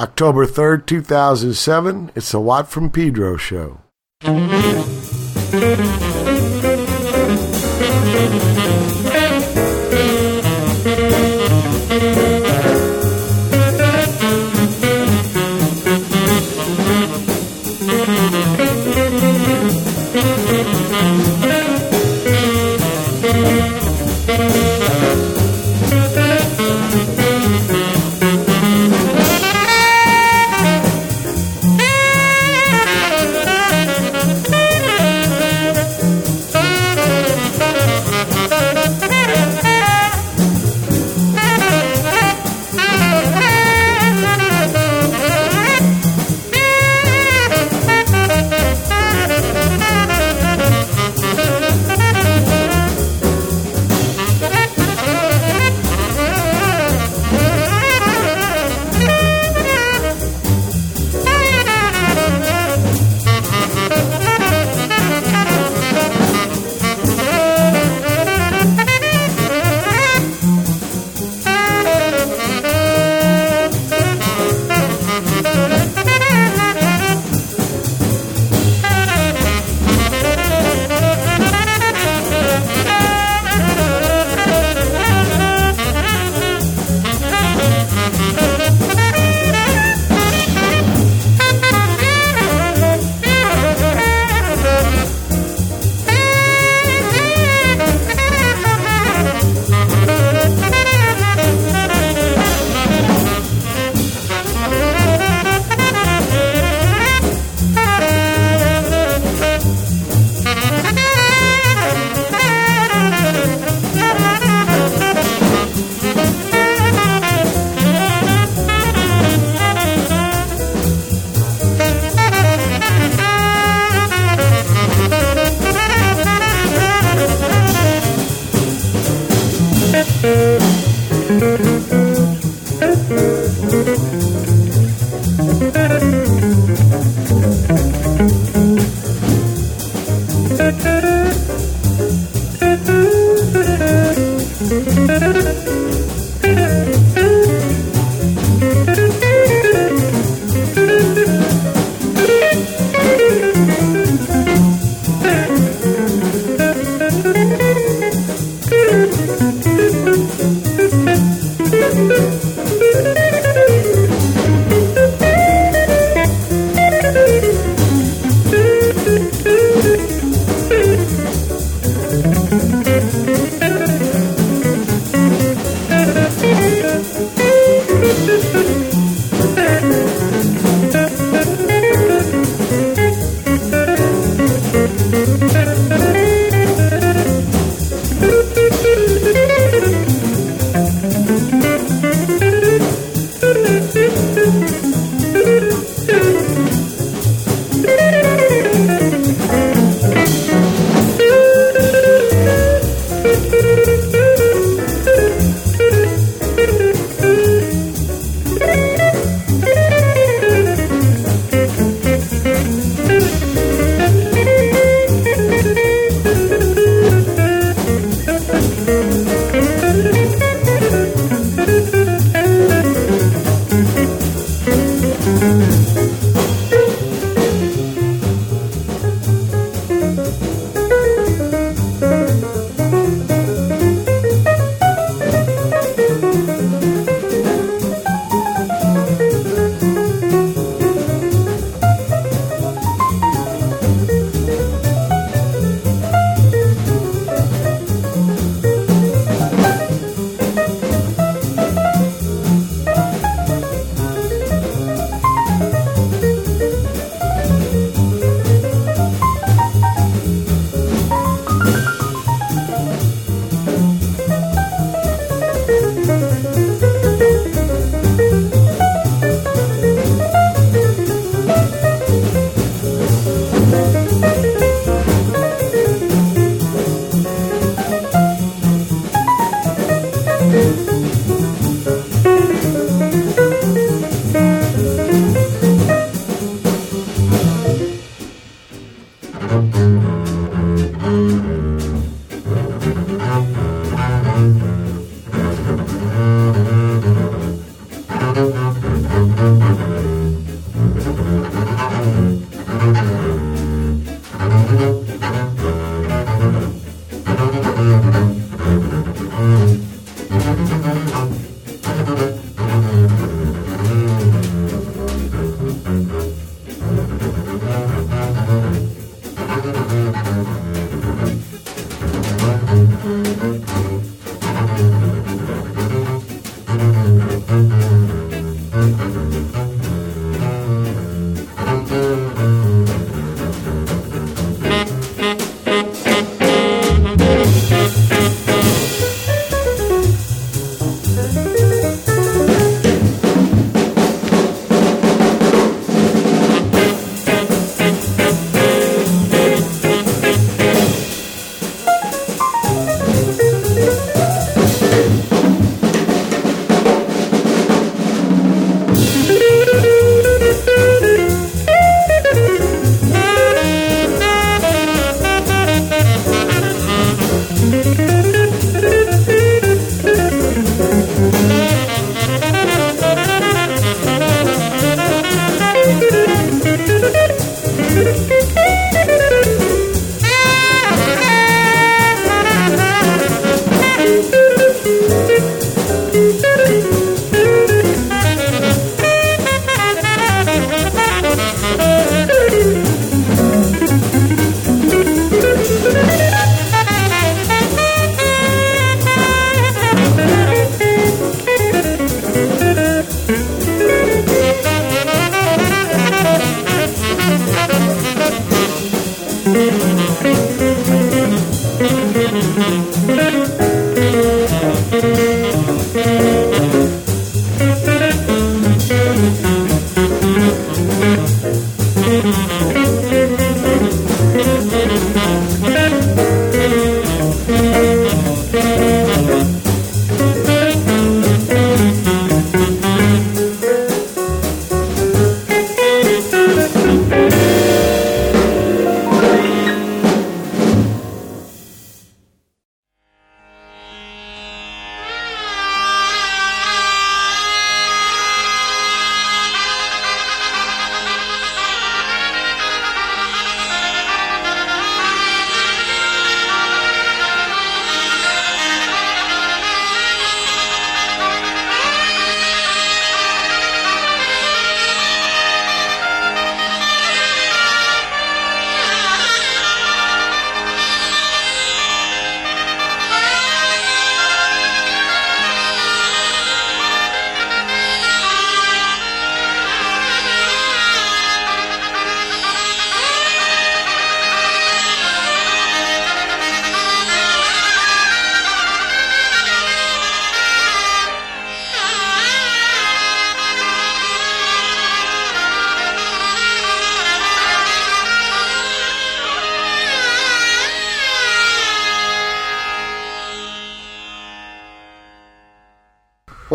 [0.00, 2.10] October 3rd, 2007.
[2.14, 3.82] It's the Watt from Pedro show.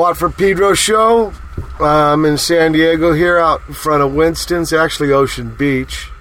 [0.06, 1.34] Watt from Pedro show.
[1.80, 6.12] I'm in San Diego here out in front of Winston's, actually Ocean Beach,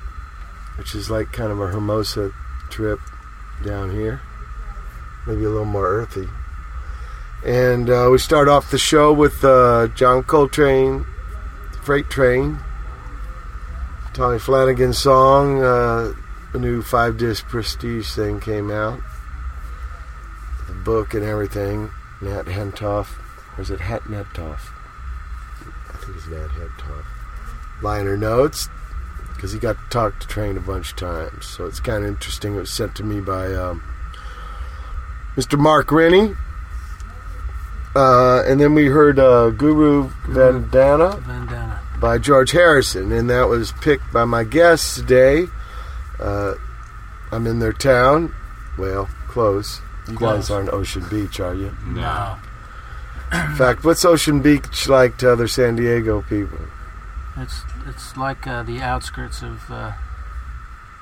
[0.78, 2.32] which is like kind of a Hermosa
[2.70, 2.98] trip
[3.62, 4.22] down here.
[5.26, 6.26] Maybe a little more earthy.
[7.44, 11.04] And uh, we start off the show with uh, John Coltrane,
[11.82, 12.58] Freight Trane,
[14.14, 15.62] Tommy Flanagan song.
[15.62, 16.14] Uh,
[16.54, 18.98] the new five disc Prestige thing came out,
[20.68, 21.90] the book and everything.
[22.22, 23.18] Nat Hentoff,
[23.56, 24.60] or is it Het Netoff?
[25.88, 27.04] I think it's Nat Hentoff.
[27.82, 28.68] Liner notes,
[29.34, 31.46] because he got to talk to Train a bunch of times.
[31.46, 32.54] So it's kind of interesting.
[32.54, 33.82] It was sent to me by um,
[35.36, 35.58] Mr.
[35.58, 36.34] Mark Rennie.
[37.96, 41.80] Uh, and then we heard uh, Guru Vandana Bandana.
[42.00, 45.46] by George Harrison, and that was picked by my guests today.
[46.18, 46.54] Uh,
[47.30, 48.34] I'm in their town.
[48.76, 49.80] Well, close.
[50.08, 51.74] You guys aren't Ocean Beach, are you?
[51.86, 52.36] No.
[53.34, 56.58] In fact, what's Ocean Beach like to other San Diego people?
[57.36, 59.92] It's it's like uh, the outskirts of uh,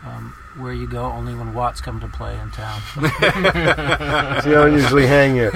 [0.04, 2.80] um, where you go only when Watts come to play in town.
[4.42, 5.52] So you don't usually hang here.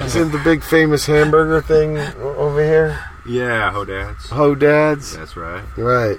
[0.00, 2.98] Isn't the big famous hamburger thing over here?
[3.26, 4.28] Yeah, Hodads.
[4.28, 5.16] Ho Dads?
[5.16, 5.64] That's right.
[5.76, 6.18] Right.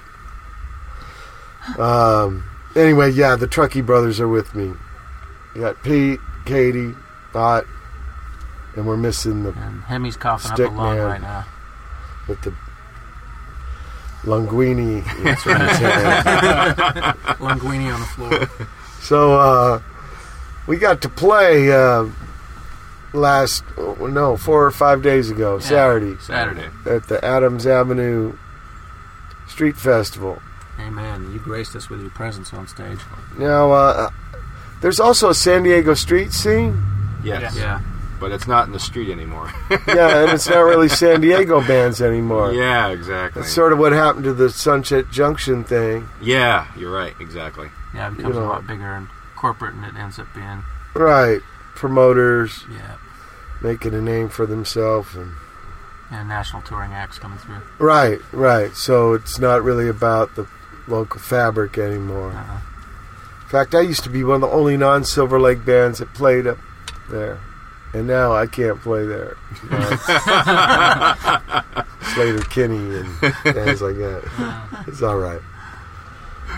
[1.78, 2.44] Um.
[2.76, 4.74] Anyway, yeah, the Truckee brothers are with me.
[5.54, 6.94] You got Pete, Katie,
[7.32, 7.64] Bot,
[8.78, 11.04] and we're missing the And Hemi's coughing Stick up a lung man.
[11.06, 11.44] right now.
[12.28, 12.54] with the
[14.22, 15.04] linguini.
[15.24, 16.76] That's in his hand.
[17.38, 18.68] Linguini on the floor.
[19.00, 19.82] so uh,
[20.68, 22.06] we got to play uh,
[23.12, 26.68] last oh, no four or five days ago, Saturday, Saturday.
[26.86, 28.36] at the Adams Avenue
[29.48, 30.40] Street Festival.
[30.78, 31.32] Amen.
[31.32, 33.00] You graced us with your presence on stage.
[33.36, 34.10] Now, uh,
[34.80, 36.80] there's also a San Diego street scene.
[37.24, 37.56] Yes.
[37.56, 37.80] Yeah.
[38.20, 39.52] But it's not in the street anymore.
[39.86, 42.52] Yeah, and it's not really San Diego bands anymore.
[42.52, 43.42] yeah, exactly.
[43.42, 46.08] That's sort of what happened to the Sunset Junction thing.
[46.22, 47.14] yeah, you're right.
[47.20, 47.70] Exactly.
[47.94, 48.46] Yeah, it becomes You know.
[48.46, 50.62] a lot bigger and corporate, and it ends up being
[50.94, 51.40] Right.
[51.74, 52.96] Promoters yeah,
[53.62, 55.32] making a name for themselves and
[56.10, 57.60] yeah, national touring acts coming through.
[57.78, 58.74] Right, right.
[58.74, 60.46] So it's not really about the
[60.88, 62.32] local fabric anymore.
[62.32, 62.60] Uh-uh.
[63.42, 66.12] In fact, I used to be one of the only non Silver Lake bands that
[66.14, 66.58] played up
[67.08, 67.38] there.
[67.94, 69.36] And now I can't play there.
[69.62, 70.02] You know, it's
[72.12, 74.84] Sleater-Kinney and bands like that.
[74.86, 75.40] It's all right.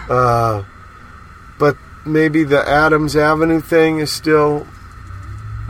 [0.09, 0.65] Uh,
[1.59, 4.67] but maybe the Adams Avenue thing is still.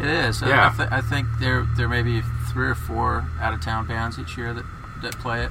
[0.00, 0.40] It is.
[0.40, 0.71] Yeah.
[0.73, 4.19] I, th- I think there there may be three or four out of town bands
[4.19, 4.64] each year that,
[5.02, 5.50] that play it.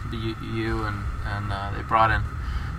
[0.00, 2.22] It'd be you, you and and uh, they brought in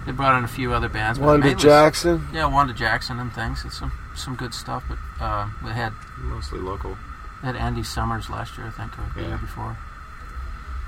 [0.06, 1.20] they brought in a few other bands.
[1.20, 2.28] but Wanda mainly- Jackson?
[2.34, 3.64] Yeah, Wanda Jackson and things.
[3.66, 4.84] It's some some good stuff.
[4.88, 6.98] But uh, we had Mostly local.
[7.42, 9.28] we had Andy Summers last year, I think, or the Yeah.
[9.30, 9.78] year before.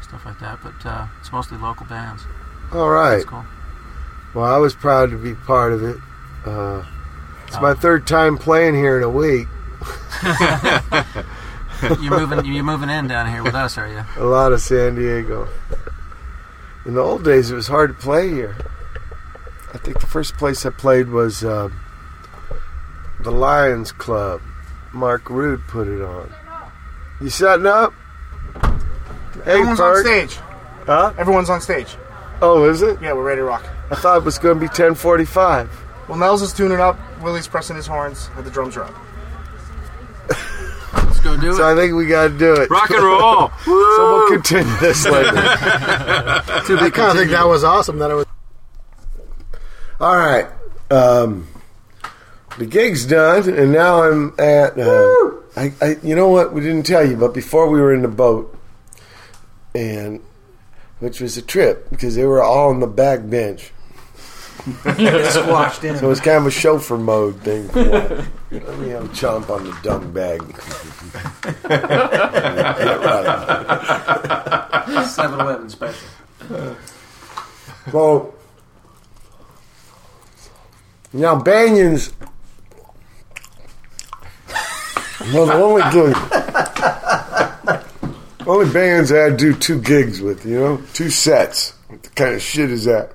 [0.01, 0.59] Stuff like that.
[0.61, 2.23] But uh, it's mostly local bands.
[2.73, 3.15] All right.
[3.17, 3.45] That's cool.
[4.33, 5.97] Well, I was proud to be part of it.
[6.45, 6.83] Uh,
[7.47, 7.75] it's my Oh.
[7.75, 9.47] third time playing here in a week.
[12.01, 14.03] you're moving you're moving in down here with us, are you?
[14.17, 15.47] A lot of San Diego.
[16.85, 18.55] In the old days, it was hard to play here.
[19.75, 21.69] I think the first place I played was uh,
[23.19, 24.41] the Lions Club.
[24.93, 26.31] Mark Rude put it on.
[27.19, 27.93] You setting up?
[29.43, 30.39] Hey, Everyone's on stage.
[30.85, 31.13] Huh?
[31.17, 31.97] Everyone's on stage.
[32.41, 33.01] Oh, is it?
[33.01, 33.65] Yeah, we're ready to rock.
[33.91, 35.69] I thought it was going to be 10:45.
[36.07, 36.97] Well, Nels is tuning up.
[37.21, 38.95] Willie's pressing his horns, and the drums are up.
[40.93, 41.55] Let's go do it.
[41.55, 41.69] So.
[41.69, 42.69] I think we got to do it.
[42.69, 43.51] Rock and roll!
[43.65, 45.31] So we'll continue this later.
[45.31, 47.99] Dude, I kind of think that was awesome.
[47.99, 48.24] That it was.
[49.99, 50.47] All right.
[50.91, 51.47] Um,
[52.57, 54.77] the gig's done, and now I'm at.
[54.77, 56.53] Uh, I, I, you know what?
[56.53, 58.57] We didn't tell you, but before we were in the boat,
[59.73, 60.21] and
[60.99, 63.71] which was a trip because they were all on the back bench,
[64.81, 65.95] Squashed in.
[65.97, 67.69] so it was kind of a chauffeur mode thing.
[67.69, 68.27] For one.
[68.51, 70.41] Let me have a chomp on the dung bag.
[71.69, 72.95] yeah,
[74.87, 75.05] right.
[75.07, 76.07] 7 Eleven special.
[77.93, 78.33] Well,
[81.15, 82.13] now Banyans.
[85.33, 86.15] Well, the only good,
[88.47, 91.73] only bands I do two gigs with, you know, two sets.
[91.87, 93.13] What the kind of shit is that?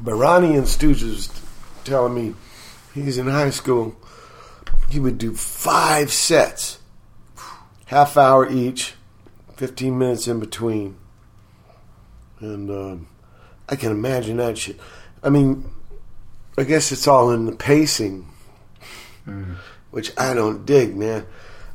[0.00, 1.42] but Ronnie and Stooges was
[1.84, 2.34] telling me
[2.94, 3.94] he's in high school.
[4.88, 6.78] He would do five sets,
[7.86, 8.94] half hour each,
[9.56, 10.96] fifteen minutes in between,
[12.40, 12.70] and.
[12.70, 13.08] Um,
[13.68, 14.78] I can imagine that shit.
[15.22, 15.68] I mean,
[16.58, 18.26] I guess it's all in the pacing,
[19.26, 19.56] mm.
[19.90, 21.26] which I don't dig, man.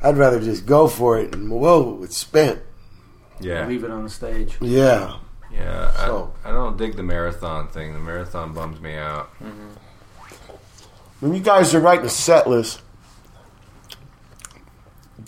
[0.01, 2.59] I'd rather just go for it and whoa, it's spent.
[3.39, 3.67] Yeah.
[3.67, 4.57] Leave it on the stage.
[4.59, 5.17] Yeah.
[5.51, 5.91] Yeah.
[5.97, 7.93] I- So- I, don't dig the marathon thing.
[7.93, 9.31] The marathon bums me out.
[9.39, 9.67] Mm-hmm.
[11.19, 12.81] When you guys are writing a set list,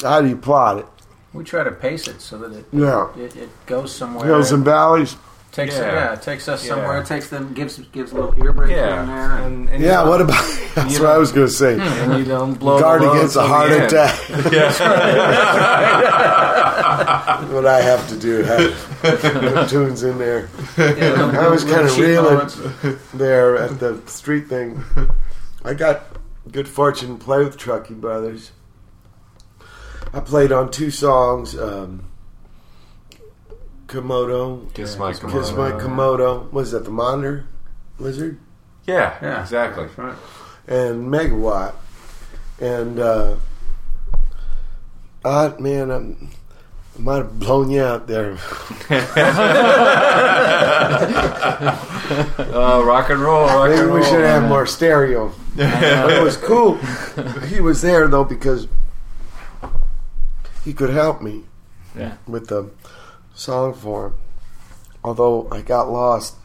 [0.02, 0.86] how do you plot it?
[1.34, 3.12] We try to pace it so that it Yeah.
[3.16, 4.26] it, it goes somewhere.
[4.26, 5.16] Hills and valleys.
[5.54, 5.94] Takes Yeah.
[5.94, 6.14] yeah.
[6.14, 7.00] it takes us somewhere.
[7.00, 9.32] It takes them gives gives a little ear break here and there.
[9.38, 10.44] And, And, and Yeah, what don't- about
[10.76, 11.80] that's what I was going to say.
[11.80, 13.84] And you don't blow Guard the against a till the heart end.
[13.84, 14.20] attack.
[14.54, 14.72] Yeah.
[17.52, 18.44] what I have to do.
[18.44, 20.50] Have tunes in there.
[20.78, 22.50] yeah, I was kind of reeling
[23.14, 24.84] there at the street thing.
[25.64, 26.04] I got
[26.52, 28.52] good fortune to play with Truckee Brothers.
[30.14, 31.58] I played on two songs.
[31.58, 32.04] Um,
[33.94, 34.74] Komodo.
[34.74, 35.58] Kiss my Kiss Komodo.
[35.58, 36.52] My Komodo.
[36.52, 37.46] Was that the Monitor
[38.00, 38.40] Lizard?
[38.86, 39.88] Yeah, Yeah, exactly.
[39.96, 40.16] Right.
[40.68, 41.74] and Megawatt.
[42.60, 43.36] And uh,
[45.24, 46.30] I, man, I'm,
[46.98, 48.38] I might have blown you out there.
[52.56, 54.00] Oh, rock and roll, rock Maybe and roll.
[54.00, 55.32] we should have more stereo.
[55.56, 56.76] but it was cool.
[57.48, 58.68] He was there though because
[60.66, 61.44] he could help me
[61.98, 62.18] Yeah.
[62.28, 62.70] with the
[63.34, 64.16] song form.
[65.04, 66.36] Although I got lost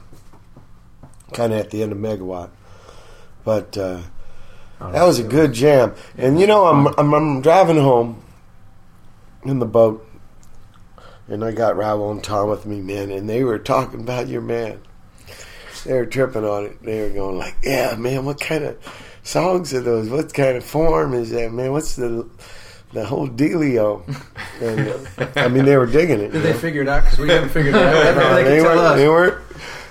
[1.33, 2.51] kind of at the end of Megawatt,
[3.45, 4.01] but uh,
[4.81, 5.95] that was a good jam.
[6.17, 8.23] And you know, I'm, I'm I'm driving home
[9.45, 10.07] in the boat,
[11.29, 14.43] and I got Ravel and Tom with me, man, and they were talking about your
[14.43, 14.81] man.
[15.85, 16.83] They were tripping on it.
[16.83, 18.79] They were going like, "Yeah, man, what kind of
[19.23, 20.09] songs are those?
[20.09, 21.73] What kind of form is that, man?
[21.73, 22.29] What's the
[22.93, 24.03] the whole dealio?"
[24.61, 26.33] And uh, I mean, they were digging it.
[26.33, 27.05] Did they figure it out?
[27.05, 28.17] Because we haven't figured it out.
[28.17, 28.97] No, they, they, tell weren't, us.
[28.97, 29.39] they weren't.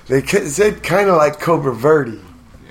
[0.07, 2.21] They said kind of like Cobra Verde.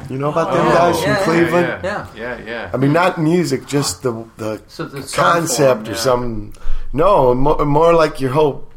[0.08, 1.66] You know about them Oh, guys from yeah, yeah, Cleveland?
[1.84, 2.38] Yeah, Yeah.
[2.38, 2.70] yeah, yeah.
[2.72, 5.96] I mean, not music, just the the So the concept form, or yeah.
[5.96, 6.54] something.
[6.92, 8.68] No, more, more like your whole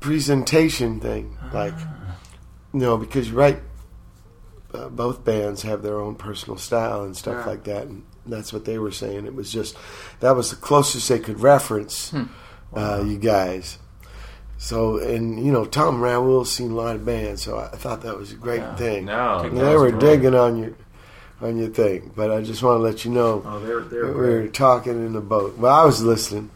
[0.00, 1.36] presentation thing.
[1.52, 1.74] Like,
[2.74, 3.60] you know, because you write,
[4.74, 7.50] uh, both bands have their own personal style and stuff Yeah.
[7.50, 7.86] like that.
[7.86, 9.26] And that's what they were saying.
[9.26, 9.76] It was just,
[10.20, 12.12] that was the closest they could reference
[12.74, 13.78] uh, you guys.
[14.58, 18.16] So, and, you know, Tom Raoul's seen a lot of bands, so I thought that
[18.16, 18.76] was a great Yeah.
[18.76, 19.04] thing.
[19.06, 20.00] No, they was were great.
[20.00, 20.72] digging on your
[21.40, 24.12] on your thing, but I just want to let you know Oh, they're they're we
[24.12, 25.58] were talking in the boat.
[25.58, 26.50] Well, I was listening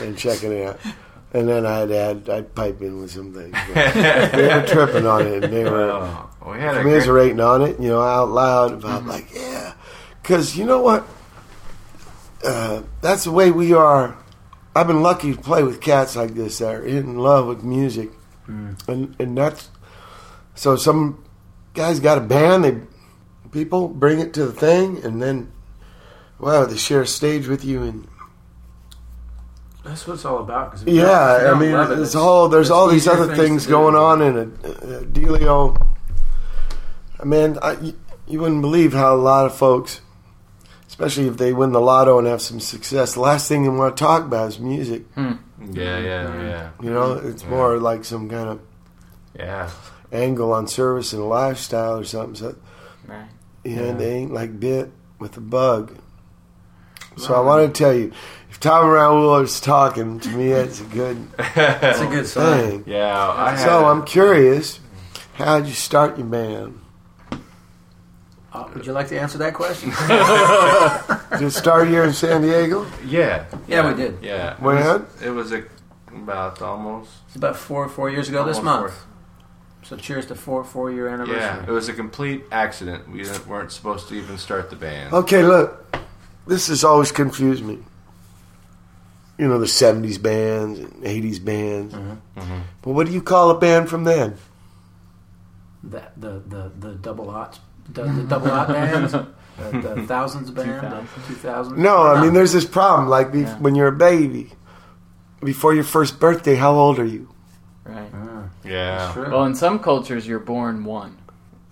[0.00, 0.80] and checking it out,
[1.34, 3.54] and then I'd add I'd pipe in with some things.
[3.74, 7.60] They were tripping on it, and they were Oh, we had a great, commiserating on
[7.60, 9.74] it, you know, out loud about like, yeah,
[10.24, 11.06] because you know what,
[12.42, 14.16] uh, that's the way we are.
[14.74, 18.10] I've been lucky to play with cats like this that are in love with music,
[18.48, 19.68] and and that's
[20.54, 21.22] so some
[21.74, 22.64] guys got a band.
[22.64, 22.80] They
[23.52, 25.52] people bring it to the thing, and then
[26.38, 28.08] wow, they share a stage with you, and
[29.84, 30.80] That's what it's all about.
[30.86, 33.28] yeah, don't- if you I mean, it, there's it's- all there's it's all these other
[33.28, 35.76] to things going on in a, a dealio.
[37.20, 37.94] I mean, I, you,
[38.26, 40.00] you wouldn't believe how a lot of folks,
[40.94, 43.96] especially if they win the lotto and have some success, the last thing they want
[43.96, 45.02] to talk about is music.
[45.14, 45.32] Hmm.
[45.60, 45.76] Yeah, mm-hmm.
[45.76, 48.60] yeah, yeah, You know, it's more like some kind of
[49.36, 49.70] yeah.
[50.12, 52.36] angle on service and lifestyle or something.
[52.36, 52.54] So,
[53.08, 53.26] Right.
[53.64, 55.96] you know, they ain't like bit with a bug.
[57.16, 58.12] So I want to tell you,
[58.50, 62.70] if Tom Raoul is talking to me, that's a good that's a good sign.
[62.70, 62.84] thing.
[62.86, 64.78] Yeah, I had So a- I'm curious,
[65.34, 66.78] how'd you start your band?
[68.54, 69.90] Uh, would you like to answer that question?
[71.38, 72.86] Did it start here in San Diego?
[73.04, 74.22] yeah, Yeah, we did.
[74.22, 74.76] Yeah, When?
[74.76, 75.64] it was, it was a,
[76.06, 78.94] about almost It's about four four years ago this almost month.
[79.82, 81.40] So cheers to four four year anniversary.
[81.40, 83.10] Yeah, it was a complete accident.
[83.10, 85.12] We weren't supposed to even start the band.
[85.12, 85.96] Okay, look,
[86.46, 87.80] this has always confused me.
[89.36, 91.92] You know, the 70s bands and 80s bands.
[91.92, 92.60] Mm-hmm.
[92.82, 94.36] But what do you call a band from then?
[95.82, 99.26] That the the the double aught the, the double aught bands, the,
[99.72, 101.08] the thousands band, two thousand.
[101.28, 101.78] two thousands.
[101.78, 103.08] No, I mean, there's this problem.
[103.08, 103.58] Like, be- Yeah.
[103.58, 104.52] when you're a baby,
[105.42, 107.28] before your first birthday, how old are you?
[107.84, 108.08] Right.
[108.14, 109.30] Ah, Yeah, true.
[109.30, 111.18] Well, in some cultures, you're born one.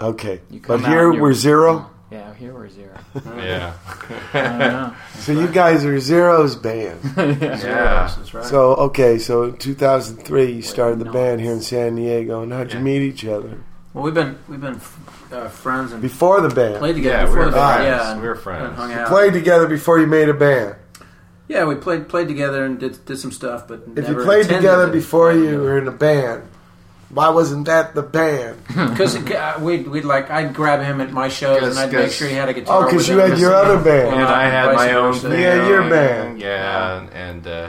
[0.01, 0.41] Okay.
[0.67, 1.89] But here we're zero.
[2.11, 2.93] Yeah, here we're zero.
[3.39, 3.73] yeah,
[4.35, 4.95] I don't.
[5.21, 7.01] So you guys are zeros band.
[7.17, 7.25] yeah.
[7.41, 8.15] yeah.
[8.15, 8.45] That's right.
[8.45, 12.43] So, okay, so in 2003, you started the band here in San Diego.
[12.43, 13.61] And how'd you meet each other?
[13.95, 14.79] well, we've been we've been
[15.33, 16.77] uh, friends and Before the band.
[16.79, 17.77] played together Yeah, we before were the band.
[17.85, 17.87] friends.
[18.03, 18.67] Yeah, and- We were friends.
[18.69, 19.09] and hung You out.
[19.09, 20.77] Played together before you made a band.
[21.49, 24.49] Yeah, we played played together and did did some stuff, but If never you played
[24.49, 25.63] together before play you together.
[25.63, 26.43] were in a band,
[27.11, 28.57] Why wasn't that the band?
[28.75, 32.27] Because uh, we'd, we'd like I'd grab him at my shows and I'd make sure
[32.27, 32.85] he had a guitar.
[32.85, 34.15] Oh, because you had your other band.
[34.15, 35.29] and I had my own versa.
[35.29, 35.41] thing.
[35.41, 36.41] Yeah, your band.
[36.41, 37.69] Yeah, and uh,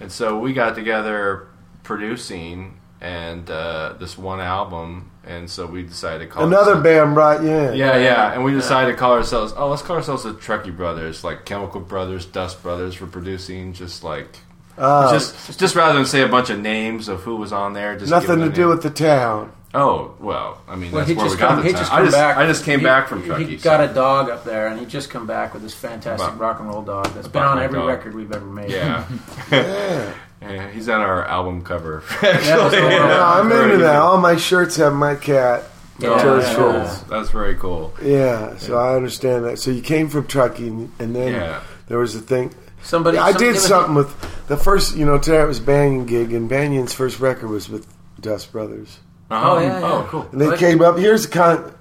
[0.00, 1.46] and so we got together
[1.82, 7.14] producing and uh, this one album, and so we decided to call Another ourselves- band
[7.14, 7.74] brought you in.
[7.76, 9.52] Yeah, yeah, and we decided to call ourselves.
[9.56, 13.72] Oh, let's call ourselves the Truckee Brothers, like Chemical Brothers, Dust Brothers for producing.
[13.72, 14.38] Just like
[14.78, 17.96] Oh, just just rather than say a bunch of names of who was on there.
[17.98, 18.70] Just nothing to a do name.
[18.70, 19.52] with the town.
[19.72, 21.78] Oh well, I mean Well, that's he where just we got the he time.
[21.80, 22.36] just I just back.
[22.36, 23.44] I just came he- back from Truckee.
[23.44, 26.26] He got so- a dog up there, and he just come back with this fantastic
[26.28, 27.88] About- rock and roll dog that's been on every dog.
[27.88, 28.70] record we've ever made.
[28.70, 29.04] Yeah.
[30.42, 30.52] Yeah.
[30.54, 32.02] yeah, he's on our album cover.
[32.22, 32.88] Actually, cool.
[32.88, 33.96] No, I'm into that.
[33.96, 35.64] All my shirts have my cat.
[35.98, 37.92] Yeah, Toes yeah, That's very cool.
[38.02, 39.58] Yeah, so I understand that.
[39.58, 41.60] So you came from Truckee, and and then Yeah.
[41.88, 42.54] there was a thing.
[42.82, 44.96] Somebody, I some- did something with the first.
[44.96, 47.86] You know, today it was Banyan gig, and Banyan's first record was with
[48.18, 48.98] Dust Brothers,
[49.30, 49.50] Uh-huh.
[49.52, 49.86] Oh yeah, yeah.
[49.86, 50.28] Oh, cool.
[50.32, 50.98] and they Like- came up.
[50.98, 51.72] Here's the kind.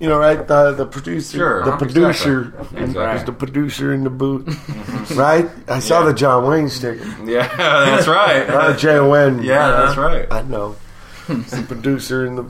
[0.00, 0.46] You know, right?
[0.46, 2.80] The the producer, Sure, the uh-huh, producer, exactly.
[2.80, 3.24] was Exactly.
[3.26, 4.46] the producer in the booth,
[5.16, 5.48] right?
[5.68, 6.06] I saw Yeah.
[6.06, 7.04] the John Wayne sticker.
[7.24, 8.48] Yeah, that's right.
[8.50, 9.42] Uh, J O N.
[9.42, 10.26] yeah, that's right.
[10.32, 10.74] I know.
[11.28, 12.44] He's the producer in the.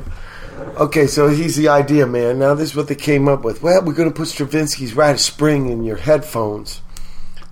[0.78, 2.38] Okay, so he's the idea man.
[2.38, 3.62] Now this is what they came up with.
[3.62, 6.80] Well, we're going to put Stravinsky's "Rite of Spring" in your headphones,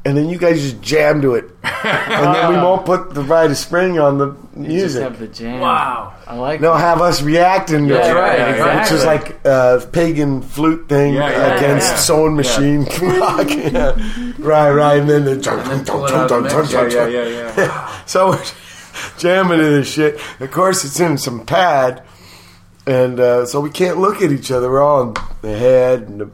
[0.05, 3.51] and then you guys just jam to it, and then we won't put the "Rite
[3.51, 5.03] of Spring" on the Just music.
[5.03, 5.61] have the jam.
[5.61, 6.15] Wow.
[6.27, 10.43] I like No, have us reacting to Yeah, it, right, which is like a pagan
[10.43, 11.97] flute thing Yeah, yeah, against yeah.
[11.97, 12.85] sewing machine
[13.21, 13.49] rock.
[13.51, 13.95] Yeah.
[14.39, 16.73] Right, right, and then the then pull it out of the mix.
[16.95, 18.03] Yeah, yeah, yeah, yeah.
[18.07, 18.45] so we're
[19.19, 20.21] jamming to this shit.
[20.41, 22.03] Of course, it's in some pad,
[22.87, 24.71] and uh, so we can't look at each other.
[24.71, 26.31] We're all in the head and the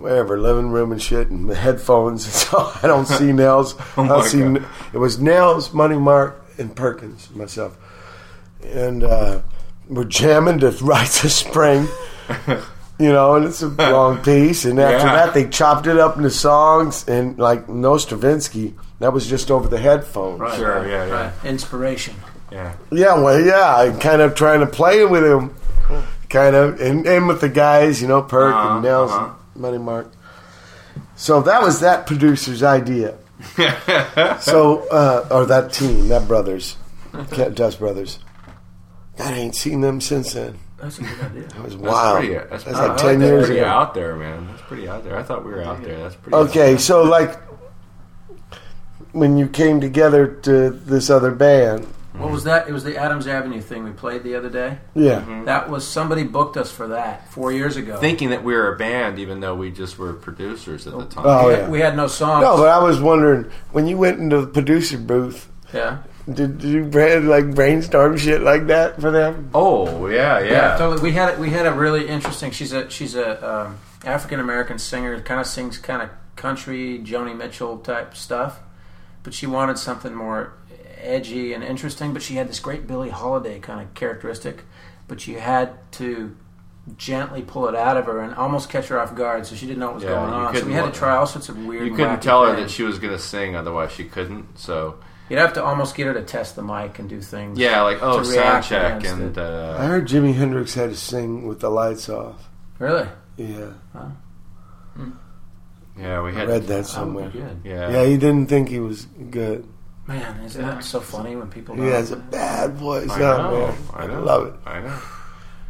[0.00, 2.24] whatever living room and shit, and the headphones.
[2.26, 3.78] And so I don't see Nels.
[3.80, 4.40] I Oh my don't see.
[4.40, 4.64] God.
[4.92, 7.76] It was Nels, Money Mark, and Perkins, myself,
[8.64, 9.40] and uh,
[9.88, 11.86] we're jamming to Rites of Spring.
[12.98, 14.66] You know, and it's a long piece.
[14.66, 15.14] And after Yeah.
[15.24, 17.08] that, they chopped it up into songs.
[17.08, 20.38] And like no Stravinsky, that was just over the headphones.
[20.38, 21.12] Right, Sure, yeah, yeah.
[21.12, 21.32] right.
[21.44, 22.14] Inspiration.
[22.52, 22.74] yeah.
[22.92, 25.54] Yeah, well, yeah, I kind of trying to play with him,
[26.28, 29.30] kind of, and, and with the guys, you know, Perk Uh-huh, and Nels uh-huh.
[29.54, 30.12] And Money Mark.
[31.16, 33.16] So that was that producer's idea.
[34.40, 36.76] so, uh, or that team, that brothers,
[37.30, 38.18] Cat Dust Brothers.
[39.16, 40.58] God, I ain't seen them since then.
[40.78, 41.42] That's a good idea.
[41.48, 42.18] That was That's wild.
[42.18, 42.34] pretty.
[42.34, 43.68] That's, That's pretty, like that's 10 years pretty ago.
[43.68, 44.46] out there, man.
[44.46, 45.16] That's pretty out there.
[45.16, 45.98] I thought we were out there.
[45.98, 46.36] That's pretty.
[46.36, 47.38] Okay, so like
[49.12, 52.68] when you came together to this other band, What was that?
[52.68, 54.78] It was the Adams Avenue thing we played the other day.
[54.94, 55.44] yeah, Mm-hmm.
[55.44, 57.96] That was somebody booked us for that four years ago.
[57.98, 61.24] Thinking that we were a band, even though we just were producers at the time.
[61.26, 61.60] Oh, we, yeah.
[61.60, 62.42] had, we had no songs.
[62.42, 65.48] No, but I was wondering when you went into the producer booth.
[65.72, 65.98] yeah.
[66.30, 69.50] Did, did you bra- like brainstorm shit like that for them?
[69.54, 70.50] Oh, yeah, yeah.
[70.50, 71.02] Yeah, totally.
[71.02, 72.50] We had we had a really interesting.
[72.52, 75.18] She's a she's a um, African American singer.
[75.22, 78.60] Kind of sings kind of country Joni Mitchell type stuff,
[79.24, 80.52] but she wanted something more
[81.02, 82.12] edgy and interesting.
[82.12, 84.64] But she had this great Billie Holiday kind of characteristic,
[85.08, 86.36] but you had to
[86.96, 89.78] gently pull it out of her and almost catch her off guard, so she didn't
[89.80, 90.56] know what was Yeah, going on.
[90.56, 91.86] So we had to try all sorts of weird.
[91.86, 92.68] You couldn't tell her things.
[92.70, 94.58] that she was going to sing, otherwise she couldn't.
[94.58, 94.96] So
[95.28, 97.56] You'd have to almost get her to test the mic and do things.
[97.58, 100.96] yeah, like oh, To sound check against and I uh, heard Jimi Hendrix had to
[100.96, 102.48] sing with the lights off.
[102.80, 103.06] Really?
[103.36, 103.70] Yeah,
[105.98, 107.28] yeah, we I read that That somewhere.
[107.30, 107.60] good.
[107.64, 107.90] yeah.
[107.90, 109.66] Yeah, he didn't think he was good.
[110.10, 111.76] Man, isn't that so funny when people?
[111.76, 113.08] He don't- has a bad voice.
[113.10, 113.74] I know, man.
[113.94, 114.22] I know.
[114.22, 114.54] love it.
[114.66, 114.98] I know.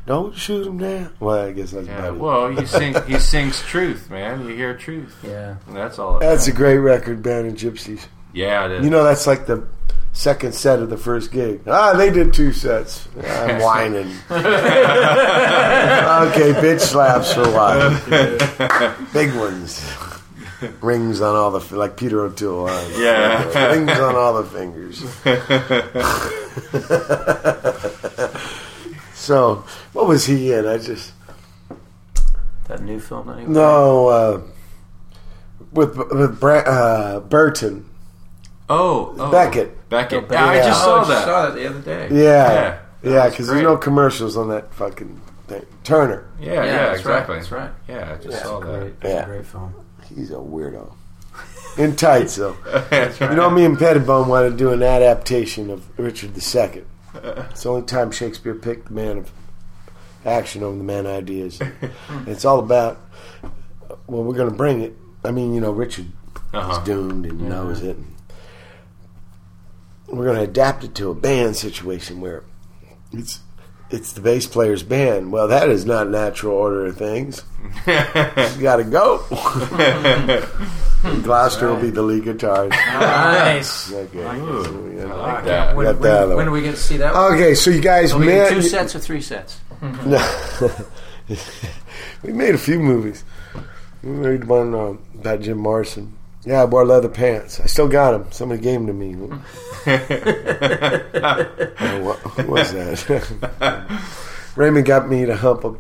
[0.07, 1.12] Don't shoot him down.
[1.20, 2.20] Well, I guess that's Yeah, about it.
[2.20, 4.46] well, he sing he sings truth, man.
[4.48, 5.14] You hear truth.
[5.22, 5.57] Yeah.
[5.66, 6.16] And that's all.
[6.16, 8.07] It That's a great record, Band of Gypsys.
[8.33, 8.85] yeah, it is.
[8.85, 9.62] You know, that's like the
[10.12, 11.61] second set of the first gig.
[11.68, 13.07] Ah, they did two sets.
[13.22, 14.09] I'm whining.
[14.31, 14.42] okay,
[16.61, 17.90] bitch slaps for a while.
[19.12, 19.85] Big ones.
[20.81, 22.68] Rings on all the like Peter O'Toole.
[22.68, 23.68] uh, Yeah.
[23.73, 25.03] Rings on all the fingers.
[29.14, 30.66] so, what was he in?
[30.66, 31.12] I just
[32.68, 34.40] That new film that he no uh,
[35.73, 37.87] with with Bra- uh, Burton.
[38.68, 39.88] oh, oh, Beckett.
[39.88, 40.25] Beckett.
[40.29, 40.66] Oh, Yeah, I Yeah.
[40.66, 41.25] just oh, saw I that.
[41.25, 42.09] saw that the other day.
[42.11, 43.55] Yeah, Yeah, yeah, that was because great.
[43.57, 45.66] there's no commercials on that fucking thing.
[45.85, 46.25] Turner.
[46.40, 47.35] Yeah, yeah, that's exactly.
[47.37, 47.70] Right, that's right.
[47.88, 48.42] Yeah, I just Yeah.
[48.42, 48.66] saw that.
[48.81, 49.23] Great, it's Yeah.
[49.23, 49.75] a great film.
[50.14, 50.92] He's a weirdo.
[51.79, 52.57] In tights, though.
[52.90, 53.31] That's right.
[53.31, 56.85] You know, me and Pettibon want to do an adaptation of Richard II.
[57.51, 59.33] It's the only time Shakespeare picked the man of
[60.25, 61.61] action over the man of ideas.
[62.27, 63.01] it's all about,
[64.07, 64.94] well, we're going to bring it.
[65.25, 66.07] I mean, you know, Richard
[66.53, 66.73] Uh-huh.
[66.73, 67.96] is doomed and knows it.
[70.09, 72.42] We're going to adapt it to a band situation where
[73.12, 73.40] it's
[73.90, 75.33] it's the bass player's band.
[75.33, 77.42] Well, that is not natural order of things.
[77.87, 79.24] you got to go.
[81.22, 82.70] Gloucester will be the lead guitarist.
[82.70, 83.90] Nice.
[84.00, 84.18] Okay.
[84.38, 85.76] Ooh, So we- I I like that.
[85.76, 87.14] When, Got when- that when do we get to see that?
[87.14, 87.35] one?
[87.35, 88.50] Okay, so you guys we met.
[88.50, 89.59] two sets or three sets?
[89.83, 90.18] no,
[92.22, 93.24] we made a few movies.
[94.03, 96.16] We made one uh, about Jim Morrison.
[96.44, 97.61] Yeah, I wore leather pants.
[97.61, 98.33] I still got them.
[98.33, 99.14] Somebody gave them to me.
[99.20, 99.85] Oh,
[102.03, 104.00] what, who was that?
[104.57, 105.76] Raymond got me to hump a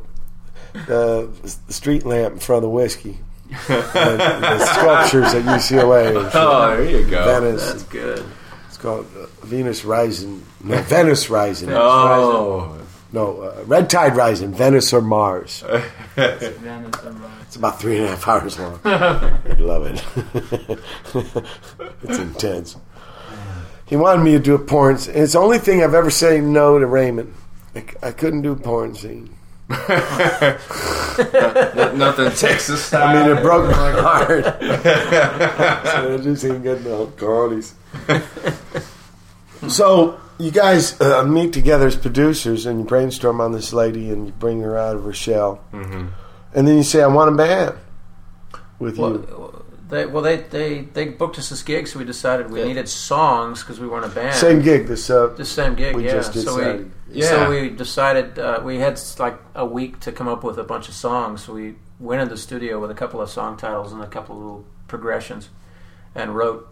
[0.94, 1.26] uh,
[1.68, 3.18] street lamp in front of the whiskey.
[3.48, 6.08] the, the sculptures at UCLA.
[6.16, 6.32] and shit.
[6.34, 7.24] Oh, there you go.
[7.40, 7.66] Venice.
[7.66, 8.24] That's good.
[8.68, 10.44] It's called uh, Venus Rising.
[10.62, 11.70] No, Venice Rising.
[11.72, 12.78] Oh,
[13.12, 14.52] No, uh, Red Tide Rising.
[14.54, 15.64] Venice or Mars.
[16.14, 17.32] Venice and Rome.
[17.50, 18.78] It's about three and a half hours long.
[18.84, 20.00] I love it.
[22.04, 22.76] it's intense.
[23.86, 25.16] He wanted me to do a porn scene.
[25.16, 27.34] It's the only thing I've ever said no to Raymond.
[28.04, 29.34] I couldn't do a porn scene.
[29.68, 29.90] nothing
[32.36, 33.16] Texas style.
[33.16, 34.44] I mean, it broke my heart.
[35.86, 37.74] so I just ain't getting the qualities.
[39.66, 44.26] so you guys uh, meet together as producers and you brainstorm on this lady and
[44.26, 45.64] you bring her out of her shell.
[45.72, 46.10] Mm-hmm.
[46.54, 47.76] And then you say, I want a band
[48.78, 49.02] with you.
[49.02, 52.88] Well, they, well, they, they, they booked us this gig, so we decided we needed
[52.88, 54.36] songs because we weren't a band.
[54.36, 54.86] Same gig.
[54.86, 56.12] This uh, The same gig, we yeah.
[56.12, 57.28] just did so we, Yeah.
[57.28, 60.88] so we decided uh, we had like a week to come up with a bunch
[60.88, 61.42] of songs.
[61.42, 64.36] So we went into the studio with a couple of song titles and a couple
[64.36, 65.50] of little progressions,
[66.14, 66.68] and wrote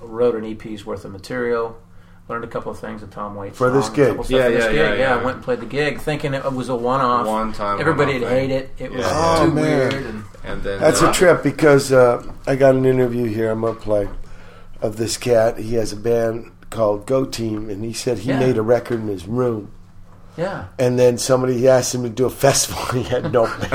[0.00, 1.78] wrote an EP's worth of material.
[2.28, 4.08] Learned a couple of things at Tom Waits For this song, a gig.
[4.08, 4.78] couple stuff Yeah, this yeah, gig.
[4.78, 5.14] yeah, yeah.
[5.16, 7.26] I went and played the gig, thinking it was a one-off.
[7.26, 7.80] One time.
[7.80, 8.58] Everybody one-off would hate thing.
[8.58, 8.70] it.
[8.84, 9.12] It was Yeah.
[9.14, 9.64] Oh, too man.
[9.64, 9.94] weird.
[9.94, 13.50] And And then That's uh, a trip because uh, I got an interview here.
[13.50, 14.08] I'm gonna play
[14.82, 15.58] of this cat.
[15.58, 18.38] He has a band called Go Team, and he said he Yeah.
[18.40, 19.72] made a record in his room.
[20.36, 22.80] yeah, And then somebody asked him to do a festival.
[22.90, 23.72] And he had no band.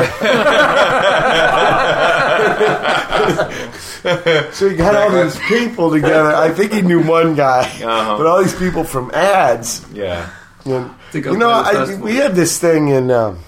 [4.51, 6.35] so he got all these people together.
[6.35, 8.17] I think he knew one guy, Uh-huh.
[8.17, 9.85] but all these people from ads.
[9.93, 10.29] Yeah.
[10.65, 13.39] And, you know, I, we had this thing in um,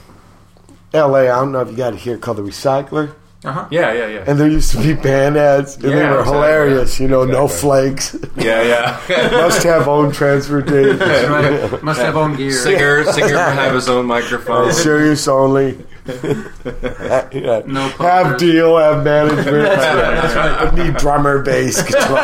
[0.94, 1.24] L.A.
[1.30, 3.13] I don't know if you got it here called the Recycler.
[3.44, 3.68] uh-huh.
[3.72, 4.24] Yeah, yeah, yeah.
[4.28, 6.34] And there used to be band ads, and they Yeah, were exactly.
[6.34, 7.00] hilarious.
[7.00, 7.60] You know, no Exactly.
[7.70, 8.62] flakes, yeah,
[9.10, 9.30] yeah.
[9.32, 11.84] must have own transportation, That's right.
[11.84, 12.52] Must have own gear.
[12.52, 14.72] singer, singer will have his own microphone.
[14.74, 15.78] serious only.
[16.06, 17.63] Yeah.
[17.65, 19.46] No have deal, have management.
[19.48, 20.72] That's right.
[20.72, 22.15] I need drummer, bass, guitar.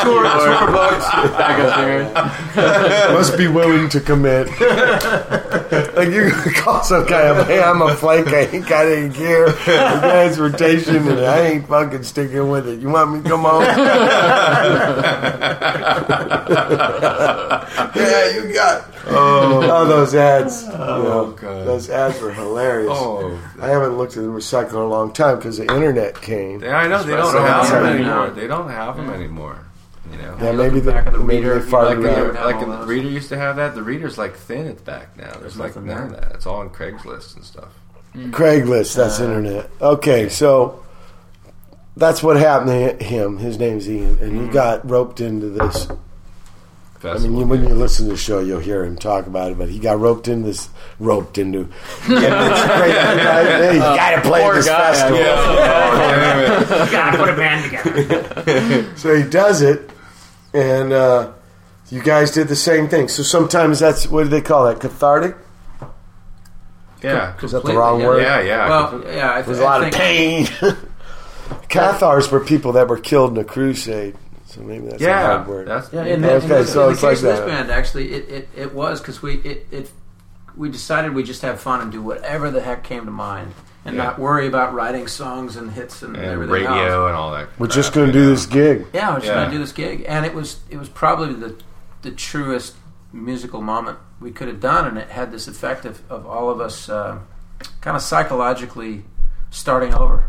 [0.00, 1.06] Tour, tour books.
[3.12, 4.46] must be willing to commit.
[5.96, 8.28] like you could call some guy a hey, I'm a flake.
[8.28, 12.78] I ain't got any gear, or transportation, and I ain't fucking sticking with it.
[12.78, 13.62] You want me to come home?
[17.96, 18.95] yeah, you got.
[19.08, 19.62] Oh.
[19.62, 20.64] oh, those ads.
[20.68, 21.66] Oh, God.
[21.66, 22.90] Those ads were hilarious.
[22.92, 26.62] Oh, I haven't looked at the recycle in a long time because the internet came.
[26.62, 27.88] yeah, I know they don't So have them sorry.
[28.00, 28.30] anymore.
[28.30, 29.66] They don't have them anymore.
[30.10, 30.36] You know.
[30.40, 32.60] Yeah, maybe look the, back at the maybe reader, they you Like, it the, like
[32.60, 33.74] the reader used to have that.
[33.74, 35.32] The reader's like thin at the back now.
[35.40, 36.32] There's, like nothing none of that.
[36.32, 37.72] It's all on Craigslist and stuff.
[38.14, 38.30] Mm.
[38.30, 39.24] Craigslist, that's uh.
[39.24, 39.70] internet.
[39.80, 40.84] Okay, so
[41.96, 43.38] that's what happened to him.
[43.38, 44.52] His name's Ian, and he mm.
[44.52, 45.88] got roped into this.
[47.04, 49.58] I mean, you, when you listen to the show, you'll hear him talk about it,
[49.58, 50.68] but he got roped into this.
[50.98, 51.68] Roped into.
[52.08, 52.94] Yeah, it's great.
[52.94, 54.92] Hey, you got to play poor this guy.
[54.92, 55.18] festival.
[55.18, 56.88] Yeah.
[56.90, 58.92] Gotta put a band together.
[58.96, 59.90] So he does it,
[60.54, 61.32] and uh,
[61.90, 63.08] you guys did the same thing.
[63.08, 64.80] So sometimes that's what do they call that?
[64.80, 65.36] Cathartic.
[67.02, 67.36] yeah.
[67.42, 68.06] Is that the wrong yeah.
[68.06, 68.22] word?
[68.22, 68.68] Yeah, yeah.
[68.68, 70.46] Well, yeah, I, There's I a lot of pain.
[71.68, 74.16] Cathars were people that were killed in a crusade.
[74.56, 75.26] So maybe that's a yeah.
[75.36, 75.68] hard word.
[75.68, 77.46] That's Yeah, in, Okay, the, in so in the it's case like of this that.
[77.46, 79.90] band, actually, it, it, it was because we it, it
[80.56, 83.52] we decided we just have fun and do whatever the heck came to mind,
[83.84, 84.04] and Yeah.
[84.04, 86.70] not worry about writing songs and hits and, and everything radio
[87.04, 87.08] else.
[87.10, 87.48] and all that.
[87.58, 88.30] We're crap, just going to do know.
[88.30, 88.86] this gig.
[88.94, 89.34] Yeah, we're just Yeah.
[89.34, 91.54] gonna do this gig, and it was it was probably the
[92.02, 92.74] the truest
[93.12, 96.60] musical moment we could have done, and it had this effect of, of all of
[96.60, 97.18] us uh,
[97.82, 99.04] kind of psychologically
[99.50, 100.24] starting over.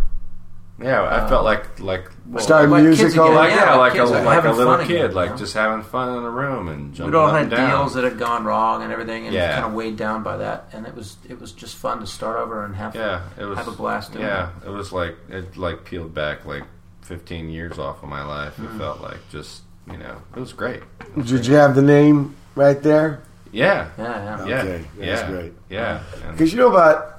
[0.80, 4.04] Yeah, I felt like like well, Start like music kids like yeah, yeah, like a
[4.04, 5.38] like a little kid, again, like you know?
[5.38, 7.70] just having fun in a room and jumping We'd all up had and down.
[7.72, 9.54] deals that had gone wrong and everything, and Yeah.
[9.54, 10.70] kind of weighed down by that.
[10.74, 13.58] And it was it was just fun to start over and have yeah, it was
[13.58, 16.64] have a blast doing Yeah, it was like it like peeled back like
[17.02, 18.54] 15 years off of my life.
[18.58, 18.76] Mm-hmm.
[18.76, 20.84] It felt like just you know it was great.
[21.24, 23.22] Did you have the name right there?
[23.52, 24.46] Yeah, Yeah, yeah.
[24.48, 25.54] yeah, Okay, yeah, that's great.
[25.70, 27.17] Yeah, and- Because you know about,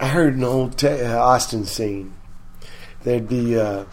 [0.00, 2.14] I heard an old ta- uh, Austin scene.
[3.02, 3.84] There'd be uh,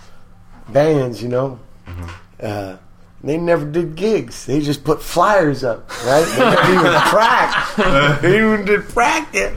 [0.69, 2.05] bands, you know, Mm-hmm.
[2.41, 2.77] uh,
[3.23, 4.45] They never did gigs.
[4.45, 6.23] They just put flyers up, right?
[6.25, 7.77] They never even tracked.
[8.21, 9.53] They even did practice.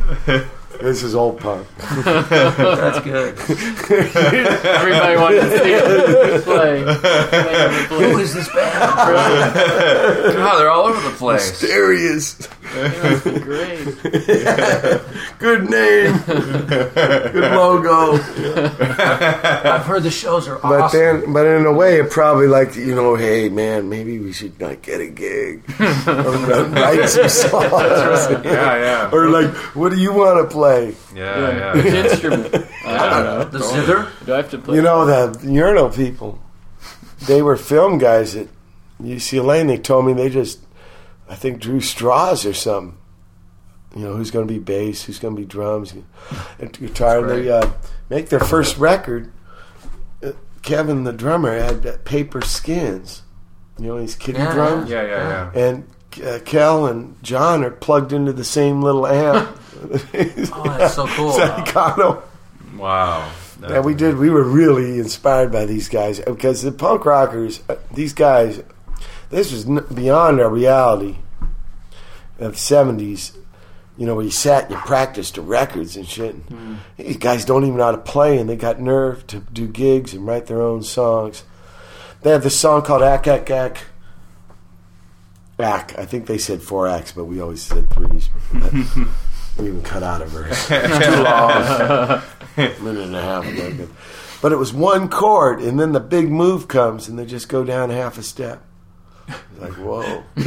[0.81, 1.67] This is old punk.
[1.79, 3.35] That's good.
[3.39, 6.83] Everybody wanted to see it play.
[6.85, 7.87] play.
[7.89, 8.81] Who is this band?
[10.37, 11.61] God, they're all over the place.
[11.61, 12.49] Darius.
[13.23, 13.85] Great.
[15.39, 16.19] Good name.
[16.27, 18.13] Good logo.
[18.15, 21.01] I've heard the shows are But awesome.
[21.01, 24.61] then, but in a way, it probably like you know, hey man, maybe we should
[24.61, 30.13] like get a gig or write some songs, Yeah, yeah, or like, what do you
[30.13, 30.66] want to play?
[31.15, 32.05] Yeah, Which yeah.
[32.11, 32.55] instrument?
[32.85, 33.45] I don't know.
[33.45, 34.13] the zither.
[34.25, 34.77] Do I have to play?
[34.77, 36.39] You know the urinal people.
[37.27, 38.49] They were film guys at
[39.03, 40.61] UCLA, and they told me they just,
[41.29, 42.99] I think, drew straws or something.
[43.95, 45.95] You know, who's going to be bass, who's going to be drums,
[46.59, 47.21] and guitar.
[47.21, 47.71] And they uh,
[48.11, 49.33] make their first record.
[50.23, 53.23] uh, Kevin, the drummer, had uh, paper skins.
[53.79, 54.91] You know, these kiddie Yeah, drums.
[54.91, 55.61] Yeah, yeah, yeah.
[55.69, 55.89] And
[56.23, 59.49] uh, Kel and John are plugged into the same little amp.
[59.79, 61.33] Oh, that's so cool.
[61.35, 62.23] Staccato.
[62.77, 63.31] Wow.
[63.61, 64.17] Yeah, we did.
[64.17, 68.63] We were really inspired by these guys because the punk rockers, uh, these guys,
[69.31, 71.17] this was beyond our reality
[72.39, 73.37] of the seventies.
[73.99, 76.35] You know, where you sat and you practiced the records and shit.
[76.97, 80.13] These guys don't even know how to play, and they got nerve to do gigs
[80.15, 81.45] and write their own songs.
[82.23, 83.79] They have this song called "Ack Ack Ack."
[85.59, 85.99] Ack.
[85.99, 88.29] I think they said four acts, but we always said threes.
[89.59, 90.67] we even cut out a verse.
[90.69, 90.75] Too
[91.23, 92.23] long
[92.85, 93.89] minute and a half ago.
[94.43, 97.65] But, it was one chord, and then the big move comes, and they just go
[97.65, 98.63] down half a step.
[99.29, 100.45] It's like, whoa, you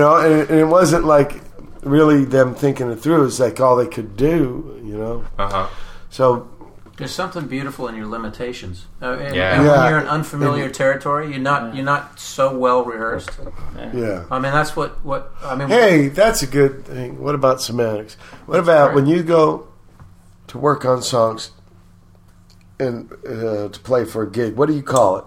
[0.00, 1.40] know, and, it- and it wasn't like
[1.82, 3.26] really them thinking it through.
[3.26, 5.24] It's like all they could do, you know.
[5.38, 5.68] Uh huh.
[6.10, 6.48] So
[6.96, 8.86] There's something beautiful in your limitations.
[9.02, 9.54] Uh, and, Yeah.
[9.56, 9.82] and Yeah.
[9.82, 13.30] when you're in unfamiliar territory, you're not you're not so well rehearsed.
[13.92, 14.24] yeah.
[14.30, 15.68] I mean, that's what what I mean.
[15.68, 17.20] Hey, that's a good thing.
[17.20, 18.16] What about semantics?
[18.46, 18.94] What about great.
[18.94, 19.66] when you go
[20.46, 21.50] to work on songs
[22.78, 24.54] and uh, to play for a gig?
[24.54, 25.24] What do you call it?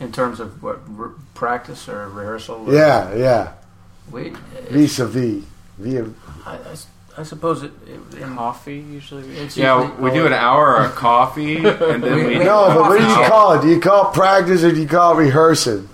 [0.00, 2.68] in terms of what re- practice or rehearsal.
[2.68, 3.52] or- Yeah, yeah.
[4.12, 4.32] we.
[4.70, 5.42] Vis a vis.
[7.18, 7.72] Via I, I s- I suppose it.
[7.86, 9.36] it in, Coffee usually.
[9.36, 12.38] it's Yeah, usually- we do an hour of coffee, and then We- we.
[12.38, 13.62] we- No, but what do you call it?
[13.62, 15.88] Do you call it practice or do you call it rehearsing?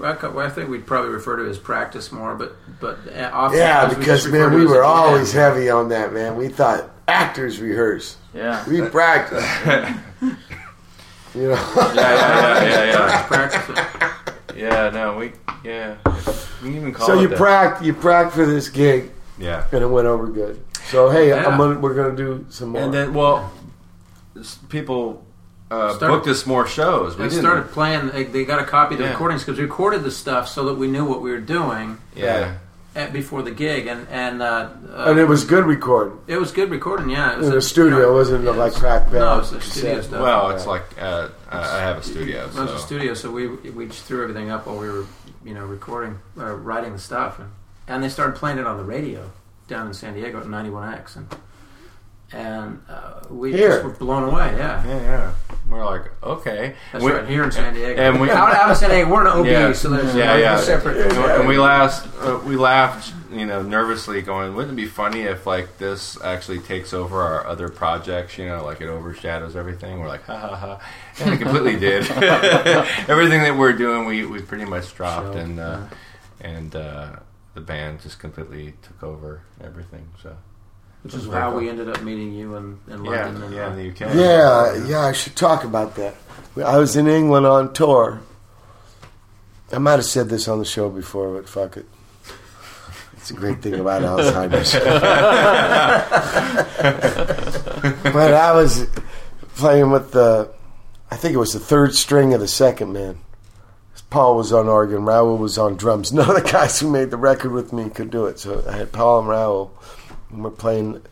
[0.00, 3.88] I, think we'd probably refer to it as practice more, but but uh, often Yeah,
[3.88, 4.90] because just refer man, we it as a were jam.
[4.90, 6.36] always heavy on that, man.
[6.36, 8.16] We thought actors rehearse.
[8.34, 8.62] Yeah.
[8.68, 9.44] We practice.
[11.34, 11.54] you know.
[11.76, 13.76] Yeah, yeah, yeah, yeah, practice.
[13.76, 14.12] yeah.
[14.56, 15.32] Yeah, no, we.
[15.64, 15.96] Yeah,
[16.62, 17.38] we even call So it you that.
[17.38, 20.62] pract you pract for this gig Yeah, and it went over good.
[20.90, 21.46] So hey, Yeah.
[21.46, 22.82] I'm gonna, we're gonna do some more.
[22.82, 23.50] and then well,
[24.68, 25.24] people
[25.70, 27.16] uh, Started- booked us more shows.
[27.16, 27.40] We didn't.
[27.40, 28.08] started playing.
[28.08, 29.10] They, they got a copy of the Yeah.
[29.12, 32.54] recordings because we recorded the stuff so that we knew what we were doing Yeah,
[32.96, 36.52] at, before the gig, and and uh, uh, and it was good recording it was
[36.52, 37.10] good recording.
[37.10, 37.96] Yeah, it was in a- the studio.
[37.98, 39.14] you know, it wasn't yeah, like it's- crack band.
[39.18, 40.04] No, it's a studio cassette.
[40.04, 40.22] stuff.
[40.22, 43.30] well, it's like uh, I I have a studio, It was a so studio, so
[43.30, 45.04] we we just threw everything up while we were,
[45.44, 47.50] you know, recording, uh, writing the stuff, and,
[47.88, 49.30] and they started playing it on the radio
[49.66, 51.26] down in San Diego at 91X, and
[52.30, 53.68] and uh, we Here.
[53.70, 54.54] just were blown away.
[54.56, 55.34] Yeah, yeah, yeah.
[55.70, 58.00] We're like, okay, that's We- right here in San Diego.
[58.02, 59.72] and we- out, out in San Diego, we're an OB, Yeah.
[59.72, 60.58] so there's Yeah, yeah.
[60.58, 61.10] separate.
[61.12, 62.06] And we laughed.
[62.22, 66.58] Uh, we laughed, you know, nervously, going, "Wouldn't it be funny if like this actually
[66.60, 68.36] takes over our other projects?
[68.36, 70.78] You know, like it overshadows everything." We're like, "Ha ha ha!"
[71.20, 72.10] And it completely did.
[73.08, 75.80] Everything that we're doing, we, we pretty much dropped, So, and uh,
[76.42, 77.16] and uh,
[77.58, 80.08] the band just completely took over everything.
[80.22, 80.36] So
[81.02, 83.42] Which is how we ended up meeting you in, in yeah, London.
[83.42, 84.14] and, yeah, uh, in the UK.
[84.14, 86.14] Yeah, yeah, I should talk about that.
[86.64, 88.20] I was in England on tour.
[89.72, 91.86] I might have said this on the show before, but fuck it.
[93.14, 94.72] It's a great thing about Alzheimer's.
[98.04, 98.86] but I was
[99.56, 100.48] playing with the,
[101.10, 103.18] I think it was the third string of the second man.
[104.10, 106.12] Paul was on organ, Raul was on drums.
[106.14, 108.76] None of the guys who made the record with me could do it, so I
[108.76, 109.70] had Paul and Raul,
[110.30, 111.02] and we're playing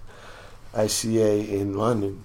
[0.74, 2.24] ICA in London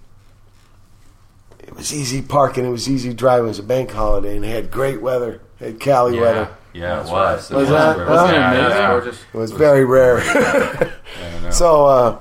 [1.72, 2.66] it was easy parking.
[2.66, 3.46] It was easy driving.
[3.46, 5.42] It was a bank holiday, and it had great weather.
[5.60, 6.50] It had Cali yeah, weather.
[6.74, 7.52] yeah, it was.
[7.52, 7.58] right.
[7.60, 8.08] Was that- great.
[8.10, 9.20] oh, yeah, That's yeah, gorgeous.
[9.34, 10.18] It was very rare.
[10.18, 10.92] yeah,
[11.38, 11.50] I know.
[11.52, 12.20] so, uh,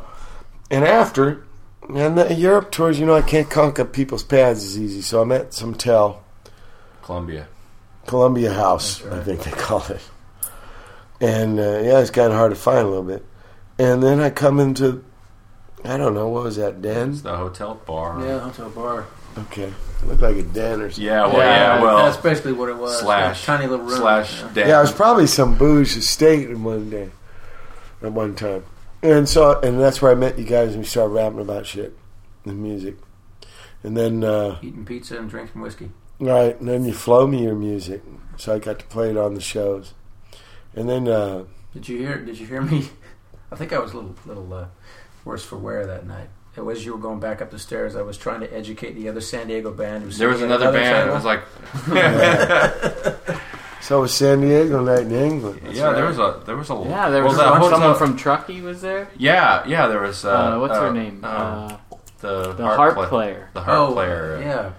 [0.71, 1.45] and after,
[1.89, 5.01] and the Europe tours, you know, I can't conquer people's pads as easy.
[5.01, 6.23] So I'm at some tel,
[7.03, 7.49] Columbia.
[8.07, 10.01] Columbia House, I think they call it.
[11.21, 13.25] And uh, yeah, it's kind of hard to find a little bit.
[13.79, 15.05] And then I come into,
[15.85, 17.11] I don't know, what was that, den?
[17.11, 18.25] It's the hotel bar.
[18.25, 19.07] Yeah, hotel bar.
[19.39, 19.73] Okay.
[20.03, 21.05] It Looked like a den or something.
[21.05, 23.01] Yeah, well, Yeah, yeah, well, that's basically what it was.
[23.01, 23.99] slash a tiny little room.
[23.99, 24.51] slash yeah.
[24.55, 24.69] den.
[24.69, 27.11] Yeah, it was probably some booze estate in one day,
[28.03, 28.65] at one time,
[29.03, 31.97] and so and that's where I met you guys and we started rapping about shit
[32.45, 32.97] and music,
[33.83, 35.91] and then uh, eating pizza and drinking whiskey.
[36.21, 38.03] Right, and then you flow me your music,
[38.37, 39.95] so I got to play it on the shows,
[40.75, 42.19] and then uh, Did you hear?
[42.19, 42.89] Did you hear me?
[43.53, 44.67] I think I was a little little uh,
[45.25, 46.29] worse for wear that night.
[46.57, 47.95] It was you were going back up the stairs.
[47.97, 50.05] I was trying to educate the other San Diego band.
[50.05, 50.97] was there was singing at another band.
[50.97, 51.15] It table.
[51.15, 51.43] was like,
[53.81, 55.61] so it was San Diego night in England.
[55.73, 58.61] yeah, there was a there was a Yeah, there was well, that someone from Truckee
[58.61, 59.09] was there.
[59.17, 61.21] yeah yeah there was uh, Uh, what's uh, her name?
[61.25, 61.77] uh, Uh,
[62.21, 63.51] the the harp, harp play- player.
[63.55, 64.37] the harp oh, player.
[64.37, 64.77] uh, Yeah, what's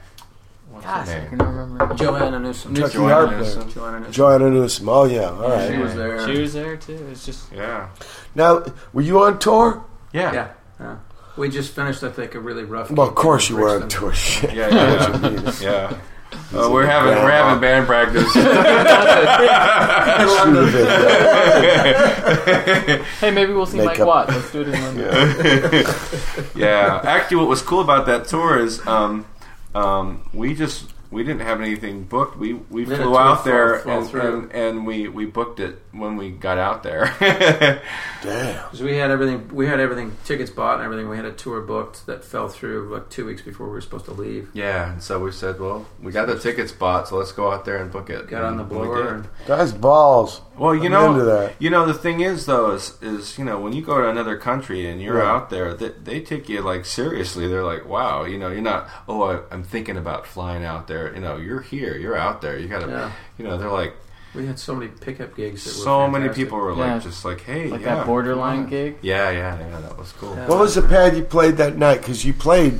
[0.82, 1.94] Gosh, I can remember.
[1.96, 2.76] Joanna Newsom.
[2.76, 3.62] Truckee Joanna harp Newsom.
[3.62, 3.74] player.
[3.74, 4.12] Joanna Newsom.
[4.14, 4.90] Joanna Newsom.
[4.90, 5.72] Oh yeah, all right.
[5.72, 6.28] She was there.
[6.34, 7.08] She was there too.
[7.12, 7.90] It's just Yeah,
[8.36, 8.64] Now,
[8.94, 9.84] were you on tour?
[10.14, 10.48] yeah, Yeah,
[10.80, 10.98] yeah.
[11.38, 12.92] We just finished, I think, a really rough.
[12.92, 14.14] Well, of course you were on tour.
[14.14, 14.54] Shit.
[14.54, 15.52] yeah, yeah.
[15.62, 15.98] yeah.
[16.54, 18.34] Uh, we're having we're having band practice.
[23.20, 24.08] hey, maybe we'll see Mike Makeup.
[24.08, 24.30] Watt.
[24.30, 25.86] Let's do it in London.
[26.56, 29.26] yeah, actually, what was cool about that tour is um,
[29.74, 32.38] um, we just we didn't have anything booked.
[32.38, 36.16] We we Let flew out there fall and, and, and we we booked it when
[36.16, 37.06] we got out there.
[38.22, 38.64] Damn.
[38.66, 41.10] Because we had everything, we had everything, tickets bought and everything.
[41.10, 44.06] We had a tour booked that fell through like two weeks before we were supposed
[44.06, 44.50] to leave.
[44.54, 47.66] yeah, and so we said, well, we got the tickets bought, so let's go out
[47.66, 48.28] there and book it.
[48.28, 50.42] Got on the And we blower That's balls.
[50.58, 51.56] Well, you I'm know, into that.
[51.60, 54.38] you know, the thing is though is, is you know when you go to another
[54.38, 55.32] country and you're Yeah.
[55.32, 57.48] out there, they, they take you like seriously.
[57.48, 58.88] They're like, wow, you know, you're not.
[59.08, 61.01] Oh, I, I'm thinking about flying out there.
[61.14, 62.58] You know, you're here, you're out there.
[62.58, 63.12] You got to, Yeah.
[63.38, 63.94] you know, they're like
[64.34, 65.64] we had so many pickup gigs.
[65.66, 66.94] That so were many people were Yeah.
[66.94, 68.98] like just like, hey, Like yeah, that borderline gig.
[69.02, 70.36] Yeah, yeah, yeah, that was cool.
[70.36, 70.48] Yeah.
[70.48, 72.00] What was the pad you played that night?
[72.00, 72.80] Because you played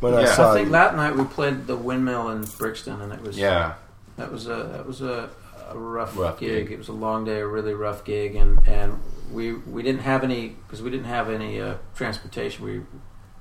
[0.00, 0.34] when I Yeah.
[0.34, 0.72] saw I think you.
[0.72, 3.72] that night we played the Windmill in Brixton, and it was Yeah,
[4.16, 5.28] that was a that was a,
[5.70, 6.66] a rough, Rough gig.
[6.68, 6.72] gig.
[6.72, 9.00] It was a long day, a really rough gig, and and
[9.32, 12.64] we we didn't have any because we didn't have any uh, transportation.
[12.64, 12.78] We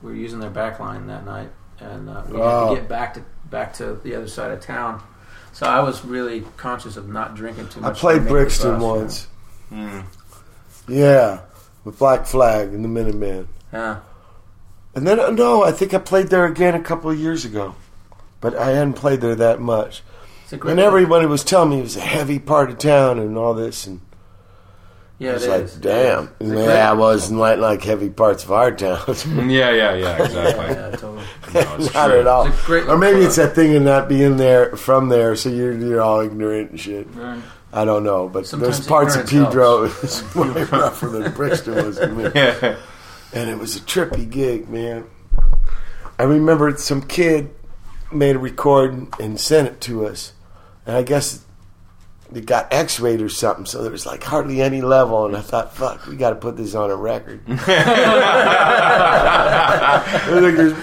[0.01, 3.13] we were using their back line that night, and uh, we had to get back
[3.15, 3.21] to
[3.51, 5.03] back to the other side of town.
[5.53, 7.97] So I was really conscious of not drinking too much.
[7.97, 9.27] I played to make the Brixton bus, once.
[9.71, 10.05] Mm.
[10.87, 11.41] Yeah,
[11.83, 13.47] with Black Flag and the Minutemen.
[13.71, 13.99] Yeah.
[14.95, 17.75] And then, no, I think I played there again a couple of years ago.
[18.39, 20.01] But I hadn't played there that much.
[20.43, 23.19] It's a great And everybody was telling me it was a heavy part of town
[23.19, 23.85] and all this.
[23.87, 24.01] And
[25.22, 25.76] yeah, I was it like, is.
[25.76, 26.30] damn.
[26.39, 28.99] It's a Yeah, I wasn't like, like heavy parts of our town.
[29.49, 30.65] yeah, yeah, yeah, exactly.
[30.76, 31.24] Yeah, totally.
[31.53, 32.19] No, it's Not true.
[32.19, 32.49] at all.
[32.65, 35.74] Great Or maybe little it's that thing of not being there from there, so you're
[35.78, 37.07] you're all ignorant and shit.
[37.13, 37.41] Right.
[37.74, 41.97] I don't know, but Sometimes there's parts of Pedro is way rougher than Brixton was
[41.99, 42.24] to me.
[42.36, 42.76] Yeah.
[43.34, 45.05] and it was a trippy gig, man.
[46.19, 47.49] I remember some kid
[48.11, 50.34] made a record and sent it to us,
[50.86, 51.45] and I guess
[52.34, 55.75] it got X-rayed or something, so there was like hardly any level, and I thought,
[55.75, 57.41] fuck, we got to put this on a record.
[60.32, 60.73] It goes,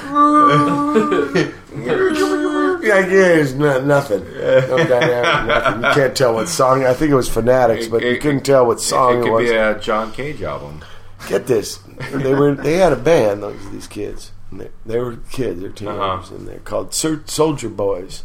[2.85, 4.25] yeah, yeah, it's not, nothing.
[4.25, 5.83] No dynamic, nothing.
[5.85, 6.85] You can't tell what song.
[6.85, 9.33] I think it was Fanatics, but you It- couldn't tell what song it it, could
[9.33, 9.51] was.
[9.51, 10.85] be a John Cage album.
[11.29, 11.79] Get this,
[12.13, 13.43] they were they had a band.
[13.43, 16.35] Those these kids, they, they were kids, they're teenagers, Uh-huh.
[16.37, 18.23] and they're called Soldier Boys.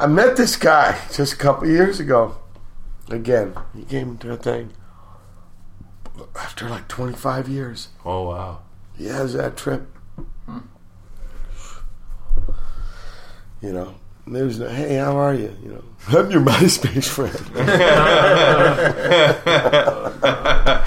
[0.00, 2.36] I met this guy just a couple years ago.
[3.10, 4.72] Again, he came to a thing
[6.34, 7.88] after like twenty five years.
[8.02, 8.62] Oh wow.
[8.96, 9.86] He has that trip.
[13.60, 13.94] You know,
[14.26, 15.54] there's no, hey, how are you?
[15.62, 15.84] You know,
[16.18, 17.36] I'm your MySpace friend.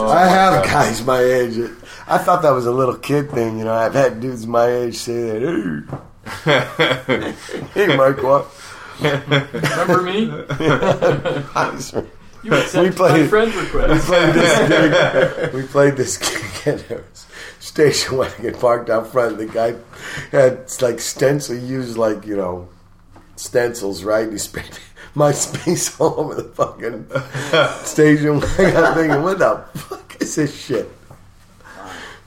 [0.00, 1.58] I have guys my age.
[2.06, 3.58] I thought that was a little kid thing.
[3.58, 5.86] You know, I've had dudes my age say that.
[5.90, 5.96] Hey,
[7.74, 8.46] hey Mike, what?
[9.00, 10.26] Remember me?
[12.44, 14.06] You We played- my friend we request.
[14.06, 15.52] played this gig.
[15.54, 17.02] We played this gig at a
[17.58, 19.38] station wagon parked out front.
[19.38, 19.74] The guy
[20.30, 21.56] had like stencil.
[21.56, 22.68] He used like you know
[23.34, 24.30] stencils, right?
[24.30, 24.78] He sprayed
[25.14, 27.08] my space all over the fucking
[27.84, 28.76] station wagon.
[28.84, 30.88] I'm thinking, what the fuck is this shit?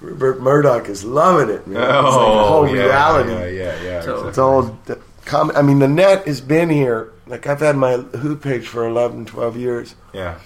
[0.01, 1.67] Rupert Murdoch is loving it.
[1.67, 1.77] Man.
[1.81, 3.31] it's like a whole Oh, yeah, reality.
[3.31, 4.01] Yeah, yeah, yeah.
[4.01, 7.11] So- It's all the com- I mean, the net has been here.
[7.27, 10.39] Like I've had my Who page for 11, 12 years, yeah,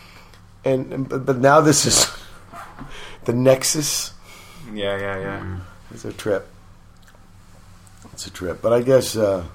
[0.64, 2.06] and, and but, but now this is
[3.26, 4.14] the Nexus.
[4.74, 5.58] yeah, yeah, yeah.
[5.92, 6.48] It's a trip.
[8.14, 9.46] It's a trip, but I guess uh,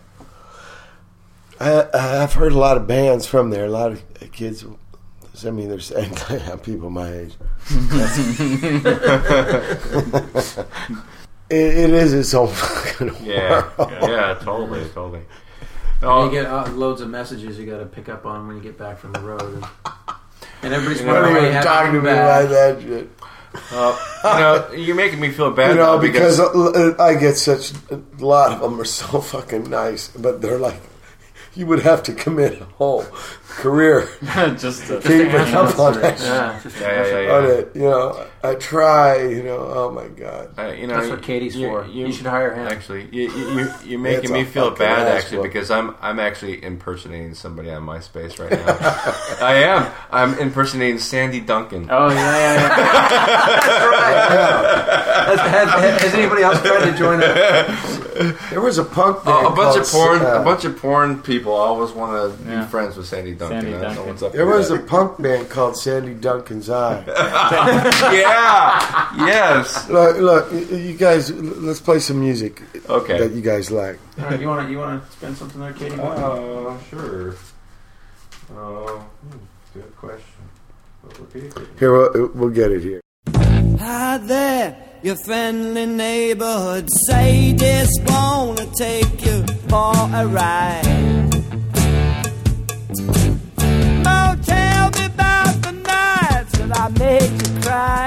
[1.60, 3.66] I, I've heard a lot of bands from there.
[3.66, 4.64] A lot of kids.
[5.46, 5.90] I mean, there's
[6.62, 7.34] people my age.
[10.50, 10.66] it,
[11.50, 13.90] it is its own fucking Yeah, world.
[14.02, 15.22] yeah, totally, totally.
[16.02, 18.62] Oh, you get uh, loads of messages you got to pick up on when you
[18.62, 19.64] get back from the road, and,
[20.62, 22.40] and everybody's You know, wondering why you even haven't to me back.
[22.42, 23.10] like that shit.
[23.72, 27.36] uh, you know, you're making me feel bad You know, though, because uh, I get
[27.36, 30.80] such a lot of them are so fucking nice, but they're like,
[31.54, 33.02] you would have to commit a whole
[33.50, 34.08] career
[34.58, 36.00] just to, keeping answer up on it.
[36.02, 36.26] that shit.
[36.28, 36.60] Yeah.
[36.80, 37.50] yeah, yeah, yeah, On yeah.
[37.50, 39.22] it, you know, I try.
[39.22, 40.58] You know, oh my god.
[40.58, 41.86] Uh, you know, That's what Katie's you- for.
[41.86, 42.66] You, should hire him.
[42.66, 45.46] Actually, you, you, you, you're making me feel bad actually whoop.
[45.52, 48.76] because I'm I'm actually impersonating somebody on MySpace right now.
[49.46, 49.92] I am.
[50.10, 51.88] I'm impersonating Sandy Duncan.
[51.90, 53.70] oh yeah, yeah, yeah.
[55.30, 58.36] has, has, has anybody else tried to join it?
[58.50, 61.52] There was a punk Uh, a bunch of porn, uh, a bunch of porn people
[61.52, 62.62] always want to Yeah.
[62.62, 63.60] be friends with Sandy Duncan.
[63.62, 64.06] Sandy I don't Duncan.
[64.12, 64.32] what's up.
[64.32, 64.86] There with was a that.
[64.86, 67.02] punk band called Sandy Duncan's Eye.
[68.14, 69.88] yeah, yes.
[69.88, 73.18] look, look, y- you guys, let's play some music Okay.
[73.18, 73.98] that you guys like.
[74.18, 75.96] All right, you want to you want to spend something there, Katie?
[76.00, 77.34] Uh, sure.
[78.50, 79.38] Uh, hmm,
[79.74, 80.42] good question.
[81.02, 81.68] But repeat it.
[81.78, 83.00] Here, we'll, we'll get it here.
[83.78, 91.19] Hi there, your friendly neighborhood sadist wanna take you for a ride.
[96.70, 98.06] Nights I made you cry.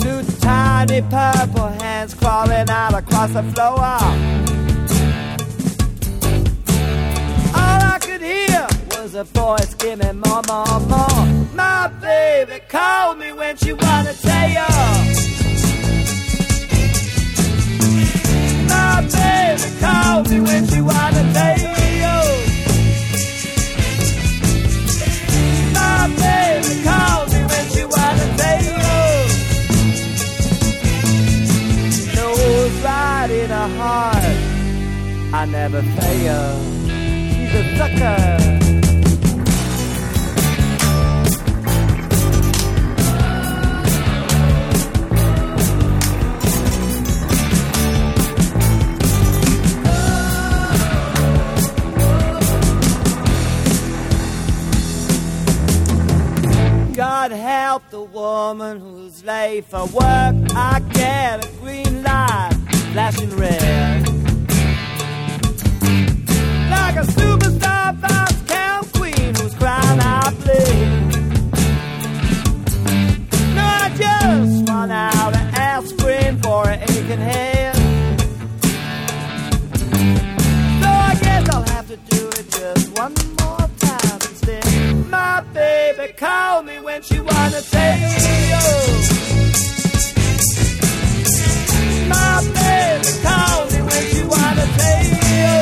[0.00, 3.78] Two tiny purple hands crawling out across the floor.
[7.56, 11.26] All I could hear was a voice screaming more, more, more.
[11.54, 14.66] My baby called me when she wanna tell you.
[18.68, 22.53] My baby called me when she wanna tell you.
[35.44, 36.62] I never fail.
[36.86, 38.63] She's a sucker.
[57.28, 60.34] God help the woman who's late for work.
[60.54, 62.52] I get a green light
[62.92, 64.06] flashing red.
[66.68, 70.88] Like a superstar fast count queen who's crying out bleed.
[73.56, 77.74] No, I just run out of aspirin for an aching head.
[80.82, 83.33] So I guess I'll have to do it just one.
[85.14, 88.00] My baby called me when she wanna take
[88.50, 88.66] you.
[92.14, 95.54] My baby called me when she wanna take you.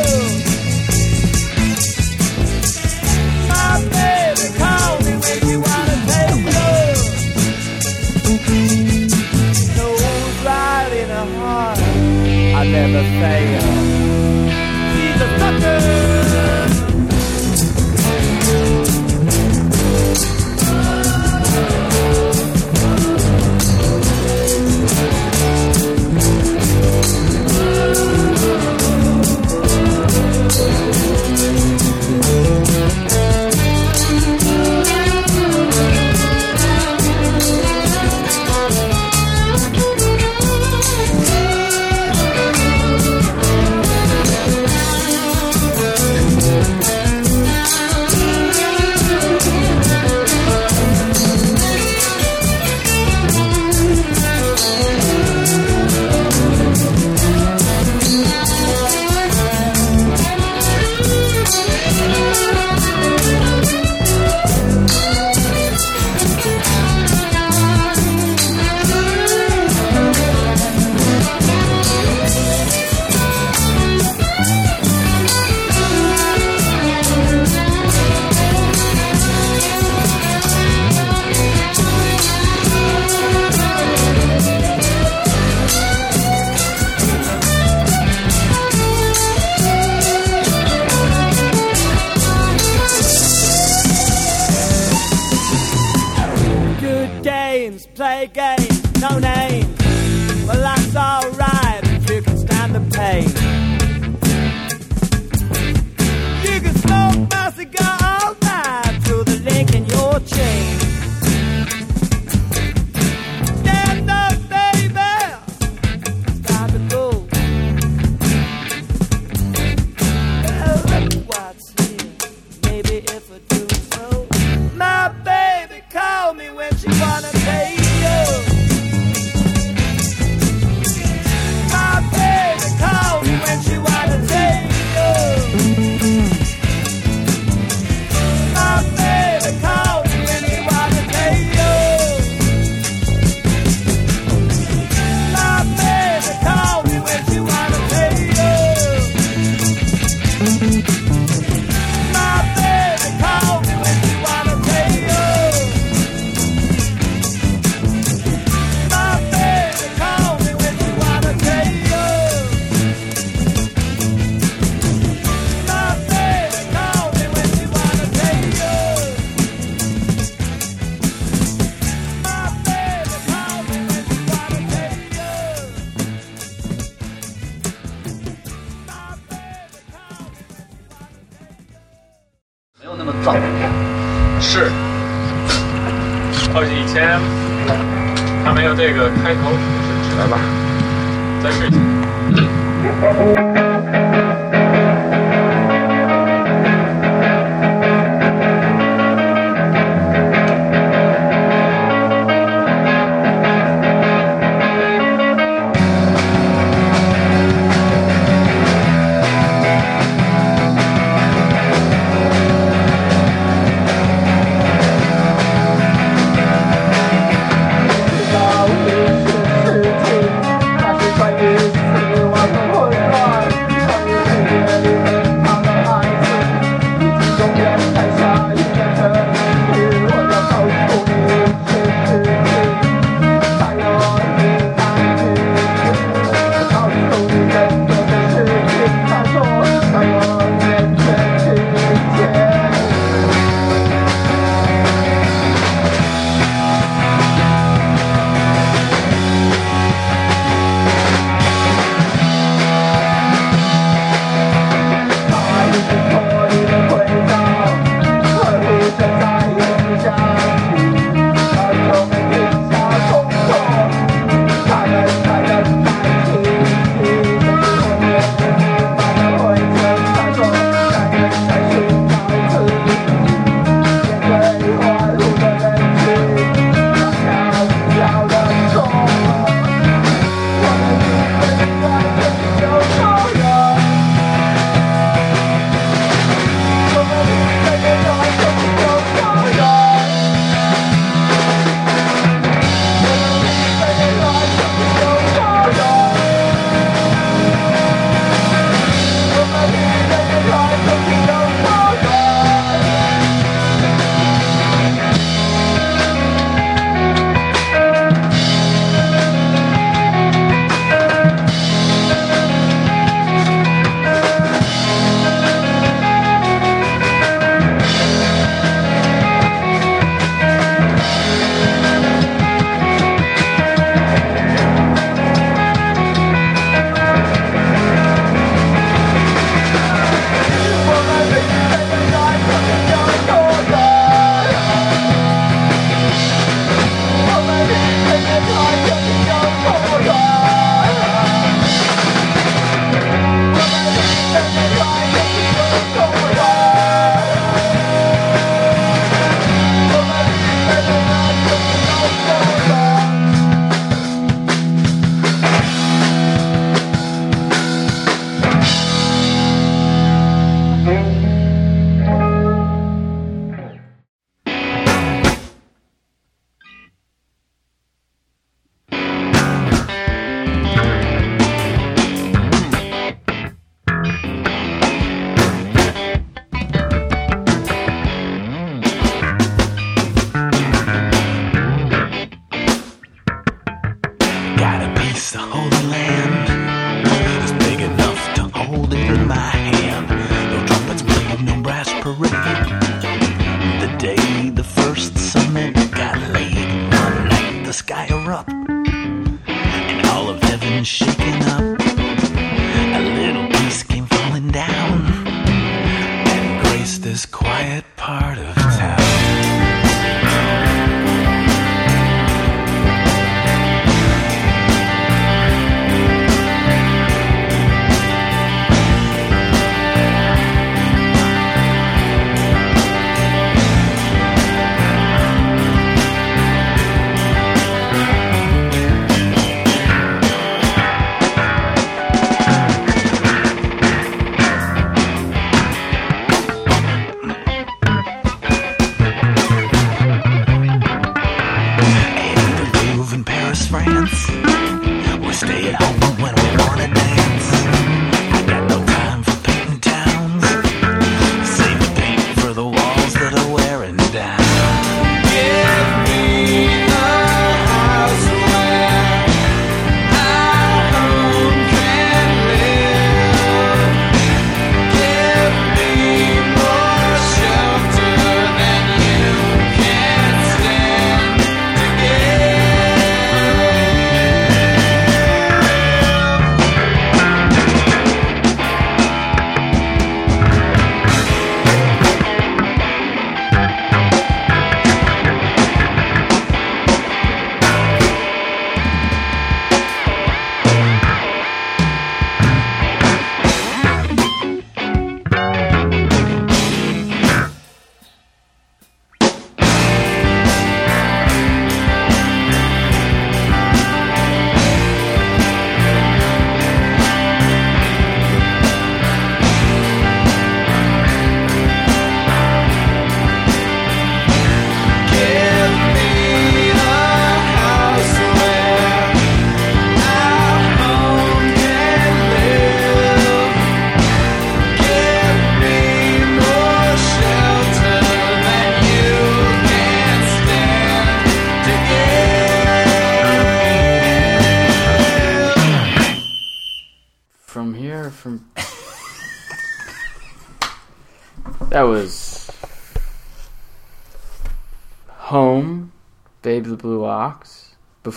[3.52, 6.74] My baby called me when she wanna take you.
[9.76, 11.78] Knows right in her heart,
[12.58, 13.64] I never fail.
[13.64, 16.11] Uh, she's a sucker.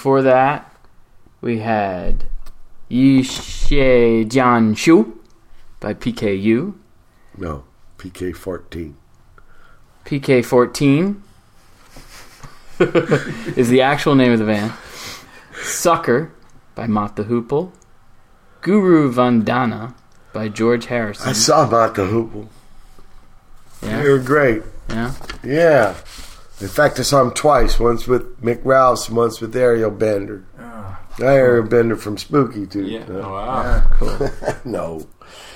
[0.06, 0.72] Before that,
[1.42, 2.26] we had
[2.90, 5.20] Yi Xie Jian Shu
[5.80, 6.76] by PKU.
[7.40, 7.64] No,
[7.98, 8.98] PK fourteen.
[10.06, 11.24] PK 14
[13.58, 14.74] is the actual name of the band.
[15.64, 16.32] Sucker
[16.76, 17.72] by Mott the Hoople.
[18.62, 19.96] Guru Vandana
[20.34, 21.30] by George Harrison.
[21.30, 22.48] I saw Mott the Hoople.
[23.82, 24.04] Yeah.
[24.04, 24.62] They were great.
[24.88, 25.16] Yeah.
[25.44, 25.96] Yeah.
[26.62, 27.80] In fact, I saw him twice.
[27.80, 30.46] Once with Mick Ralphs, and once with Ariel Bender.
[31.22, 32.88] Ariel Bender from Spooky Tooth.
[32.90, 33.00] Yeah.
[33.02, 33.64] Uh, Oh, wow.
[33.64, 34.30] Yeah, cool.
[34.66, 35.08] no,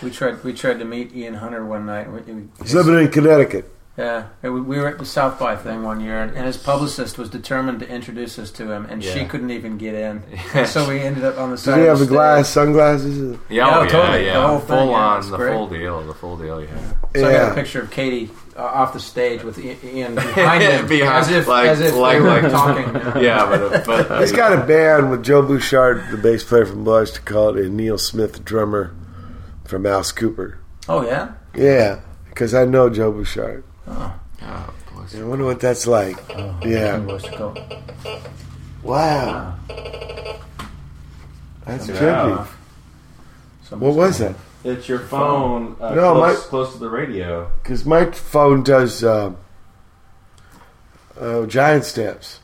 [0.02, 0.43] We tried.
[0.43, 2.08] We tried to meet Ian Hunter one night.
[2.08, 3.70] and we- we- he's living in Connecticut.
[4.00, 7.18] Yeah, and we we were at the South by thing one year, and his publicist
[7.18, 10.24] was determined to introduce us to him, and she couldn't even get in.
[10.66, 11.76] so we ended up on the Did side.
[11.80, 12.54] he of have the the glass, stage.
[12.54, 13.38] sunglasses?
[13.50, 14.26] Yeah, Oh, oh, yeah, totally.
[14.26, 14.34] yeah.
[14.39, 15.54] The whole thing, full yeah, on, it's the great.
[15.54, 16.62] full deal, the full deal.
[16.62, 16.68] Yeah.
[17.16, 17.52] So I got Yeah.
[17.52, 21.30] a picture of Katie uh, off the stage with I- Ian behind him, Behind- as
[21.32, 23.22] if like- as if like- they were like- talking.
[23.22, 26.93] Yeah, but, but He's got a band with Joe Bouchard, the bass player from Blue
[27.04, 28.95] Öyster Cult, and Neal Smith, the drummer
[29.66, 30.58] from Alice Cooper.
[30.88, 31.34] Oh yeah.
[31.56, 33.64] Yeah, because I know Joe Bouchard.
[33.89, 36.17] Oh, bless I wonder what that's like.
[36.63, 36.99] Yeah.
[36.99, 37.59] What's it called?
[38.83, 39.55] Wow.
[41.65, 42.09] That's Check it trippy.
[42.37, 42.47] out.
[43.79, 44.35] What was that?
[44.63, 47.51] It's your phone uh, No, close, my- close to the radio.
[47.63, 49.33] Because my phone does uh,
[51.19, 52.39] uh, giant steps.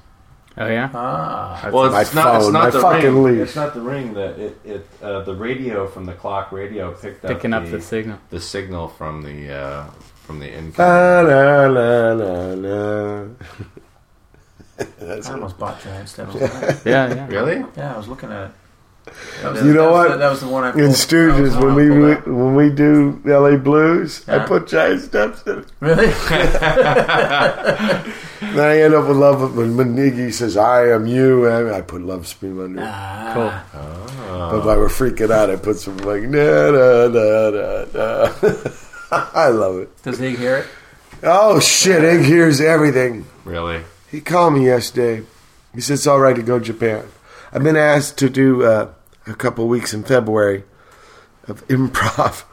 [0.57, 0.89] Oh, yeah?
[0.93, 2.37] Ah, Well, my it's not.
[2.41, 3.39] It's not my the fucking ring.
[3.39, 3.47] leash.
[3.47, 4.57] It's not the ring that it.
[4.63, 8.19] it uh, the radio from the clock radio picked up Picking up the signal.
[8.29, 9.89] the signal from the uh,
[10.26, 10.76] from the incoming.
[10.78, 13.26] La, la, la, la, la.
[14.99, 15.34] That's I it.
[15.36, 16.36] almost bought giant steps.
[16.86, 17.28] Yeah, yeah.
[17.28, 17.63] Really?
[17.78, 18.51] yeah, I was looking at it.
[19.43, 20.09] That was, You know that was what?
[20.11, 22.32] the- that was the one I In Stooges, that was the when one I we
[22.34, 23.55] when we do L.A.
[23.57, 25.67] Blues, I put giant steps in it.
[25.80, 26.07] really.
[28.41, 31.82] Then I end up with love when, when Iggy says "I am you," and I
[31.82, 32.82] put Love Supreme under.
[32.82, 32.86] it.
[32.88, 33.32] Ah.
[33.34, 33.51] Cool.
[33.82, 34.51] Ah.
[34.51, 38.69] But while we're freaking out, I put some like da da da da da.
[39.12, 40.03] I love it.
[40.03, 40.68] Does he hear it?
[41.24, 42.03] Oh shit!
[42.03, 43.26] Egg hears everything.
[43.45, 43.84] Really?
[44.12, 45.26] He called me yesterday.
[45.74, 47.06] He said it's all right to go to Japan.
[47.51, 48.93] I've been asked to do uh,
[49.28, 50.64] a couple weeks in February
[51.47, 52.43] of improv.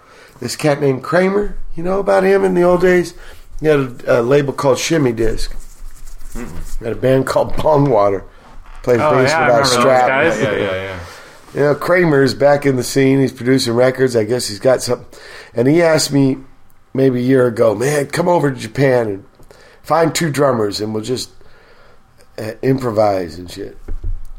[0.40, 3.14] This cat named Kramer, you know about him in the old days?
[3.60, 5.54] He had a, a label called Shimmy Disc.
[6.34, 6.40] He
[6.84, 8.24] had a band called Bongwater.
[8.82, 10.08] Played Oh, bass yeah, without a remember those strap.
[10.08, 10.40] guys.
[10.40, 11.01] Yeah, yeah, yeah.
[11.54, 13.20] You know, Kramer's back in the scene.
[13.20, 14.16] He's producing records.
[14.16, 15.06] I guess he's got something.
[15.54, 16.38] And he asked me
[16.94, 19.24] maybe a year ago, man, come over to Japan and
[19.82, 21.30] find two drummers and we'll just
[22.38, 23.76] uh, improvise and shit.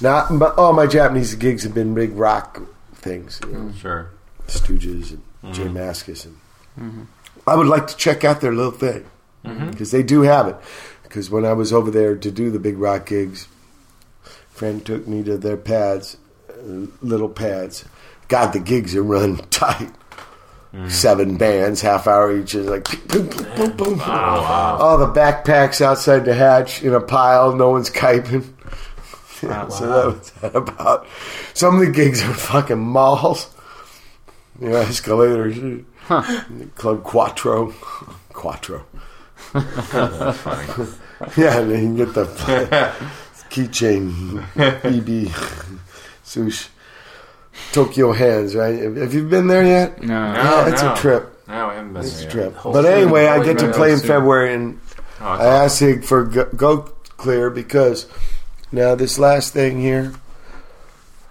[0.00, 2.62] Now, but all my Japanese gigs have been big rock
[2.94, 3.76] things, you know, mm-hmm.
[3.76, 4.10] Sure.
[4.46, 5.52] Stooges and mm-hmm.
[5.52, 6.24] Jay Mascis.
[6.24, 6.36] And
[6.78, 7.02] mm-hmm.
[7.46, 9.04] I would like to check out their little thing
[9.42, 10.56] because they do have it.
[11.02, 13.46] Because when I was over there to do the big rock gigs,
[14.60, 16.18] friend took me to their pads,
[16.50, 17.86] uh, little pads.
[18.28, 19.90] God, the gigs are run tight.
[20.86, 24.00] Seven bands, half hour each, is like boom, boom, boom, boom, boom.
[24.02, 27.56] All the backpacks outside the hatch in a pile.
[27.56, 28.54] No one's kiping.
[29.42, 31.06] Yeah, So that was that about.
[31.54, 33.48] Some of the gigs are fucking malls.
[34.60, 35.82] You know, escalators.
[36.74, 37.72] Club Quattro.
[38.34, 38.84] Quattro.
[39.54, 40.88] Funny.
[41.38, 42.26] Yeah, and you can get the
[43.50, 45.30] keychain, EB,
[46.22, 46.68] sush,
[47.72, 48.78] Tokyo Hands, right?
[48.80, 50.02] Have have you been there yet?
[50.02, 50.32] No.
[50.32, 50.92] No, it's no.
[50.92, 51.48] a trip.
[51.48, 52.54] No, I haven't been It's a trip.
[52.54, 54.00] Whole But anyway, I get to play in.
[54.00, 54.80] February, and.
[55.20, 56.78] Oh, it's I asked Hig for go, go
[57.18, 58.06] clear because
[58.72, 60.14] now this last thing here,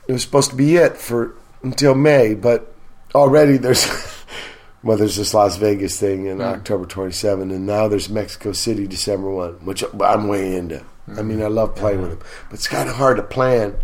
[0.08, 2.72] it was supposed to be it for until May, but
[3.16, 3.88] already there's
[4.84, 6.44] well, there's this Las Vegas thing in hmm.
[6.44, 10.84] October 27, and now there's Mexico City December 1, which I'm way into.
[11.18, 13.78] I mean, I love playing with them, but it's kind of hard to plan.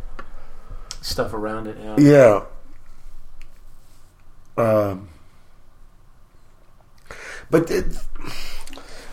[1.01, 1.77] Stuff around it.
[1.79, 2.43] Yeah.
[4.57, 4.57] Yeah.
[4.57, 5.09] Um,
[7.49, 7.85] but it,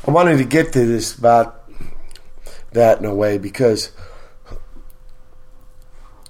[0.07, 1.69] I wanted to get to this about
[2.73, 3.93] that in a way because,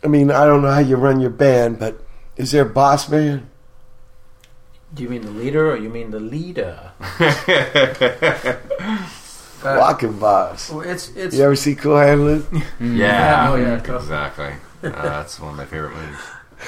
[0.03, 2.05] I mean, I don't know how you run your band, but
[2.37, 3.51] is there a boss man?
[4.95, 6.93] Do you mean the leader or you mean the leader?
[9.64, 10.70] Uh, Walking boss.
[10.70, 12.46] well, it's it's You ever see Cool Hand Luke?
[12.80, 13.48] Yeah.
[13.50, 13.96] Oh, yeah, cool.
[13.96, 14.52] Exactly.
[14.82, 16.18] Uh, that's one of my favorite movies.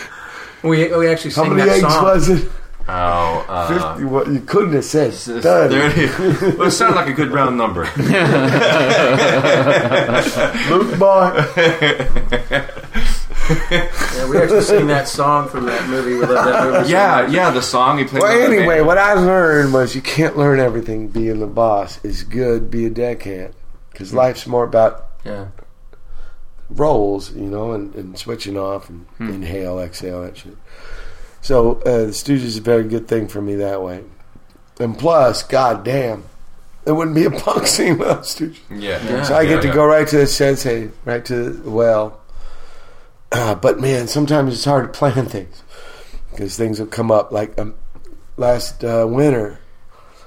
[0.62, 2.04] we we actually How sing many that eggs song.
[2.04, 2.48] was it?
[2.86, 4.04] Oh, uh, 50.
[4.04, 5.74] What, you couldn't have said it's- it's 30.
[6.06, 6.56] 30.
[6.58, 7.84] well, it sounded like a good round number.
[10.70, 11.32] Luke boy.
[13.70, 16.14] Yeah, we actually sing that song from that movie.
[16.14, 16.90] We love that movie.
[16.90, 17.32] Yeah, much.
[17.32, 18.22] yeah, the song he played.
[18.22, 22.02] Well, anyway, what I learned was you can't learn everything being the boss.
[22.04, 23.54] Is good, be a deckhand.
[23.92, 25.48] Because life's more about Yeah.
[26.70, 30.56] roles, you know, and, and switching off and inhale, exhale, that shit.
[31.40, 34.02] So uh, the Stooges is a very good thing for me that way.
[34.80, 36.24] And plus, goddamn,
[36.86, 38.58] it wouldn't be a punk scene without Stooges.
[38.70, 39.02] Yeah.
[39.06, 39.22] Yeah.
[39.22, 39.74] So I get Yeah, to yeah.
[39.74, 42.20] go right to the sensei, right to the well.
[43.34, 45.62] Uh, but man, sometimes it's hard to plan things
[46.30, 47.32] because things will come up.
[47.32, 47.74] Like um,
[48.36, 49.58] last uh, winter,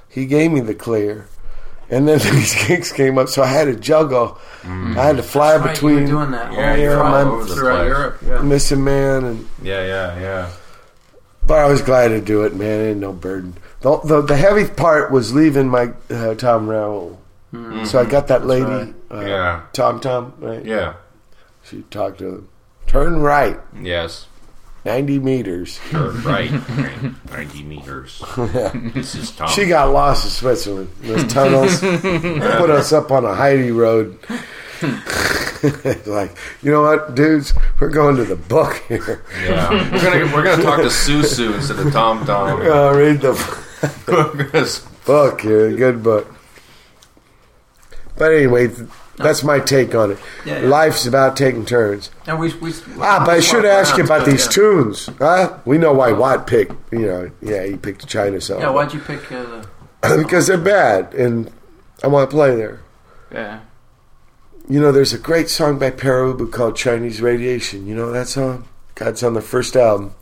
[0.10, 1.28] he gave me the clear,
[1.90, 4.38] and then these gigs came up, so I had to juggle.
[4.64, 4.68] I
[5.06, 6.52] had to fly Right, you were between doing that.
[6.52, 7.88] Yeah, all you're throughout- all over throughout.
[7.88, 8.18] Europe.
[8.26, 8.38] Yeah.
[8.40, 10.50] Missingmen, and Yeah, yeah, yeah.
[11.46, 12.82] but I was glad to do it, man.
[12.82, 13.56] It ain't no burden.
[13.80, 17.22] The, the, the heavy part was leaving my uh, Tom Raoul.
[17.86, 18.94] So I got that lady, right.
[19.10, 19.62] uh, Yeah.
[19.74, 20.64] Tom Tom, right?
[20.66, 20.96] Yeah.
[21.64, 22.50] She talked to him.
[22.88, 24.28] Turn right, Yes.
[24.86, 25.80] 90 meters.
[25.90, 26.50] Turn right.
[27.32, 28.24] 90 meters.
[28.94, 29.50] This is Tom.
[29.50, 30.90] She got lost in Switzerland.
[31.02, 34.18] Those tunnels put us up on a Heidi road.
[36.06, 37.54] like, you know what, dudes?
[37.82, 39.24] We're going to the book here.
[39.44, 39.70] yeah.
[39.92, 42.62] We're gonna we're gonna talk to Susu instead of Tom Tom.
[42.62, 43.34] Uh, read the
[44.08, 44.70] We're gonna-
[45.06, 46.34] book here, good book.
[48.18, 50.20] But anyway, th- that's my take on it.
[50.46, 50.68] Yeah, yeah.
[50.68, 52.12] Life's about taking turns.
[52.28, 54.52] And we, we, Ah, but I should ask you about these yeah.
[54.52, 55.10] tunes.
[55.18, 55.58] Huh?
[55.66, 58.62] We know why Watt picked, you know, yeah, he picked the China song.
[58.62, 59.44] Yeah, why'd you pick uh,
[60.02, 60.18] the.
[60.24, 61.52] because they're bad, and
[62.04, 62.82] I want to play there.
[63.32, 63.62] Yeah.
[64.70, 67.88] You know, there's a great song by Pere Ubu called Chinese Radiation.
[67.88, 68.68] You know that song?
[68.96, 70.14] God, it's on the first album.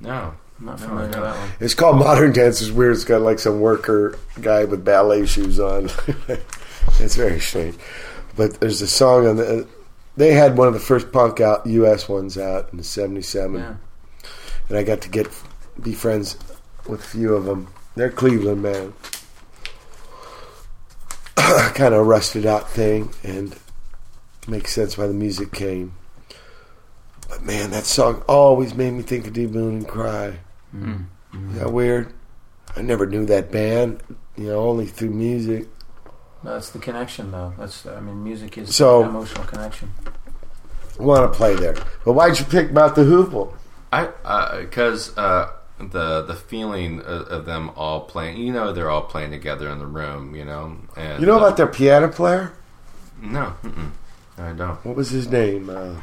[0.00, 0.34] No.
[0.58, 1.50] I'm not familiar with that one.
[1.60, 2.62] It's called Modern Dance.
[2.62, 2.94] It's weird.
[2.94, 5.90] It's got like some worker guy with ballet shoes on.
[7.00, 7.76] it's very strange.
[8.36, 9.66] But there's a song on the.
[10.16, 12.08] They had one of the first punk out U.S.
[12.08, 13.74] ones out in '77, Yeah.
[14.68, 15.28] and I got to get
[15.82, 16.38] be friends
[16.88, 17.68] with a few of them.
[17.94, 18.92] They're Cleveland man.
[21.74, 23.56] kind of rusted out thing, and
[24.48, 25.94] makes sense why the music came.
[27.28, 29.46] But man, that song always made me think of D.
[29.46, 30.38] Boon and Cry.
[30.74, 31.50] Mm-hmm.
[31.52, 32.12] Is that weird?
[32.74, 34.02] I never knew that band,
[34.36, 35.68] you know, only through music.
[36.42, 37.54] That's the connection, though.
[37.58, 39.90] That's I mean, music is So- an emotional connection.
[40.98, 41.74] I want to play there.
[42.04, 43.52] But why'd you pick Mott the Hoople?
[43.92, 44.06] I
[44.60, 48.38] because uh, the the feeling of, of them all playing.
[48.38, 50.34] You know, they're all playing together in the room.
[50.34, 52.52] You know, and You know uh, about their piano player?
[53.20, 53.90] No, mm-mm,
[54.38, 54.84] I don't.
[54.86, 55.68] What was his name?
[55.70, 55.96] Uh,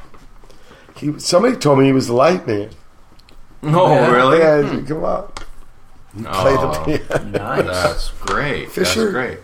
[0.97, 2.69] he somebody told me he was the light man.
[3.63, 4.11] Oh, Yeah.
[4.11, 4.39] really?
[4.39, 5.27] Yeah, come on.
[6.13, 7.29] Play Oh, the piano.
[7.29, 7.65] Nice.
[7.65, 8.71] That's great.
[8.71, 9.11] Fisher?
[9.11, 9.39] That's great.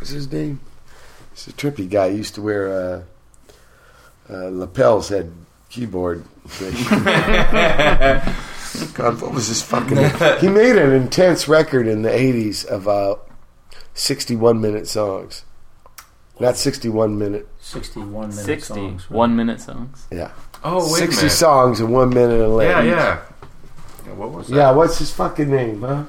[0.00, 0.60] What's his name?
[1.34, 2.10] He's a trippy guy.
[2.10, 3.02] He used to wear uh,
[4.32, 5.30] uh, lapels, had
[5.68, 6.24] keyboard.
[8.94, 10.38] God, what was his fucking name?
[10.40, 13.16] He made an intense record in the 80s of uh,
[13.94, 15.44] 61 minute songs.
[16.38, 19.10] Not 61 minute, 61 minute 60 songs.
[19.10, 19.16] right?
[19.16, 20.06] one minute songs.
[20.10, 20.30] yeah.
[20.64, 21.30] Oh, wait 60 a minute.
[21.32, 22.84] songs in one minute and Yeah, less.
[22.86, 23.20] yeah.
[24.06, 24.56] Yeah, What was that?
[24.56, 26.04] Yeah, what's his fucking name, huh?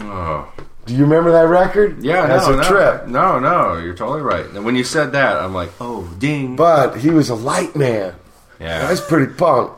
[0.00, 0.52] Oh.
[0.86, 2.02] Do you remember that record?
[2.02, 3.06] Yeah, That's no, a no, trip.
[3.06, 4.44] No, no, you're totally right.
[4.46, 6.56] And when you said that, I'm like, oh, ding.
[6.56, 8.14] But he was a light man.
[8.60, 9.72] yeah, That's pretty punk.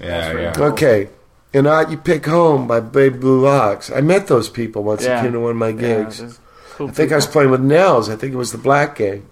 [0.00, 0.52] yeah, very yeah.
[0.52, 0.64] cool.
[0.66, 1.08] Okay.
[1.52, 3.90] And I, you pick home by Babe Blue Ox.
[3.90, 5.16] I met those people once Yeah.
[5.16, 6.18] they came to one of my gigs.
[6.18, 6.38] there's
[6.74, 8.08] cool I think I was playing with Nels.
[8.08, 9.26] I think it was the Black Gang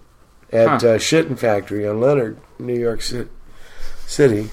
[0.52, 0.88] at Huh.
[0.88, 3.28] uh, Knitting Factory on Leonard, New York Ci-
[4.06, 4.50] City.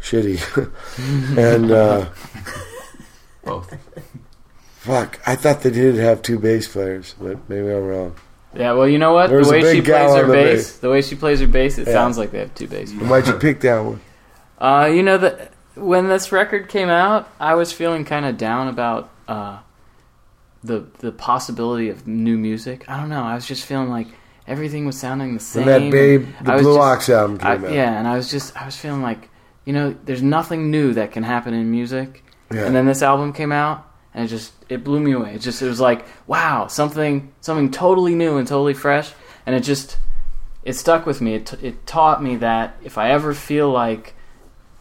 [0.00, 0.38] Shitty.
[1.38, 2.06] and uh,
[3.44, 3.74] Both.
[4.88, 8.14] Fuck, I thought they did have two bass players, but maybe I'm wrong.
[8.54, 9.28] Yeah, well, you know what?
[9.28, 10.78] There was the way she plays her the bass, bass.
[10.78, 11.92] the way she plays her bass, it Yeah.
[11.92, 12.90] sounds like they have two bass.
[12.90, 14.00] And why'd you pick that one?
[14.58, 18.68] Uh, you know that when this record came out, I was feeling kind of down
[18.68, 19.58] about uh,
[20.64, 22.84] the the possibility of new music.
[22.88, 23.22] I don't know.
[23.22, 24.08] I was just feeling like
[24.46, 25.66] everything was sounding the same.
[25.66, 27.72] When that Babe, the Blue just- Ox album I, came out.
[27.72, 29.28] yeah, and I was just I was feeling like
[29.66, 32.24] you know there's nothing new that can happen in music.
[32.50, 32.64] Yeah.
[32.64, 33.86] And then this album came out,
[34.18, 35.34] and it just it blew me away.
[35.34, 39.12] It just it was like wow, something something totally new and totally fresh,
[39.46, 39.96] and it just
[40.64, 41.34] it stuck with me.
[41.34, 44.14] It t- it taught me that if I ever feel like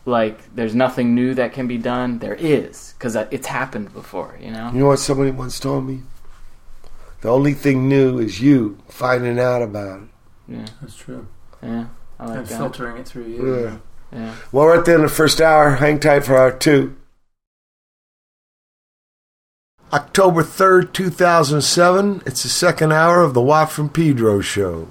[0.05, 4.39] like there's nothing new that can be done, there is because it's happened before.
[4.41, 4.71] You know.
[4.73, 6.01] You know what somebody once told me?
[7.21, 10.07] The only thing new is you finding out about it.
[10.47, 10.65] Yeah.
[10.81, 11.27] That's true.
[11.61, 11.85] Yeah.
[12.19, 12.57] I like and that.
[12.57, 13.55] filtering it through you.
[13.55, 13.77] Yeah.
[14.11, 14.35] Yeah.
[14.51, 15.75] Well, we're at the end of the first hour.
[15.75, 16.95] Hang tight for hour two.
[19.93, 22.21] October 3rd, 2007.
[22.25, 24.89] It's the second hour of the Watt from Pedro show.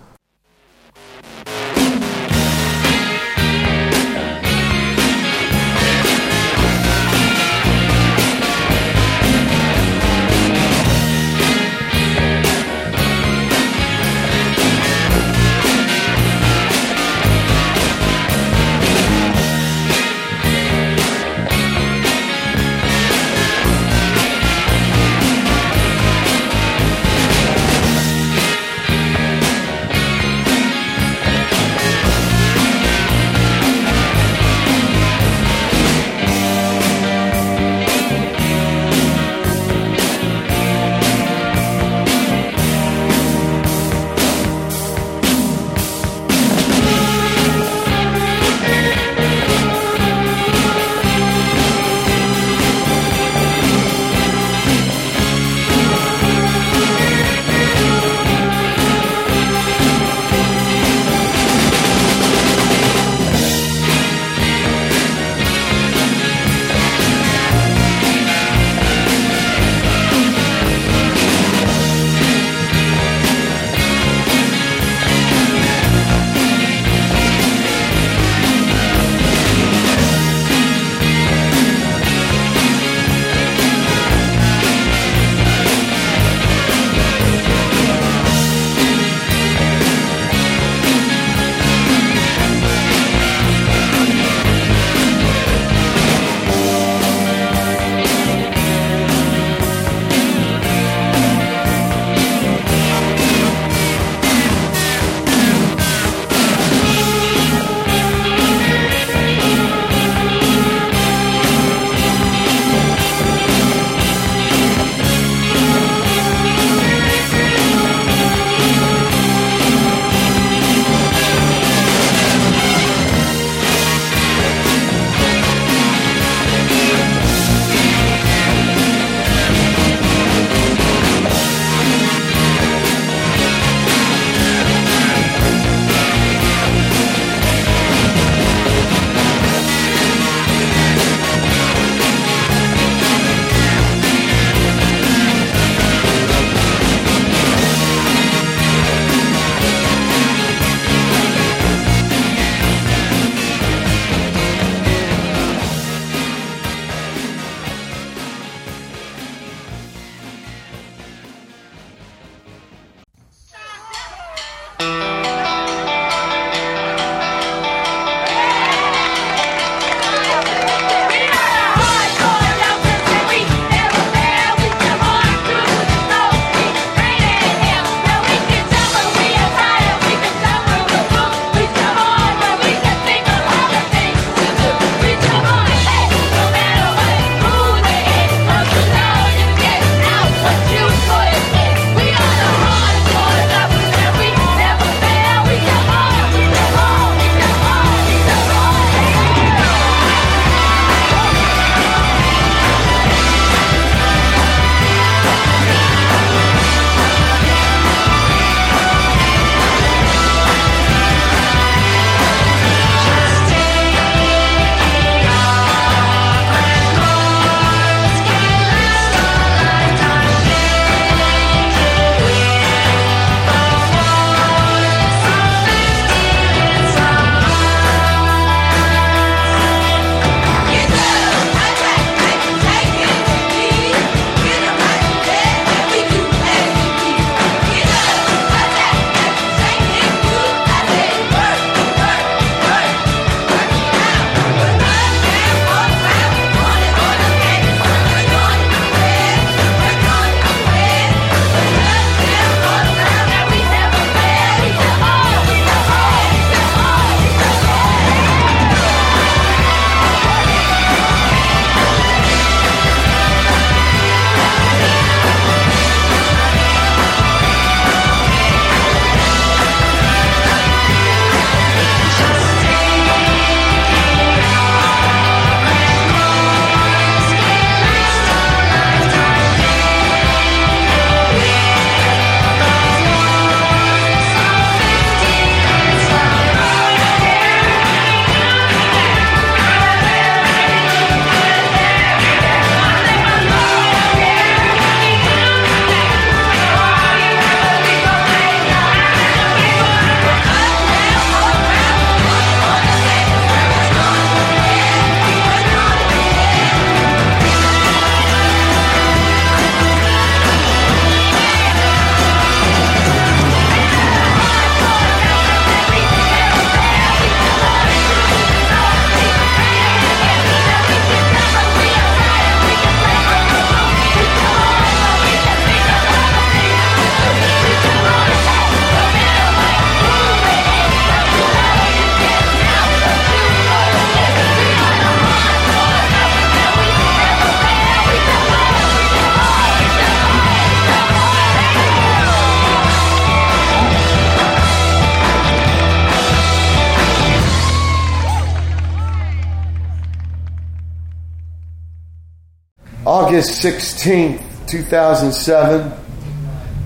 [353.37, 355.93] August 16th, 2007,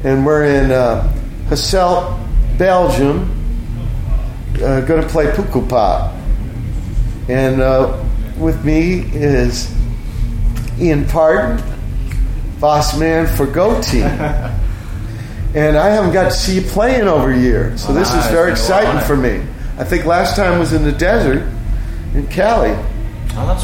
[0.03, 1.01] and we're in uh,
[1.47, 2.19] Hasselt,
[2.59, 3.31] Belgium.
[4.57, 6.13] Uh, going to play Pukkelpop.
[7.29, 8.05] And uh,
[8.37, 9.73] with me is
[10.81, 11.63] Ian Parton,
[12.59, 14.03] boss man for Go Team.
[15.55, 18.51] and I haven't got to see you playing over a year, so this is very
[18.51, 19.41] exciting for me.
[19.79, 21.49] I think last time was in the desert
[22.13, 22.77] in Cali.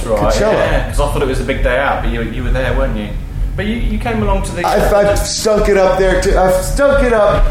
[0.04, 0.32] That's right.
[0.32, 0.52] Coachella.
[0.52, 2.76] Yeah, because I thought it was a big day out, but you, you were there,
[2.76, 3.10] weren't you?
[3.56, 4.64] But you, you came along to the.
[4.66, 6.36] I've, I've stunk it up there too.
[6.36, 7.44] I've stunk it up.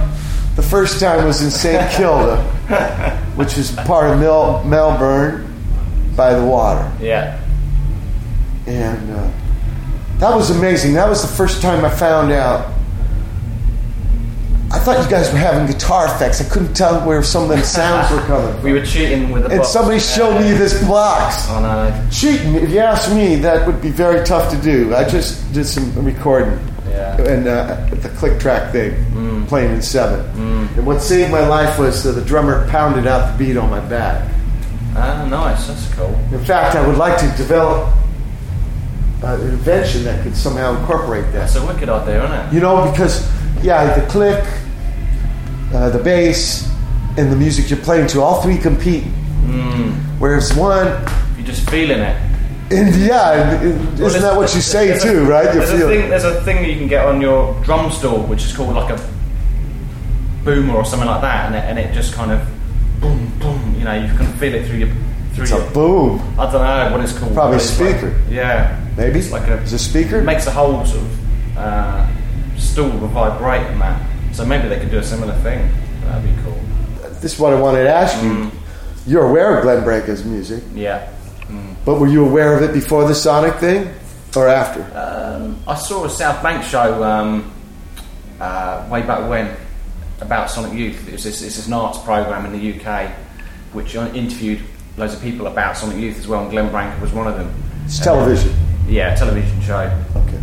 [0.56, 1.91] The first time was in St.
[1.98, 2.38] Kilda,
[3.36, 5.52] which is part of Mel- Melbourne
[6.16, 6.89] by the water.
[7.02, 7.41] yeah.
[8.68, 9.32] And uh,
[10.20, 10.93] that was amazing.
[10.93, 12.74] That was the first time I found out.
[14.86, 16.42] I thought you guys were having guitar effects.
[16.42, 18.62] I couldn't tell where some of them sounds were coming.
[18.62, 19.50] We were cheating with the.
[19.50, 19.70] And box.
[19.72, 21.48] somebody showed me this box.
[21.50, 22.10] Oh no.
[22.12, 24.94] Cheating, if you ask me, that would be very tough to do.
[24.94, 26.60] I just did some recording.
[26.88, 27.20] Yeah.
[27.20, 28.94] And uh, the click track thing,
[29.48, 30.24] playing in seven.
[30.78, 33.80] And what saved my life was uh, the drummer pounded out the beat on my
[33.90, 34.32] back.
[34.96, 35.66] Ah, nice.
[35.66, 36.14] That's cool.
[36.32, 37.92] In fact, I would like to develop
[39.24, 41.52] uh, an invention that could somehow incorporate that.
[41.52, 42.54] That's a wicked idea, isn't it?
[42.54, 43.28] You know, because,
[43.64, 44.44] yeah, the click,
[45.86, 46.70] uh, the bass,
[47.18, 49.04] and the music you're playing to, all three compete.
[50.20, 50.88] Whereas one,
[51.38, 52.16] You're just feeling it.
[52.72, 55.54] and yeah, isn't Well, that what you say there's a- too, right?
[55.54, 58.20] You There's a, thing, there's a thing that you can get on your drum store,
[58.26, 59.10] which is called like a
[60.44, 62.40] boomer or something like that, and it, and it just kind of
[63.02, 63.76] boom, boom.
[63.78, 64.90] You know, you can feel it through your
[65.34, 65.62] through it's your.
[65.68, 66.22] a boom.
[66.40, 67.34] I don't know what it's called.
[67.34, 68.16] Probably a it's like- speaker.
[68.30, 70.20] yeah, Maybe It's like a is a speaker.
[70.20, 72.08] it makes the whole sort of uh,
[72.58, 74.02] stool vibrate and that.
[74.36, 75.72] So maybe they could do a similar thing.
[76.02, 76.60] That'd be cool.
[77.22, 78.30] this is what I wanted to ask you.
[78.30, 78.52] Mm.
[79.08, 81.08] You're aware of Glenn Branca's music, Yeah.
[81.86, 83.94] but were you aware of it before the Sonic thing,
[84.36, 84.82] or after?
[84.94, 87.50] Um, I saw a South Bank show um,
[88.42, 89.56] uh, way back when
[90.20, 91.08] about Sonic Youth.
[91.08, 93.12] It was this, it's this arts program in the UK
[93.72, 94.62] which interviewed
[94.98, 97.54] loads of people about Sonic Youth as well, and Glenn Branca was one of them.
[97.86, 98.54] It's television.
[98.88, 99.92] Yeah, a television show.
[100.16, 100.42] Okay.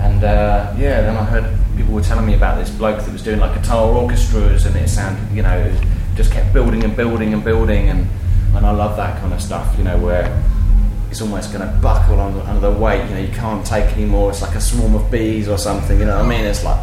[0.00, 1.44] And uh, yeah, then I heard
[1.76, 4.88] people were telling me about this bloke that was doing like guitar orchestras, and it
[4.88, 5.74] sounded, you know,
[6.14, 8.06] just kept building and building and building, and
[8.56, 10.42] and I love that kind of stuff, you know, where
[11.10, 13.04] it's almost going to buckle under, under the weight.
[13.08, 14.30] You know, you can't take anymore.
[14.30, 15.98] It's like a swarm of bees or something.
[15.98, 16.44] You know what I mean?
[16.44, 16.78] It's like.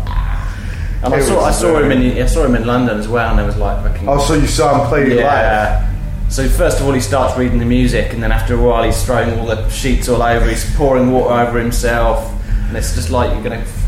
[1.03, 3.39] And I saw, I saw him in I saw him in London as well, and
[3.39, 5.18] there was like fucking Oh, so you saw him play live?
[5.18, 5.88] yeah.
[6.30, 9.03] So first of all, he starts reading the music, and then after a while, he's
[9.03, 10.47] throwing all the sheets all over.
[10.47, 12.31] He's pouring water over himself,
[12.68, 13.81] and it's just like you're fucking faint.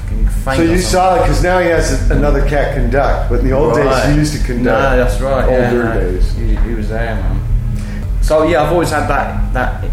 [0.43, 3.75] So you saw it because now he has another cat conduct, but in the old
[3.75, 4.65] days he used to conduct.
[4.65, 5.49] No, that's right.
[5.49, 5.93] yeah, Older no.
[6.11, 6.33] days.
[6.33, 8.21] He, he was there, man.
[8.21, 9.89] So yeah, I've always had that that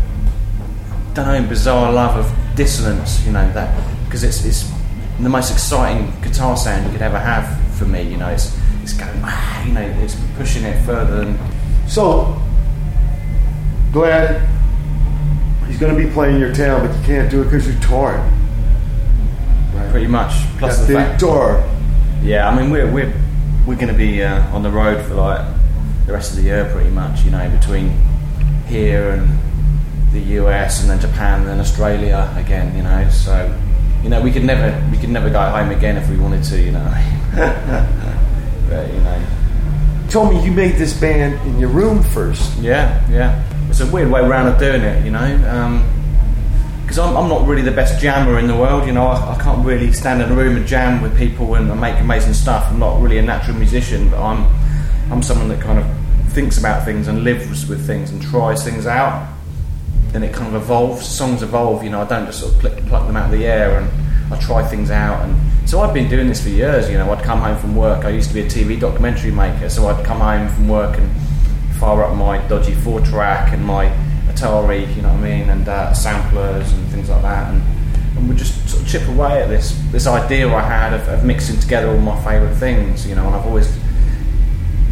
[1.15, 3.25] don't know bizarre love of dissonance.
[3.25, 4.71] You know that because it's it's
[5.21, 7.47] the most exciting guitar sound you could ever have
[7.77, 8.03] for me.
[8.03, 11.39] You know, it's it's going ah, you know it's pushing it further than
[11.89, 12.41] So,
[13.93, 14.47] Glenn,
[15.67, 18.21] he's going to be playing your town, but you can't do it because you're torn.
[19.75, 19.91] Right.
[19.91, 20.33] pretty much.
[20.59, 21.65] Plus the fact, door.
[22.23, 23.13] yeah, I mean we're we're
[23.67, 25.47] we're going to be uh, on the road for like
[26.07, 27.25] the rest of the year, pretty much.
[27.25, 27.97] You know, between
[28.67, 29.29] here and
[30.13, 32.77] the US and then Japan and then Australia again.
[32.77, 33.53] You know, so
[34.03, 36.61] you know we could never we could never go home again if we wanted to.
[36.61, 36.95] You know,
[38.69, 39.27] but you know.
[40.05, 42.57] You told me you made this band in your room first.
[42.59, 43.45] Yeah, yeah.
[43.69, 45.23] It's a weird way round of doing it, you know.
[46.91, 49.07] Because I'm, I'm not really the best jammer in the world, you know.
[49.07, 52.35] I, I can't really stand in a room and jam with people and, make amazing
[52.35, 52.67] stuff.
[52.69, 54.45] I'm not really a natural musician, but I'm
[55.13, 55.87] I'm someone that kind of
[56.33, 59.33] thinks about things and lives with things and tries things out.
[60.09, 61.07] Then it kind of evolves.
[61.07, 62.01] Songs evolve, you know.
[62.01, 64.67] I don't just sort of pluck, pluck them out of the air and I try
[64.67, 65.25] things out.
[65.25, 66.91] And so I've been doing this for years.
[66.91, 68.05] You know, I'd come home from work.
[68.05, 71.09] I used to be a TV documentary maker, so I'd come home from work and
[71.79, 73.87] fire up my dodgy four track and my
[74.31, 77.63] Atari, you know what I mean, and uh, samplers and things like that, and,
[78.17, 81.25] and we just sort of chip away at this this idea I had of, of
[81.25, 83.79] mixing together all my favourite things, you know, and I've always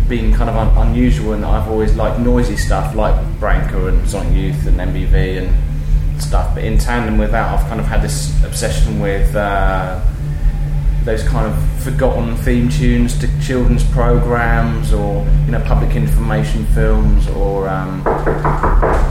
[0.09, 4.09] been kind of un- unusual in that I've always liked noisy stuff like Branca and
[4.09, 8.03] Sonic Youth and MBV and stuff, but in tandem with that, I've kind of had
[8.03, 9.35] this obsession with.
[9.35, 10.01] Uh,
[11.05, 17.27] those kind of forgotten theme tunes to children's programs or you know public information films
[17.29, 18.03] or um,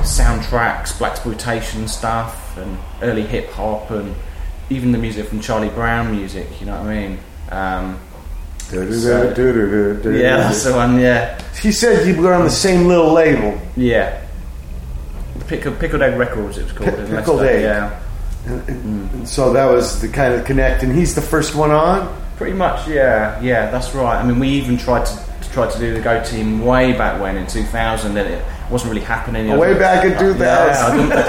[0.03, 4.15] soundtracks, blaxploitation stuff, and early hip hop, and
[4.69, 6.47] even the music from Charlie Brown music.
[6.59, 7.19] You know what I mean?
[7.51, 7.99] Um,
[10.19, 10.99] yeah, that's the one.
[10.99, 13.59] Yeah, He said you were on the same little label.
[13.75, 14.23] yeah.
[15.47, 16.89] Pickle, Pickled Egg Records, it was called.
[16.99, 17.61] In Pickled Egg.
[17.61, 18.01] Yeah.
[18.47, 21.71] And, and, and so that was the kind of connect, and he's the first one
[21.71, 22.07] on.
[22.37, 24.15] Pretty much, yeah, yeah, that's right.
[24.15, 27.19] I mean, we even tried to, to try to do the Go Team way back
[27.19, 29.47] when in 2000, and it wasn't really happening.
[29.57, 30.39] Way back in 2000.
[30.39, 31.21] Yeah, I didn't- I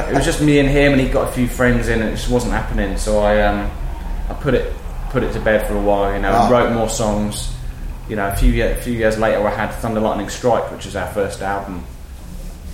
[0.00, 2.10] didn't- it was just me and him, and he got a few friends in, and
[2.10, 2.96] it just wasn't happening.
[2.98, 3.70] So I, um,
[4.28, 4.72] I put it,
[5.10, 6.12] put it to bed for a while.
[6.12, 7.54] You know, and wrote more songs.
[8.08, 10.84] You know, a few year, a few years later, I had Thunder Lightning Strike, which
[10.86, 11.84] was our first album.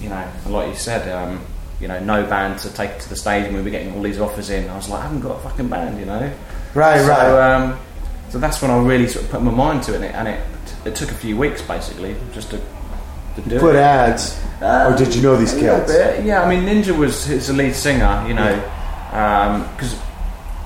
[0.00, 1.40] You know, like you said, um,
[1.80, 4.18] you know, no band to take to the stage, and we were getting all these
[4.20, 4.68] offers in.
[4.68, 6.32] I was like, I haven't got a fucking band, you know.
[6.74, 7.54] Right, so, right.
[7.54, 7.78] Um,
[8.30, 10.28] so that's when I really sort of put my mind to it, and it, and
[10.28, 10.40] it,
[10.84, 12.58] it took a few weeks basically just to,
[13.36, 13.78] to do Put it.
[13.78, 15.90] ads, or did you know these kids?
[15.92, 16.42] bit, yeah.
[16.42, 18.54] I mean, Ninja was his lead singer, you know,
[19.76, 19.98] because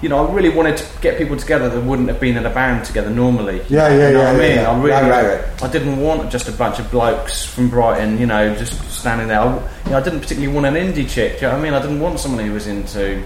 [0.02, 2.50] you know I really wanted to get people together that wouldn't have been in a
[2.50, 3.62] band together normally.
[3.68, 4.70] Yeah, yeah, you know yeah, what I mean, yeah.
[4.70, 5.62] I really, Right, right, right.
[5.62, 9.40] I didn't want just a bunch of blokes from Brighton, you know, just standing there.
[9.40, 9.54] I,
[9.84, 11.38] you know, I didn't particularly want an indie chick.
[11.38, 11.74] Do you know what I mean?
[11.74, 13.22] I didn't want someone who was into,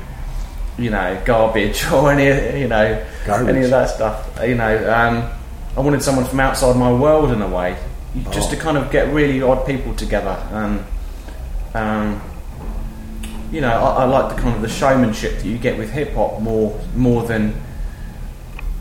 [0.79, 3.49] you know, garbage or any, you know, Garbage.
[3.57, 4.39] any of that stuff.
[4.47, 5.31] You know, um,
[5.77, 7.77] I wanted someone from outside my world in a way,
[8.31, 8.55] just Oh.
[8.55, 10.37] to kind of get really odd people together.
[10.53, 10.85] And,
[11.75, 12.21] um,
[13.53, 16.15] you know, I, I like the kind of the showmanship that you get with hip
[16.15, 17.55] hop more more than,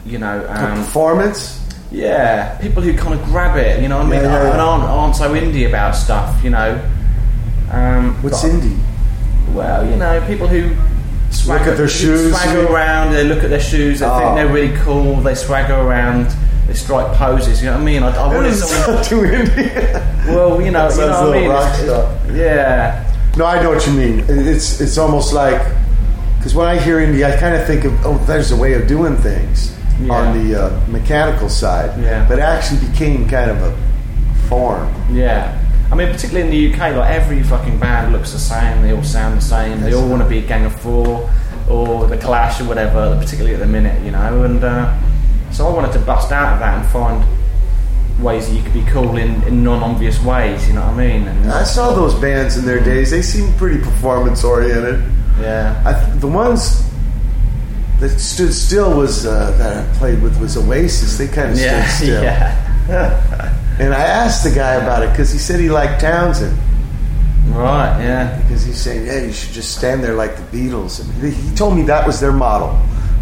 [0.06, 1.62] you know, um, performance.
[1.92, 3.82] yeah, people who kind of grab it.
[3.82, 6.44] You know, what I mean, Yeah, yeah, and aren't, aren't so indie about stuff.
[6.44, 6.82] You know,
[7.72, 8.78] um, What's but- indie?
[9.54, 10.76] well, you know, people who
[11.32, 13.14] swagger, at their shoes, swagger around.
[13.14, 14.00] They look at their shoes.
[14.00, 14.20] They Oh.
[14.20, 15.16] think they're really cool.
[15.22, 16.28] They swagger around.
[16.68, 17.62] They strike poses.
[17.62, 18.04] You know what I mean?
[18.04, 19.04] I, I wanted someone.
[19.10, 20.28] too indie.
[20.28, 21.50] Well, you know, you know what I mean.
[21.50, 23.05] rock It's- yeah,
[23.38, 24.24] No, I know what you mean.
[24.30, 25.62] It's it's almost like
[26.38, 28.88] because when I hear indie, I kind of think of oh, there's a way of
[28.88, 30.14] doing things Yeah.
[30.14, 32.00] on the uh, mechanical side.
[32.02, 32.26] Yeah.
[32.30, 33.76] but it actually became kind of a
[34.48, 34.88] form.
[35.12, 35.62] yeah.
[35.92, 38.82] I mean, particularly in the UK, like every fucking band looks the same.
[38.82, 39.82] They all sound the same.
[39.82, 41.30] They all want to be a Gang of Four
[41.70, 43.16] or the Clash or whatever.
[43.20, 44.44] Particularly at the minute, you know.
[44.44, 44.98] And uh,
[45.52, 47.24] so I wanted to bust out of that and find
[48.20, 50.68] ways that you could be cool in, in non-obvious ways.
[50.68, 51.28] You know what I mean?
[51.28, 53.12] And, I saw those bands in their days.
[53.12, 55.04] They seemed pretty performance oriented.
[55.42, 55.82] yeah.
[55.86, 56.82] I th- the ones
[58.00, 61.18] that stood still was uh, that I played with was Oasis.
[61.18, 62.24] They kind of Yeah, stood still.
[62.24, 63.52] yeah.
[63.78, 66.58] And I asked the guy about it because he said he liked Townshend.
[67.50, 68.42] Right, yeah.
[68.42, 71.02] Because he's saying, yeah, you should just stand there like the Beatles.
[71.02, 72.70] And he told me that was their model,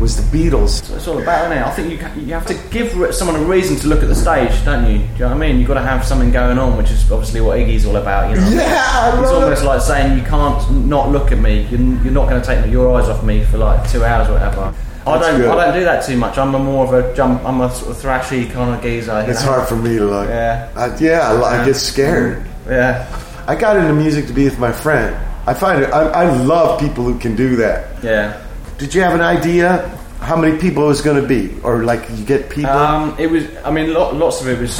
[0.03, 0.89] was the Beatles.
[0.89, 1.65] What it's all about, isn't it?
[1.65, 4.51] I think you, you have to give someone a reason to look at the stage,
[4.65, 4.97] don't you?
[4.99, 5.59] Do you know what I mean?
[5.59, 8.35] You've got to have something going on, which is obviously what Iggy's all about, you
[8.35, 8.49] know?
[8.49, 11.63] Yeah, I It's almost like saying you can't not look at me.
[11.67, 14.33] You're, you're not going to take your eyes off me for like two hours or
[14.33, 14.75] whatever.
[15.05, 15.41] I That's don't.
[15.41, 15.49] good.
[15.49, 16.37] I don't do that too much.
[16.37, 17.43] I'm a more of a jump.
[17.45, 19.25] I'm a sort of thrashy kind of geezer.
[19.27, 19.53] It's know?
[19.53, 20.29] hard for me to look.
[20.29, 20.69] Yeah.
[20.75, 22.45] I, yeah, I, I get scared.
[22.67, 23.07] Yeah.
[23.47, 25.15] I got into music to be with my friend.
[25.45, 25.89] I find it.
[25.91, 28.03] I, I love people who can do that.
[28.03, 28.41] Yeah.
[28.77, 29.92] Did you have an idea
[30.23, 32.71] how many people it was going to be, or like you get people?
[32.71, 33.45] Um, it was.
[33.63, 34.73] I mean, lo- lots of it was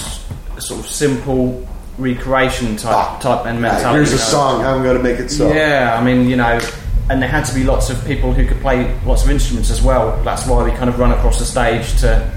[0.59, 1.67] sort of simple
[1.97, 4.23] recreation type Ah, type and right, here's a you know?
[4.23, 4.65] song.
[4.65, 5.51] I'm going to make it so.
[5.53, 6.59] Yeah, I mean, you know,
[7.09, 9.81] and there had to be lots of people who could play lots of instruments as
[9.81, 10.19] well.
[10.23, 12.31] That's why we kind of run across the stage to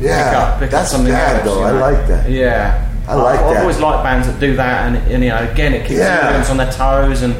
[0.00, 1.60] Yeah, pick up, pick that's up something bad, else, though.
[1.60, 2.30] you I like that.
[2.30, 5.72] Yeah, I like I've always liked bands that do that, and, and you know, again,
[5.74, 6.20] it keeps Yeah.
[6.20, 7.34] the audience on their toes, and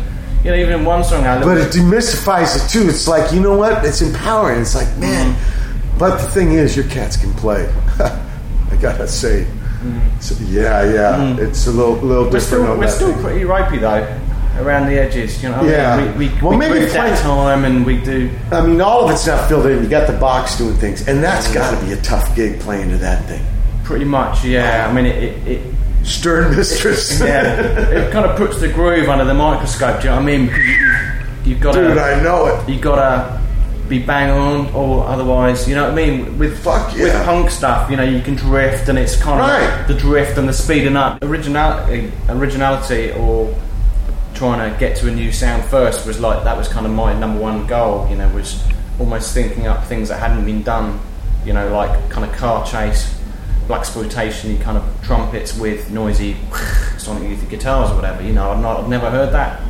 [0.44, 2.88] you know, even one song, I But it demystifies it too.
[2.88, 3.84] It's like you know what?
[3.84, 4.60] It's empowering.
[4.62, 5.34] It's like man.
[5.34, 5.98] Mm-hmm.
[5.98, 7.72] But the thing is, your cats can play.
[8.00, 9.46] I gotta say.
[10.20, 11.36] So, yeah, yeah.
[11.40, 12.32] It's a little, little Mm-hmm.
[12.32, 13.22] we're different still we're still thing.
[13.22, 14.18] pretty ropey though.
[14.58, 15.64] Around the edges, you know.
[15.64, 16.14] Yeah.
[16.16, 18.30] we, we, Well, we maybe play- time, and we do.
[18.52, 19.82] I mean, all of it's not filled in.
[19.82, 21.54] You got the box doing things, and that's Mm-hmm.
[21.54, 23.42] got to be a tough gig playing to that thing.
[23.82, 24.86] Pretty much, yeah.
[24.88, 27.20] I mean, it, it, it Stern mistress.
[27.20, 30.00] yeah, it kind of puts the groove under the microscope.
[30.00, 30.46] Do you know what I mean?
[30.46, 32.68] Because you, you've got Dude, to, I know it.
[32.68, 33.40] you got to
[33.88, 36.38] be bang on, or otherwise, you know what I mean.
[36.38, 37.04] With Fuck yeah.
[37.04, 39.86] with punk stuff, you know, you can drift, and it's kind of Right.
[39.86, 41.22] the drift and the speeding up.
[41.22, 43.54] Originality, originality, or
[44.34, 47.12] trying to get to a new sound first was like that was kind of my
[47.18, 48.08] number one goal.
[48.10, 48.60] You know, was
[48.98, 50.98] almost thinking up things that hadn't been done.
[51.44, 53.12] You know, like kind of car chase,
[53.68, 56.36] blaxploitation, kind of trumpets with noisy
[56.98, 58.22] sonic youth guitars or whatever.
[58.22, 59.60] You know, I've not, I've never heard that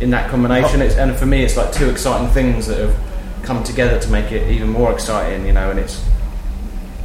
[0.00, 0.80] in that combination.
[0.82, 2.96] It's, and for me, it's like two exciting things that have
[3.42, 5.46] come together to make it even more exciting.
[5.46, 6.04] You know, and it's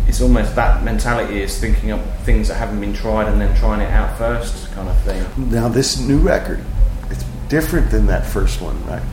[0.07, 3.79] it's almost that mentality is thinking up things that haven't been tried and then trying
[3.81, 5.23] it out first, kind of thing.
[5.51, 6.63] Now, this new record,
[7.11, 9.03] it's different than that first one, right?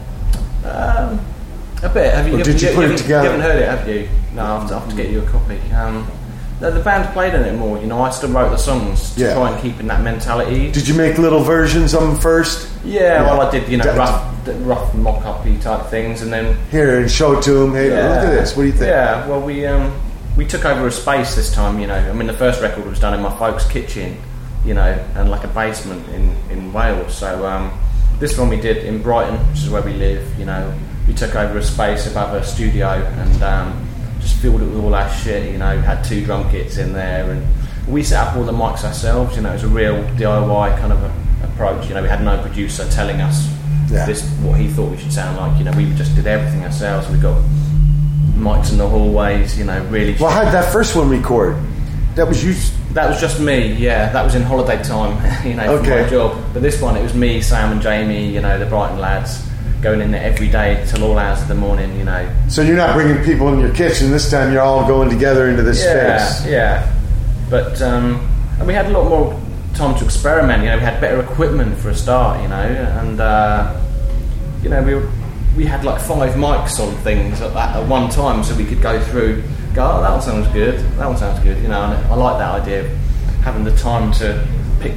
[0.64, 1.20] Um,
[1.82, 2.14] a bit.
[2.14, 2.40] Have you?
[2.40, 3.24] Or did you haven't- put it haven't- together?
[3.24, 4.08] You haven't heard it, have you?
[4.34, 5.60] No, I'll have to, I'll have to get you a copy.
[5.72, 6.06] Um,
[6.60, 7.78] the, the band played in it more.
[7.78, 9.34] You know, I still wrote the songs to Yeah.
[9.34, 10.70] try and keep in that mentality.
[10.72, 12.68] Did you make little versions of them first?
[12.84, 14.24] Yeah, well, I did, you know, That- rough,
[14.66, 17.74] rough mock-up-y type things, and then Here and show it to them.
[17.74, 18.56] Hey, look at this.
[18.56, 18.88] What do you think?
[18.88, 19.92] Yeah, well, we um,
[20.36, 21.78] we took over a space this time.
[21.80, 24.16] You know, I mean, the first record was done in my folks' kitchen,
[24.64, 27.14] you know, and like a basement in in Wales.
[27.16, 27.70] So um,
[28.20, 30.22] this one we did in Brighton, which is where we live.
[30.38, 30.72] You know,
[31.08, 33.85] we took over a space above a studio and um,
[34.26, 35.52] just filled it with all our shit.
[35.52, 37.46] You know, had two drum kits in there, and
[37.88, 39.36] we set up all the mics ourselves.
[39.36, 41.12] You know, it was a real DIY kind of a,
[41.44, 41.86] approach.
[41.88, 43.48] You know, we had no producer telling us
[43.90, 44.04] Yeah.
[44.06, 45.56] this what he thought we should sound like.
[45.58, 47.08] You know, we just did everything ourselves.
[47.08, 47.40] We got
[48.34, 49.56] mics in the hallways.
[49.58, 50.16] You know, really.
[50.18, 51.56] Well, how did that first one record?
[52.16, 52.54] That was you.
[52.94, 53.74] that was just me.
[53.74, 55.14] Yeah, that was in holiday time.
[55.46, 56.02] You know, for Okay.
[56.02, 56.42] my job.
[56.52, 58.30] But this one, it was me, Sam, and Jamie.
[58.32, 59.45] You know, the Brighton lads
[59.86, 61.96] going in there every day till all hours of the morning.
[61.96, 62.36] You know.
[62.48, 64.52] So you're not bringing people in your kitchen this time.
[64.52, 66.50] You're all going together into this yeah, space.
[66.50, 66.52] yeah.
[66.52, 66.94] Yeah.
[67.48, 68.20] But um,
[68.58, 69.40] and we had a lot more
[69.74, 70.64] time to experiment.
[70.64, 72.42] You know, we had better equipment for a start.
[72.42, 73.80] You know, and uh,
[74.62, 75.08] you know we were,
[75.56, 78.82] we had like five mics on things at, that, at one time, so we could
[78.82, 79.42] go through.
[79.72, 80.80] Go, oh, that one sounds good.
[80.98, 81.62] That one sounds good.
[81.62, 82.90] You know, and I like that idea of
[83.44, 84.48] having the time to
[84.80, 84.94] pick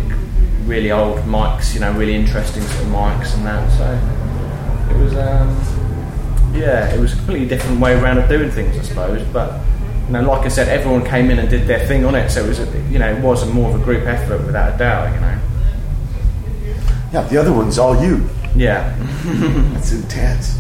[0.65, 1.75] really old mics.
[1.75, 3.69] You know, really interesting sort of mics and that.
[3.77, 3.85] So
[4.89, 5.15] it was.
[5.15, 5.79] Um,
[6.53, 9.23] yeah, it was a completely different way around of doing things, I suppose.
[9.31, 9.61] But
[10.07, 12.43] you know, like I said, everyone came in and did their thing on it, so
[12.43, 14.77] it was, a, you know, it was a more of a group effort without a
[14.77, 15.13] doubt.
[15.13, 15.39] You know.
[17.11, 18.29] Yeah, the other one's all you.
[18.55, 18.95] Yeah.
[19.77, 20.59] It's intense.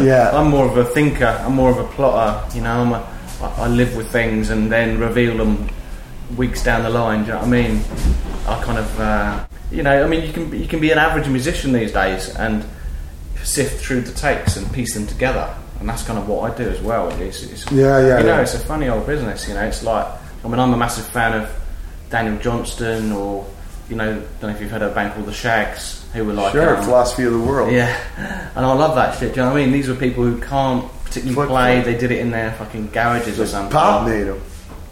[0.00, 0.30] Yeah.
[0.32, 1.26] I'm more of a thinker.
[1.26, 2.56] I'm more of a plotter.
[2.56, 5.68] You know, I'm a, I, I live with things and then reveal them
[6.36, 7.20] weeks down the line.
[7.20, 7.82] Do you know what I mean?
[8.46, 11.28] I kind of, uh, you know, I mean, you can you can be an average
[11.28, 12.64] musician these days and
[13.44, 16.68] sift through the takes and piece them together, and that's kind of what I do
[16.68, 17.08] as well.
[17.20, 18.40] It's, it's, Yeah, yeah, You know, yeah.
[18.42, 19.48] it's a funny old business.
[19.48, 20.06] You know, it's like
[20.44, 21.50] I mean, I'm a massive fan of
[22.10, 23.46] Daniel Johnston or.
[23.88, 26.24] You know, I don't know if you've heard of a band called the Shaggs, who
[26.24, 27.72] were like Sure, um, philosophy of the world.
[27.72, 29.34] yeah, and I love that shit.
[29.34, 29.72] Do you know what I mean?
[29.72, 31.80] These were people who can't particularly Flip play.
[31.82, 33.72] They did it in their fucking garages or something.
[33.72, 34.40] Pop made him.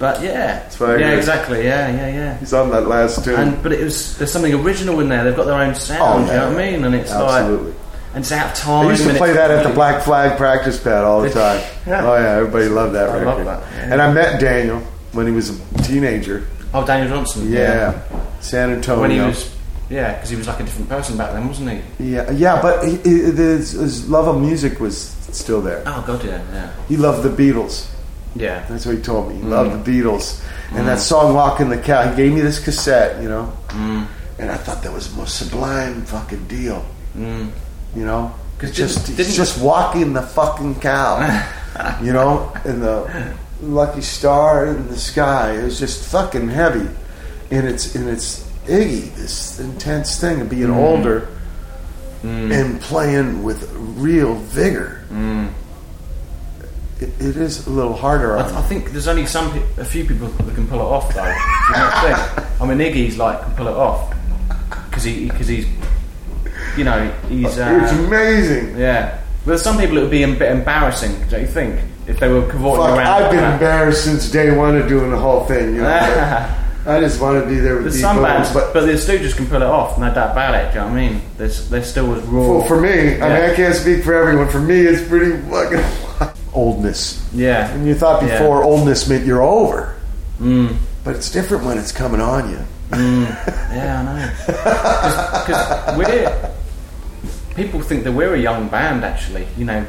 [0.00, 1.62] But yeah, yeah, exactly.
[1.64, 2.38] Yeah, yeah, yeah.
[2.38, 3.34] He's on that last tune.
[3.38, 5.22] And but it was there's something original in there.
[5.22, 6.24] They've got their own sound.
[6.24, 6.84] Oh, do you know what I mean?
[6.84, 7.66] And it's Absolutely.
[7.70, 7.76] like
[8.14, 8.86] and it's out of time.
[8.86, 11.60] I used to play that at the Black Flag practice pad all the time.
[11.86, 12.04] Yeah.
[12.06, 13.46] Oh yeah, everybody loved that I record.
[13.46, 13.92] love that, yeah.
[13.92, 14.80] And I met Daniel
[15.12, 16.46] when he was a teenager.
[16.74, 17.50] Oh, Daniel Johnston.
[17.50, 18.00] Yeah,
[18.40, 19.00] San Antonio.
[19.00, 19.54] When he was,
[19.88, 22.12] yeah, because he was like a different person back then, wasn't he?
[22.12, 24.98] Yeah, yeah, but he, his, his love of music was
[25.32, 25.82] still there.
[25.86, 27.88] Oh God, yeah, yeah, He loved the Beatles.
[28.34, 28.66] yeah.
[28.68, 29.36] That's what he told me.
[29.36, 29.48] He Mm.
[29.48, 30.42] loved the Beatles.
[30.72, 31.00] And that mm.
[31.00, 34.06] song "Walking the Cow," he gave me this cassette, you know, mm.
[34.38, 36.84] and I thought that was the most sublime fucking deal.
[37.16, 37.50] Mm.
[37.94, 37.98] Mm.
[37.98, 41.20] You know, 'Cause just didn't- just walking the fucking cow.
[42.02, 43.32] you know, and the
[43.62, 46.88] lucky star in the sky is just fucking heavy,
[47.50, 50.76] and it's and it's Iggy, this intense thing of being Mm.
[50.76, 51.28] older
[52.22, 55.00] and playing with real vigor.
[55.10, 55.48] Mm.
[57.00, 58.36] It, it is a little harder.
[58.36, 59.46] I, I think there's only some,
[59.78, 61.22] a few people that can pull it off though.
[61.22, 62.60] You know what I think?
[62.60, 64.12] I mean, Iggy's like can pull it off
[64.90, 65.66] because he because he's,
[66.78, 67.46] you know, he's.
[67.46, 68.78] it's Uh, amazing.
[68.78, 72.18] yeah, but there's some people it would be a bit embarrassing, don't you think, if
[72.20, 73.22] they were cavorting Fuck, around?
[73.24, 75.74] I've been embarrassed since day one of doing the whole thing.
[75.74, 75.88] You know,
[76.86, 79.36] I just want to be there with There's these some bands, but but, the Stooges
[79.36, 80.72] can pull it off, no doubt about it.
[80.72, 81.20] Do you know what I mean?
[81.36, 82.48] There's, they're still as raw.
[82.58, 84.48] well, for me, I mean, I can't speak for everyone.
[84.48, 87.28] For me, it's pretty fucking oldness.
[87.34, 88.38] yeah, And you thought Yeah.
[88.38, 89.96] before oldness meant you're over,
[90.40, 90.74] mm,
[91.04, 92.58] but it's different when it's coming on you.
[92.92, 94.32] yeah, I know.
[95.46, 96.50] Because we're
[97.58, 99.84] people think that we're a young band, actually, you know,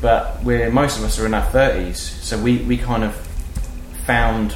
[0.00, 3.14] but we're most of us are in our thirties, so we we kind of
[4.06, 4.54] found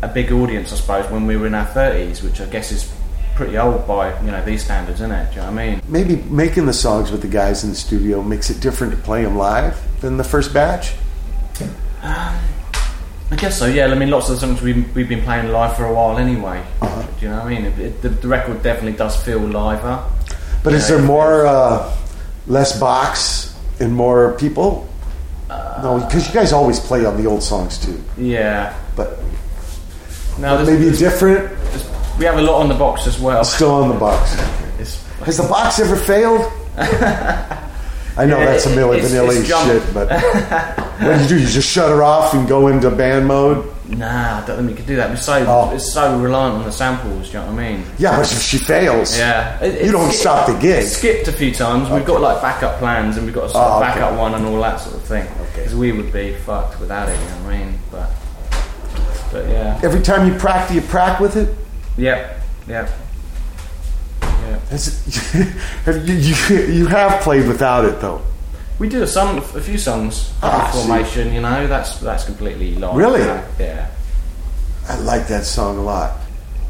[0.00, 2.90] a big audience, I suppose, when we were in our thirties, which I guess is
[3.34, 5.30] pretty old by you know these standards, isn't it?
[5.30, 5.82] Do you know what I mean?
[5.88, 9.24] Maybe making the songs with the guys in the studio makes it different to play
[9.24, 10.94] them live than the first batch.
[12.02, 13.66] I guess so.
[13.66, 16.18] Yeah, I mean, lots of the songs we've, we've been playing live for a while
[16.18, 16.62] anyway.
[16.80, 17.02] Uh-huh.
[17.18, 17.64] Do you know what I mean?
[17.64, 20.04] It, it, the, the record definitely does feel liver.
[20.64, 21.94] But is there more, uh,
[22.48, 24.88] less box and more people?
[25.82, 28.02] no, because you guys always play on the old songs too.
[28.16, 28.74] Yeah.
[28.96, 29.18] But
[30.38, 31.50] Now there's, maybe different.
[32.18, 33.44] we have a lot on the box as well.
[33.44, 34.34] Still on the box.
[35.24, 36.50] Has the box ever failed?
[38.16, 40.08] I know Yeah, that's a Milli Vanilli shit, but
[41.00, 41.40] what do you do?
[41.40, 43.73] You just shut her off and go into band mode?
[43.88, 45.10] Nah, I don't think we could do that.
[45.10, 45.70] It's so Oh.
[45.74, 47.30] it's so reliant on the samples.
[47.30, 47.84] Do you know what I mean?
[47.98, 50.84] Yeah, but if she fails, Yeah, It- you don't stop the gig.
[50.86, 51.90] Skipped a few times.
[51.90, 53.94] We've got like backup plans and we've got a sort of Oh, okay.
[54.00, 55.26] backup one and all that sort of thing.
[55.54, 57.12] Because we would be fucked without it.
[57.18, 57.78] You know what I mean?
[57.90, 58.10] But
[59.32, 61.48] But yeah, Every time you practice, you prac with it.
[61.96, 62.28] yeah,
[62.68, 62.86] yeah.
[64.22, 64.58] Yeah.
[64.70, 64.88] Has
[65.86, 68.20] it- you, you you have played without it though.
[68.78, 71.32] We do some, a few songs Ah, formation.
[71.32, 72.96] You know, that's that's completely live.
[72.96, 73.20] Really?
[73.20, 73.86] you know, Yeah.
[74.88, 76.18] I like that song a lot.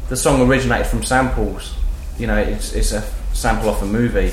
[0.09, 1.73] The song originated from samples.
[2.17, 3.01] You know, it's it's a
[3.33, 4.31] sample off a movie,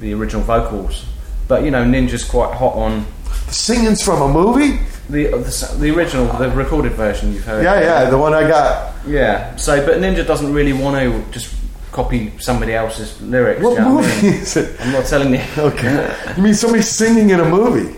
[0.00, 1.04] the original vocals.
[1.46, 3.04] But you know, Ninja's quite hot on
[3.48, 4.80] The singing's from a movie.
[5.10, 7.62] the the, the original, the recorded version you've heard.
[7.64, 8.94] Yeah, yeah, the one I got.
[9.06, 9.54] Yeah.
[9.56, 11.54] So, but Ninja doesn't really want to just
[11.92, 13.62] copy somebody else's lyrics.
[13.62, 14.32] What you know movie I mean?
[14.34, 14.80] is it?
[14.80, 15.42] I'm not telling you.
[15.58, 17.96] Okay, you mean somebody singing in a movie?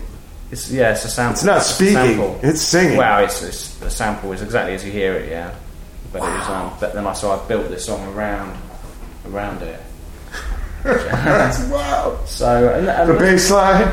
[0.51, 1.33] It's yeah, it's a sample.
[1.33, 2.39] It's not a speaking; sample.
[2.43, 2.97] it's singing.
[2.97, 4.31] Wow, it's, it's a sample.
[4.33, 5.29] It's exactly as you hear it.
[5.29, 5.55] Yeah.
[6.13, 6.73] But it was um.
[6.79, 8.55] But then I so I built this song around
[9.25, 9.81] around it.
[10.83, 12.19] That's wow.
[12.25, 13.91] So and, and The bass line.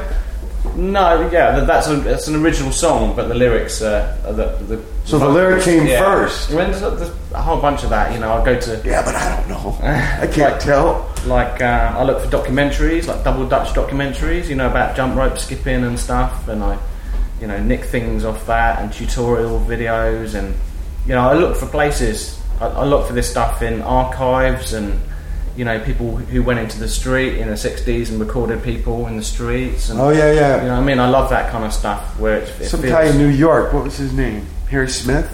[0.77, 4.45] No, yeah, that, that's a, that's an original song, but the lyrics uh, are the,
[4.67, 6.51] the So the lyric came first.
[6.51, 8.13] I mean, there's, a, there's a whole bunch of that.
[8.13, 9.79] You know, I go to Yeah, but I don't know.
[9.83, 11.13] I can't tell.
[11.27, 15.37] like uh, I look for documentaries, like double Dutch documentaries, you know, about jump rope
[15.37, 16.79] skipping and stuff, and I,
[17.41, 20.55] you know, nick things off that and tutorial videos, and
[21.07, 22.41] you know, I look for places.
[22.61, 25.01] I, I look for this stuff in archives and
[25.57, 29.17] you know, people who went into the street in the '60s and recorded people in
[29.17, 29.91] the streets.
[29.91, 30.57] And, Oh yeah, yeah.
[30.63, 32.81] You know, what I mean, I love that kind of stuff where it, it Some
[32.81, 33.73] feels, guy in New York.
[33.73, 34.47] What was his name?
[34.71, 35.31] Harry Smith.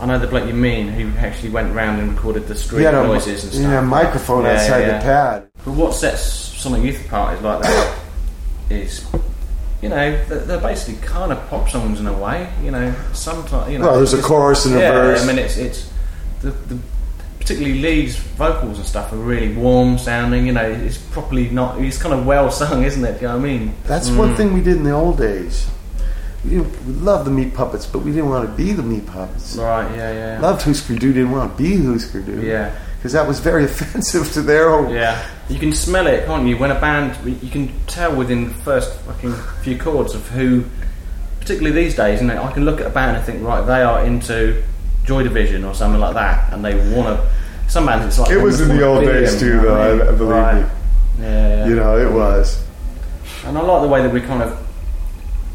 [0.00, 2.92] I know the bloke you mean who actually went round and recorded the street a,
[2.92, 3.82] noises and stuff.
[3.82, 4.98] a microphone Yeah, outside yeah.
[4.98, 5.48] the pad.
[5.64, 7.98] But what sets Sonic Youth apart is like that
[8.70, 9.04] is,
[9.82, 12.48] you know, they're, they're basically kind of pop songs in a way.
[12.62, 13.86] You know, sometimes you know.
[13.86, 15.24] Well, there's a chorus and a yeah, verse.
[15.24, 15.92] I mean, it's it's
[16.42, 16.78] the, the
[17.48, 20.46] particularly Lee's vocals and stuff are really warm sounding.
[20.46, 21.80] You know, it's properly not.
[21.80, 23.14] It's kind of well sung, isn't it?
[23.14, 23.74] Do you know what I mean?
[23.84, 24.16] That's Mm.
[24.18, 25.66] one thing we did in the old days.
[26.44, 29.56] We, we loved the Meat Puppets, but we didn't want to be the Meat Puppets.
[29.56, 29.90] Right.
[29.96, 30.12] Yeah.
[30.12, 30.40] Yeah.
[30.40, 32.42] Loved Hüsker Dü, didn't want to be Hüsker Dü.
[32.44, 32.70] Yeah.
[32.98, 34.90] Because that was very offensive to their own.
[34.92, 36.58] Yeah, you can smell it, can't you?
[36.58, 40.64] When a band, you can tell within the first fucking few chords of who,
[41.40, 42.36] particularly these days, isn't it?
[42.38, 44.62] I can look at a band and think, right, they are into
[45.08, 47.28] Joy Division or something like that, and they want to.
[47.66, 49.74] Some bands, it's like It was in the old days too, though.
[49.80, 50.02] I, mean?
[50.02, 50.62] I believe Right.
[50.62, 50.68] me.
[51.20, 51.66] Yeah, yeah.
[51.66, 52.62] You know, it was.
[53.46, 54.58] And I like the way that we're kind of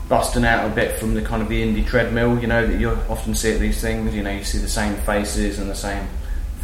[0.10, 2.40] busting out a bit from the kind of the indie treadmill.
[2.40, 4.14] You know that you often see at these things.
[4.16, 6.08] You know, you see the same faces and the same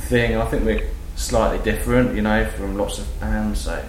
[0.09, 0.35] thing.
[0.37, 0.83] I think we're
[1.15, 2.15] slightly different.
[2.15, 3.61] You know, from lots of bands.
[3.61, 3.83] So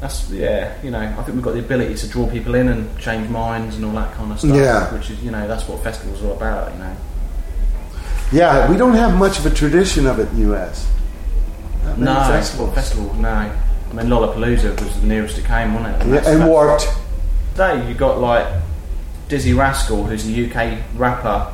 [0.00, 0.74] that's yeah.
[0.82, 3.76] You know, I think we've got the ability to draw people in and change minds
[3.76, 4.54] and all that kind of stuff.
[4.56, 4.92] Yeah.
[4.94, 6.72] Which is you know that's what festivals are about.
[6.72, 6.96] You know.
[8.32, 10.90] Yeah, we don't have much of a tradition of it in the U.S.
[11.84, 12.74] Not many No festivals.
[12.74, 13.16] festivals.
[13.18, 13.28] No.
[13.28, 16.06] I mean, Lollapalooza was the nearest it came, wasn't it?
[16.06, 16.88] Yeah, that's- and warped.
[17.52, 18.46] Today you got like
[19.28, 21.52] Dizzee Rascal, who's a UK rapper,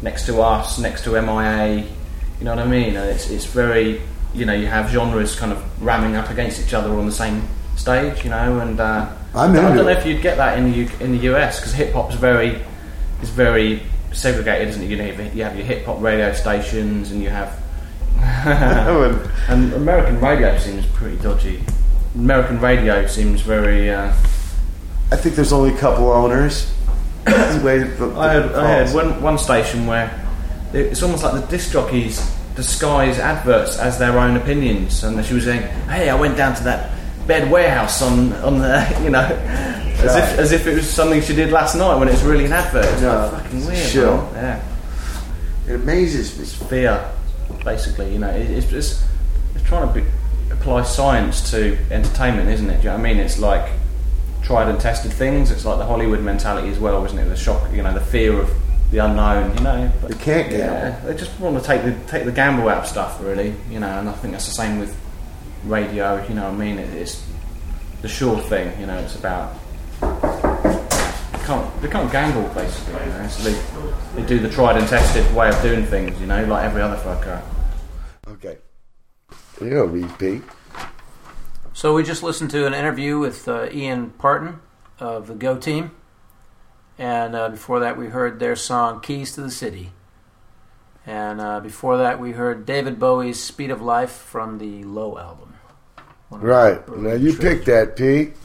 [0.00, 1.84] next to us, next to MIA.
[2.38, 2.96] You know what I mean?
[2.96, 4.00] And it's it's very
[4.34, 7.42] you know you have genres kind of ramming up against each other on the same
[7.76, 8.24] stage.
[8.24, 9.98] You know, and uh, I don't know it.
[9.98, 12.62] if you'd get that in the U- in the US because hip hop's very
[13.20, 13.82] is very
[14.12, 14.90] segregated, isn't it?
[14.90, 17.58] You know, you have- your hip hop radio stations and you have.
[19.48, 21.62] and American radio seems pretty dodgy.
[22.14, 23.90] American radio seems very.
[23.90, 24.12] Uh,
[25.10, 26.72] I think there's only a couple owners.
[27.24, 27.32] The
[27.98, 30.10] the- I had, I had one, one station where
[30.72, 32.20] it's almost like the disc jockeys
[32.54, 36.64] disguise adverts as their own opinions, and she was saying, "Hey, I went down to
[36.64, 36.92] that
[37.26, 41.34] bed warehouse on on the you know." As if, as if it was something she
[41.34, 42.84] did last night when it's really an advert.
[42.84, 43.78] It's No, like fucking weird.
[43.88, 44.16] show.
[44.32, 44.60] man.
[45.66, 46.42] Yeah, It amazes me.
[46.44, 47.08] it's fear,
[47.64, 48.12] basically.
[48.12, 49.02] You know, it, it's just
[49.54, 50.06] it's trying to be,
[50.50, 52.78] apply science to entertainment, isn't it?
[52.78, 53.18] Do you know what I mean?
[53.18, 53.70] It's like
[54.42, 55.50] tried and tested things.
[55.50, 57.26] It's like the Hollywood mentality as well, isn't it?
[57.26, 58.50] The shock, you know, the fear of
[58.90, 59.56] the unknown.
[59.56, 60.58] You know, but They can't gamble.
[60.66, 63.54] yeah, they just want to take the take the gamble out of stuff, really.
[63.70, 64.94] You know, and I think that's the same with
[65.64, 66.26] radio.
[66.26, 67.24] You know, what I mean, it, it's
[68.02, 68.78] the sure thing.
[68.80, 69.54] You know, it's about
[71.42, 72.94] can't they can't gamble basically.
[72.94, 76.18] You know, so they they do the tried and tested way of doing things.
[76.20, 77.42] You know, like every other fucker.
[78.28, 78.58] Okay.
[79.60, 80.42] You know, Pete.
[81.72, 84.60] So we just listened to an interview with uh, Ian Parton
[84.98, 85.92] of the Go Team,
[86.98, 89.92] and uh, before that we heard their song "Keys to the City,"
[91.06, 95.54] and uh, before that we heard David Bowie's "Speed of Life" from the Low album.
[96.30, 96.86] Right.
[96.88, 97.38] Now you trilogy.
[97.38, 98.36] picked that, Pete.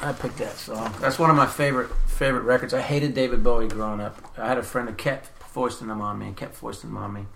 [0.00, 0.94] I picked that song.
[1.00, 2.72] That's one of my favorite favorite records.
[2.72, 4.16] I hated David Bowie growing up.
[4.38, 7.12] I had a friend who kept foisting them on me and kept foisting them on
[7.12, 7.26] me,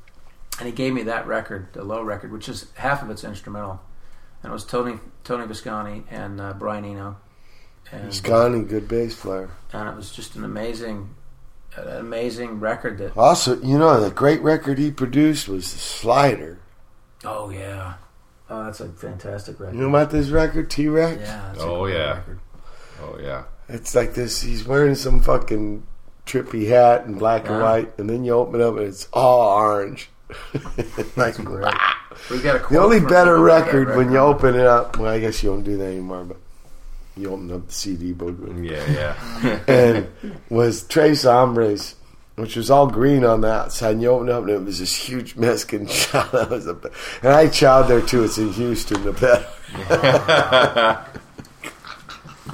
[0.59, 3.81] and he gave me that record, the Low record, which is half of it's instrumental,
[4.43, 7.17] and it was Tony Tony Visconti and uh, Brian Eno,
[7.91, 9.51] and, Scotty, good bass player.
[9.73, 11.15] and it was just an amazing,
[11.77, 13.17] an amazing record that.
[13.17, 16.61] Also, you know, the great record he produced was the Slider.
[17.25, 17.95] Oh yeah,
[18.49, 19.75] oh that's a fantastic record.
[19.75, 21.21] You know about this record, T Rex?
[21.21, 21.43] Yeah.
[21.49, 22.11] that's a Oh great yeah.
[22.19, 22.39] record.
[23.03, 23.45] Oh yeah.
[23.69, 24.43] It's like this.
[24.43, 25.83] He's wearing some fucking
[26.27, 29.59] trippy hat and black and white, and then you open it up and it's all
[29.59, 30.09] orange.
[31.17, 31.75] like great.
[32.31, 34.99] We've got a the only better that record when you open it up.
[34.99, 36.37] Well, I guess you don't do that anymore, but
[37.17, 39.61] you open up the CD book Yeah, yeah.
[39.69, 40.09] and
[40.49, 41.97] was Tres Hombres,
[42.37, 43.93] which was all green on the outside.
[43.93, 46.23] And you open it up and it was this huge Mexican chow.
[46.29, 46.79] That was a,
[47.23, 48.25] and I chowed there too.
[48.25, 49.47] It's in Houston, the better.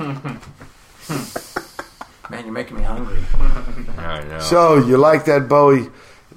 [2.31, 3.19] Man, you're making me hungry.
[3.99, 4.39] I know.
[4.41, 5.89] So you like that Bowie?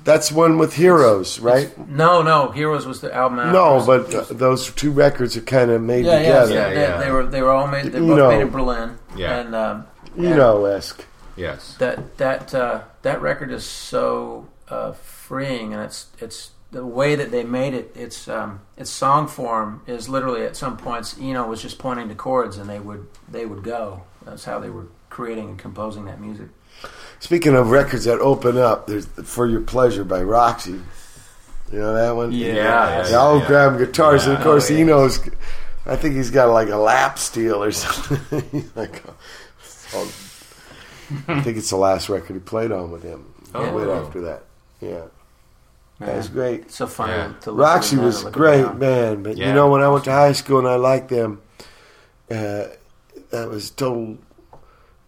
[0.04, 1.78] That's one with Heroes, right?
[1.88, 3.52] No, no, Heroes was the album.
[3.52, 4.14] No, afterwards.
[4.14, 6.54] but uh, those two records are kind of made yeah, yeah, together.
[6.54, 6.98] yeah, Yeah, they, yeah.
[7.04, 7.86] they were they were all made.
[7.92, 8.30] They You both know.
[8.30, 8.98] made in Berlin.
[9.16, 9.40] Yeah.
[9.42, 9.86] and um,
[10.18, 11.06] You and know, esque.
[11.36, 11.76] yes.
[11.78, 17.32] that that uh, that record is so uh, freeing, and it's it's the way that
[17.32, 17.92] they made it.
[17.96, 21.18] It's um, its song form is literally at some points.
[21.20, 24.04] Eno was just pointing to chords, and they would they would go.
[24.24, 26.48] That's how they were creating and composing that music.
[27.20, 30.80] Speaking of records that open up, there's "For Your Pleasure" by Roxy.
[31.72, 32.32] You know that one?
[32.34, 33.48] Yeah, yeah, The old yeah.
[33.48, 34.80] grab guitars, and of course Oh, yeah.
[34.82, 35.20] Eno's.
[35.86, 38.44] I think he's got like a lap steel or something.
[38.52, 39.02] he's like,
[39.94, 40.14] oh,
[41.28, 43.34] I think it's the last record he played on with him.
[43.56, 43.72] Oh.
[43.78, 44.44] Right after that,
[44.80, 45.04] yeah,
[46.06, 46.62] that's Man, great.
[46.62, 47.34] it's so funny Yeah.
[47.42, 48.80] to look Roxy at was and a great around.
[48.80, 51.42] band, but you know when I went to high school and I liked them,
[52.30, 52.66] uh,
[53.32, 54.18] that was told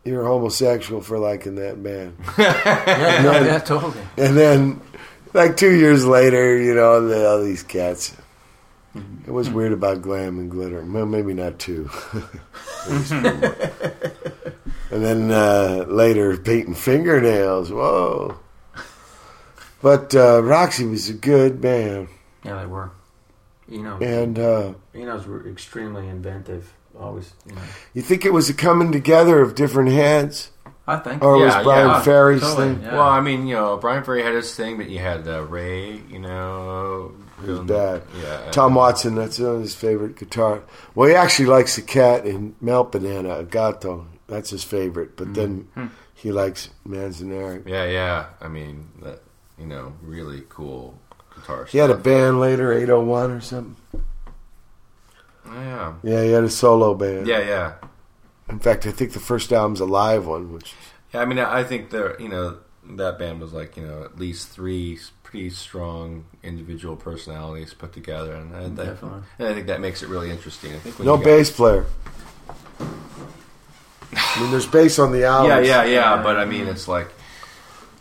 [0.06, 2.16] you're homosexual for liking that man.
[2.38, 3.32] Yeah, No.
[3.44, 3.98] yeah, totally.
[4.18, 4.82] And then,
[5.34, 8.16] like two years later, you know, the, all these cats.
[9.26, 10.84] It was weird about glam and glitter.
[10.86, 11.90] Well, maybe not two.
[12.90, 13.56] Maybe some more.
[14.92, 17.72] and then uh, later, painting fingernails.
[17.72, 18.38] Whoa.
[19.84, 22.08] But uh, Roxy was a good band.
[22.44, 22.92] Yeah, they were.
[23.72, 26.74] Eno, And uh, Enos were extremely inventive.
[27.00, 27.62] Always, you know.
[27.94, 30.52] you think it was a coming together of different heads?
[30.88, 31.22] I think.
[31.22, 32.84] Or Yeah, was Bryan yeah, Ferry's totally, thing?
[32.84, 32.94] yeah.
[32.94, 36.02] Well, I mean, you know, Bryan Ferry had his thing, but you had uh, Ray,
[36.10, 37.14] you know.
[37.42, 38.04] It was bad.
[38.22, 38.52] Yeah.
[38.52, 40.64] Tom Watson, that's one of his favorite guitar.
[40.96, 44.08] Well, he actually likes the cat in Melt-Banana, Gato.
[44.28, 45.18] That's his favorite.
[45.18, 45.68] But then
[46.14, 47.68] he likes Manzanera.
[47.68, 48.26] Yeah, yeah.
[48.40, 49.23] I mean, that,
[49.58, 51.00] you know, really cool
[51.36, 53.76] guitar He had a band later, 801 or something.
[55.46, 55.94] Oh, yeah.
[56.04, 57.28] Yeah, he had a solo band.
[57.28, 57.74] Yeah, yeah.
[58.50, 60.74] In fact, I think the first album's a live one, which
[61.14, 62.58] Yeah, I mean, I think there, you know,
[62.92, 68.36] that band was like, you know, at least three pretty strong individual personalities put together,
[68.36, 70.74] and I, that, and I think that makes it really interesting.
[70.74, 71.86] I think when no you got- bass player.
[74.16, 75.50] I mean, there's bass on the album.
[75.52, 76.22] Yeah, yeah, yeah.
[76.24, 77.12] But I mean, it's like, uh,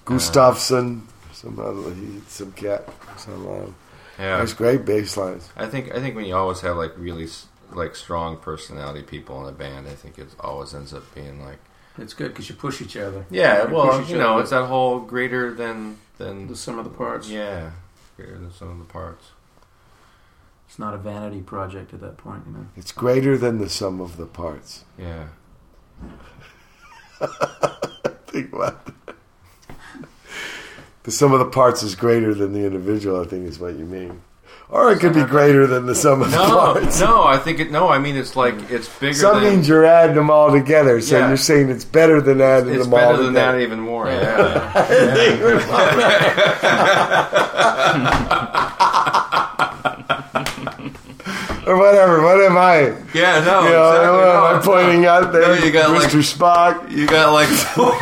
[0.04, 1.08] Gustafson,
[1.42, 2.88] some other, he, some cat,
[3.18, 3.74] some um,
[4.18, 4.36] yeah.
[4.38, 5.48] There's great bass lines.
[5.56, 7.26] I think I think when you always have like really
[7.72, 11.58] like strong personality people in a band, I think it always ends up being like,
[11.98, 13.24] It's good because you push each other.
[13.30, 16.84] yeah, You well, you know, other it's that whole greater than than the sum of
[16.84, 17.28] the parts.
[17.28, 17.70] yeah,
[18.16, 19.30] greater than some of the parts.
[20.68, 22.66] It's not a vanity project at that point, you know.
[22.76, 24.84] It's greater than the sum of the parts.
[24.98, 25.28] Yeah.
[28.26, 29.16] Think about that.
[31.04, 33.84] The sum of the parts is greater than the individual, I think is what you
[33.84, 34.20] mean.
[34.68, 36.98] Or it could be greater than the sum of the No, parts.
[37.00, 37.70] no, I think it.
[37.70, 39.12] No, I mean it's like it's bigger.
[39.12, 41.28] Some than, means you're adding them all together, so Yeah.
[41.28, 44.06] you're saying it's better than adding it's them all It's better than that even more.
[44.06, 44.72] Yeah.
[48.72, 48.88] Yeah.
[51.66, 52.22] or whatever.
[52.22, 52.94] What am I?
[53.14, 54.16] Yeah, no, know, exactly.
[54.16, 55.42] what am I pointing out there?
[55.42, 56.22] No, you got, like- Mr.
[56.22, 56.90] Spock.
[56.90, 57.92] You got like four.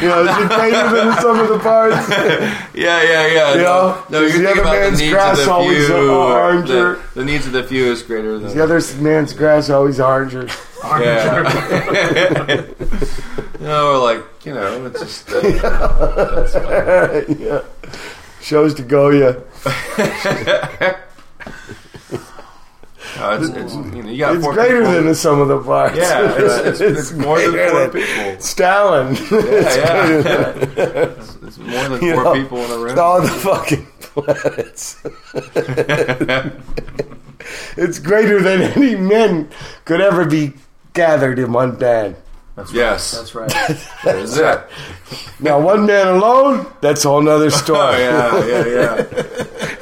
[0.00, 2.08] You know, is it greater than the sum of the parts?
[2.80, 3.52] Yeah, yeah, yeah.
[3.52, 5.86] You no, know, no, you're the other about the man's needs grass of the always
[5.86, 5.94] few.
[5.94, 7.02] oranger?
[7.12, 10.48] The, the needs of the few is greater than The other man's grass always oranger.
[10.82, 11.42] Yeah.
[13.60, 15.42] no, or like you know, it's just uh,
[17.38, 17.60] yeah.
[18.40, 19.42] Shows to Goya.
[23.18, 24.92] Uh, it's, it's you know you got It's greater people.
[24.92, 25.96] than the sum of the parts.
[25.96, 28.40] Yeah, it's- it's- it's more than four than people.
[28.40, 29.16] Stalin.
[29.16, 30.52] Yeah, yeah.
[30.52, 32.98] than- It's, it's more than four know, people in a room.
[32.98, 35.02] all the fucking planets.
[37.76, 39.48] it's greater than any men
[39.84, 40.52] could ever be
[40.92, 42.16] gathered in one band.
[42.56, 43.12] That's Yes.
[43.12, 43.50] That's right.
[44.04, 44.60] That is it.
[45.40, 47.78] Now, one man alone, that's a whole nother oh, story.
[47.80, 49.06] Oh yeah, yeah,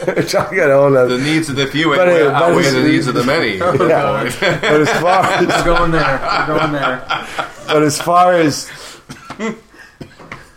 [0.07, 0.15] yeah.
[0.15, 1.16] Which I got a whole nother.
[1.16, 3.57] The needs of the few But, outweigh, but outweigh the needs of the many.
[3.57, 4.32] Yeah.
[4.61, 6.20] But as far We're as, going there.
[6.23, 7.27] We're going there.
[7.66, 8.70] but as far as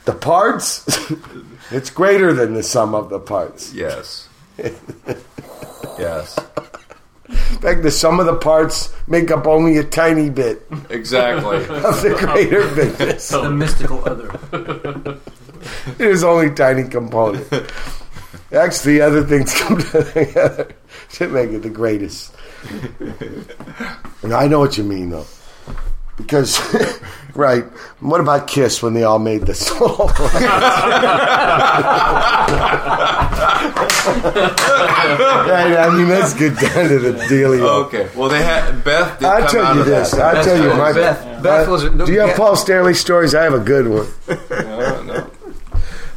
[0.05, 0.83] The parts,
[1.71, 3.73] it's greater than the sum of the parts.
[3.73, 4.27] Yes.
[5.99, 6.39] yes.
[7.31, 11.57] In fact, the sum of the parts make up only a tiny bit Exactly.
[11.69, 13.29] of the greater bigness.
[13.29, 15.19] The mystical other.
[15.99, 17.47] It is only a tiny component.
[18.51, 19.77] Actually, other things come
[20.13, 20.73] together
[21.13, 22.33] to make it the greatest.
[24.23, 25.25] And I know what you mean, though.
[26.17, 26.59] Because,
[27.35, 27.63] right,
[27.99, 30.11] what about Kiss when they all made the song?
[35.47, 37.85] right, I mean, let's get down to the dealio.
[37.85, 38.09] Okay.
[38.15, 39.19] Well, they had Beth.
[39.19, 40.11] Did I'll tell you this.
[40.11, 40.37] that.
[40.37, 41.85] I'll tell you my Beth, Beth was.
[41.85, 43.33] Uh, do you have Paul Stanley stories?
[43.33, 44.07] I have a good one.
[44.49, 45.31] No, no.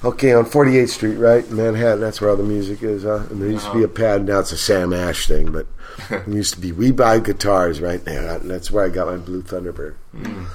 [0.04, 1.50] Okay, on 48th Street, right?
[1.50, 3.24] Manhattan, that's where all the music is, huh?
[3.30, 5.66] And there used to be a pad, now it's a Sam Ash thing, but
[6.10, 8.36] it used to be We Buy Guitars right there.
[8.36, 9.94] And that's where I got my Blue Thunderbird.
[10.14, 10.46] In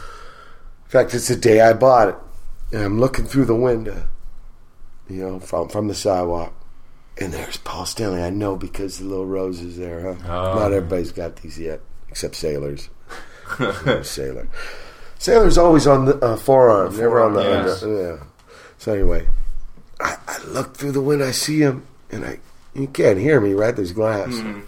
[0.88, 2.16] fact, it's the day I bought it.
[2.72, 4.08] And I'm looking through the window,
[5.10, 6.54] you know, from, from the sidewalk.
[7.18, 8.22] And there's Paul Stanley.
[8.22, 10.26] I know because the little rose is there, huh?
[10.26, 10.60] Oh.
[10.60, 12.90] Not everybody's got these yet, except sailors.
[14.04, 14.48] Sailor.
[15.18, 17.84] Sailor's always on the uh, forearm, never on the yes.
[17.84, 18.02] under.
[18.02, 18.24] Yeah.
[18.78, 19.28] So anyway,
[20.00, 22.40] I, I look through the window, I see him, and I
[22.74, 23.76] you can't hear me, right?
[23.76, 24.32] There's glass.
[24.32, 24.66] You?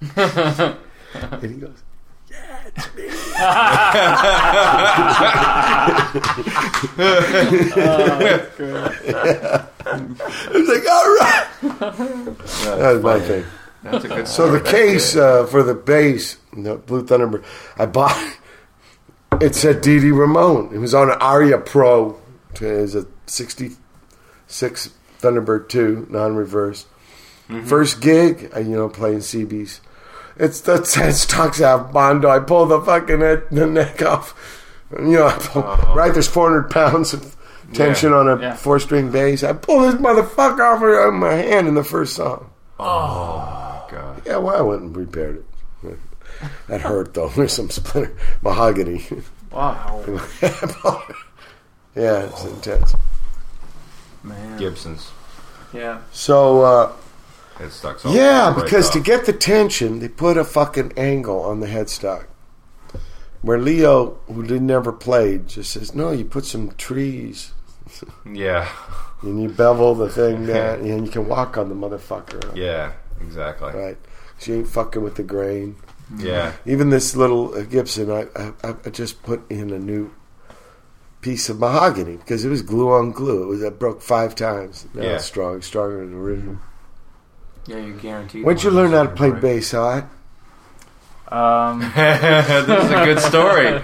[0.16, 1.82] and he goes,
[2.30, 3.08] Yeah, it's me.
[9.86, 11.46] I was like, All right.
[12.78, 13.44] That was my thing.
[13.82, 14.28] That's a good.
[14.28, 17.44] So the case uh, for the bass, the Blue Thunderbird,
[17.76, 18.36] I bought.
[19.40, 20.74] It said Dee Ramone.
[20.74, 22.20] It was on an Aria Pro.
[22.54, 24.90] It was a '66
[25.20, 26.86] Thunderbird two non-reverse.
[27.64, 29.80] First gig, you know, playing CBs.
[30.40, 32.28] It's the it talks out Bondo.
[32.30, 34.34] I pull the fucking head, the neck off.
[34.90, 35.62] You know, I pull,
[35.94, 36.12] right?
[36.12, 37.36] There's 400 pounds of
[37.74, 38.56] tension on a Yeah.
[38.56, 39.44] four-string bass.
[39.44, 42.50] I pull this motherfucker off of my hand in the first song.
[42.78, 44.22] Oh God.
[44.26, 45.36] Yeah, well, I went and repaired
[45.84, 45.98] it.
[46.68, 47.28] That hurt though.
[47.36, 49.04] There's some splinter mahogany.
[49.52, 50.02] Wow.
[50.42, 52.94] yeah, it's intense.
[54.22, 54.58] Man.
[54.58, 55.10] Gibsons.
[55.72, 55.98] Yeah.
[56.12, 56.92] So uh,
[57.68, 58.00] Stuck.
[58.00, 62.26] So yeah, because to get the tension, they put a fucking angle on the headstock.
[63.42, 67.52] Where Leo, who did never played, just says, "No, you put some trees
[68.32, 68.68] Yeah.
[69.22, 72.92] and you bevel the thing down, and you can walk on the motherfucker." Yeah.
[73.20, 73.72] Exactly.
[73.72, 73.98] Right.
[74.38, 75.76] She ain't fucking with the grain.
[76.16, 76.52] Yeah.
[76.66, 78.26] Even this little uh, Gibson, I,
[78.64, 80.10] I I just put in a new
[81.20, 83.42] piece of mahogany because it was glue on glue.
[83.42, 84.86] It was it broke five times.
[84.94, 85.08] Now Yeah.
[85.16, 86.58] it's strong, stronger than the original.
[87.66, 88.44] Yeah, you're guaranteed.
[88.44, 90.02] When'd you learn how to play bass, huh?
[91.28, 93.82] Um, this is a good story.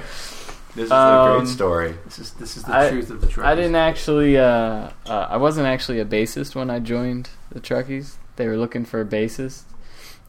[0.75, 1.95] This is a Um, great story.
[2.05, 3.47] This is this is the I- truth of the truth.
[3.47, 4.37] I didn't actually.
[4.39, 8.17] Uh, uh, I wasn't actually a bassist when I joined the Truckies.
[8.37, 9.63] They were looking for a bassist,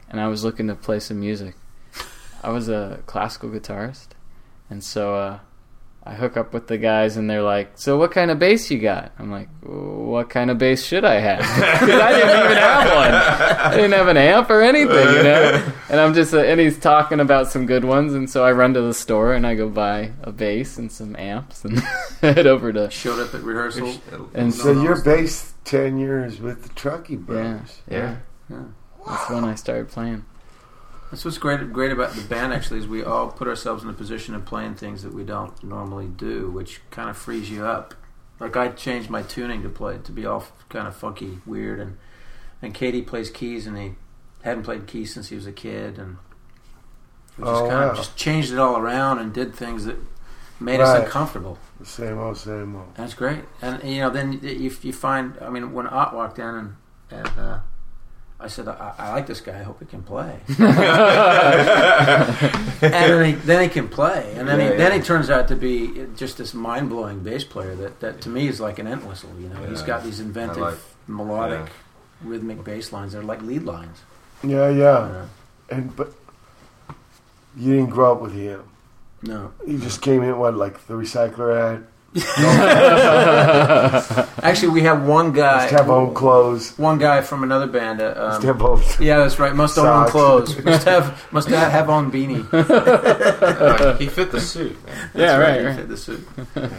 [0.09, 1.55] and I was looking to play some music.
[2.43, 4.09] I was a classical guitarist,
[4.69, 5.39] and so uh,
[6.07, 8.79] I hook up with the guys, and they're like, "So what kind of bass you
[8.79, 11.39] got?" I'm like, "What kind of bass should I have?"
[11.79, 13.13] Because I didn't even have one.
[13.13, 15.73] I didn't have an amp or anything, you know.
[15.89, 18.73] And I'm just, uh, and he's talking about some good ones, and so I run
[18.73, 21.79] to the store and I go buy a bass and some amps and
[22.21, 23.93] head over to Showed up at rehearsal.
[24.33, 25.03] and So no, you're no.
[25.03, 27.81] based ten years with the Truckee yeah, Brothers.
[27.89, 28.15] yeah,
[28.49, 28.63] Yeah.
[29.05, 30.25] That's when I started playing.
[31.09, 33.93] That's what's great great about the band actually is we all put ourselves in a
[33.93, 37.93] position of playing things that we don't normally do, which kind of frees you up.
[38.39, 41.97] Like I changed my tuning to play to be all kind of funky, weird, and
[42.61, 43.95] and Katie plays keys and he
[44.43, 46.17] hadn't played keys since he was a kid, and
[47.37, 47.89] we just Oh, kind wow.
[47.91, 49.97] of just changed it all around and did things that
[50.59, 50.97] made Right.
[50.97, 51.57] us uncomfortable.
[51.83, 52.95] Same old, same old.
[52.95, 55.37] That's great, and you know, then you, you find.
[55.41, 56.75] I mean, when Ott walked in and
[57.11, 57.59] and uh,
[58.39, 59.59] I said, I, I like this guy.
[59.59, 60.39] I hope he can play.
[60.47, 60.57] and
[62.81, 65.55] then he, then he can play, and then Yeah, he then he turns out to
[65.55, 69.07] be just this mind blowing bass player that, that to me is like an end
[69.07, 69.31] whistle.
[69.39, 69.87] You know, he's Yeah.
[69.87, 70.77] got these inventive, like-
[71.07, 71.71] melodic,
[72.21, 73.13] rhythmic bass lines.
[73.13, 74.01] They're like lead lines.
[74.43, 74.83] Yeah, you yeah.
[74.83, 75.29] know.
[75.69, 76.13] And but
[77.55, 78.63] you didn't grow up with him.
[79.23, 81.87] No, You just came in what like the recycler ad.
[84.43, 85.63] actually, we have one guy.
[85.63, 86.77] Must have own clothes.
[86.77, 88.01] One guy from another band.
[88.01, 88.81] Uh, Must um, have own.
[88.99, 89.55] yeah, that's right.
[89.55, 90.11] Must own Socks.
[90.11, 90.63] clothes.
[90.63, 92.43] Must have must have, have on beanie.
[93.99, 94.83] he fit the suit.
[94.85, 95.09] Man.
[95.13, 96.27] Yeah, That's right, he fit the suit.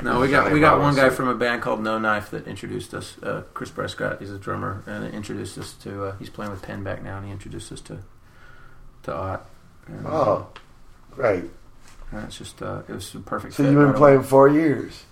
[0.00, 2.94] No, we got we got one guy from a band called No Knife that introduced
[2.94, 3.16] us.
[3.20, 6.04] Uh, Chris Prescott, he's a drummer, and introduced us to.
[6.04, 7.98] Uh, he's playing with Pinback now, and he introduced us to
[9.02, 9.50] to Ott.
[9.88, 10.46] And, uh, Oh,
[11.10, 11.46] great.
[12.12, 13.54] And it's just uh, it was a perfect.
[13.54, 14.26] So fit you've been right playing away.
[14.26, 15.04] four years.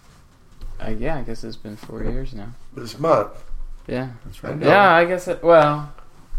[0.80, 2.48] Uh, yeah, I guess it's been four years now.
[2.74, 3.30] This month.
[3.86, 4.08] Yeah.
[4.24, 4.58] That's I right.
[4.58, 4.66] know.
[4.66, 5.42] Yeah, I guess it.
[5.42, 5.92] Well,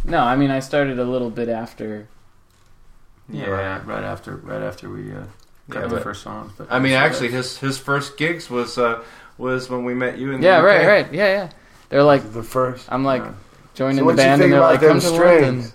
[0.03, 2.07] no, I mean I started a little bit after.
[3.29, 5.23] Yeah, right, right after right after we uh,
[5.69, 6.53] cut Yeah, the first songs.
[6.57, 9.03] But I mean, actually, his his first gigs was uh,
[9.37, 10.65] was when we met you in the Yeah, UK.
[10.65, 11.13] right, right.
[11.13, 11.49] Yeah, yeah.
[11.89, 12.85] They're like, The first.
[12.91, 13.33] I'm like Yeah.
[13.75, 15.71] joining So the band, and they're like, them come to London.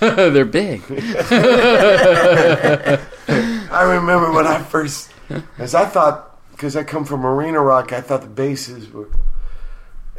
[0.00, 0.82] they're big.
[3.78, 5.10] I remember when I first,
[5.56, 9.08] as I thought, because I come from Arena Rock, I thought the basses were.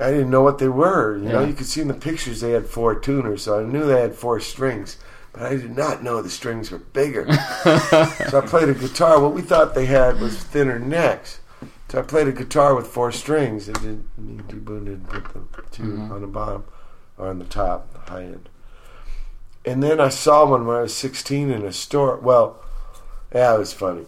[0.02, 1.18] I didn't know what they were.
[1.18, 3.86] You know, you could see in the pictures they had four tuners, so I knew
[3.86, 4.96] they had four strings,
[5.34, 7.30] but I did not know the strings were bigger.
[7.64, 9.20] so I played a guitar.
[9.20, 11.42] What we thought they had was thinner necks.
[11.90, 13.66] So I played a guitar with four strings.
[13.66, 14.06] They did.
[14.18, 14.56] Me and D.
[14.56, 16.12] Boon didn't put the 2 Mhm.
[16.12, 16.64] on the bottom
[17.18, 18.48] or on the top, the high end.
[19.66, 22.16] And then I saw one when I was 16 in a store.
[22.16, 22.56] Well,
[23.34, 24.06] yeah, it was funny.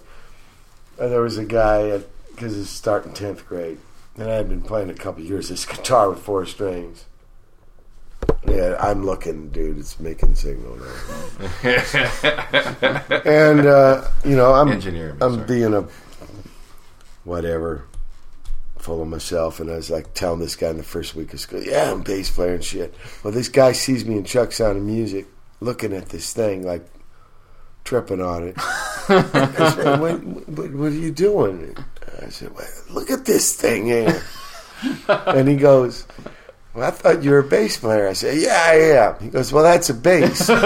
[0.99, 3.77] Uh, there was a guy because it's starting 10th grade,
[4.18, 5.49] and I had been playing a couple years.
[5.49, 7.06] This guitar with four strings.
[8.48, 9.77] Yeah, I'm looking, dude.
[9.77, 10.93] It's making signal now.
[13.26, 15.48] and uh, you know, I'm Engineer, I'm sorry.
[15.48, 15.88] being a
[17.23, 17.85] whatever,
[18.77, 21.39] full of myself, and I was like telling this guy in the first week of
[21.39, 22.93] school, "Yeah, I'm bass player and shit."
[23.23, 25.27] Well, this guy sees me in Chuck Sound of Music,
[25.60, 26.88] looking at this thing like
[27.91, 28.55] tripping on it.
[29.09, 31.76] I said, what, what, what are you doing?
[32.22, 34.23] I said, well, "Look at this thing here,"
[35.09, 36.07] and he goes.
[36.73, 38.07] Well, I thought you were a bass player.
[38.07, 39.15] I said, Yeah, I am.
[39.22, 40.49] He goes, Well, that's a bass.
[40.49, 40.61] I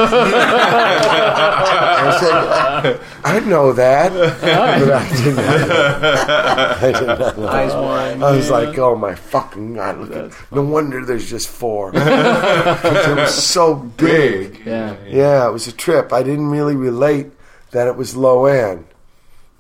[2.20, 4.14] said, I know that.
[4.14, 4.78] But I
[5.24, 6.76] did not know.
[6.80, 7.48] I did not know.
[7.48, 8.22] Eyes wide.
[8.22, 9.98] I was like, Oh my fucking God.
[10.00, 11.92] Look at, no wonder there's just four.
[11.94, 14.54] 'Cause it was so big.
[14.54, 14.62] Big.
[14.66, 14.96] Yeah.
[15.08, 16.14] Yeah, it was a trip.
[16.14, 17.28] I didn't really relate
[17.72, 18.86] that it was low end.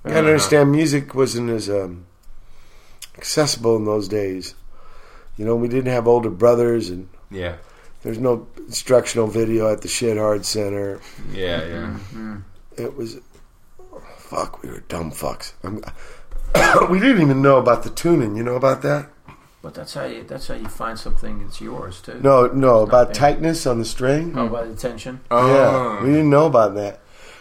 [0.04, 2.06] You gotta understand, music wasn't as um,
[3.18, 4.54] accessible in those days.
[5.38, 7.56] You know, we didn't have older brothers, and Yeah.
[8.04, 11.02] there's no instructional video at the Shit Hard Center.
[11.32, 11.98] Yeah, yeah.
[12.14, 12.36] Mm-hmm.
[12.78, 13.18] It was,
[14.18, 15.54] fuck, we were dumb fucks.
[15.64, 15.82] I'm,
[16.90, 18.36] we didn't even know about the tuning.
[18.36, 19.10] You know about that?
[19.62, 22.20] But that's how you that's how you find something that's yours too.
[22.22, 24.38] No, no, about tightness on the string.
[24.38, 25.22] Oh, by the tension.
[25.32, 25.48] Oh.
[25.48, 27.00] Yeah, we didn't know about that.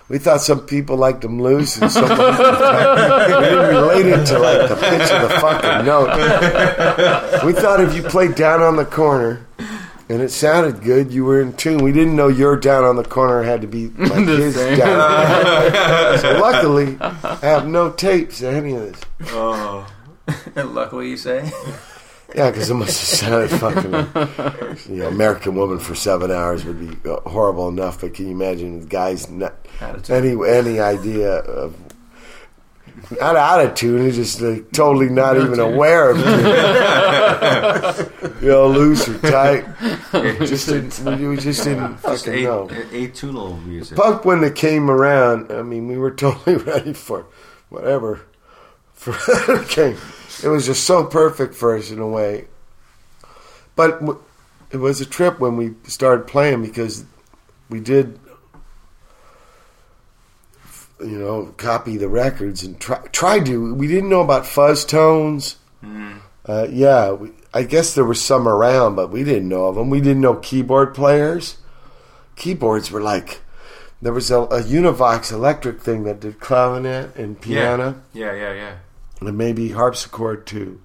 [0.08, 4.68] We thought some people liked them loose, and some we didn't relate it to like
[4.68, 7.44] the pitch of the fucking note.
[7.46, 9.46] We thought if you played down on the corner
[10.10, 11.82] and it sounded good, you were in tune.
[11.82, 14.78] We didn't know your down on the corner had to be like The his same.
[14.78, 16.18] down.
[16.18, 19.00] so luckily, I have no tapes of any of this.
[19.32, 19.86] Oh.
[20.56, 21.50] Luckily, you say.
[22.34, 23.92] Yeah, because it must have sounded fucking.
[24.92, 28.32] You know, American Woman for seven hours would be uh, horrible enough, but can you
[28.32, 29.54] imagine the guys not
[30.08, 31.76] any any idea of
[33.20, 36.26] not out of tune, he's just like, totally not even aware of it.
[38.42, 39.64] you know, loose or tight.
[40.40, 42.68] Just didn't, we, just didn't Just fucking a, know.
[42.68, 43.96] atonal music.
[43.96, 47.26] Punk when it came around, I mean, we were totally ready for
[47.68, 48.20] whatever.
[48.94, 49.12] For
[49.64, 49.96] came,
[50.44, 52.46] it was just so perfect for us in a way.
[53.76, 54.00] But
[54.70, 57.04] it was a trip when we started playing because
[57.68, 58.18] we did,
[61.00, 63.74] you know, copy the records and try, tried to.
[63.74, 65.56] We didn't know about fuzz tones.
[66.46, 69.90] Uh, yeah, we, I guess there were some around, but we didn't know of them.
[69.90, 71.56] We didn't know keyboard players.
[72.36, 73.40] Keyboards were like
[74.02, 78.74] there was a, a Univox electric thing that did clarinet and piano Yeah, yeah, yeah.
[79.26, 80.80] And maybe harpsichord too.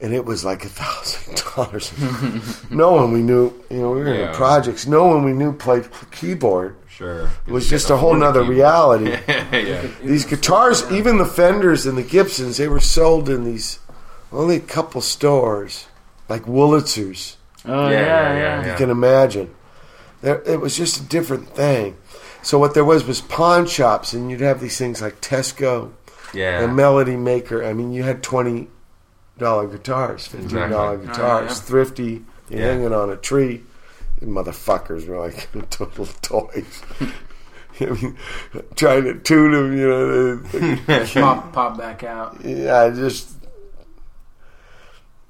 [0.00, 1.92] And it was like a thousand dollars.
[2.70, 4.28] No one we knew, you know, we were Yeah.
[4.30, 4.86] in projects.
[4.86, 6.74] No one we knew played keyboard.
[6.88, 7.30] Sure.
[7.46, 9.10] It was just a whole nother reality.
[9.28, 9.86] yeah.
[10.02, 13.78] These guitars, even the Fenders and the Gibsons, they were sold in these
[14.32, 15.86] only a couple stores,
[16.28, 17.36] like Wurlitzer's.
[17.64, 18.64] Oh Yeah, yeah, yeah, yeah.
[18.64, 19.54] yeah, You can imagine.
[20.20, 21.96] There, it was just a different thing.
[22.42, 25.92] So what there was was pawn shops, and you'd have these things like Teisco
[26.34, 26.62] Yeah.
[26.62, 27.64] a Melody Maker.
[27.64, 28.68] I mean, you had twenty
[29.38, 31.06] dollar guitars, fifteen dollar Exactly.
[31.06, 31.60] guitars, Oh, yeah.
[31.60, 32.58] thrifty, Yeah.
[32.66, 33.62] hanging on a tree.
[34.20, 36.82] You motherfuckers were like total toys.
[37.80, 38.16] I mean,
[38.76, 40.36] trying to tune them, you know.
[40.36, 42.38] they- pop pop back out.
[42.44, 43.30] yeah, just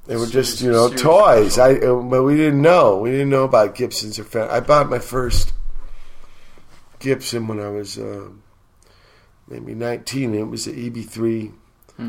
[0.07, 1.59] they were just you know toys.
[1.59, 2.99] I uh, but we didn't know.
[2.99, 5.53] We didn't know about Gibsons or Fen- I bought my first
[6.99, 8.29] Gibson when I was uh,
[9.49, 10.35] maybe nineteen.
[10.35, 11.53] It was an EB3
[11.97, 12.09] Hmm.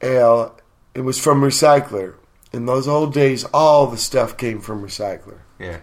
[0.00, 0.58] L.
[0.94, 2.14] It was from Recycler.
[2.52, 5.38] In those old days, all the stuff came from Recycler.
[5.58, 5.78] Yeah.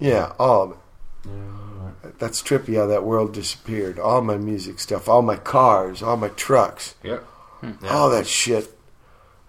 [0.00, 2.18] Yeah, all of it.
[2.18, 3.98] That's trippy how that world disappeared.
[3.98, 7.24] All my music stuff, all my cars, all my trucks Yep.
[7.88, 8.72] all that shit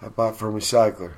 [0.01, 1.13] I bought from Recycler,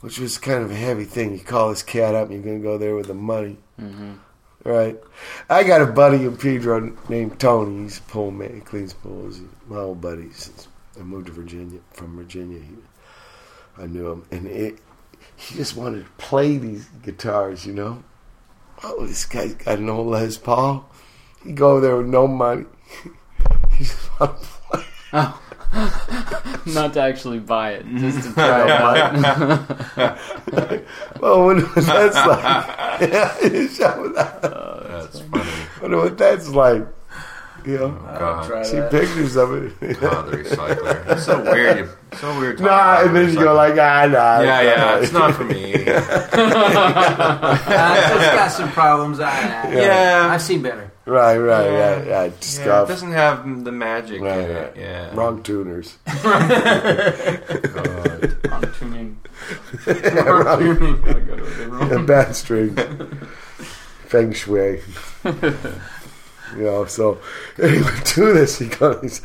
[0.00, 1.32] which was kind of a heavy thing.
[1.32, 3.58] You call this cat up, and you're going to go there with the money.
[3.78, 4.12] hmm
[4.62, 5.00] Right.
[5.48, 7.84] I got a buddy in Pedro named Tony.
[7.84, 8.54] He's a pool man.
[8.54, 9.38] He cleans pools.
[9.38, 10.68] He's my old buddy since
[10.98, 11.80] I moved to Virginia.
[11.92, 12.74] From Virginia, he,
[13.82, 14.78] I knew him, and it,
[15.36, 17.64] he just wanted to play these guitars.
[17.64, 18.04] You know.
[18.82, 20.88] Oh, this guy's got an old Les Paul.
[21.42, 22.66] He go there with no money.
[23.72, 24.84] he just want to play.
[25.14, 25.42] Oh.
[26.66, 30.18] Not to actually buy it, just to try it out.
[31.20, 33.10] well, what what that's like.
[33.12, 33.34] yeah,
[33.68, 34.42] show that.
[34.42, 35.50] That's funny.
[35.80, 36.86] wonder what that's like.
[37.64, 38.46] You know, God.
[38.48, 38.90] Try see that.
[38.90, 40.00] pictures of it.
[40.00, 41.12] God, the recycler.
[41.12, 41.78] It's so weird.
[41.78, 42.56] You, so weird.
[42.56, 44.40] talking Nah, and then you go like, ah, nah.
[44.40, 45.74] yeah, yeah, it's it's not for me.
[45.74, 45.78] Uh,
[48.16, 49.20] it's got some problems.
[49.20, 50.28] I, I, Yeah.
[50.32, 50.89] I've seen better.
[51.10, 51.94] Right, right, Yeah.
[51.96, 52.24] right, yeah.
[52.64, 54.64] Yeah, it doesn't have the magic Right, in right.
[54.66, 54.76] it.
[54.78, 55.14] Yeah.
[55.14, 55.98] Wrong tuners.
[57.80, 59.18] wrong tuning.
[59.86, 60.44] yeah, wrong,
[61.04, 61.90] Gotta go to the room.
[61.90, 62.76] yeah, bad string.
[64.06, 64.80] Feng shui.
[65.24, 67.18] You know, so
[67.62, 68.58] anyway, do this.
[68.58, 69.20] He goes,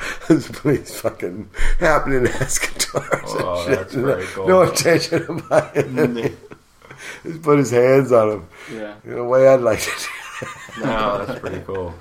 [0.63, 1.49] these fucking
[1.79, 3.03] happening ass guitars.
[3.25, 3.77] Oh, and shit.
[3.79, 4.47] that's very cool.
[4.47, 6.33] No attention about it.
[7.23, 8.47] Just put his hands on him.
[8.71, 8.93] Yeah.
[9.03, 10.07] The way I'd like to do
[10.79, 11.93] No, that's pretty cool.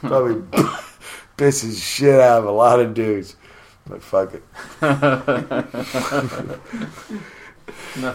[0.00, 0.34] Probably
[1.36, 3.36] pisses shit out of a lot of dudes.
[3.86, 4.42] But fuck it.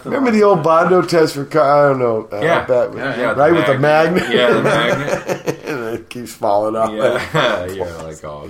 [0.05, 0.63] Remember like the old that.
[0.63, 1.85] Bondo test for car?
[1.85, 2.27] I don't know.
[2.31, 2.65] Uh, Yeah.
[2.65, 4.23] that- Yeah, yeah, right with the magnet.
[4.33, 5.59] Yeah, the magnet.
[5.65, 6.91] and it keeps falling off.
[6.91, 8.49] Yeah, yeah, like oh,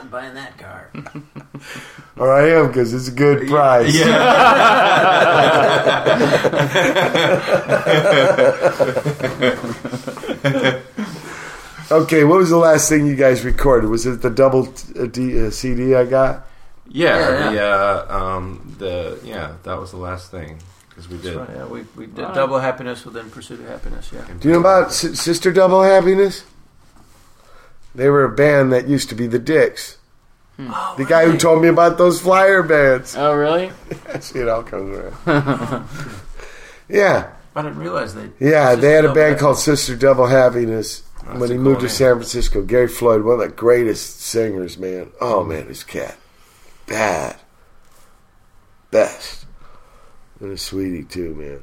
[0.00, 0.90] I'm not buying that car.
[2.16, 3.94] Or I am because it's a good price.
[3.96, 4.10] Yeah.
[11.90, 13.88] okay, what was the last thing you guys recorded?
[13.88, 16.46] Was it the double t- uh, D, uh, CD I got?
[16.88, 20.58] yeah, Yeah, the uh, um, the yeah, that was the last thing
[20.88, 21.36] because we did.
[21.36, 22.34] Right, yeah, we, we did Alright.
[22.34, 24.10] double happiness within pursuit of happiness.
[24.12, 24.24] Yeah.
[24.40, 26.44] Do you know about S- Sister Double Happiness?
[27.94, 29.98] They were a band that used to be the Dicks.
[30.56, 30.70] Hmm.
[30.72, 33.16] Oh, The guy who told me about those flyer bands.
[33.16, 33.72] Oh, really?
[34.20, 35.88] See, it all comes around.
[36.88, 38.28] yeah, I didn't realize they.
[38.38, 38.70] yeah.
[38.70, 39.40] Sister They had a band Happiness.
[39.40, 41.88] called Sister Double Happiness That's when he cool moved to.
[41.88, 42.62] San Francisco.
[42.62, 45.10] Gary Floyd, one of the greatest singers, man.
[45.20, 46.16] Oh man, this cat,
[46.86, 47.36] bad,
[48.90, 49.46] best,
[50.40, 51.62] and a sweetie too, man.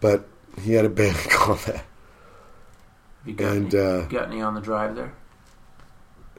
[0.00, 0.26] But
[0.62, 1.84] he had a band called that.
[3.24, 5.12] You got, And, any, uh, got any on the drive there?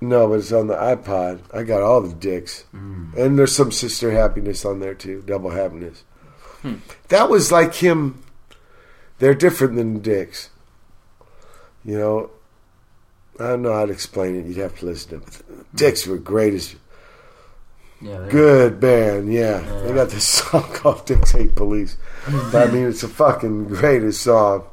[0.02, 1.40] No, but it's on the iPod.
[1.54, 2.66] I got all the dicks.
[2.74, 5.24] And there's some Sister Happiness on there too.
[5.26, 6.04] Double Happiness.
[6.62, 6.76] Hmm.
[7.08, 8.22] That was like him.
[9.20, 10.50] They're different than dicks.
[11.86, 12.30] You know,
[13.40, 14.46] I don't know how to explain it.
[14.46, 15.42] You'd have to listen to it.
[15.76, 16.76] Dicks were greatest.
[18.02, 18.20] Yeah.
[18.20, 19.62] they- Good band, yeah.
[19.62, 19.82] Yeah.
[19.82, 21.96] They got this song called Dicks Hate Police.
[22.52, 24.66] but I mean, it's a fucking greatest song.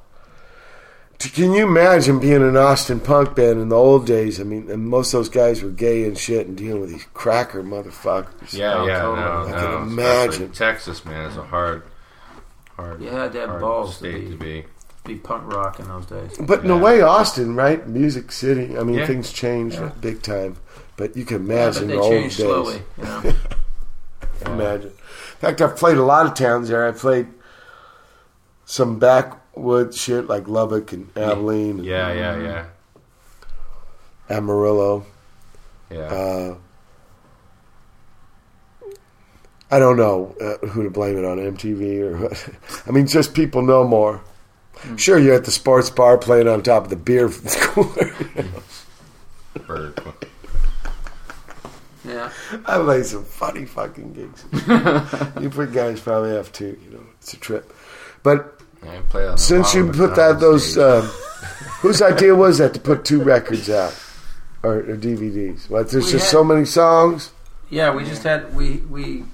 [1.23, 4.40] T- Can you imagine being an Austin punk band in the old days?
[4.40, 7.07] I mean, and most of those guys were gay and shit and dealing with these
[7.15, 8.53] cracker motherfuckers.
[8.53, 9.20] Yeah, Oh, yeah, totally.
[9.20, 9.44] no, I no.
[9.44, 10.53] can especially imagine.
[10.53, 11.82] Texas, man, is a hard,
[12.77, 14.65] hard, You had to hard balls state to be, be.
[15.05, 16.36] be punk rock in those days.
[16.40, 17.86] But in a way, Austin, right?
[17.86, 18.77] Music City.
[18.77, 19.07] I mean, Yeah.
[19.07, 19.90] things changed Yeah.
[20.01, 20.57] big time.
[20.97, 22.36] But you can Yeah, imagine but the old days.
[22.36, 22.82] slowly.
[22.99, 23.23] You know.
[24.47, 24.89] Imagine.
[24.90, 26.86] In fact, I've played a lot of towns there.
[26.86, 27.28] I played
[28.65, 28.99] some
[29.55, 32.65] backwood shit like Lubbock and Abilene, and Yeah, yeah, yeah,
[34.31, 35.05] Amarillo.
[35.91, 35.99] yeah.
[36.01, 36.55] Uh,
[39.70, 42.49] I don't know uh, who to blame it on, MTV or what.
[42.87, 44.20] I mean, just people know more.
[44.97, 47.29] Sure, you're at the sports bar playing on top of the beer
[47.61, 48.12] cooler.
[49.66, 50.01] Bird.
[52.05, 52.31] yeah.
[52.66, 54.45] I played some funny fucking gigs.
[55.41, 56.77] you put guys probably have too.
[56.85, 57.73] You know, it's a trip.
[58.23, 60.83] But I play on since you put that, those, stage.
[60.85, 61.03] um,
[61.81, 63.95] whose idea was that to put two records out
[64.63, 65.69] or, or DVDs?
[65.71, 65.91] What?
[65.91, 67.31] There's We just had- so many songs.
[67.71, 69.25] Yeah, we just had we we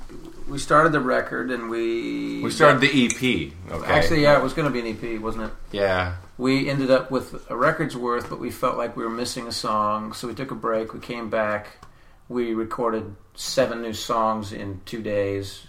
[0.49, 3.53] we started the record and we we started the EP.
[3.73, 3.87] Okay.
[3.93, 5.51] Actually, yeah, it was going to be an EP, wasn't it?
[5.73, 9.49] yeah, We ended up with a record's worth, but we felt like we were missing
[9.49, 10.95] a song, so we took a break.
[10.95, 11.85] We came back.
[12.29, 15.67] We recorded seven new songs in two days,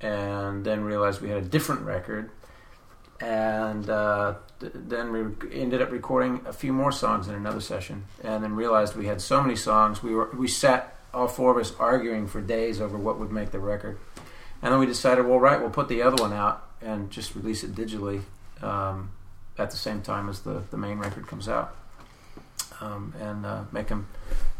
[0.00, 2.30] and then realized we had a different record.
[3.20, 8.04] And uh, th- then we ended up recording a few more songs in another session,
[8.22, 10.02] and then realized we had so many songs.
[10.02, 13.50] We were we sat all four of us arguing for days over what would make
[13.52, 13.98] the record,
[14.60, 17.64] and then we decided, well, right, we'll put the other one out and just release
[17.64, 18.20] it digitally
[18.62, 19.10] um,
[19.56, 21.74] at the same time as the the main record comes out.
[22.82, 24.06] um, and uh, make them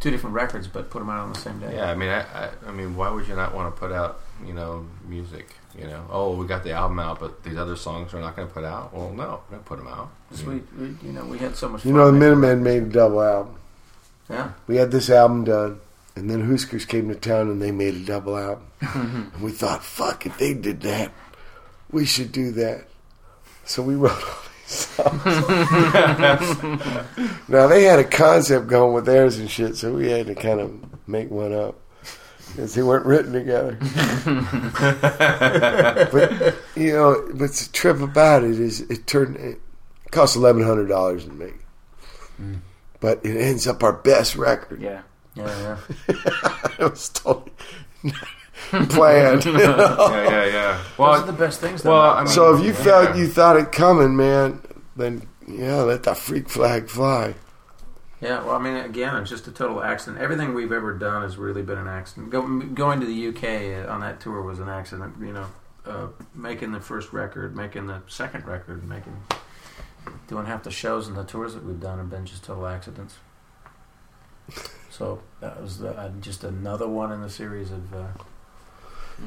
[0.01, 1.75] two different records, but put them out on the same day.
[1.77, 4.21] Yeah, I mean, I, I, I mean, why would you not want to put out,
[4.47, 5.47] you know, music?
[5.79, 8.49] You know, oh, we got the album out, but these other songs we're not going
[8.49, 8.95] to put out.
[8.95, 10.11] Well, no, we're going to put them out.
[10.33, 11.85] I we, we, you know, we had so much.
[11.85, 13.57] You fun know, the Minutemen made a double album.
[14.31, 14.53] Yeah.
[14.67, 15.81] We had this album done,
[16.17, 18.67] and then Hüskers came to town and they made a double album.
[18.81, 21.13] and we thought, fuck, if they did that,
[21.91, 22.89] we should do that.
[23.65, 25.25] So we wrote all these songs.
[27.49, 30.61] now, they had a concept going with theirs and shit, so we had to kind
[30.61, 31.77] of make one up.
[32.49, 33.77] Because they weren't written together.
[36.13, 39.61] but, you know, but the trip about it is it turned, it
[40.11, 41.55] cost $1,100 to make.
[42.41, 42.61] Mm.
[43.01, 44.81] But it ends up our best record.
[44.81, 45.03] Yeah.
[45.35, 45.79] Yeah,
[46.09, 46.15] yeah.
[46.79, 47.53] it was totally
[48.89, 49.45] planned.
[49.45, 49.97] you know?
[50.11, 50.73] yeah, yeah, yeah.
[50.77, 51.85] Those Well, are the best things.
[51.85, 52.83] well, I mean, So if you Yeah.
[52.85, 54.63] felt you thought it coming, man,
[54.97, 57.35] then yeah, let the freak flag fly.
[58.21, 60.23] Yeah, well, I mean, again, it's just a total accident.
[60.23, 62.31] Everything we've ever done has really been an accident.
[62.31, 65.15] Go, going to the UK on that tour was an accident.
[65.21, 65.47] You know,
[65.85, 69.17] uh, making the first record, making the second record, making
[70.29, 73.17] doing half the shows and the tours that we've done have been just total accidents.
[74.91, 77.93] So that was the, uh, just another one in the series of.
[77.93, 78.07] Uh,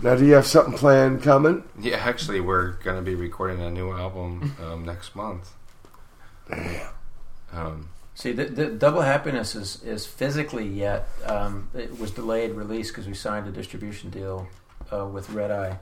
[0.02, 1.64] Now, do you have something planned coming?
[1.80, 5.52] yeah, actually, we're going to be recording a new album um, next month.
[7.52, 7.90] Um,
[8.20, 13.08] See, the, the Double Happiness is, is physically yet um, it was delayed release because
[13.08, 14.46] we signed a distribution deal
[14.91, 15.80] uh, with Red Eye,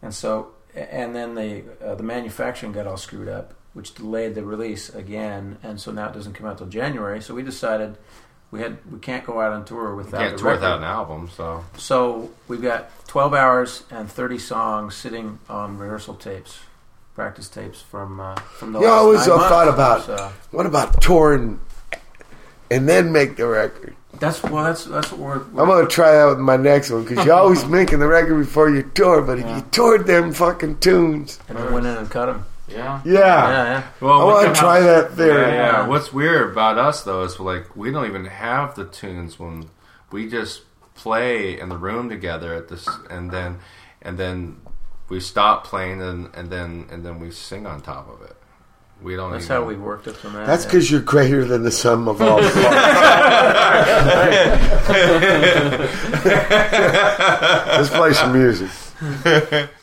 [0.00, 4.44] and so and then the uh, the manufacturing got all screwed up, which delayed the
[4.44, 7.20] release again, and so now it doesn't come out till January.
[7.20, 7.98] So we decided
[8.52, 11.28] we had we can't go out on tour we without can't tour without an album,
[11.36, 11.64] so.
[11.76, 16.60] So we've got 12 hours and 30 songs sitting on rehearsal tapes,
[17.16, 20.66] practice tapes from uh, from the You last always nine uh, thought about So- what
[20.66, 21.58] about touring
[22.70, 23.94] and then make the record?
[24.18, 24.64] That's well.
[24.64, 25.38] That's that's what we're.
[25.38, 28.38] we're I'm gonna try that with my next one because you're always making the record
[28.38, 29.22] before you tour.
[29.22, 32.44] But if you toured them fucking tunes, and we went in and cut them.
[32.68, 33.00] Yeah.
[33.04, 33.86] yeah, Yeah, yeah.
[34.00, 35.52] Well, I we want to try that theory.
[35.52, 35.86] Yeah, yeah.
[35.88, 39.70] What's weird about us though is like we don't even have the tunes when
[40.12, 40.62] we just
[40.94, 43.58] play in the room together at this, and then
[44.02, 44.60] and then
[45.08, 48.36] we stop playing and and then and then we sing on top of it.
[49.02, 49.32] We don't.
[49.32, 50.46] That's even, how we worked it from that.
[50.46, 50.70] That's yeah.
[50.70, 52.56] because you're greater than the sum of all parts.
[57.66, 58.70] Let's play some music.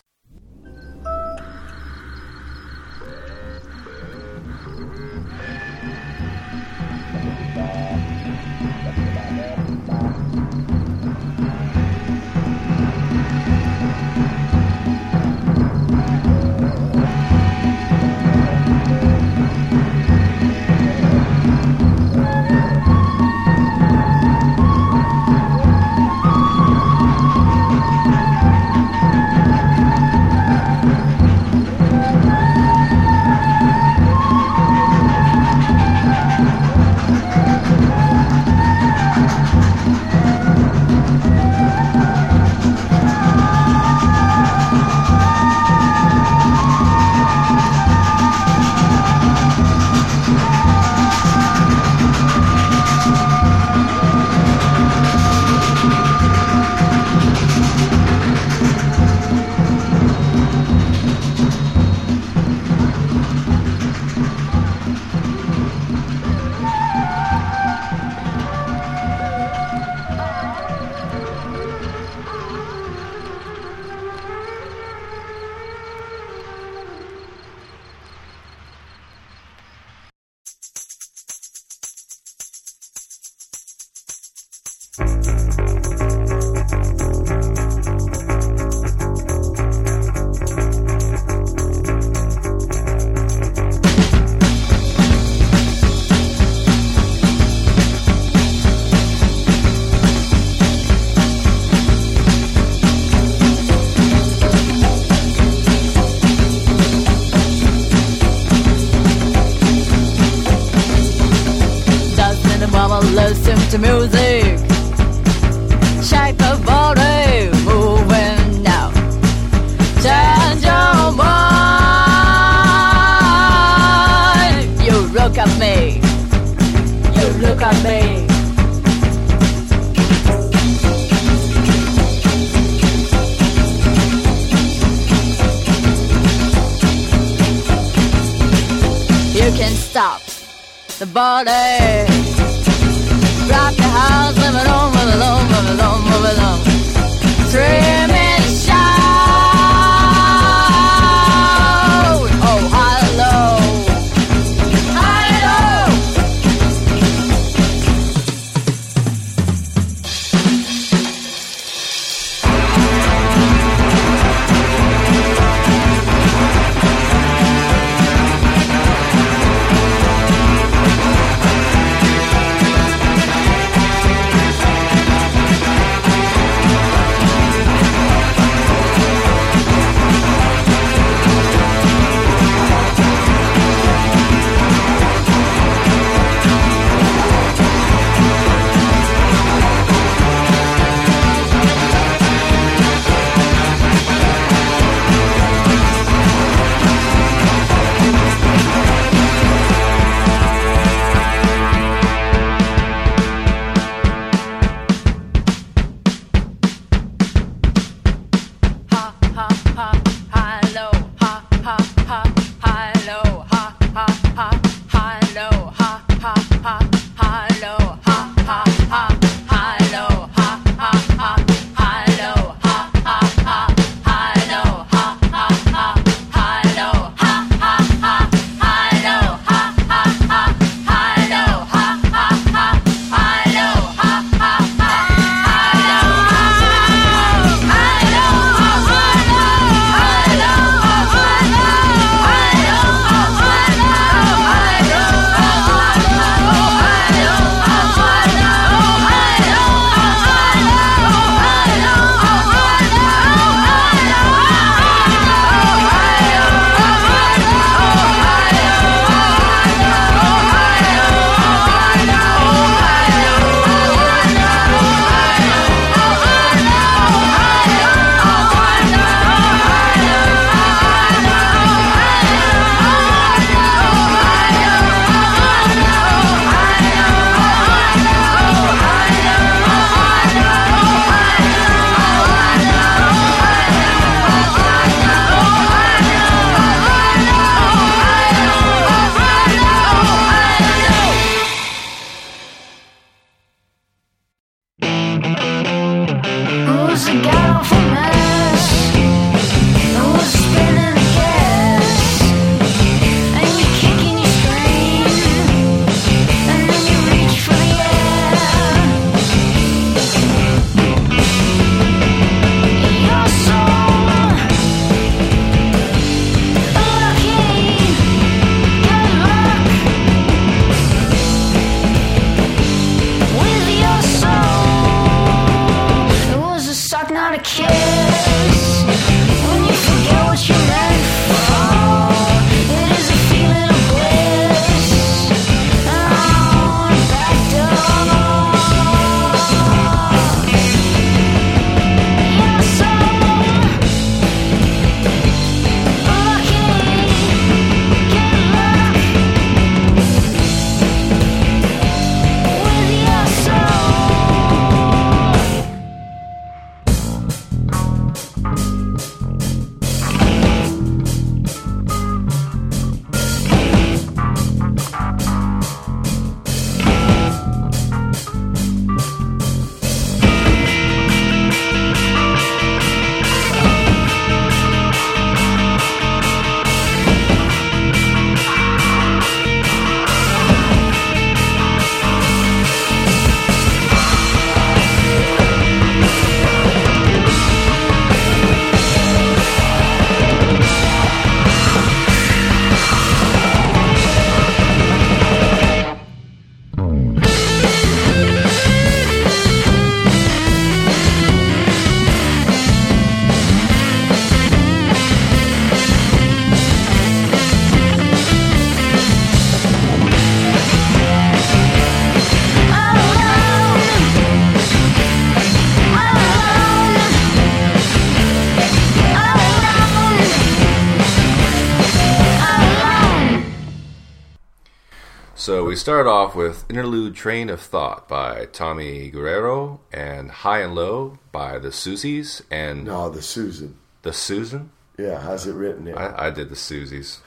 [425.88, 431.60] start off with Interlude Train of Thought by Tommy Guerrero and High and Low by
[431.60, 433.78] the Susies and No, the Susan.
[434.02, 434.70] the Susan.
[435.00, 435.98] Yeah, how's it written there?
[435.98, 437.20] I, I did the Susies.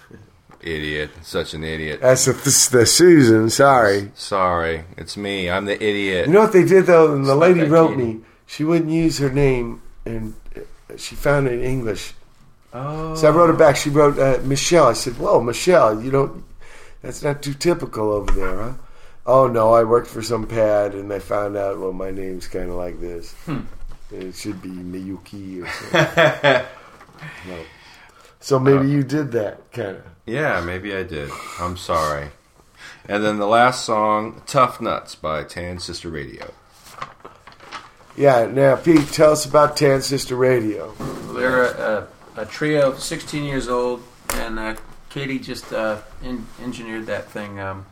[0.61, 1.09] Idiot.
[1.23, 2.03] Such an idiot.
[2.03, 3.49] That's the, the Susan.
[3.49, 4.11] Sorry.
[4.15, 4.85] Sorry.
[4.99, 5.49] It's me.
[5.49, 6.27] I'm the idiot.
[6.27, 7.15] You know what they did though?
[7.15, 8.03] And the It's lady wrote Katie.
[8.03, 8.21] me.
[8.47, 10.35] She wouldn't use her name, and
[10.99, 12.13] she found it in English.
[12.75, 13.15] Oh.
[13.15, 13.77] So I wrote her back.
[13.77, 14.89] She wrote uh, Michelle.
[14.89, 16.45] I said, "Whoa, Michelle, you don't.
[17.03, 18.73] That's not too typical over there, huh?"
[19.27, 21.79] Oh no, I worked for some pad, and I found out.
[21.79, 23.33] Well, my name's kind of like this.
[23.47, 23.61] Hmm.
[24.11, 26.67] It should be Miyuki or something.
[27.49, 27.65] no.
[28.41, 30.03] So maybe you did that kind of.
[30.27, 31.31] Yeah, maybe I did.
[31.61, 32.31] I'm sorry.
[33.09, 36.53] And then the last song, Tough Nuts by Tan Sister Radio.
[38.17, 38.47] Yeah.
[38.47, 40.93] Now, Pete, tell us about Tan Sister Radio.
[41.35, 44.03] They're a, a, a trio, 16 years old,
[44.35, 44.77] and uh,
[45.11, 47.85] Katie just uh, in, engineered that thing um,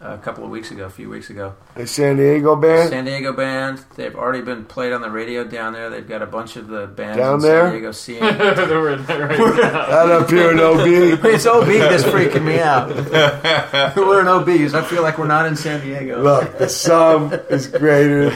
[0.00, 1.54] a couple of weeks ago, a few weeks ago.
[1.76, 2.88] A San Diego band.
[2.88, 3.84] San Diego band.
[3.96, 5.90] They've already been played on the radio down there.
[5.90, 7.64] They've got a bunch of the bands Down in there?
[7.64, 8.20] San Diego scene.
[8.22, 9.80] We're there right now.
[9.82, 11.24] Out up here in OB.
[11.26, 12.88] it's OB that's freaking me out.
[13.96, 14.74] we're in OBs.
[14.74, 16.22] I feel like we're not in San Diego.
[16.22, 18.30] Look, the sum is greater.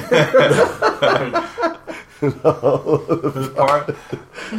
[2.20, 3.86] The, part,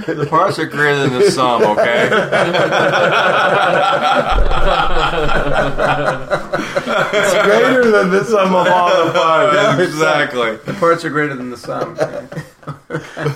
[0.06, 2.10] the parts are greater than the sum, okay?
[6.02, 9.82] It's greater than the sum of all the parts.
[9.82, 10.56] exactly.
[10.58, 11.96] The parts are greater than the sum.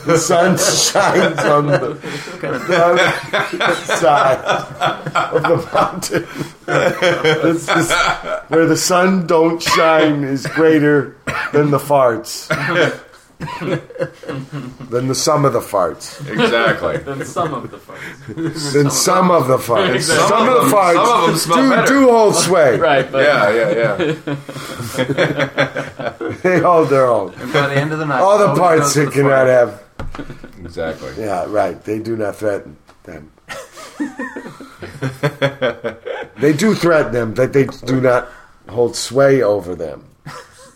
[0.06, 1.98] The sun shines on the
[2.40, 2.62] kind of
[4.00, 4.40] side
[5.16, 6.28] of the mountain.
[6.68, 7.92] It's this-
[8.50, 11.16] where the sun don't shine is greater
[11.52, 12.48] than the farts.
[14.90, 16.20] than the sum of the farts.
[16.30, 16.98] Exactly.
[16.98, 18.74] Then some of the farts.
[18.74, 20.02] Than some of the farts.
[20.04, 21.88] Some Some, of of the farts some of them smell do, better.
[21.88, 22.78] do hold sway.
[22.84, 24.14] Right, but Yeah, yeah, yeah.
[26.44, 27.34] They hold their own.
[27.36, 29.12] And by the end of the night, All the always parts goes to that the
[29.12, 29.48] cannot fire.
[29.48, 29.82] have.
[30.64, 31.12] Exactly.
[31.18, 31.84] Yeah, right.
[31.84, 33.32] They do not threaten them.
[36.40, 38.28] they do threaten them, but they do not
[38.70, 40.06] hold sway over them.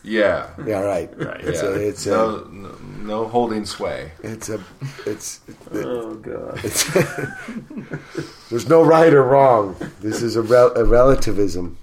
[0.07, 0.49] Yeah.
[0.65, 1.09] Yeah, right.
[1.17, 1.41] Right.
[1.41, 1.69] It's yeah.
[1.69, 4.11] a, it's a, no, no, no holding sway.
[4.23, 4.63] it's a,
[5.05, 5.41] it's.
[5.73, 6.59] Oh god.
[6.63, 6.83] it's
[8.49, 9.75] there's no right or wrong.
[9.99, 11.77] This is a, rel- a relativism.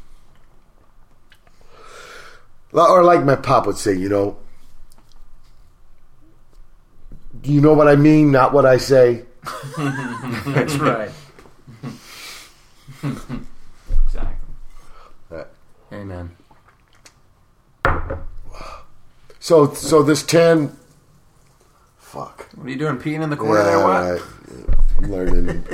[2.72, 4.38] Or like my pop would say, you know,
[7.44, 9.24] you know what I mean, not what I say.
[9.76, 11.10] That's right.
[13.02, 14.36] exactly.
[15.30, 15.44] Uh,
[15.92, 16.30] Amen.
[19.44, 20.74] So, so this tan.
[21.98, 22.48] Fuck.
[22.54, 22.96] What are you doing?
[22.96, 23.78] Peeing in the corner there?
[23.78, 23.86] What?
[23.86, 24.22] right.
[24.96, 25.64] I'm learning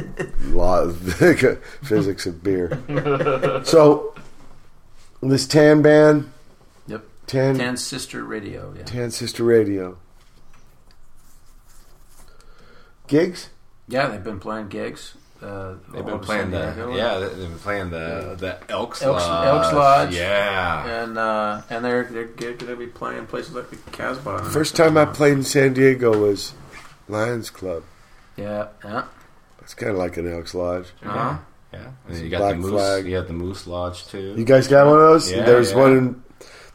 [0.46, 0.98] law of
[1.84, 2.82] physics of beer.
[3.64, 4.12] So,
[5.22, 6.32] this tan band,
[6.88, 7.04] Yep.
[7.28, 8.74] tan, Tan Sister Radio.
[8.76, 8.82] Yeah.
[8.82, 9.98] tan sister radio.
[13.06, 13.50] Gigs?
[13.86, 15.14] Yeah, they've been playing gigs.
[15.42, 16.94] Uh, They've been playing the Diego.
[16.94, 17.18] yeah.
[17.18, 19.46] they- They've been playing the the Elks Elks- Lodge.
[19.48, 20.14] Elks Lodge.
[20.14, 21.02] Yeah.
[21.04, 24.44] and uh, and they're they're going to be playing places like the Casbah.
[24.50, 26.52] First time I played in San Diego was
[27.08, 27.84] Lions Club.
[28.36, 29.04] Yeah, yeah.
[29.62, 30.88] It's kind of like an Elks Lodge.
[31.02, 31.38] Uh-huh.
[31.72, 31.90] Yeah.
[32.08, 32.70] And you got Black the Moose.
[32.72, 33.04] Flag.
[33.06, 34.34] You got the Moose Lodge too.
[34.36, 35.30] You guys got one of those?
[35.30, 35.76] Yeah, there was yeah.
[35.78, 35.96] one.
[35.96, 36.22] In,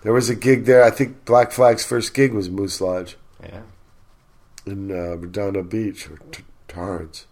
[0.03, 0.83] there was a gig there.
[0.83, 3.61] I think Black Flag's first gig was Moose Lodge yeah.
[4.65, 7.25] in uh, Redondo Beach or T- Torrance.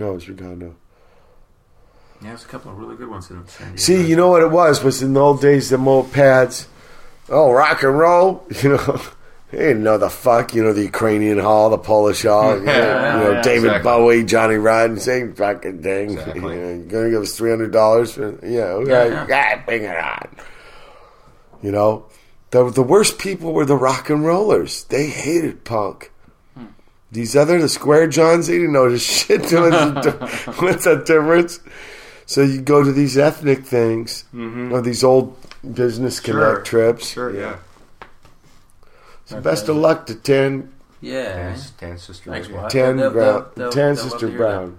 [0.00, 0.74] No, it was Redondo.
[2.22, 3.76] Yeah, there's a couple of really good ones in Diego.
[3.76, 4.82] See, you know what it was?
[4.82, 6.66] Was in the old days, the old pads.
[7.28, 8.44] Oh, rock and roll.
[8.62, 9.00] You know,
[9.52, 10.54] they didn't know the fuck.
[10.54, 12.56] You know, the Ukrainian Hall, the Polish Hall.
[12.58, 13.82] You know, Yeah, you know, yeah, David exactly.
[13.90, 16.10] Bowie, Johnny Rotten, same fucking thing.
[16.18, 16.40] Exactly.
[16.40, 19.82] You know, you're gonna give us three hundred dollars for yeah, okay, Yeah, yeah, bring
[19.84, 20.28] it on.
[21.62, 22.06] You know,
[22.52, 24.84] the the worst people were the rock and rollers.
[24.84, 26.10] They hated punk.
[27.12, 29.40] These other the square johns, they didn't know the shit.
[29.42, 31.60] What's the, what's the difference?
[32.26, 35.36] So you go to these ethnic things or these old
[35.74, 36.54] business connect Mm-hmm.
[36.54, 36.62] Sure.
[36.92, 37.08] trips.
[37.08, 37.34] Sure.
[37.34, 37.56] Yeah.
[39.26, 41.54] So best of luck to Tan Yeah.
[41.54, 42.30] Tan, Tan Sister.
[42.30, 42.60] Thanks, Radio.
[42.60, 42.70] Wyatt.
[42.72, 44.78] Tan They'll- Brown, they'll- they'll- Tan they'll Sister to hear Brown,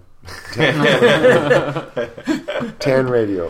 [2.79, 3.47] Tan Radio,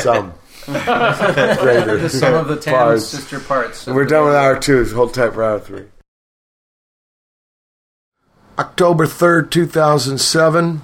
[0.00, 0.32] some
[0.64, 1.98] greater.
[1.98, 3.06] The sum of the Tan Parts.
[3.06, 3.86] Sister parts.
[3.86, 4.84] We're done with hour two.
[4.94, 5.84] Hold tight for hour three.
[8.58, 10.82] October 3rd, 2007.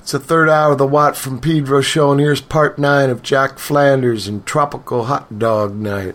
[0.00, 3.22] It's the third hour of the Watt from Pedro show, and here's part nine of
[3.22, 6.14] Jack Flanders and Tropical Hot Dog Night.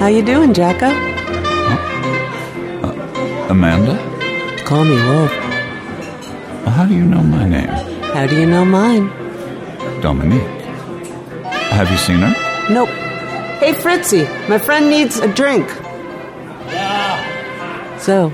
[0.00, 0.86] How you doing, Jacko?
[0.86, 1.76] Uh,
[2.82, 3.96] uh, Amanda?
[4.64, 5.32] Call me Wolf.
[6.74, 7.68] How do you know my name?
[8.12, 9.06] How do you know mine?
[10.00, 10.55] Dominique.
[11.70, 12.34] Have you seen her?
[12.72, 12.88] Nope.
[13.60, 15.66] Hey, Fritzy, my friend needs a drink.
[16.68, 17.96] Yeah.
[17.98, 18.28] So,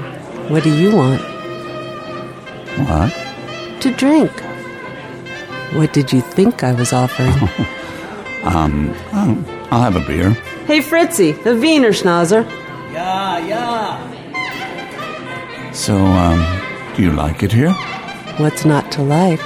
[0.49, 1.21] what do you want?
[2.89, 3.13] What?
[3.83, 4.31] To drink.
[5.75, 7.33] What did you think I was offering?
[8.45, 10.31] Um, oh, I'll have a beer.
[10.67, 12.45] hey, Fritzy, the Wiener Schnauzer.
[12.93, 15.73] Yeah, yeah.
[15.73, 16.45] So, um,
[16.97, 17.73] do you like it here?
[18.39, 19.39] What's not to like?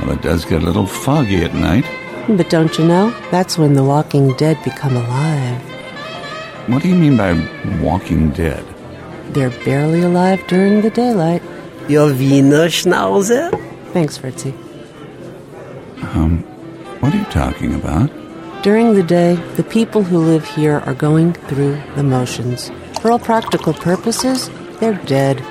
[0.00, 1.84] Well, it does get a little foggy at night.
[2.28, 3.10] But don't you know?
[3.30, 5.60] That's when the walking dead become alive.
[6.68, 7.34] What do you mean by
[7.82, 8.64] walking dead?
[9.34, 11.42] They're barely alive during the daylight.
[11.88, 13.50] Your Wiener Schnauzer?
[13.92, 14.54] Thanks, Fritzy.
[16.14, 16.42] Um,
[17.00, 18.10] what are you talking about?
[18.62, 22.70] During the day, the people who live here are going through the motions.
[23.02, 24.48] For all practical purposes,
[24.80, 25.44] they're dead.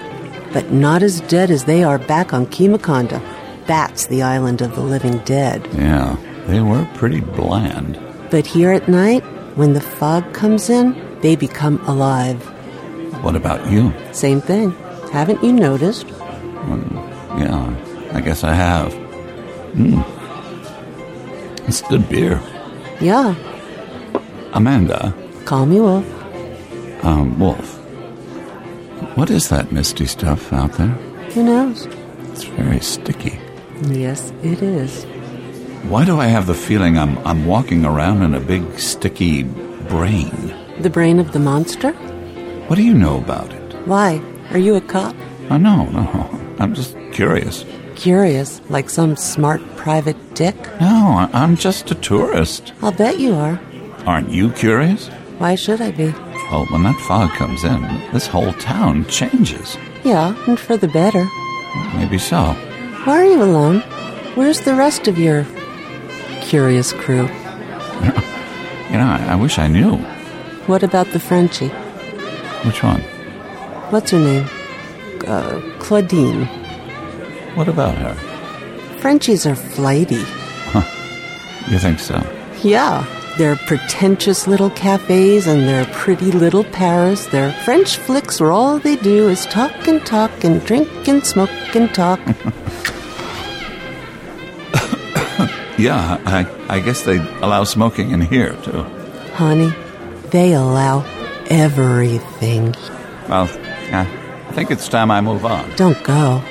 [0.51, 3.21] But not as dead as they are back on Kimakonda.
[3.67, 5.67] That's the island of the living dead.
[5.75, 6.15] Yeah,
[6.47, 7.99] they were pretty bland.
[8.31, 9.23] But here at night,
[9.55, 12.41] when the fog comes in, they become alive.
[13.23, 13.93] What about you?
[14.11, 14.71] Same thing.
[15.11, 16.07] Haven't you noticed?
[17.37, 17.75] Yeah,
[18.13, 18.93] I guess I have.
[19.73, 20.01] Hmm.
[21.67, 22.41] It's good beer.
[22.99, 23.35] Yeah.
[24.53, 25.13] Amanda,
[25.45, 26.05] Call me Wolf.
[27.03, 27.77] um, Wolf.
[29.17, 30.95] What is that misty stuff out there?
[31.33, 31.87] Who knows?
[32.31, 33.39] It's very sticky.
[33.83, 35.05] Yes, it is.
[35.83, 40.53] Why do I have the feeling I'm I'm walking around in a big sticky brain?
[40.79, 41.91] The brain of the monster?
[42.67, 43.73] What do you know about it?
[43.87, 44.21] Why?
[44.51, 45.15] Are you a cop?
[45.49, 46.55] Oh know, no.
[46.59, 47.65] I'm just curious.
[47.95, 50.55] Curious, like some smart private dick?
[50.79, 52.73] No, I- I'm just a tourist.
[52.81, 53.59] I'll bet you are.
[54.05, 55.09] Aren't you curious?
[55.37, 56.11] Why should I be?
[56.51, 57.81] Well, when that fog comes in,
[58.13, 59.77] this whole town changes.
[60.03, 61.25] Yeah, and for the better.
[61.95, 62.53] Maybe so.
[63.05, 63.81] Why are you alone?
[64.35, 65.45] Where's the rest of your
[66.53, 67.27] curious crew?
[68.91, 69.97] You know, I, I wish I knew.
[70.67, 71.69] What about the Frenchie?
[72.63, 73.01] Which one?
[73.89, 74.47] What's her name?
[75.25, 76.45] Uh, Claudine.
[77.55, 78.13] What about her?
[78.99, 80.21] Frenchies are flighty.
[80.73, 80.83] Huh.
[81.71, 82.21] You think so?
[82.61, 83.03] Yeah,
[83.39, 87.25] they're pretentious little cafes and their pretty little Paris.
[87.25, 91.49] Their French flicks where all they do is talk and talk and drink and smoke
[91.75, 92.19] and talk.
[95.77, 98.83] Yeah, I, I guess they allow smoking in here, too.
[99.33, 99.73] Honey,
[100.29, 101.03] they allow
[101.49, 102.75] everything.
[103.27, 103.47] Well,
[103.89, 105.75] yeah, I think it's time I move on.
[105.75, 106.41] Don't go.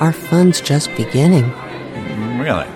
[0.00, 1.52] Our fun's just beginning.
[2.38, 2.66] Really?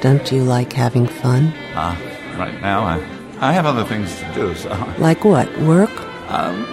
[0.00, 1.46] Don't you like having fun?
[1.74, 1.96] Uh,
[2.38, 2.96] right now, I,
[3.40, 4.70] I have other things to do, so.
[4.98, 5.48] Like what?
[5.60, 5.90] Work?
[6.30, 6.64] Um,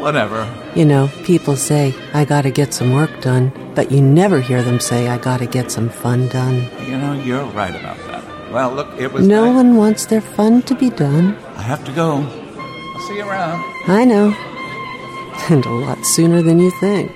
[0.00, 0.48] whatever.
[0.74, 4.80] You know, people say, I gotta get some work done, but you never hear them
[4.80, 6.68] say, I gotta get some fun done.
[6.86, 8.11] You know, you're right about that.
[8.52, 9.26] Well, look, it was.
[9.26, 9.54] No nice.
[9.54, 11.36] one wants their fun to be done.
[11.56, 12.16] I have to go.
[12.16, 13.58] I'll see you around.
[13.88, 14.34] I know.
[15.50, 17.10] And a lot sooner than you think.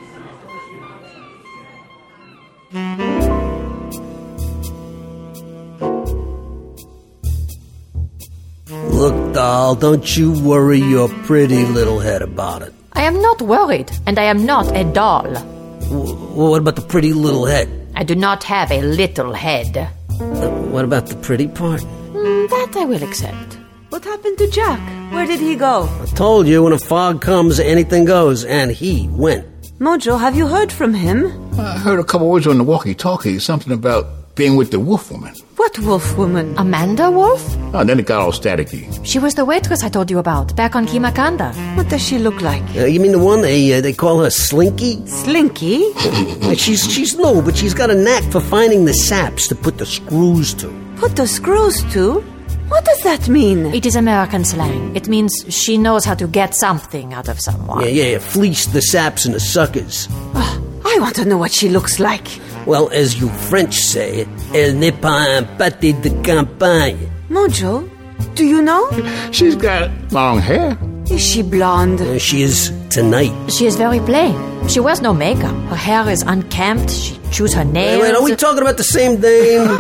[8.69, 12.73] Look, doll, don't you worry your pretty little head about it.
[12.93, 15.25] I am not worried, and I am not a doll.
[15.33, 17.69] W- what about the pretty little head?
[17.95, 19.89] I do not have a little head.
[20.21, 21.81] Uh, what about the pretty part?
[22.13, 23.59] Mm, that I will accept.
[23.91, 24.81] What happened to Jack?
[25.13, 25.89] Where did he go?
[26.03, 29.47] I told you when a fog comes, anything goes, and he went.
[29.79, 31.27] Mojo, have you heard from him?
[31.59, 34.07] I heard a couple words on the walkie-talkie, something about
[34.37, 35.35] being with the wolf woman.
[35.57, 36.55] What wolf woman?
[36.59, 37.43] Amanda Wolf?
[37.75, 38.85] Oh, then it got all staticky.
[39.05, 41.55] She was the waitress I told you about back on Kimakanda.
[41.77, 42.63] What does she look like?
[42.77, 45.05] Uh, you mean the one they uh, they call her Slinky?
[45.07, 45.93] Slinky?
[46.57, 49.87] She's she's low, but she's got a knack for finding the saps to put the
[49.87, 50.69] screws to.
[50.97, 52.21] Put the screws to?
[52.69, 53.67] What does that mean?
[53.67, 54.95] It is American slang.
[54.97, 57.81] It means she knows how to get something out of someone.
[57.83, 60.09] Yeah, yeah, yeah, fleece the saps and the suckers.
[60.35, 62.27] I want to know what she looks like.
[62.67, 66.97] Well, as you French say, elle n'est pas un pâté de campagne.
[67.31, 67.89] Mojo,
[68.35, 68.89] do you know?
[69.33, 70.77] She's got long hair.
[71.09, 72.01] Is she blonde?
[72.01, 73.33] Uh, she is tonight.
[73.49, 74.35] She is very plain.
[74.69, 75.55] She wears no makeup.
[75.69, 76.91] Her hair is unkempt.
[76.91, 78.03] She chews her Wait, nails.
[78.03, 79.69] wait, are we talking about the same dame?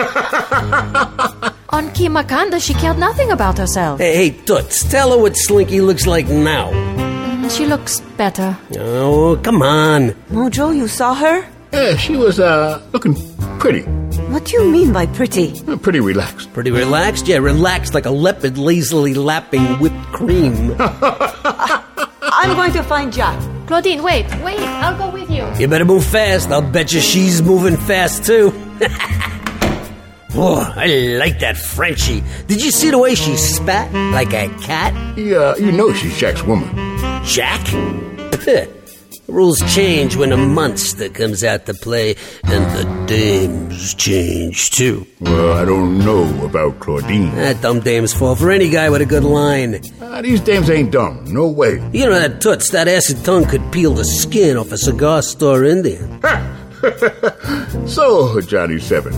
[1.70, 3.98] on Kimakanda, she cared nothing about herself.
[3.98, 6.70] hey, hey, Toots, tell her what Slinky looks like now.
[7.48, 8.56] She looks better.
[8.78, 10.10] Oh, come on.
[10.30, 11.44] Mojo, you saw her?
[11.72, 13.14] Yeah, she was uh looking
[13.58, 13.82] pretty.
[14.32, 15.52] What do you mean by pretty?
[15.68, 16.52] Uh, Pretty relaxed.
[16.52, 17.26] Pretty relaxed?
[17.28, 20.74] Yeah, relaxed like a leopard lazily lapping whipped cream.
[20.80, 23.38] I'm going to find Jack.
[23.66, 24.58] Claudine, wait, wait.
[24.60, 25.44] I'll go with you.
[25.58, 26.50] you better move fast.
[26.50, 28.52] I'll bet you she's moving fast too.
[30.38, 32.22] Oh, I like that Frenchie.
[32.46, 34.92] Did you see the way she spat like a cat?
[35.16, 36.68] Yeah, you know she's Jack's woman.
[37.24, 37.64] Jack?
[39.28, 45.04] Rules change when a monster comes out to play, and the dames change too.
[45.20, 47.34] Well, I don't know about Claudine.
[47.34, 49.80] That dumb dames fall for any guy with a good line.
[50.00, 51.24] Ah, these dames ain't dumb.
[51.24, 51.72] No way.
[51.92, 55.64] You know that toots, that acid tongue could peel the skin off a cigar store
[55.64, 56.20] Indian.
[56.22, 56.52] Ha!
[57.86, 59.12] So, Johnny Seven,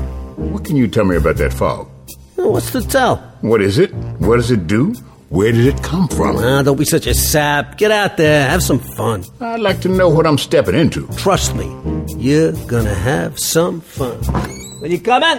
[0.53, 1.89] what can you tell me about that fog?
[2.37, 3.17] What's to tell?
[3.41, 3.93] What is it?
[4.21, 4.95] What does it do?
[5.31, 6.37] Where did it come from?
[6.39, 7.77] Ah, don't be such a sap.
[7.77, 9.25] Get out there, have some fun.
[9.41, 11.07] I'd like to know what I'm stepping into.
[11.19, 11.67] Trust me,
[12.17, 14.19] you're gonna have some fun.
[14.81, 15.39] Will you come in?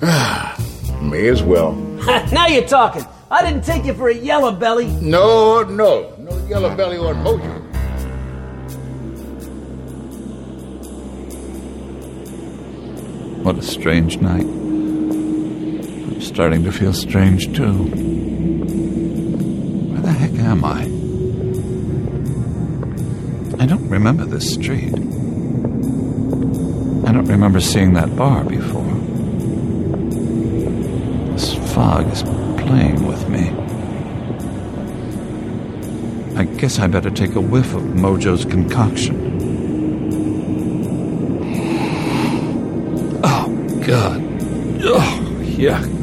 [1.10, 1.72] May as well.
[2.32, 3.04] now you're talking.
[3.30, 4.86] I didn't take you for a yellow belly.
[4.86, 6.14] No, no.
[6.18, 7.60] No yellow belly on Mojo.
[13.44, 14.46] What a strange night.
[14.46, 18.33] I'm starting to feel strange too.
[20.04, 20.82] The heck am I?
[23.62, 24.92] I don't remember this street.
[24.92, 24.98] I
[27.12, 28.84] don't remember seeing that bar before.
[31.32, 33.48] This fog is playing with me.
[36.38, 39.16] I guess I better take a whiff of Mojo's concoction.
[43.24, 43.48] Oh,
[43.86, 44.22] God.
[44.82, 45.93] Oh, yuck.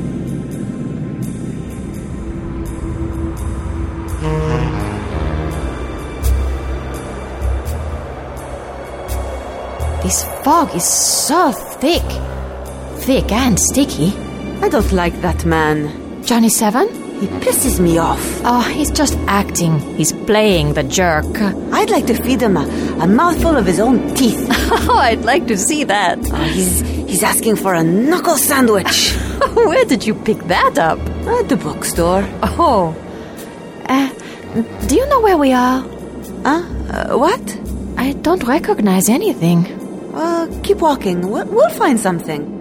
[10.12, 12.04] This fog is so thick.
[13.06, 14.12] Thick and sticky.
[14.62, 16.22] I don't like that man.
[16.26, 16.90] Johnny Seven?
[17.22, 18.20] He pisses me off.
[18.44, 19.80] Oh, he's just acting.
[19.96, 21.40] He's playing the jerk.
[21.72, 22.66] I'd like to feed him a,
[23.00, 24.46] a mouthful of his own teeth.
[24.52, 26.20] oh, I'd like to see that.
[26.20, 29.14] Oh, he's he's asking for a knuckle sandwich.
[29.54, 31.00] Where did you pick that up?
[31.40, 32.28] At the bookstore.
[32.44, 32.94] Oh.
[33.88, 34.10] Uh,
[34.90, 35.80] do you know where we are?
[36.44, 36.64] Huh?
[36.92, 37.58] Uh, what?
[37.96, 39.81] I don't recognize anything.
[40.14, 41.30] Uh, keep walking.
[41.30, 42.60] We'll, we'll find something.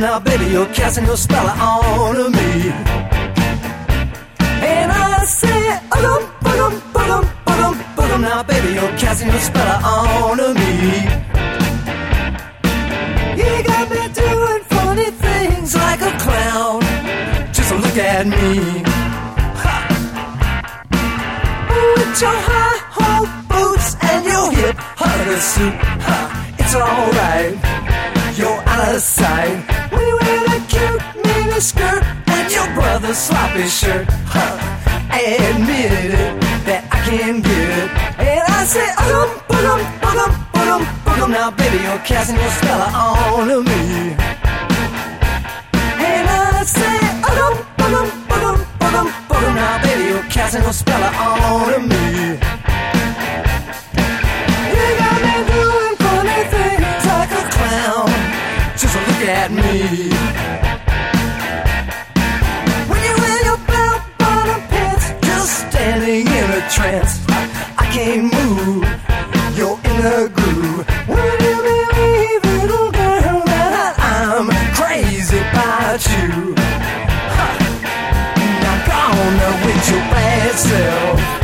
[0.00, 3.19] Now, baby, you're casting your spell on me.
[8.20, 10.74] Now, baby, you're casting your spell on me.
[13.40, 16.82] You got me doing funny things like a clown.
[17.50, 18.82] Just look at me.
[19.62, 19.76] Ha.
[21.96, 25.74] With your high hole boots and your hip hugger suit.
[26.06, 26.18] Ha.
[26.58, 27.56] It's alright.
[28.36, 29.56] You're out of sight.
[29.92, 34.06] We wear that cute mini skirt and your brother's sloppy shirt.
[34.26, 34.79] Huh.
[35.12, 35.20] I
[35.50, 37.90] admit it that I can get it.
[38.18, 41.30] And I say, um, bugum, bugum, bugum, bugum.
[41.30, 44.14] Now, baby, you're casting your spell on me.
[46.06, 46.96] And I say,
[47.26, 49.54] um, bugum, bugum, bugum, bugum.
[49.54, 52.49] Now, baby, you're casting your spell on me.
[68.10, 68.82] I can't move.
[69.56, 70.84] You're in the groove.
[71.06, 76.54] When you believe, little girl, that I'm crazy about you.
[77.38, 77.54] Huh.
[78.62, 81.39] Now go on with your bad self.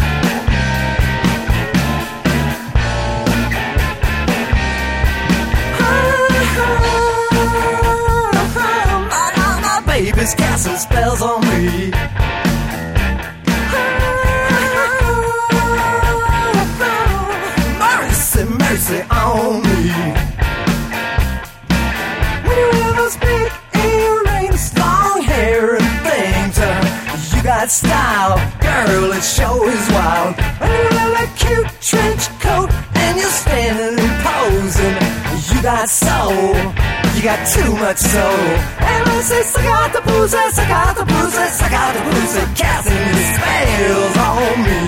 [37.16, 38.44] You got too much soul.
[38.76, 42.34] And I say, I got the booze, I got the booze, I got the booze,
[42.60, 44.80] casting these spells on me.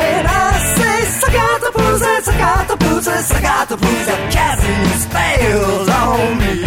[0.00, 4.06] And I say, I got the booze, I got the booze, I got the booze,
[4.32, 6.64] casting these spells on me.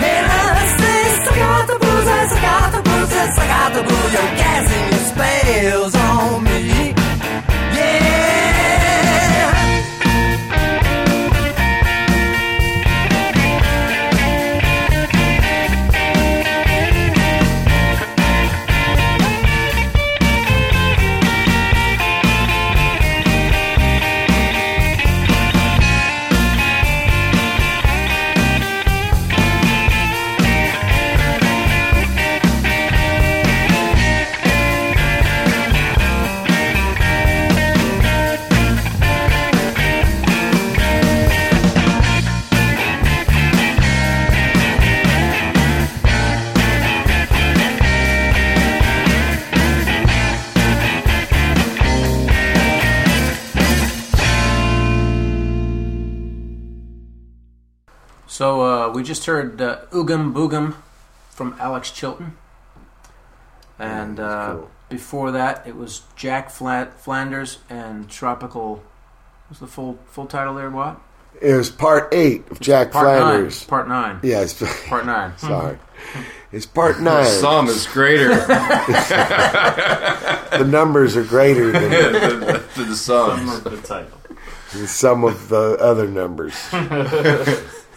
[0.00, 2.66] And I say, I got the booze, I got
[59.06, 60.74] just heard uh, Oogum Boogum
[61.30, 62.36] from Alex Chilton.
[63.78, 64.58] And uh,
[64.88, 68.82] before that, it was Jack Flat Flanders and Tropical.
[69.48, 70.68] Was the full full title there?
[70.70, 71.00] What?
[71.40, 73.60] It was part eight of Jack Part Flanders.
[73.60, 73.68] nine.
[73.68, 74.18] Part nine.
[74.22, 74.62] Yes.
[74.88, 75.36] Part nine.
[75.38, 75.78] Sorry.
[76.52, 77.24] It's part nine.
[77.24, 78.28] The sum is greater.
[78.28, 78.36] the
[80.66, 83.60] numbers are greater than the, the, the sums.
[83.62, 84.18] the title.
[84.72, 86.54] the sum of the other numbers.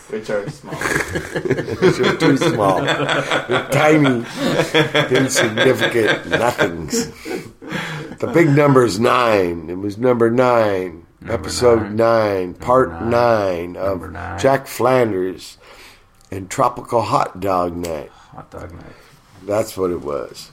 [0.09, 0.73] Which are small.
[1.81, 2.81] Which are too small.
[2.81, 4.25] They're tiny,
[5.15, 7.11] insignificant nothings.
[8.17, 9.69] The big number is nine.
[9.69, 11.05] It was number nine.
[11.27, 14.39] episode nine, part nine, of nine.
[14.39, 15.57] Jack Flanders
[16.31, 18.09] and Tropical Hot Dog Night.
[18.09, 18.83] Hot Dog Night.
[19.45, 20.49] That's what it was.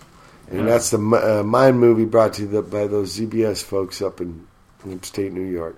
[0.51, 0.67] And Yeah.
[0.67, 4.47] that's the uh, Mind movie brought to you the, by those ZBS folks up in,
[4.85, 5.77] in upstate New York.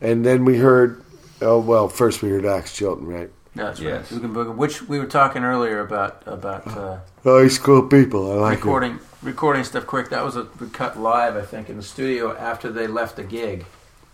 [0.00, 1.02] And then we heard,
[1.42, 3.30] oh, well, first we heard Axe Chilton, right?
[3.54, 4.12] That's Yes.
[4.12, 4.22] right.
[4.22, 8.64] Oogum which we were talking earlier about about uh, High school people, I like it.
[8.64, 10.10] recording recording stuff quick.
[10.10, 13.24] That was a we cut live, I think, in the studio after they left the
[13.24, 13.64] gig,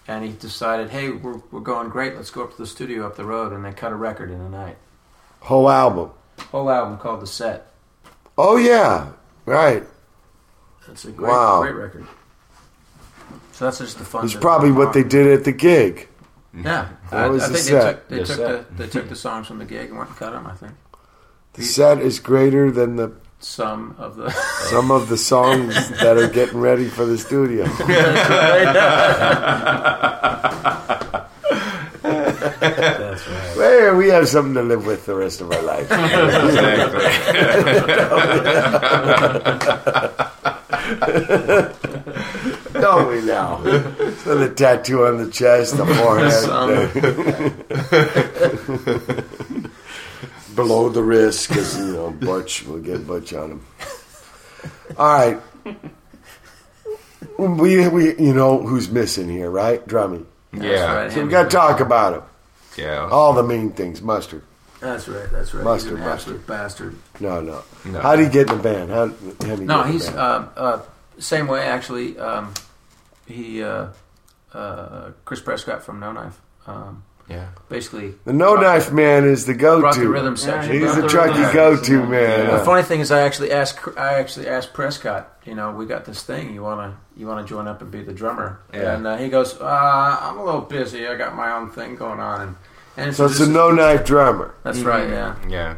[0.08, 2.16] and he decided, hey, we're we're going great.
[2.16, 4.40] Let's go up to the studio up the road, and they cut a record in
[4.40, 4.76] a night.
[5.40, 6.10] Whole album.
[6.50, 7.66] Whole album called the set.
[8.38, 9.12] Oh, yeah,
[9.44, 9.84] right.
[10.86, 11.60] That's a great Wow.
[11.62, 12.06] great record.
[13.52, 14.24] So that's just the fun.
[14.24, 16.08] It's probably what they did at the gig.
[16.56, 19.08] Yeah, That I, was I the think they took they The took the they took
[19.08, 20.46] the songs from the gig and went and cut them.
[20.46, 20.72] I think
[21.54, 24.30] The set is greater than the some of the
[24.70, 27.64] some of the songs that are getting ready for the studio.
[32.02, 33.56] That's right.
[33.56, 35.90] Well, we have something to live with the rest of our life.
[42.72, 43.62] Don't we now?
[44.24, 46.44] So the tattoo on the chest, the forehead,
[50.56, 53.66] below the wrist, because you know Butch will get Butch on him.
[54.98, 55.40] All right,
[57.38, 59.86] we we you know who's missing here, right?
[59.86, 60.24] Drummy.
[60.52, 60.94] Yeah.
[60.94, 61.12] right.
[61.12, 62.22] So we got to talk about him.
[62.76, 63.08] Yeah.
[63.10, 64.42] All the mean things, mustard.
[64.84, 65.30] That's right.
[65.32, 65.64] That's right.
[65.64, 66.96] Mustard, he's an absolute bastard.
[67.20, 67.62] No, no.
[67.86, 68.00] No.
[68.00, 68.90] How did he get in the band?
[68.90, 69.12] How, how
[69.56, 70.48] did he No, get he's the band?
[70.56, 70.82] uh, uh,
[71.18, 72.18] same way actually.
[72.18, 72.52] Um,
[73.26, 73.88] he uh,
[74.52, 76.38] uh, Chris Prescott from No Knife.
[76.66, 77.48] Um, Yeah.
[77.70, 79.80] basically, the no knife man is the go-to.
[79.80, 80.72] brought the rhythm section.
[80.72, 82.10] He's Brought the the trucky rhythm go-to section.
[82.10, 82.46] man.
[82.48, 85.30] The Uh, funny thing is, I actually asked I actually asked Prescott.
[85.46, 86.52] You know, we got this thing.
[86.54, 88.60] You wanna you wanna join up and be the drummer?
[88.74, 88.94] Yeah.
[88.96, 91.06] And uh, he goes, uh, I'm a little busy.
[91.06, 92.40] I got my own thing going on.
[92.42, 92.56] And,
[92.96, 94.54] and so it's a no knife drummer.
[94.62, 95.08] That's right.
[95.08, 95.36] Yeah.
[95.48, 95.76] Yeah.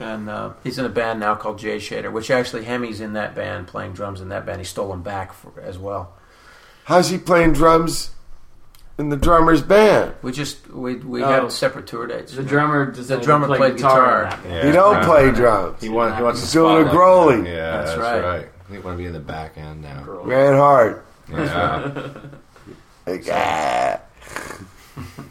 [0.00, 3.34] And uh, he's in a band now called Jay Shader, which actually Hemi's in that
[3.34, 4.60] band, playing drums in that band.
[4.60, 6.14] He stole him back for, as well.
[6.84, 8.10] How's he playing drums
[8.96, 10.14] in the drummer's band?
[10.22, 11.28] We just we we Oh.
[11.42, 12.32] had separate tour dates.
[12.32, 14.22] The drummer does the drummer played guitar.
[14.24, 14.54] in that band.
[14.54, 14.66] Yeah.
[14.66, 15.04] he don't Right.
[15.04, 15.82] play drums.
[15.82, 16.16] He wants.
[16.16, 17.46] He wants He's to doing a spotlight growling.
[17.46, 18.22] Yeah, That's that's, right.
[18.24, 18.48] right.
[18.70, 20.04] He want to be in the back end now.
[20.06, 21.02] Ran hard.
[21.30, 22.08] Yeah.
[23.06, 24.00] Like, ah.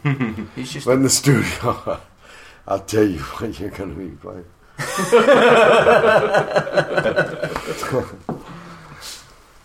[0.54, 2.00] He's just But in the studio,
[2.68, 4.44] I'll tell you what you're going to be playing.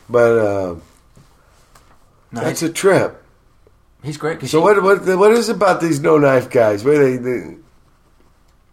[0.10, 0.76] but uh,
[2.32, 3.24] No, that's a trip.
[4.04, 4.40] he's great.
[4.40, 6.84] 'cause So he- what what what is about these no knife guys?
[6.84, 7.58] Where they, they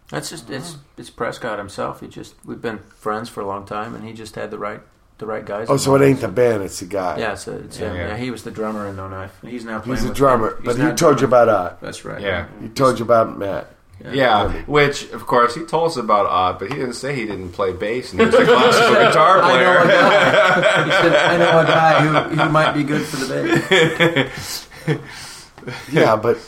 [0.09, 2.01] That's just it's it's Prescott himself.
[2.01, 4.81] He just we've been friends for a long time, and he just had the right
[5.21, 5.67] the right guys.
[5.69, 7.17] oh, so it ain't the band, it's the guy.
[7.19, 7.95] Yeah, it's, it's him.
[7.95, 8.07] Yeah.
[8.09, 8.17] Yeah.
[8.17, 9.39] he was the drummer in oh No Knife.
[9.43, 9.97] He's now playing.
[9.97, 10.55] he's a with drummer.
[10.57, 11.77] he's But he now told you about Odd.
[11.79, 12.19] That's right.
[12.19, 12.47] Yeah.
[12.59, 13.67] He told you about Matt.
[14.11, 17.51] Yeah, which of course he told us about Odd, but he didn't say he didn't
[17.51, 19.87] play bass and he was a classical guitar I know a player.
[19.87, 20.83] guy.
[20.85, 24.67] he said, "I know a guy who, who might be good for the bass."
[25.91, 26.39] Yeah, but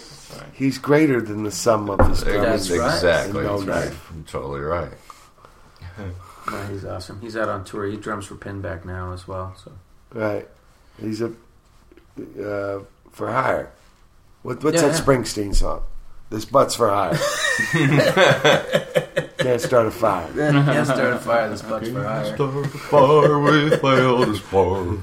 [0.53, 2.41] he's greater than the sum of his drumming.
[2.41, 2.95] That's right.
[2.95, 3.43] exactly.
[3.43, 3.97] No That's right.
[4.15, 4.89] You're totally right.
[6.51, 7.21] No, he's awesome.
[7.21, 7.85] He's out on tour.
[7.85, 9.55] He drums for Pinback now as well.
[9.63, 9.71] So
[10.13, 10.47] Right.
[10.99, 11.27] He's a
[12.17, 12.79] uh,
[13.11, 13.71] for hire.
[14.43, 15.03] What, what's Yeah, that yeah.
[15.03, 15.83] Springsteen song?
[16.29, 17.13] This butt's for hire.
[19.37, 20.27] Can't start a fire.
[20.35, 21.49] can't start a fire.
[21.49, 22.37] This butt's for hire.
[22.37, 24.99] fire with Elders Park.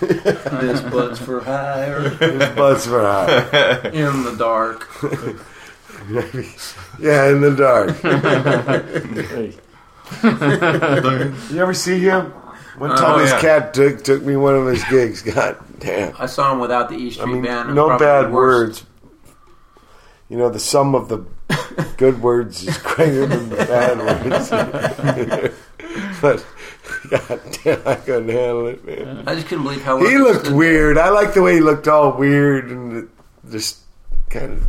[0.00, 2.08] this butt's for hire.
[2.08, 3.90] This butt's for hire.
[3.92, 4.88] In the dark.
[6.98, 8.02] yeah, in the dark.
[11.50, 12.32] You ever see him?
[12.78, 13.40] One time his yeah.
[13.40, 15.22] cat took took me one of his gigs.
[15.34, 16.14] God damn.
[16.18, 17.74] I saw him without the E Street I mean, band.
[17.74, 18.84] no bad words.
[20.28, 21.24] You know, the sum of the
[21.98, 24.48] good words is greater than the bad words.
[26.22, 26.44] but
[27.10, 29.24] God damn, I couldn't handle it, man.
[29.26, 30.96] I just couldn't believe how He looked weird.
[30.96, 33.10] I like the way he looked all weird and
[33.50, 33.80] just
[34.30, 34.66] kind of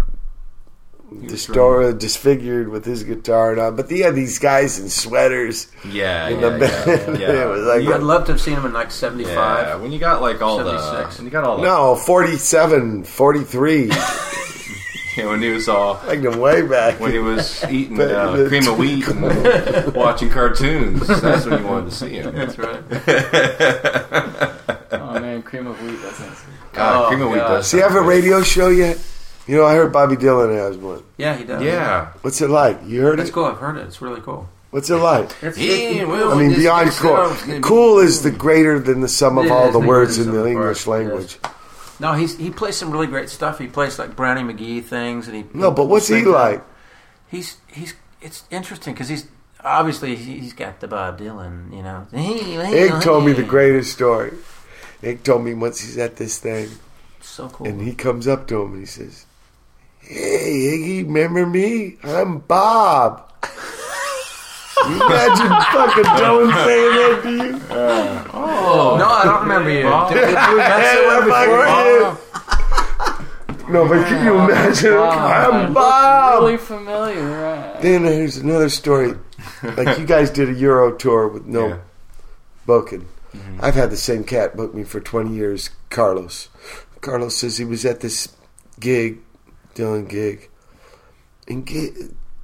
[1.21, 3.71] distor- disfigured with his guitar and all.
[3.71, 5.67] But he had these guys in sweaters.
[5.87, 7.19] Yeah, in yeah, the band.
[7.19, 9.67] yeah, it was like I'd love to have seen him in like '75.
[9.67, 11.17] Yeah, when you got like all the 76.
[11.17, 13.91] when you got all the no 47, 43.
[15.15, 18.35] Yeah, when he was all like the way back when he was eating But uh,
[18.35, 21.05] the- cream of wheat and watching cartoons.
[21.05, 22.33] That's when you wanted to see him.
[22.33, 22.81] That's right.
[24.91, 26.01] Oh man, cream of wheat.
[26.01, 26.41] That sounds.
[26.71, 27.67] God, Oh, cream of wheat does.
[27.67, 28.97] So you have a radio show yet?
[29.47, 31.03] You know, I heard Bobby Dylan has one.
[31.17, 31.61] Yeah, he does.
[31.61, 32.11] Yeah.
[32.21, 32.79] What's it like?
[32.85, 33.33] You heard That's it?
[33.33, 33.45] cool.
[33.45, 33.85] I've heard it.
[33.87, 34.47] It's really cool.
[34.71, 35.29] What's it like?
[35.43, 37.15] It's, Yeah, well, I mean, beyond next cool.
[37.35, 40.31] song's Cool is the greater than the sum of It all the the words in
[40.31, 41.37] the English language.
[41.99, 43.59] No, he's he plays some really great stuff.
[43.59, 46.63] He plays like Brownie McGhee things, and he No, but what's he sings- like?
[47.29, 49.27] He's he's it's interesting because he's
[49.63, 52.07] obviously he- he's got the Bob Dylan, you know.
[52.13, 54.31] Ig told me the greatest story.
[55.03, 56.69] Ig told me once he's at this thing,
[57.21, 57.67] So cool.
[57.67, 59.25] and he comes up to him and he says,
[60.07, 61.97] "Hey, Iggy, remember me?
[62.03, 63.29] I'm Bob."
[64.85, 67.61] You Imagine fucking Dylan saying that to you.
[68.33, 69.83] Oh no, I don't remember you.
[69.83, 72.17] Did, did we mess Hey, it up before?
[73.07, 74.93] fucking- No, but can you imagine?
[74.97, 76.43] I'm Bob.
[76.43, 77.81] Really familiar, right?
[77.81, 79.13] Then there's another story.
[79.63, 81.77] Like you guys did a Euro tour with no Yeah.
[82.65, 83.07] booking.
[83.33, 83.59] Mm-hmm.
[83.63, 86.49] I've had the same cat book me for 20 years, Carlos.
[86.99, 88.27] Carlos says he was at this
[88.81, 89.19] gig,
[89.75, 90.49] Dylan gig,
[91.47, 91.93] and ga-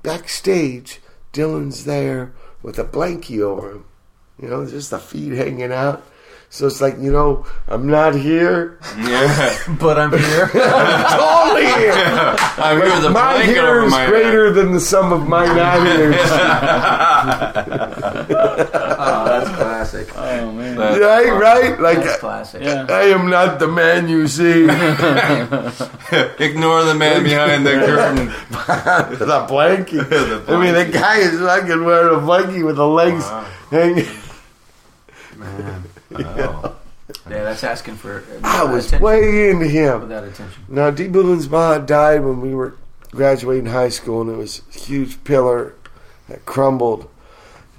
[0.04, 1.00] backstage,
[1.34, 3.86] Dylan's there with a blankie over him.
[4.42, 6.04] You know, just the feet hanging out.
[6.52, 8.80] So it's like, you know, I'm not here.
[8.98, 9.56] Yeah.
[9.80, 10.48] But I'm here.
[10.52, 11.94] totally here.
[12.58, 14.10] I'm here with a my blanket here over is my head.
[14.10, 16.16] greater than the sum of my not ears.
[18.32, 19.50] oh, that's
[19.90, 20.18] classic.
[20.18, 20.76] Oh man.
[20.76, 21.80] That- right, right?
[21.80, 22.64] Like, That's classic.
[22.64, 22.86] Yeah.
[22.90, 24.64] I am not the man you see.
[26.44, 28.26] Ignore the man behind the curtain.
[28.50, 30.00] the blankie.
[30.50, 33.26] I mean, the guy is fucking wearing a blankie with the legs
[33.70, 34.08] hanging.
[35.38, 35.84] Man.
[37.30, 38.20] Yeah, that's asking for.
[38.20, 40.02] uh, I was attention way into him.
[40.02, 40.64] without attention.
[40.68, 41.08] Now, D.
[41.08, 42.76] Boon's mom died when we were
[43.12, 45.76] graduating high school, and it was a huge pillar
[46.28, 47.10] that crumbled.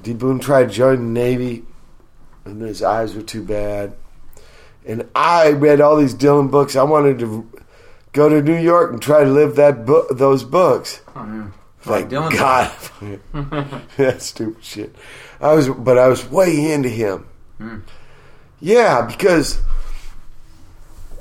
[0.02, 0.14] D.
[0.14, 1.64] Boone tried to join the Navy,
[2.44, 3.94] and his eyes were too bad.
[4.86, 6.74] And I read all these Dylan books.
[6.76, 7.48] I wanted to
[8.12, 11.00] go to New York and try to live that book, those books.
[11.14, 11.52] Oh,
[11.86, 14.94] like Dylan God, that's stupid shit.
[15.40, 17.26] I was, but I was way into him.
[17.58, 17.78] Hmm.
[18.60, 19.60] Yeah, because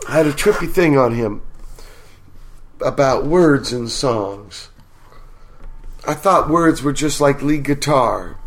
[0.08, 1.42] I had a trippy thing on him
[2.82, 4.70] about words and songs.
[6.08, 8.38] I thought words were just like lead guitar.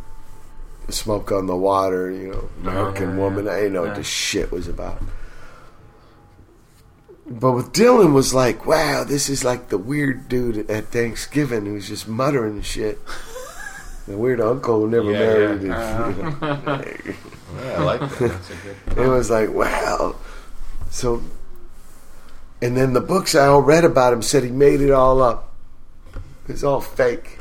[0.93, 2.71] Smoke on the water, you know, uh-huh.
[2.71, 3.49] American yeah, woman.
[3.49, 5.03] I didn't know what this shit was about.
[7.27, 11.89] But with Dylan was like, wow, this is like the weird dude at Thanksgiving who's
[11.89, 12.99] just muttering shit.
[14.09, 15.63] The weird uncle who never married.
[15.63, 16.37] yeah.
[16.41, 16.79] Uh-huh.
[16.79, 17.15] his-
[17.57, 18.19] Yeah, I like that.
[18.19, 18.55] That's a
[18.95, 18.99] good.
[19.05, 20.17] it was like, wow.
[20.91, 21.23] So,
[22.61, 25.55] and then the books I all read about him said he made it all up.
[26.49, 27.39] It's all fake.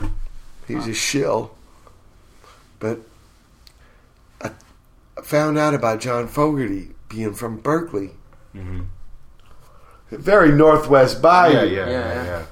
[0.68, 1.56] He was a shill.
[2.80, 3.00] But
[5.26, 8.12] found out about John Fogerty being from Berkeley.
[8.56, 8.86] Mhm.
[10.12, 11.54] Very Northwest Bayou.
[11.54, 12.24] Yeah, yeah, Yeah, yeah, yeah.
[12.26, 12.44] yeah.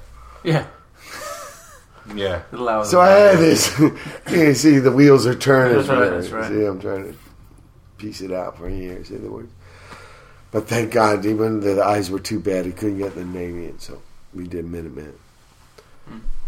[0.52, 0.66] Yeah.
[2.16, 2.42] Yeah.
[2.50, 3.78] Little out of So I had this.
[4.30, 5.76] you see, the wheels are turning.
[5.76, 6.48] That's right, that's right.
[6.48, 7.18] See, I'm trying to
[7.98, 9.10] piece it out for years.
[9.10, 9.52] In the words.
[10.50, 12.64] But thank God, even the eyes were too bad.
[12.66, 14.02] He couldn't get the Navy, and so
[14.34, 15.12] we did Minutemen.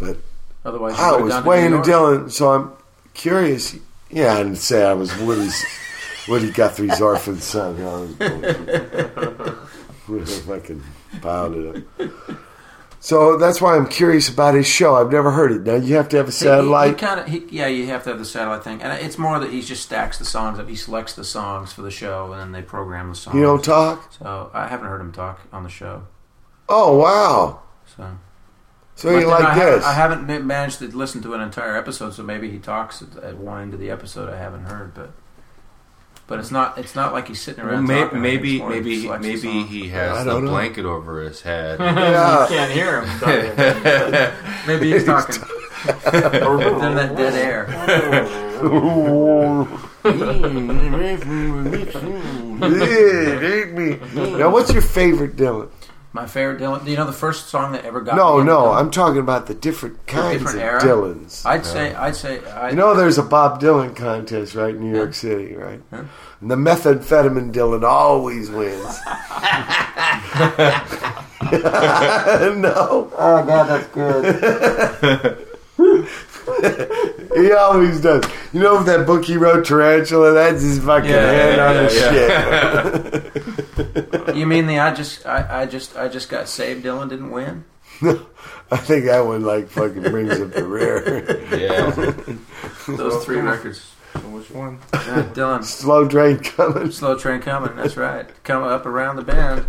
[0.01, 0.17] But
[0.65, 2.73] Otherwise, I was gone to way into Dylan, so I'm
[3.15, 3.77] curious.
[4.11, 5.65] Yeah, I didn't say I was Woody's
[6.29, 7.77] Woody Guthrie's orphan son.
[7.83, 9.57] I was
[10.07, 10.45] bullshit.
[10.45, 10.83] fucking
[11.21, 12.11] piled it up.
[13.01, 14.95] So that's why I'm curious about his show.
[14.95, 15.63] I've never heard it.
[15.63, 16.91] Now you have to have a He- he- satellite.
[16.91, 19.41] He, kind of, he, yeah, you have to have the satellite thing, and it's more
[19.41, 20.69] that he just stacks the songs up.
[20.69, 23.35] He selects the songs for the show, and then they program the songs.
[23.35, 24.13] You don't talk?
[24.21, 26.05] So I haven't heard him talk on the show.
[26.69, 27.63] Oh wow!
[27.97, 28.09] So,
[28.95, 29.85] So you like I haven't- this?
[29.85, 33.37] I haven't managed to listen to an entire episode, so maybe he talks at, at
[33.37, 35.11] one end of the episode I haven't heard, but
[36.27, 37.87] but it's not it's not like he's sitting Well, around.
[37.87, 38.21] may, talking.
[38.23, 40.51] maybe It's more he maybe maybe he has the don't know.
[40.51, 41.79] blanket over his head.
[42.13, 42.43] Yeah.
[42.43, 44.35] You can't hear him.
[44.67, 45.37] maybe he's talking.
[45.85, 47.67] Within that dead air.
[52.05, 53.99] yeah, hate me.
[54.39, 55.69] Now, what's your favorite Dylan?
[56.15, 56.85] My favorite Dylan.
[56.85, 58.17] Do you know the first song that ever got?
[58.17, 58.77] No, me no, Dylan?
[58.79, 60.81] I'm talking about the different The kinds different of era?
[60.81, 61.47] Dylans.
[61.47, 61.95] I'd say.
[61.95, 62.45] I'd say.
[62.45, 65.81] I, You know, there's a Bob Dylan contest, right, in New York City, right?
[65.91, 68.99] And the methamphetamine Dylan always wins.
[71.53, 73.11] no.
[73.17, 75.47] Oh god, that's good.
[77.35, 78.25] he always does.
[78.53, 80.33] You know that book he wrote, Tarantula?
[80.33, 81.95] That's his fucking Yeah, hand yeah, on yeah, his
[83.15, 84.23] yeah.
[84.27, 84.37] shit.
[84.37, 86.85] you mean the I just I, I just I just got saved?
[86.85, 87.65] Dylan didn't win.
[88.03, 91.41] I think that one like fucking brings up the rear.
[91.57, 91.91] Yeah.
[92.97, 93.89] Those three records.
[94.31, 94.79] Which one?
[94.93, 95.65] Yeah, Dylan.
[95.65, 96.91] Slow train coming.
[96.91, 97.75] Slow train coming.
[97.77, 98.29] That's right.
[98.45, 99.65] Come up around the bend.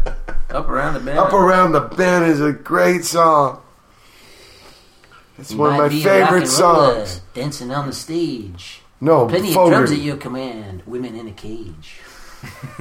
[0.49, 1.17] Up around the bend.
[1.17, 3.62] Up Around the Bend is a great song.
[5.37, 7.21] It's You one of my be favorite songs.
[7.33, 8.81] Dancing on the stage.
[9.01, 9.75] No, Plenty of Fogerty.
[9.75, 10.83] drums at your command.
[10.85, 11.99] Women in a cage.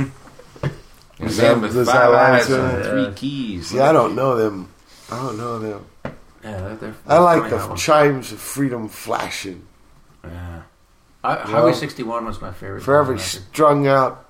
[1.19, 3.73] Is Man that- with does five eyes and say- three keys.
[3.73, 4.69] Yeah, I don't know them.
[5.11, 5.87] I don't know them.
[6.05, 6.11] Yeah,
[6.43, 7.77] they're, they're I like the album.
[7.77, 9.67] chimes of freedom flashing.
[10.25, 10.63] Yeah.
[11.25, 11.77] I, You Highway know?
[11.77, 12.83] 61 was my favorite.
[12.83, 14.27] For every strung out.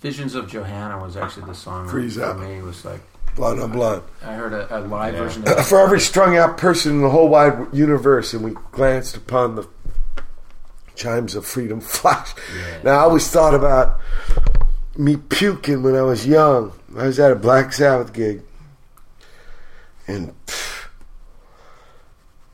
[0.00, 2.36] Visions of Johanna was actually the song Freeze that up.
[2.36, 3.00] for me was like
[3.36, 4.02] Blood on blood.
[4.24, 5.64] I heard a, a live version of it.
[5.64, 9.68] For every strung out person in the whole wide universe, and we glanced upon the
[10.94, 12.34] chimes of freedom flash.
[12.82, 14.00] Now, I always thought about
[14.96, 16.72] me puking when I was young.
[16.96, 18.42] I was at a Black Sabbath gig,
[20.06, 20.86] and pff,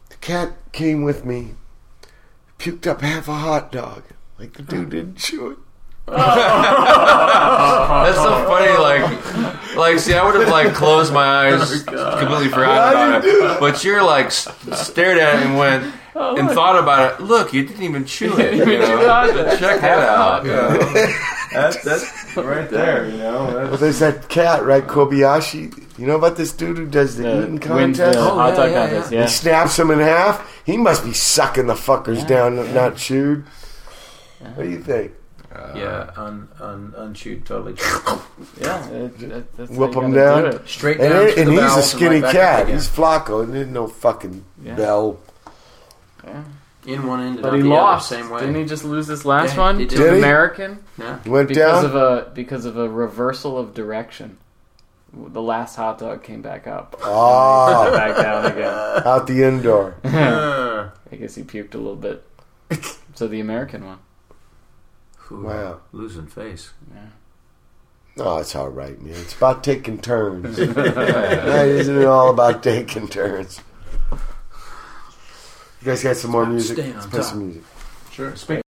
[0.09, 1.55] the cat came with me,
[2.59, 4.03] puked up half a hot dog.
[4.37, 5.59] Like the dude didn't chew it.
[6.07, 6.19] That's
[8.17, 8.77] so funny.
[8.77, 13.61] Like, like, see, I would have like closed my eyes, completely forgot about it.
[13.61, 15.85] But you're like s- stared at it and went
[16.15, 17.25] and thought about it.
[17.25, 18.55] Look, you didn't even chew it.
[18.55, 19.57] You know?
[19.59, 20.45] Check that out.
[20.45, 21.13] You know?
[21.53, 23.09] That's that's right there.
[23.11, 23.45] You know.
[23.69, 25.99] Well, there's that cat, right, Kobayashi.
[25.99, 28.19] You know about this dude who does the Yeah, eating wins the contest?
[28.19, 29.19] hot dog contest, yeah.
[29.21, 30.63] Oh, he snaps them in half.
[30.65, 32.73] He must be sucking the fuckers Yeah, down, yeah.
[32.73, 33.45] not chewed.
[34.55, 35.13] What do you think?
[35.75, 37.75] Yeah, un, un, unchewed, totally.
[38.61, 40.43] Yeah, it, that, that's Whip him down.
[40.43, 40.69] do it.
[40.69, 42.63] Straight and down it- and the he's a skinny right cat.
[42.63, 42.75] again.
[42.75, 43.43] He's Flacco.
[43.45, 44.75] And there's no fucking Yeah.
[44.75, 45.19] bell.
[46.25, 46.43] Yeah.
[46.87, 48.11] In one end, But he the lost.
[48.13, 48.41] other, same way.
[48.41, 50.01] Didn't he just lose this last Yeah, one he to did.
[50.01, 50.19] an Did he?
[50.21, 50.79] American?
[50.99, 51.19] Yeah.
[51.23, 51.85] He went because down.
[51.85, 54.39] of a because of a reversal of direction.
[55.15, 56.97] The last hot dog came back up.
[57.05, 57.83] Ah.
[57.83, 59.07] Went back down again.
[59.07, 59.95] out the indoor.
[60.05, 62.25] Uh, I guess he puked a little bit.
[63.15, 63.99] So the American one.
[65.33, 65.81] Whew, uh, Wow.
[65.93, 66.73] Losing face.
[66.95, 67.07] Yeah.
[68.19, 69.15] Oh, it's all right, man.
[69.15, 70.59] It's about taking turns.
[70.59, 73.61] isn't it all about taking turns?
[75.81, 76.77] You guys got some more music?
[76.77, 77.63] staying Let's play some music.
[78.13, 78.37] Sure.
[78.37, 78.63] Speak.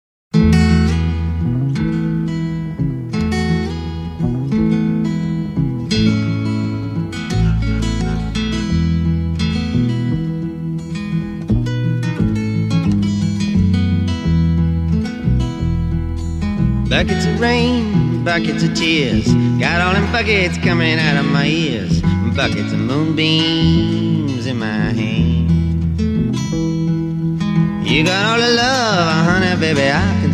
[17.03, 19.27] Buckets of rain, buckets of tears.
[19.59, 22.01] Got all them buckets coming out of my ears.
[22.33, 25.49] Buckets of moonbeams in my hand.
[27.85, 30.32] You got all the love, honey, baby, I can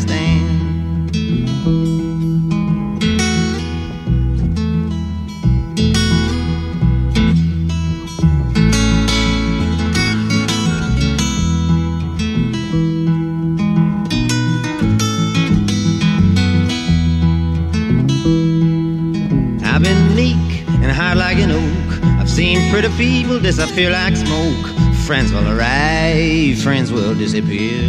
[22.70, 24.68] Pretty people disappear like smoke.
[25.08, 27.82] Friends will arrive, friends will disappear.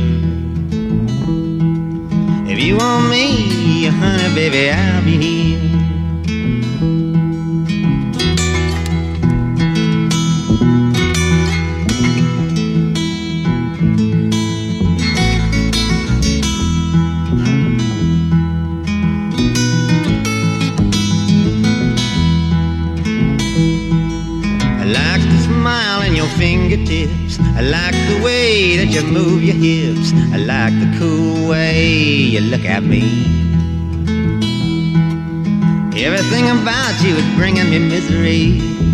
[2.48, 5.89] If you want me, honey, baby, I'll be here.
[29.00, 30.12] You move your hips.
[30.32, 33.02] I like the cool way you look at me.
[36.04, 38.89] Everything about you is bringing me misery.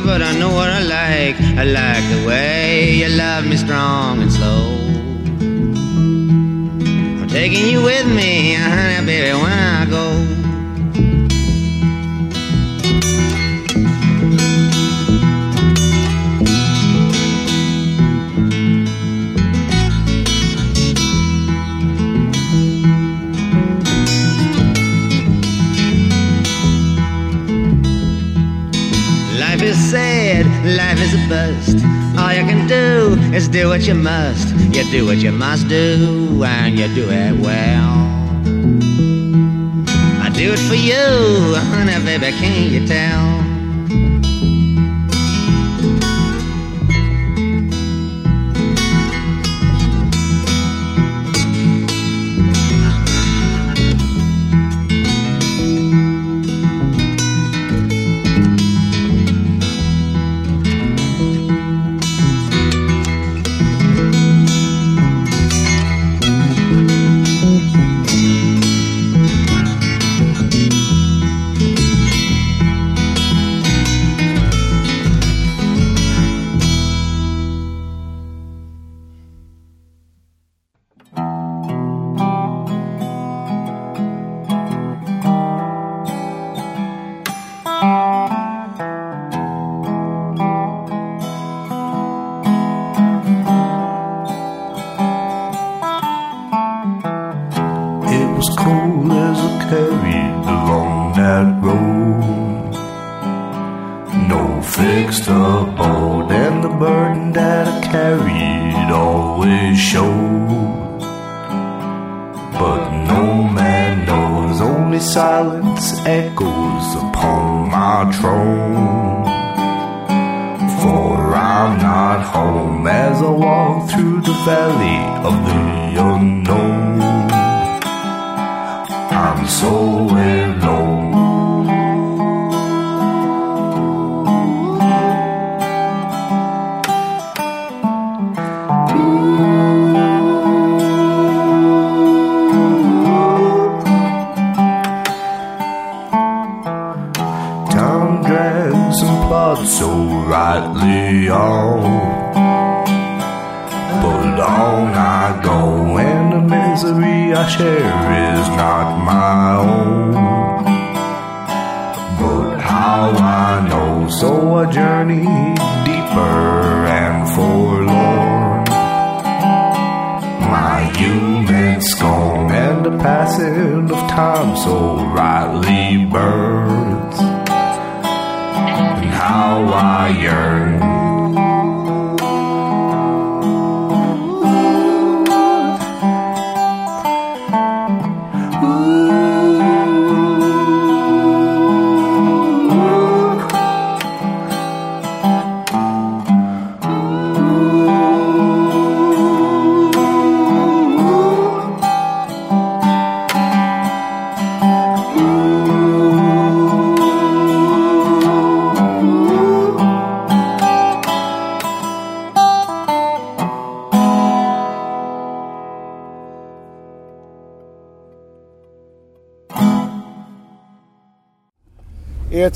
[0.00, 1.36] But I know what I like.
[1.56, 2.15] I like
[31.04, 31.84] to bust.
[32.18, 34.54] All you can do is do what you must.
[34.74, 37.96] You do what you must do, and you do it well.
[40.22, 43.45] I do it for you, honey, baby, can't you tell?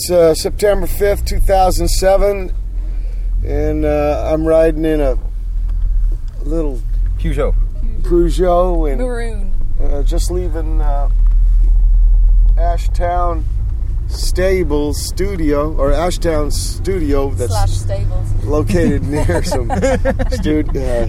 [0.02, 2.54] It's uh, September 5th, 2007,
[3.44, 5.18] and uh, I'm riding in a
[6.42, 6.80] little
[7.18, 7.54] Peugeot.
[8.00, 9.52] Peugeot and Maroon.
[9.78, 11.10] uh, just leaving uh,
[12.56, 13.44] Ashtown
[14.08, 18.44] Stables Studio or Ashtown Studio that's Slash stables.
[18.46, 19.66] located near some
[20.30, 21.08] stud- uh,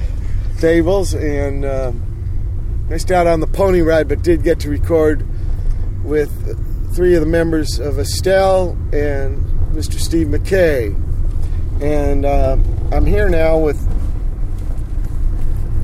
[0.58, 5.31] stables and um, missed out on the pony ride, but did get to record with
[6.94, 9.38] three of the members of Estel and
[9.74, 9.94] Mr.
[9.94, 10.94] Steve McKay.
[11.82, 12.58] And uh,
[12.92, 13.80] I'm here now with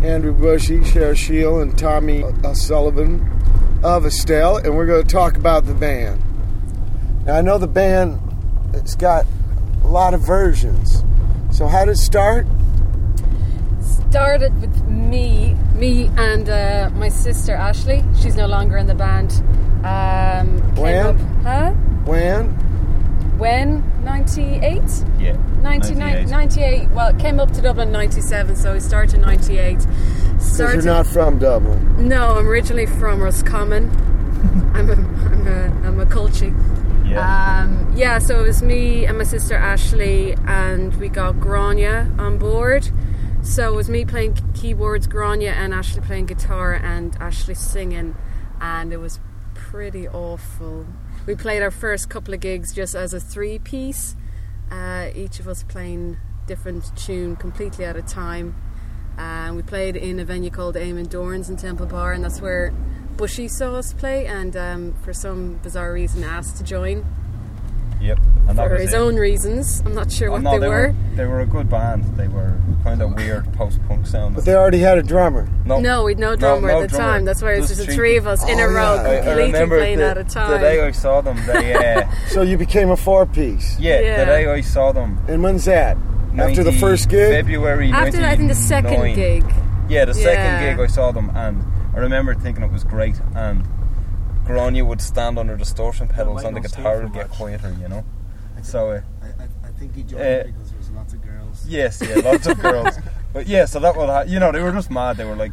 [0.03, 3.26] Andrew Bushy, Cher Shield, and Tommy Sullivan
[3.84, 6.22] of Estel, and we're going to talk about the band.
[7.26, 8.19] Now, I know the band
[8.74, 9.26] has got
[9.84, 11.03] a lot of versions.
[11.52, 12.45] So, how did it start?
[14.10, 18.03] Started with me, me and uh, my sister Ashley.
[18.22, 19.42] She's no longer in the band.
[20.77, 21.17] Came When?
[21.41, 21.72] huh?
[22.06, 22.49] When?
[23.39, 24.03] When?
[24.03, 24.81] 98?
[25.17, 25.35] Yeah.
[25.61, 26.91] 99, 98.
[26.91, 29.80] Well, it came up to Dublin 97, so we started in 98.
[29.80, 32.07] Because you're not from Dublin.
[32.07, 33.89] No, I'm originally from Roscommon.
[34.75, 36.53] I'm a, I'm a, I'm a culture.
[37.06, 37.64] Yeah.
[37.64, 42.38] Um, yeah, so it was me and my sister Ashley, and we got Grania on
[42.38, 42.88] board.
[43.41, 48.15] So it was me playing keyboards, Grania, and Ashley playing guitar, and Ashley singing,
[48.61, 49.19] and it was
[49.77, 50.88] pretty awful.
[51.27, 54.15] We played our first couple of gigs just as a three piece,
[54.72, 58.56] uh, each of us playing different tune completely at a time.
[59.19, 62.73] And we played in a venue called Eamonn Doran's in Temple Bar, and that's where
[63.17, 67.06] Bushy saw us play, and um, for some bizarre reason asked to join.
[68.01, 68.17] Yep.
[68.47, 68.97] And for his it.
[68.97, 69.83] own reasons.
[69.85, 70.95] I'm not sure Oh, what no, they, were.
[71.14, 72.03] They were a good band.
[72.17, 74.33] They were kind of weird post-punk sound.
[74.33, 75.47] But they already had a drummer.
[75.68, 77.04] No, No, we'd no drummer no at the drummer.
[77.14, 77.26] time.
[77.26, 78.96] That's why it was Just just the three three of us in a Oh, row,
[78.96, 79.02] yeah.
[79.02, 80.52] I, I completely remember playing the, out of time.
[80.52, 81.38] the day I saw them.
[81.46, 81.74] They,
[82.04, 83.78] uh, So you became a four piece.
[83.80, 84.18] yeah, Yeah.
[84.20, 85.20] the day I saw them.
[85.28, 85.98] And when's that?
[86.38, 87.32] After the first gig?
[87.32, 87.92] February.
[87.92, 89.44] After that, I think the second gig.
[89.90, 90.72] Yeah, the second Yeah.
[90.76, 91.64] gig I saw them, and
[91.96, 93.20] I remember thinking it was great.
[93.36, 93.68] And
[94.46, 98.04] Grania would stand under distortion pedals, and the guitar would get quieter, you know.
[98.62, 101.66] So, uh, I, I, I think he joined Uh, because there was lots of girls.
[101.68, 102.98] yes, yeah, lots of girls.
[103.38, 105.17] But yeah, so that would, ha- you know, they were just mad.
[105.17, 105.51] They were like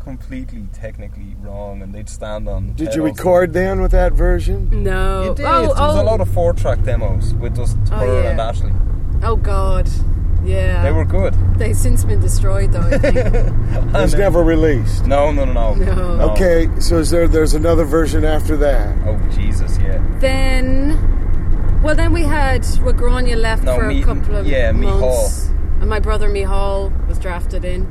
[0.00, 2.74] completely technically wrong, and they'd stand on.
[2.74, 3.18] Did you pedals.
[3.18, 4.82] record then with that version?
[4.82, 5.22] No.
[5.22, 5.46] You did.
[5.46, 6.02] Oh, there was oh.
[6.02, 8.30] a lot of four-track demos with just Oh, her yeah.
[8.32, 8.70] and Ashley.
[9.22, 9.88] Oh God.
[10.44, 10.82] Yeah.
[10.82, 11.32] They were good.
[11.56, 12.80] They've since been destroyed, though.
[12.80, 13.16] I think.
[13.94, 15.06] It was never released.
[15.06, 15.74] No, no, no, no.
[16.16, 16.30] No.
[16.32, 17.26] Okay, so is there?
[17.26, 18.94] There's another version after that.
[19.06, 20.04] Oh Jesus, yeah.
[20.18, 24.70] then, well, then we had well, Grania left No, for me- a couple of yeah,
[24.72, 25.48] months,
[25.84, 27.86] and my brother Mihal was drafted in,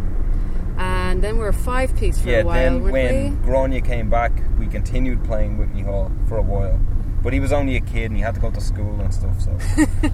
[0.79, 3.45] and then we were five piece for yeah, a while, then when we?
[3.45, 6.79] Grania came back, we continued playing with Hall for a while.
[7.21, 9.39] But he was only a kid and he had to go to school and stuff.
[9.39, 9.55] So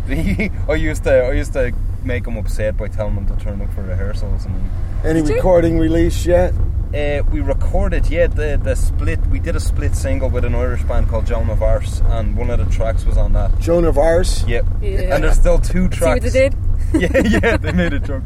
[0.14, 1.72] he, I used to, I used to
[2.03, 4.45] make him upset by telling him to turn up for rehearsals.
[4.45, 4.69] And
[5.06, 6.53] Any recording release yet?
[6.93, 9.19] Uh, we recorded, yeah, the the split.
[9.27, 12.50] We did a split single with an Irish band called Joan of Arc, and one
[12.50, 13.58] of the tracks was on that.
[13.59, 14.26] Joan of Arc.
[14.48, 14.66] Yep.
[14.82, 15.16] Yeah.
[15.16, 16.24] And there's still two See tracks.
[16.24, 16.56] what they did?
[16.93, 18.24] yeah, yeah, they made a joke.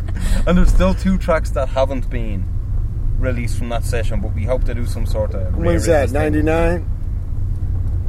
[0.48, 2.45] And there's still two tracks that haven't been
[3.19, 5.56] released from that session, but we hope to do some sort of.
[5.56, 6.11] When's that?
[6.11, 6.90] Ninety nine.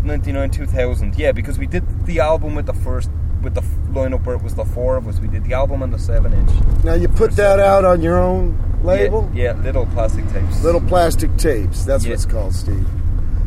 [0.05, 3.09] 99 2000 yeah because we did the album with the first
[3.45, 5.83] with the f- lineup where it was the four of us we did the album
[5.83, 6.51] on the 7 inch
[6.85, 9.31] Now you put that out on your own label.
[9.35, 11.85] yeah, yeah little plastic tapes Little plastic tapes.
[11.85, 12.11] That's Yeah.
[12.11, 12.87] what it's called, Steve.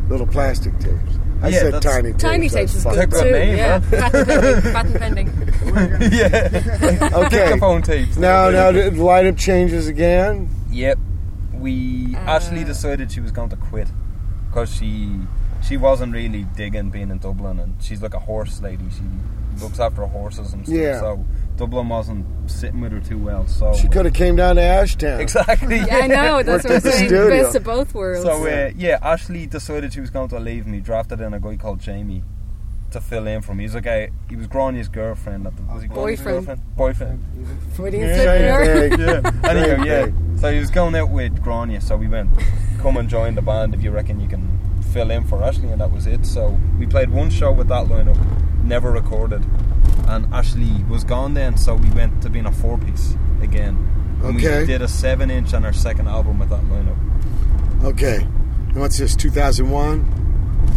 [0.08, 1.18] Little plastic tapes.
[1.42, 2.22] I Yeah, said tiny tapes.
[2.22, 3.30] Tiny tapes is good too.
[3.30, 3.90] name, yeah, huh?
[4.72, 5.28] patent pending.
[5.30, 6.12] Patent pending.
[6.12, 7.28] yeah Okay.
[7.44, 10.48] dictaphone tapes Now, now the lineup changes again.
[10.70, 10.98] yep
[11.52, 12.20] we Uh.
[12.34, 13.88] Ashley decided she was going to quit
[14.48, 15.20] because she
[15.60, 19.02] she wasn't really digging being in Dublin and she's like a horse lady she
[19.60, 21.00] looks after horses and stuff Yeah.
[21.00, 21.24] so
[21.56, 25.18] Dublin wasn't sitting with her too well so She could have came down to Ashtown.
[25.20, 26.42] exactly Yeah, I know.
[26.42, 27.08] That's what I'm at the saying.
[27.08, 27.28] studio.
[27.42, 28.22] Best of both worlds.
[28.24, 30.80] So uh, yeah, Ashley decided she was going to leave me.
[30.80, 32.22] Drafted in a guy called Jamie
[32.92, 33.64] to fill in for me.
[33.64, 35.46] He was like a, he was Grania's girlfriend.
[35.46, 36.46] At the, was he Grania's Boyfriend.
[36.46, 36.76] girlfriend?
[36.76, 37.24] Boyfriend.
[37.74, 39.22] Freudian Yeah, slip yeah, there.
[39.22, 39.50] yeah.
[39.50, 40.38] Anyhow, yeah.
[40.40, 41.80] So he was going out with Grania.
[41.80, 42.30] So we went,
[42.80, 44.58] come and join the band if you reckon you can
[44.98, 46.26] fill in for Ashley, and that was it.
[46.26, 48.18] So we played one show with that lineup,
[48.64, 49.44] never recorded,
[50.08, 51.56] and Ashley was gone then.
[51.56, 53.76] So we went to being a four piece again.
[54.24, 54.60] And Okay.
[54.62, 56.96] We did a seven inch on our second album with that lineup.
[57.84, 58.22] Okay.
[58.70, 59.14] And what's this?
[59.14, 60.04] Two thousand one.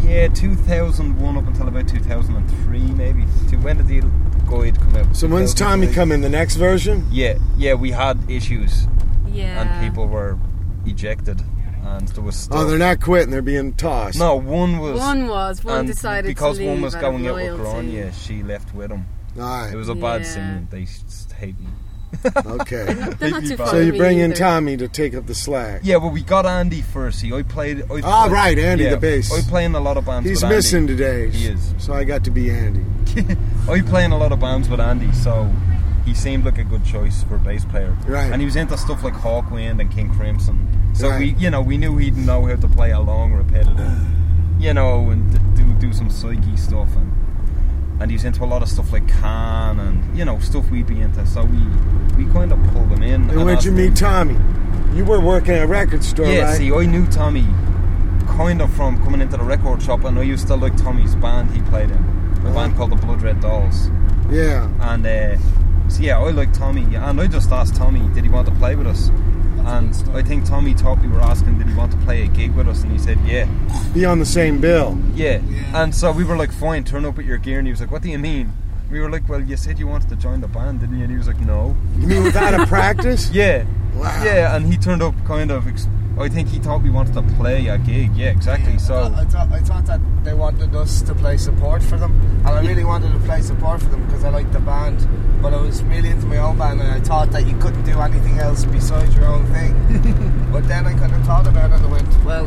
[0.05, 3.25] Yeah, 2001 up until about 2003, maybe.
[3.49, 4.01] To when did the
[4.49, 5.15] guide come out?
[5.15, 6.21] So when's Tommy come in?
[6.21, 7.07] The next version?
[7.11, 8.87] Yeah, yeah, we had issues
[9.27, 9.61] Yeah.
[9.61, 10.37] and people were
[10.85, 11.41] ejected,
[11.83, 12.57] and there was stuff.
[12.59, 13.31] Oh, they're not quitting.
[13.31, 14.17] They're being tossed.
[14.19, 14.99] No, one was.
[14.99, 15.63] One was.
[15.63, 17.55] One and decided because to leave one was going out with.
[17.57, 19.05] Grania, she left with him.
[19.37, 19.73] Alright.
[19.73, 20.27] It was a bad Yeah.
[20.27, 20.67] scene.
[20.69, 21.67] They s- hate me.
[22.45, 22.93] Okay.
[23.19, 24.35] They're not too so you bring in either.
[24.39, 25.79] Tommy to take up the slack.
[25.83, 27.19] Yeah, well, we got Andy first.
[27.21, 27.83] See, I played.
[27.89, 29.31] I Ah, played- right, Andy, yeah, the bass.
[29.33, 30.27] I play in a lot of bands.
[30.27, 30.55] He's with Andy.
[30.57, 31.29] missing today.
[31.29, 31.73] He is.
[31.77, 32.83] So I got to be Andy.
[33.69, 35.49] I play in a lot of bands with Andy, so
[36.11, 37.95] he seemed like a good choice for bass player.
[38.05, 38.29] Right.
[38.29, 40.67] And he was into stuff like Hawkwind and King Crimson.
[40.93, 41.19] So Right.
[41.19, 43.93] we, you know, we knew he'd know how to play along repetitive,
[44.59, 47.11] you know, and do do some psyche stuff and.
[48.01, 50.87] And he was into a lot of stuff like Can and you know stuff we'd
[50.87, 51.23] be into.
[51.27, 51.59] So we
[52.17, 53.29] we kind of pulled him in.
[53.29, 54.37] And where'd you meet Tommy?
[54.95, 56.57] You were working at a record store, yeah, right?
[56.57, 57.45] see, I knew Tommy
[58.25, 61.51] kind of from coming into the record shop, and I used to like Tommy's band
[61.51, 62.03] he played in,
[62.47, 63.91] a band called the Blood Red Dolls.
[64.31, 64.67] Yeah.
[64.79, 65.37] And uh,
[65.91, 68.75] so yeah, I like Tommy, and I just asked Tommy, did he want to play
[68.75, 69.09] with us?
[69.63, 72.53] And I think Tommy thought we were asking, did he want to play a gig
[72.55, 72.81] with us?
[72.83, 73.45] And he said, yeah,
[73.93, 74.97] Be on the same bill.
[75.13, 75.39] yeah.
[75.73, 77.59] And so we were like, fine, turn up with your gear.
[77.59, 78.53] And he was like, what do you mean?
[78.91, 81.03] We were like, well, you said you wanted to join the band, didn't you?
[81.03, 81.75] And he was like, no.
[81.97, 83.31] You mean without a practice?
[83.41, 83.65] Yeah.
[83.95, 84.23] Wow.
[84.23, 85.67] Yeah, and he turned up kind of.
[85.67, 85.87] Ex-
[86.19, 88.15] I think he thought we wanted to play a gig.
[88.15, 88.77] Yeah, exactly.
[88.77, 92.11] So I thought, I thought that they wanted us to play support for them,
[92.45, 95.07] and I really wanted to play support for them because I liked the band.
[95.41, 97.99] But I was really into my own band, and I thought that you couldn't do
[97.99, 99.73] anything else besides your own thing.
[100.51, 102.45] but then I kind of thought about it, and I went, well,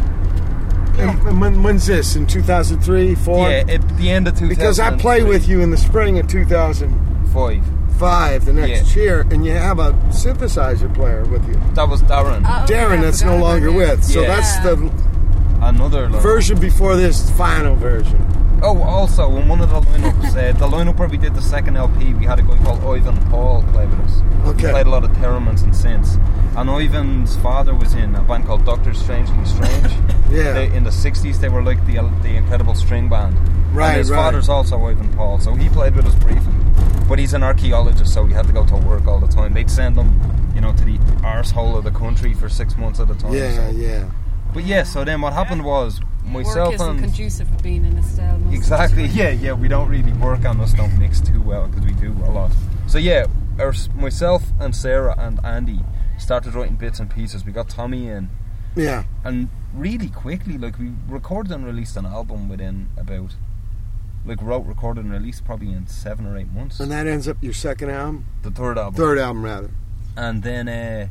[0.98, 2.16] And, and when, when's this?
[2.16, 3.50] In 2003, 4?
[3.50, 4.48] yeah, at the end of 2003.
[4.48, 7.62] Because I play with you in the spring of 2005,
[7.98, 8.44] five.
[8.44, 11.54] the next year, and you have a synthesizer player with you.
[11.74, 12.42] That was Darren.
[12.44, 13.88] Oh, Darren, yeah, that's no longer about him.
[13.90, 14.04] with.
[14.04, 14.28] So Yeah.
[14.28, 14.90] that's the
[15.60, 18.18] Another version before this final version.
[18.62, 21.76] Oh, also, in one of the lineups, uh, the lineup where we did the second
[21.76, 24.22] LP, we had a guy called Ivan Pawle play with us.
[24.46, 24.66] Okay.
[24.66, 26.16] He played a lot of theremins and synths.
[26.56, 29.92] And Ivan's father was in a band called Doctor Strangely Strange.
[30.30, 30.52] Yeah.
[30.52, 33.36] They, in the 60s, they were like the the incredible string band.
[33.72, 34.16] Right, And his right.
[34.16, 36.52] father's also Ivan Pawle, so he played with us briefly.
[37.08, 39.52] But he's an archaeologist, so he had to go to work all the time.
[39.52, 40.18] They'd send him,
[40.54, 43.32] you know, to the arsehole of the country for six months at a time.
[43.34, 43.76] Yeah, so.
[43.76, 44.10] yeah.
[44.54, 47.98] But yeah, so then what happened was myself Work isn't and conducive for being in
[47.98, 48.38] Estel.
[48.38, 49.04] most of the Exactly.
[49.06, 49.52] Yeah, yeah.
[49.52, 50.72] We don't really work on us.
[50.72, 52.52] Don't mix too well because we do a lot.
[52.86, 53.26] So yeah,
[53.58, 55.80] our, myself and Sarah and Andy
[56.18, 57.44] started writing bits and pieces.
[57.44, 58.30] We got Tommy in,
[58.76, 59.04] Yeah.
[59.24, 63.34] and really quickly, like we recorded and released an album within about,
[64.24, 66.78] like wrote, recorded, and released probably in seven or eight months.
[66.78, 68.26] And that ends up your second album?
[68.42, 68.94] the third album.
[68.94, 69.70] Third album, rather.
[70.16, 71.08] And then uh,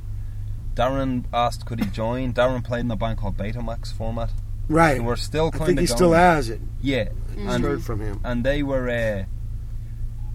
[0.76, 2.34] Darren asked could he join.
[2.34, 4.32] Darren played in a band called Betamax format.
[4.68, 5.04] Right.
[5.04, 6.62] We're still I kind of think he still has it.
[6.82, 7.10] Yeah.
[7.36, 8.20] Just heard from him.
[8.24, 8.90] And they were.
[8.90, 9.26] Uh,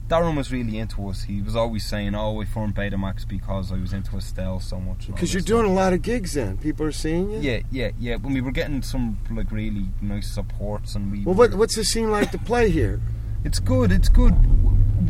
[0.09, 1.25] Darren was really into us.
[1.25, 5.07] He was always saying, "Oh, we formed Betamax because I was into Estel so much."
[5.07, 6.57] Because you're doing a lot of gigs then.
[6.57, 7.41] People are seeing you?
[7.41, 8.17] Yeah, yeah, yeah.
[8.17, 11.85] When we were getting some like really nice supports, and we Well, what, what's the
[11.85, 13.03] scene like to play here?
[13.45, 13.93] It's good.
[13.93, 14.35] It's good.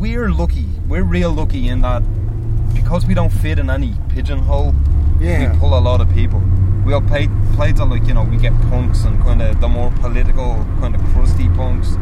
[0.01, 0.67] We're lucky.
[0.89, 2.03] We're real lucky in that
[2.75, 4.75] because we don't fit in any pigeonhole.
[5.21, 5.53] Yeah.
[5.53, 6.43] We pull a lot of people.
[6.85, 9.69] We all play play to like you know we get punks and kind of the
[9.69, 11.97] more political kind of crusty punks,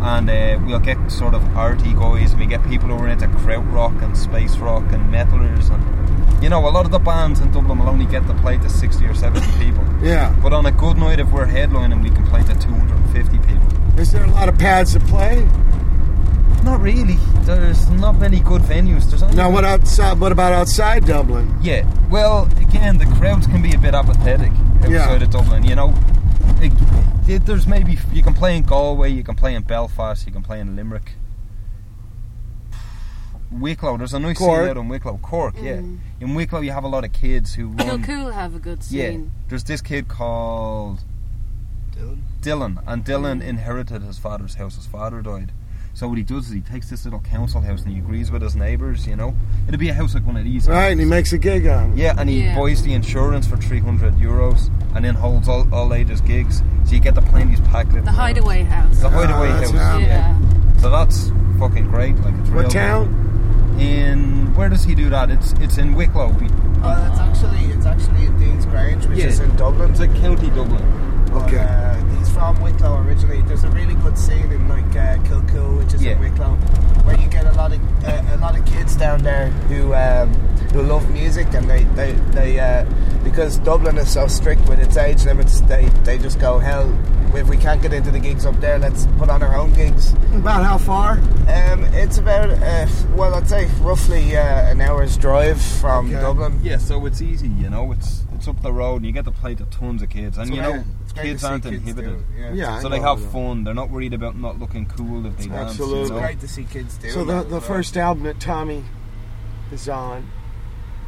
[0.00, 2.32] and uh, we'll get sort of arty guys.
[2.32, 6.48] And we get people who are into krautrock and space rock and metalers and you
[6.48, 9.06] know a lot of the bands in Dublin will only get to play to sixty
[9.06, 9.84] or seventy people.
[10.02, 10.34] Yeah.
[10.42, 13.10] But on a good night, if we're headlining, we can play to two hundred and
[13.10, 13.68] fifty people.
[13.98, 15.48] Is there a lot of pads to play?
[16.66, 17.14] Not really.
[17.44, 19.08] There's not many good venues.
[19.08, 20.18] There's only Now, what outside?
[20.20, 21.56] What about outside Dublin?
[21.62, 21.88] Yeah.
[22.10, 25.12] Well, again, the crowds can be a bit apathetic outside Yeah.
[25.22, 25.64] of Dublin.
[25.64, 25.94] You know,
[26.60, 26.72] It-
[27.28, 30.42] it- there's maybe you can play in Galway, you can play in Belfast, you can
[30.42, 31.12] play in Limerick.
[33.50, 34.62] Wicklow, there's a nice Cork.
[34.62, 35.54] scene out in Wicklow, Cork.
[35.60, 35.98] Yeah, Mm.
[36.20, 38.02] in Wicklow you have a lot of kids who run.
[38.02, 38.98] Kilcoole have a good scene.
[38.98, 39.32] Yeah, scene.
[39.48, 41.04] there's this kid called
[41.96, 42.18] Dylan.
[42.42, 44.74] Dylan, and Dylan inherited his father's house.
[44.76, 45.52] His father died.
[45.96, 48.42] So what he does is he takes this little council house and he agrees with
[48.42, 49.06] his neighbours.
[49.06, 49.34] You know,
[49.66, 50.68] it'd be a house like one of these.
[50.68, 51.96] Right, and he makes a gig on it.
[51.96, 52.54] Yeah, and he Yeah.
[52.54, 56.62] buys the insurance for three hundred euros, and then holds all, all ages gigs.
[56.84, 58.98] So you get the play in these packed little The Hideaway House.
[58.98, 59.72] the hideaway Oh, house.
[59.72, 60.00] right.
[60.02, 60.38] Yeah.
[60.82, 62.14] So that's fucking great.
[62.18, 63.76] Like it's What real town?
[63.80, 65.30] In where does he do that?
[65.30, 66.28] It's it's in Wicklow.
[66.34, 66.48] Be-
[66.82, 69.28] Well, it's actually it's actually in Deansgrange, which Yeah.
[69.28, 69.92] is in Dublin.
[69.92, 70.84] It's like County Dublin.
[71.44, 71.58] Okay.
[71.58, 73.42] uh, he's from Wicklow originally.
[73.42, 76.12] There's a really good scene in like uh, Kilcoole, which is Yeah.
[76.12, 76.54] in Wicklow,
[77.04, 80.32] where you get a lot of uh, a lot of kids down there who um,
[80.72, 82.84] who love music, and they they they uh,
[83.24, 86.92] because Dublin is so strict with its age limits, they they just go hell.
[87.34, 90.12] If we can't get into the gigs up there, let's put on our own gigs.
[90.32, 91.18] About how far?
[91.48, 94.40] Um, it's about uh, well, I'd say roughly uh,
[94.70, 96.60] an hour's drive from Dublin.
[96.62, 97.48] Yeah, so it's easy.
[97.48, 100.08] You know, it's it's up the road, and you get to play to tons of
[100.08, 102.10] kids, and It's you know, it's great to kids aren't kids inhibited.
[102.10, 102.52] do it, yeah.
[102.52, 103.64] Yeah, I so they know, have I fun.
[103.64, 105.70] They're not worried about not looking cool if they dance.
[105.70, 106.02] Absolutely.
[106.04, 106.18] You know?
[106.20, 108.84] Great to see kids do So the, the first album that Tommy
[109.72, 110.28] is on,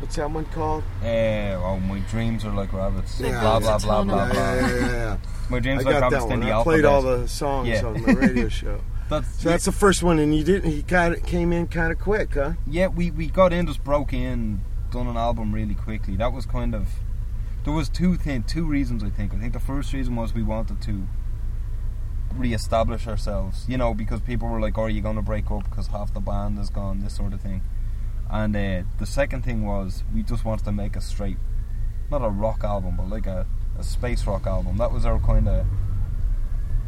[0.01, 0.83] what's that one called?
[1.03, 3.20] Eh, oh, my dreams are like rabbits.
[3.20, 3.41] Yeah.
[3.41, 4.43] blah blah blah blah blah.
[4.43, 5.19] Yeah, yeah, yeah, yeah.
[5.51, 6.49] My dreams I are like got rabbits that in one.
[6.49, 7.85] the I played all the songs Yeah.
[7.85, 8.81] on the radio show.
[9.09, 10.70] That's, So that's the first one, and you didn't.
[10.70, 12.53] He kind of came in kind of quick, huh?
[12.67, 16.15] Yeah, we, we got in, just broke in, done an album really quickly.
[16.17, 16.89] That was kind of
[17.69, 19.35] there was two thing, two reasons I think.
[19.35, 21.07] I think the first reason was we wanted to
[22.35, 25.65] re-establish ourselves, you know, because people were like, "Oh, "Are you going to break up
[25.69, 27.61] because half the band is gone?" This sort of thing.
[28.31, 31.37] And uh, the second thing was we just wanted to make a straight,
[32.11, 33.47] not a rock album, but like a,
[33.79, 34.79] a space rock album.
[34.79, 35.67] That was our kind of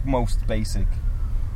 [0.06, 0.86] most basic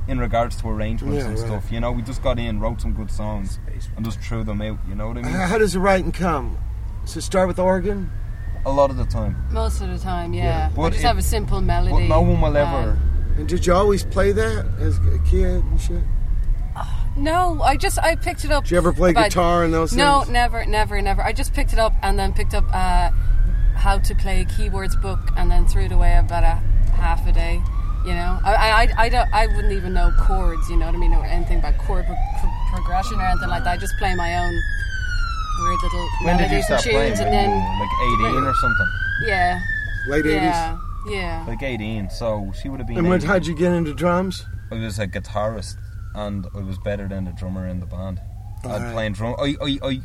[0.06, 1.46] in regards to arrangements Yeah, and right.
[1.46, 1.72] stuff.
[1.72, 3.58] You know, we just got in, wrote some good songs,
[3.96, 4.80] and just threw them out.
[4.86, 5.32] You know what I mean?
[5.32, 6.58] How, does the writing come?
[7.06, 8.10] Does it start with organ?
[8.66, 9.36] A lot of the time.
[9.50, 10.44] Most of the time, yeah.
[10.44, 10.68] Yeah.
[10.72, 12.08] I But just it- have a simple melody.
[12.08, 12.98] no one will ever- um,
[13.36, 16.02] And did you always play that as a kid and shit?
[17.16, 18.64] No, I just I picked it up.
[18.64, 19.98] Did you ever play about- guitar and those things?
[19.98, 20.30] No, things?
[20.32, 21.22] never, never, never.
[21.22, 23.10] I just picked it up and then picked up uh,
[23.76, 26.58] how to play a keyboards book and then threw it away about a
[26.96, 27.60] half a day.
[28.04, 30.68] You know, I, I, I, I, don't, I wouldn't even know chords.
[30.68, 33.62] You know what I mean, or anything about chord pro- pro- progression or anything like
[33.64, 33.74] that.
[33.74, 34.60] I just play my own
[35.60, 37.08] weird little When did you melodies and start playing?
[37.16, 38.88] tunes, When and then like 18 or something?
[39.26, 39.60] yeah,
[40.08, 41.44] Late yeah, yeah.
[41.48, 42.10] Like 18.
[42.10, 42.98] So she would have been.
[42.98, 43.28] And when, 18.
[43.28, 44.44] how'd you get into drums?
[44.70, 45.76] I was a guitarist,
[46.14, 48.20] and I was better than the drummer in the band.
[48.64, 48.92] I'd Alright.
[48.92, 49.36] playing drum.
[49.38, 50.00] I, I, I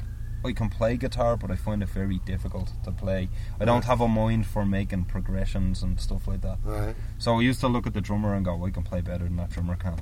[0.45, 3.27] I can play guitar, but I find it very difficult to play.
[3.59, 6.59] I don't have a mind for making progressions and stuff like that.
[6.63, 6.95] Right.
[7.17, 9.35] So I used to look at the drummer and go, I can play better than
[9.35, 9.99] that drummer can.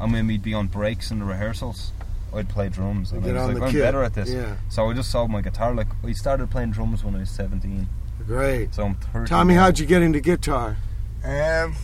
[0.00, 1.92] And when we'd be on breaks in the rehearsals,
[2.36, 4.30] I'd play drums, and Get I was like, I'm kit, better at this.
[4.30, 4.56] yeah.
[4.68, 5.74] So I just sold my guitar.
[5.74, 7.88] Like I started playing drums when I was 17.
[8.26, 8.74] Great.
[8.74, 9.28] So I'm 30.
[9.28, 9.62] Tommy, now.
[9.62, 10.76] how'd you get into guitar?
[11.24, 11.74] Um,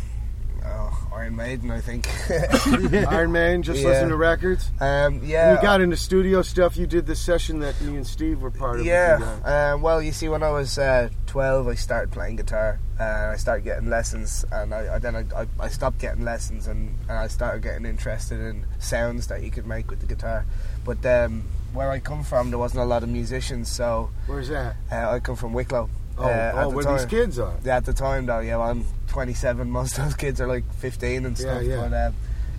[1.14, 2.08] Iron Maiden, I think.
[3.12, 3.88] Iron Maiden, just Yeah.
[3.88, 4.70] listen to records.
[4.80, 5.54] Um, And yeah.
[5.54, 6.76] you got into studio stuff.
[6.76, 8.78] You did the session that me and Steve were part of.
[8.78, 9.20] with you guys.
[9.44, 9.72] Yeah.
[9.74, 12.78] Um, well, you see, when I was uh, 12, I started playing guitar.
[12.98, 16.66] Uh, I started getting lessons, and I, I then I, I, I stopped getting lessons,
[16.68, 20.44] and, and I started getting interested in sounds that you could make with the guitar.
[20.84, 24.76] But um, where I come from, there wasn't a lot of musicians, so Where's that?
[24.90, 25.88] uh, I come from Wicklow.
[26.18, 27.54] Oh, uh, oh, the where these kids are.
[27.64, 29.70] Yeah, at the time though, yeah, well, I'm 27.
[29.80, 31.62] Most of those kids are like 15 and stuff.
[31.62, 31.88] yeah.
[31.88, 32.14] But um,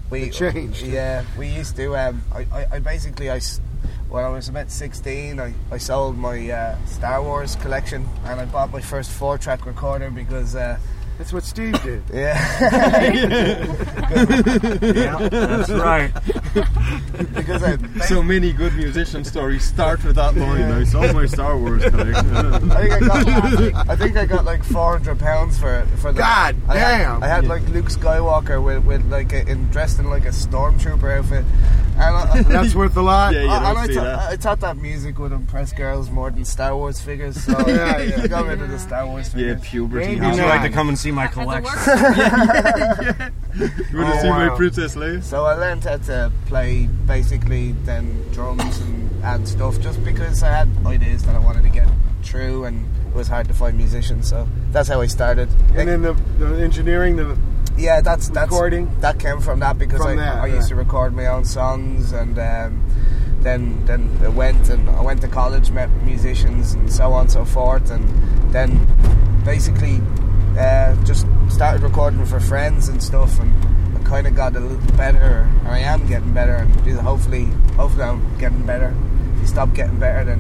[0.10, 0.84] we It changed.
[0.84, 1.96] Yeah, we used to.
[1.96, 3.40] Um, I, I, I basically, I
[4.10, 8.46] when I was about 16, I, I sold my uh, Star Wars collection and I
[8.46, 10.56] bought my first four-track recorder because.
[10.56, 10.78] Uh,
[11.18, 12.04] That's what Steve did.
[12.14, 12.44] Yeah.
[15.30, 16.12] that's right.
[17.34, 20.64] because I, so many good musician stories start with that line.
[20.72, 22.36] I sold my Star Wars collection.
[22.72, 23.90] I think I got.
[23.90, 25.88] I think I got like four hundred pounds for it.
[26.00, 27.24] For the, God I had- damn.
[27.24, 31.18] I had like Luke Skywalker with, with like a, in dressed in like a stormtrooper
[31.20, 31.46] outfit,
[31.96, 33.34] and I, That's worth a lot.
[33.34, 34.20] Yeah, you I, don't and I, see that.
[34.20, 38.22] I thought that music would impress girls more than Star Wars figures, so Yeah, yeah.
[38.22, 40.06] I got rid of the Star Wars Yeah, puberty.
[40.08, 40.50] Maybe you not.
[40.50, 41.74] like to come and see my collection?
[43.56, 44.50] You want to Oh, see my.
[44.56, 45.22] Princess Leia?
[45.24, 50.50] So I learned how to play basically then drums and, and stuff just because I
[50.50, 51.88] had ideas that I wanted to get
[52.24, 54.28] through and it was hard to find musicians.
[54.28, 55.50] So that's how I started.
[55.76, 57.38] And then the, the engineering, the
[57.78, 58.90] Yeah, that's that's Recording?
[59.02, 62.12] that came from that because From I, that, I used to record my own songs
[62.12, 62.84] and um,
[63.42, 67.32] then then I went and I went to college, met musicians and so on and
[67.32, 68.04] so forth, and
[68.52, 68.70] then
[69.46, 70.02] basically
[70.58, 74.96] uh, just started recording for friends and stuff, and I kind of got a little
[74.98, 75.50] better.
[75.60, 78.94] And I am getting better, and hopefully hopefully I'm getting better.
[79.36, 80.40] If you stop getting better, then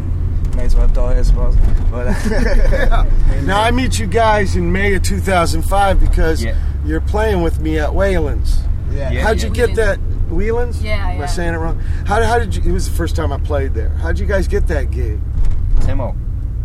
[0.51, 1.55] you may as well die, I suppose.
[1.91, 2.05] But
[3.43, 6.55] Now I meet you guys in May of 2005 because Yeah.
[6.85, 8.59] you're playing with me at Wayland's.
[8.91, 9.11] yeah.
[9.11, 9.21] Yeah.
[9.23, 9.97] How'd you get that?
[10.29, 10.81] Whelan's?
[10.81, 11.77] Yeah, Am I saying it wrong?
[12.07, 12.63] How, how did you?
[12.63, 13.89] It was the first time I played there.
[13.89, 15.19] How'd you guys get that gig?
[15.81, 16.15] Timo.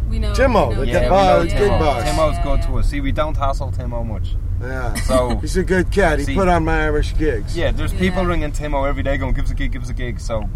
[0.09, 0.33] We know.
[0.33, 1.78] Timo, we know the Yeah, Yeah, we boss, know big Timo.
[1.78, 2.03] boss.
[2.05, 2.89] Timo's good to us.
[2.89, 4.37] See, we don't hassle Timo much.
[4.61, 4.95] Yeah.
[4.95, 6.19] So He's a good cat.
[6.19, 7.57] He See- put on my Irish gigs.
[7.57, 9.95] yeah, there's people ringing Timo every day going, "Give us a gig, give us a
[9.95, 10.49] gig." So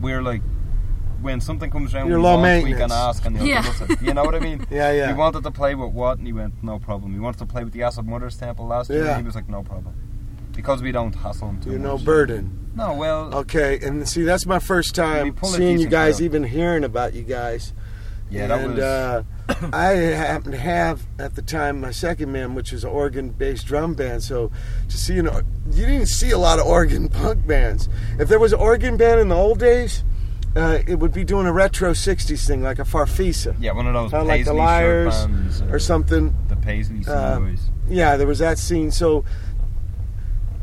[0.00, 0.42] we're like,
[1.22, 3.62] when something comes around, You're we low want, we can ask, and he'll Yeah.
[3.62, 4.02] give us it.
[4.02, 4.66] You know what I mean?
[4.70, 5.06] Yeah, yeah.
[5.08, 7.62] He wanted to play with what, and he went, "No problem." He wanted to play
[7.64, 9.94] with the Acid Mothers Temple last year, and he was like, "No problem,"
[10.52, 11.78] because we don't hassle him too much.
[11.80, 12.56] You're no burden.
[12.74, 16.24] No, well, Okay, and see, that's my first time seeing you guys, crowd.
[16.24, 17.72] even hearing about you guys.
[18.30, 18.82] Yeah, that and was.
[18.82, 19.22] uh,
[19.72, 23.94] I happened to have at the time my second band, which was an organ-based drum
[23.94, 24.22] band.
[24.22, 24.50] So
[24.88, 27.88] to see an, or- you didn't see a lot of organ punk bands.
[28.18, 30.04] If there was an organ band in the old days,
[30.56, 33.94] uh, it would be doing a retro '60s thing, like a Farfisa, yeah, one of
[33.94, 36.34] those Kinda like the Liars bands, or something.
[36.48, 37.40] The paisley Uh.
[37.88, 38.90] Yeah, there was that scene.
[38.90, 39.24] So,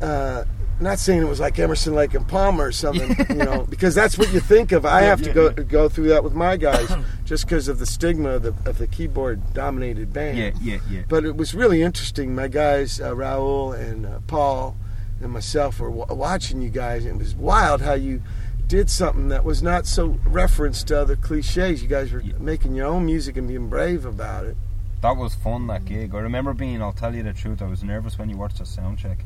[0.02, 0.44] uh,
[0.80, 4.18] not saying it was like Emerson, Lake and Palmer or something, you know, because that's
[4.18, 4.86] what you think of.
[4.86, 5.64] I Yeah, have to yeah, go yeah.
[5.64, 6.92] go through that with my guys,
[7.26, 10.38] just because of the stigma of the, of the keyboard dominated band.
[10.38, 11.02] Yeah, yeah, yeah.
[11.10, 12.36] But it was really interesting.
[12.36, 14.76] My guys, uh, Raul and uh, Paul
[15.22, 18.22] and myself, were w- watching you guys, and it was wild how you
[18.68, 21.82] did something that was not so referenced to other cliches.
[21.82, 24.58] You guys were making your own music and being brave about it.
[25.02, 25.68] That was fun.
[25.68, 26.14] That gig.
[26.14, 26.82] I remember being.
[26.82, 27.62] I'll tell you the truth.
[27.62, 29.20] I was nervous when you watched the sound check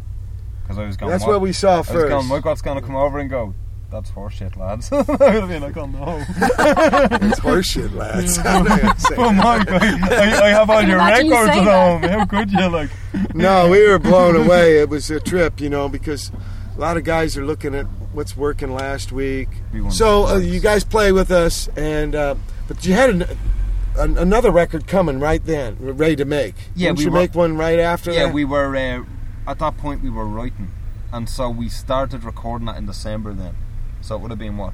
[0.63, 1.11] because I was going.
[1.11, 2.09] That's what we saw I was first.
[2.09, 2.27] going.
[2.27, 3.53] Mike Watt's going to come over and go.
[3.89, 4.89] That's horseshit, lads.
[4.93, 6.17] I would have been like, oh no.
[7.27, 8.37] It's horseshit, lads.
[8.45, 9.81] I'm not gonna say oh my god!
[9.83, 12.03] I, I have all can your records say at home.
[12.03, 12.89] How could you like?
[13.35, 14.79] no, we were blown away.
[14.79, 16.31] It was a trip, you know, because
[16.77, 19.49] a lot of guys are looking at what's working last week.
[19.73, 22.35] We So uh, you guys play with us, and uh,
[22.69, 23.25] but you had an,
[23.97, 26.55] an, another record coming right then, ready to make.
[26.75, 28.33] Yeah, Didn't we you were- make one right after Yeah, that?
[28.33, 29.03] we were uh,
[29.47, 30.01] at that point.
[30.03, 30.71] We were writing,
[31.11, 33.33] and so we started recording that in December.
[33.33, 33.55] Then,
[34.01, 34.73] so it would have been what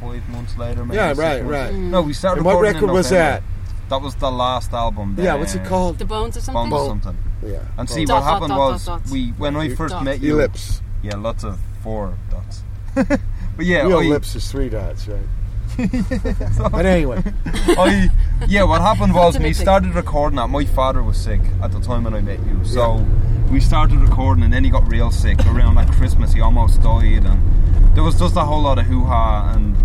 [0.00, 0.84] five months later.
[0.84, 1.72] Maybe Yeah, six right, months?
[1.72, 1.74] right.
[1.74, 2.38] No, we started.
[2.38, 3.44] And what recording in record was November.
[3.90, 5.14] That was the last album.
[5.18, 5.98] yeah, what's it called?
[5.98, 6.70] The bones or something.
[6.70, 7.22] Bones something.
[7.46, 7.60] Yeah.
[7.76, 9.12] And see, Dot, what dot, happened dot, was dot, dots.
[9.12, 10.04] we when I first Dots.
[10.04, 10.34] met you.
[10.34, 10.80] Ellipse.
[11.02, 12.62] Yeah, lots of four dots.
[12.94, 13.20] but
[13.66, 15.20] yeah, Real I, ellipse is three dots, right?
[16.72, 18.08] but anyway, I
[18.48, 20.48] yeah, what happened was That's we started recording that.
[20.48, 23.04] My father was sick at the time when I met you, so
[23.50, 26.32] we started recording, and then he got real sick around like Christmas.
[26.32, 29.52] He almost died, and there was just a whole lot of hoo ha.
[29.54, 29.76] And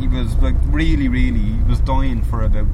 [0.00, 1.38] he was like really, really.
[1.40, 2.66] He was dying for about.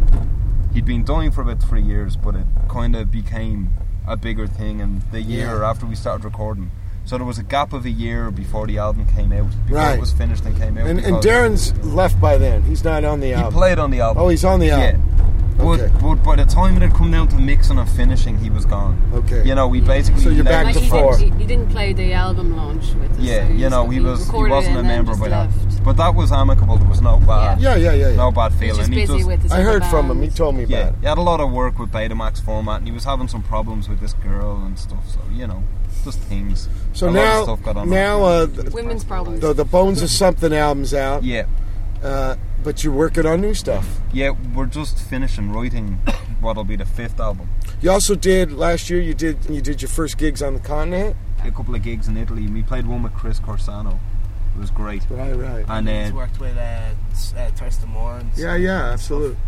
[0.74, 3.74] He'd been dying for about three years, but it kind of became
[4.06, 4.80] a bigger thing.
[4.80, 5.70] And the year Yeah.
[5.70, 6.70] after we started recording,
[7.12, 9.46] so there was a gap of a year before the album came out.
[9.66, 9.98] Before Right.
[9.98, 10.86] it was finished and came out.
[10.86, 12.62] And, and Darren's left by then.
[12.62, 13.52] He's not on the album.
[13.52, 14.22] he played on the album.
[14.22, 15.02] Oh, he's on the album.
[15.18, 15.24] Yeah.
[15.58, 18.64] But, but by the time it had come down to mixing and finishing, he was
[18.64, 18.96] gone.
[19.12, 19.46] Okay.
[19.46, 21.18] You know, we basically So you're let back him to he, four.
[21.18, 23.18] Didn't, he, he didn't play the album launch with us.
[23.18, 25.50] Yeah, so you know, he was he wasn't a member just by that.
[25.50, 25.84] left.
[25.84, 26.78] But that was amicable.
[26.78, 27.60] There was no bad.
[27.60, 28.16] Yeah, yeah, yeah, yeah.
[28.16, 28.92] No bad He was feeling.
[28.92, 30.22] just He just- with his I other heard from him.
[30.22, 30.98] He told me Yeah, about it.
[31.02, 33.90] he had a lot of work with Betamax format, and he was having some problems
[33.90, 35.04] with this girl and stuff.
[35.12, 35.62] So you know,
[36.02, 36.68] just things.
[36.92, 37.88] So a now, stuff got on.
[37.90, 39.40] now uh, the, Women's problems.
[39.40, 41.22] the, the Bones of Something album's out.
[41.22, 41.46] yeah,
[42.02, 44.00] Uh, but you're working on new stuff.
[44.12, 45.94] yeah, we're just finishing writing
[46.40, 47.48] what'll be the fifth album.
[47.80, 49.00] You also did last year.
[49.00, 51.16] You did you did your first gigs on the continent.
[51.44, 52.46] A couple of gigs in Italy.
[52.46, 53.98] We played one with Chris Corsano.
[54.54, 55.02] It was great.
[55.10, 55.64] Right, right.
[55.68, 58.18] And He's uh, worked with uh, s- uh, Thurston Moore.
[58.18, 59.38] And Yeah, yeah, absolutely.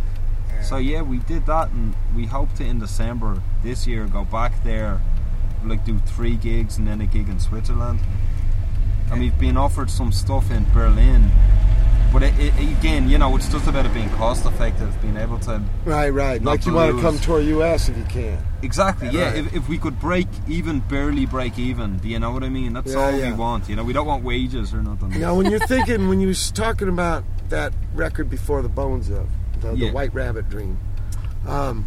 [0.62, 4.64] So yeah, we did that, and we hope to in December this year go back
[4.64, 5.00] there,
[5.66, 8.00] like do three gigs and then a gig in Switzerland.
[9.10, 11.30] And we've been offered some stuff in Berlin,
[12.12, 15.38] but it, it, again, you know, it's just about it being cost effective, being able
[15.40, 16.40] to Right, right.
[16.40, 17.02] Not like to you want to lose.
[17.02, 18.38] come tour US if you can.
[18.62, 19.10] exactly.
[19.10, 19.36] Yeah, Right.
[19.36, 22.72] if, if we could break even, barely break even, do you know what I mean?
[22.72, 23.30] That's Yeah, all yeah.
[23.30, 23.68] we want.
[23.68, 25.20] You know, we don't want wages or nothing.
[25.20, 29.28] Now, when you're thinking, when you was talking about that record before the Bones of
[29.60, 29.88] the, Yeah.
[29.88, 30.78] the White Rabbit Dream,
[31.46, 31.84] um,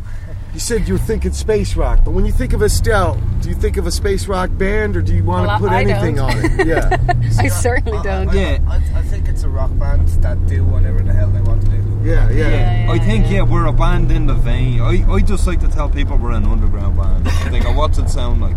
[0.58, 2.00] you said you're thinking space rock.
[2.04, 5.04] But when you think of Estel, do you think of a space rock band, or
[5.04, 6.32] do you want to put I anything don't.
[6.32, 6.66] on it?
[6.68, 6.98] Yeah.
[7.38, 8.34] I certainly don't.
[8.34, 8.58] Yeah.
[8.68, 11.70] I, I think it's a rock band that do whatever the hell they want to
[11.70, 12.00] do.
[12.04, 12.88] Yeah, yeah.
[12.92, 14.82] I think yeah, we're a band in the vein.
[14.82, 17.28] I, I just like to tell people we're an underground band.
[17.54, 18.56] They go, "What's it sound like?"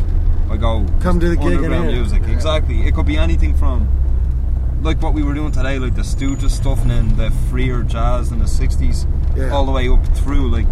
[0.51, 2.87] I go, oh, Come to the gig underground hear it." music." Exactly.
[2.87, 3.87] It could be anything from
[4.83, 8.33] like what we were doing today, like the Stooges stuff, and then the freer jazz
[8.33, 9.07] in the '60s,
[9.37, 9.51] Yeah.
[9.51, 10.67] all the way up through like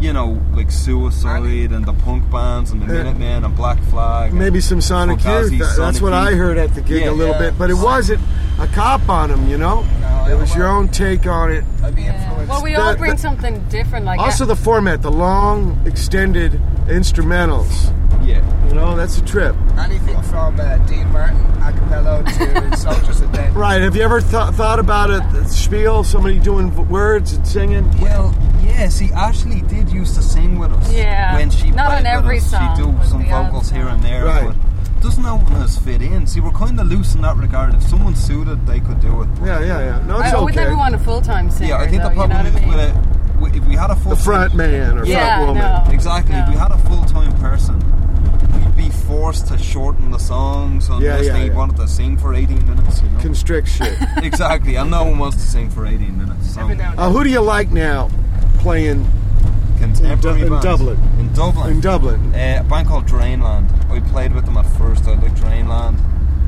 [0.00, 3.02] you know, like Suicide and the punk bands and the Yeah.
[3.04, 4.32] Minutemen and Black Flag.
[4.34, 5.50] Maybe some Sonic Youth.
[5.50, 7.10] That- That's Sonic what I heard at the gig Yeah.
[7.10, 7.38] a little Yeah.
[7.50, 8.20] bit, but it wasn't
[8.60, 9.84] a cop on them, you know.
[10.26, 11.62] it was your own take on it.
[11.84, 12.48] I'd be influenced.
[12.48, 14.06] Well, we The- all bring the- something different.
[14.06, 17.92] Like Also, uh, the format, the long, extended instrumentals.
[18.24, 18.40] Yeah.
[18.68, 19.54] You know, that's a trip.
[19.78, 23.54] Anything from uh, Dean Martin a cappella to Soldiers of Death.
[23.54, 23.82] Right.
[23.82, 25.22] Have you ever th- thought about it?
[25.32, 27.90] The spiel, somebody doing words and singing?
[28.00, 28.34] Well,
[28.64, 28.88] yeah.
[28.88, 29.10] See,
[29.54, 30.92] Ashley did used to sing with us.
[30.92, 31.36] Yeah.
[31.36, 34.24] When she Not on every us, song, She do some vocals here and there.
[34.24, 34.46] Right.
[34.54, 36.26] But doesn't that one has fit in?
[36.26, 37.74] See, we're kind of loose in that regard.
[37.74, 39.28] If someone suited, they could do it.
[39.44, 40.06] Yeah, yeah, yeah.
[40.06, 40.64] No, I, it's I would okay.
[40.64, 41.70] never want a full time singer.
[41.70, 42.68] Yeah, I think though, the problem you know is I mean?
[43.42, 45.84] with it, if we had a full The front man or Yeah, front woman.
[45.86, 45.92] no.
[45.92, 46.34] Exactly.
[46.36, 47.78] If we had a full time person,
[48.54, 51.54] we'd be forced to shorten the songs unless Yeah, yeah, they yeah.
[51.54, 53.02] wanted to sing for 18 minutes.
[53.02, 53.20] You know?
[53.20, 53.98] Constrict shit.
[54.22, 54.76] exactly.
[54.76, 56.54] And no one wants to sing for 18 minutes.
[56.54, 58.08] So Uh, who do you like now
[58.58, 59.06] playing
[59.92, 60.64] contemporary in, Du- in bands.
[60.64, 60.98] Dublin?
[61.20, 61.70] In Dublin.
[61.70, 62.34] In Dublin.
[62.34, 63.90] Uh, a band called Drainland.
[63.92, 65.06] We played with them at first.
[65.06, 66.00] I like Drainland.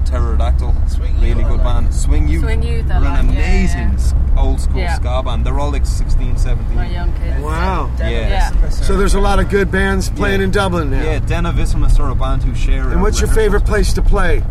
[0.06, 0.72] Pterodactyl.
[0.88, 1.92] Swing really Youth, good I band.
[1.94, 2.42] Swing Youth.
[2.44, 3.98] Swing Youth, I We're an like, yeah, amazing
[4.36, 4.40] yeah.
[4.40, 4.94] old school Yeah.
[4.94, 5.44] ska band.
[5.44, 6.76] They're all like 16, 17.
[6.76, 7.42] My young kids.
[7.42, 7.90] Wow.
[7.98, 8.50] Yeah.
[8.70, 10.44] So there's a lot of good bands playing Yeah.
[10.44, 11.02] in Dublin now.
[11.02, 12.88] Yeah, Denivissimus are a band who share.
[12.90, 14.44] And what's your favorite place to play?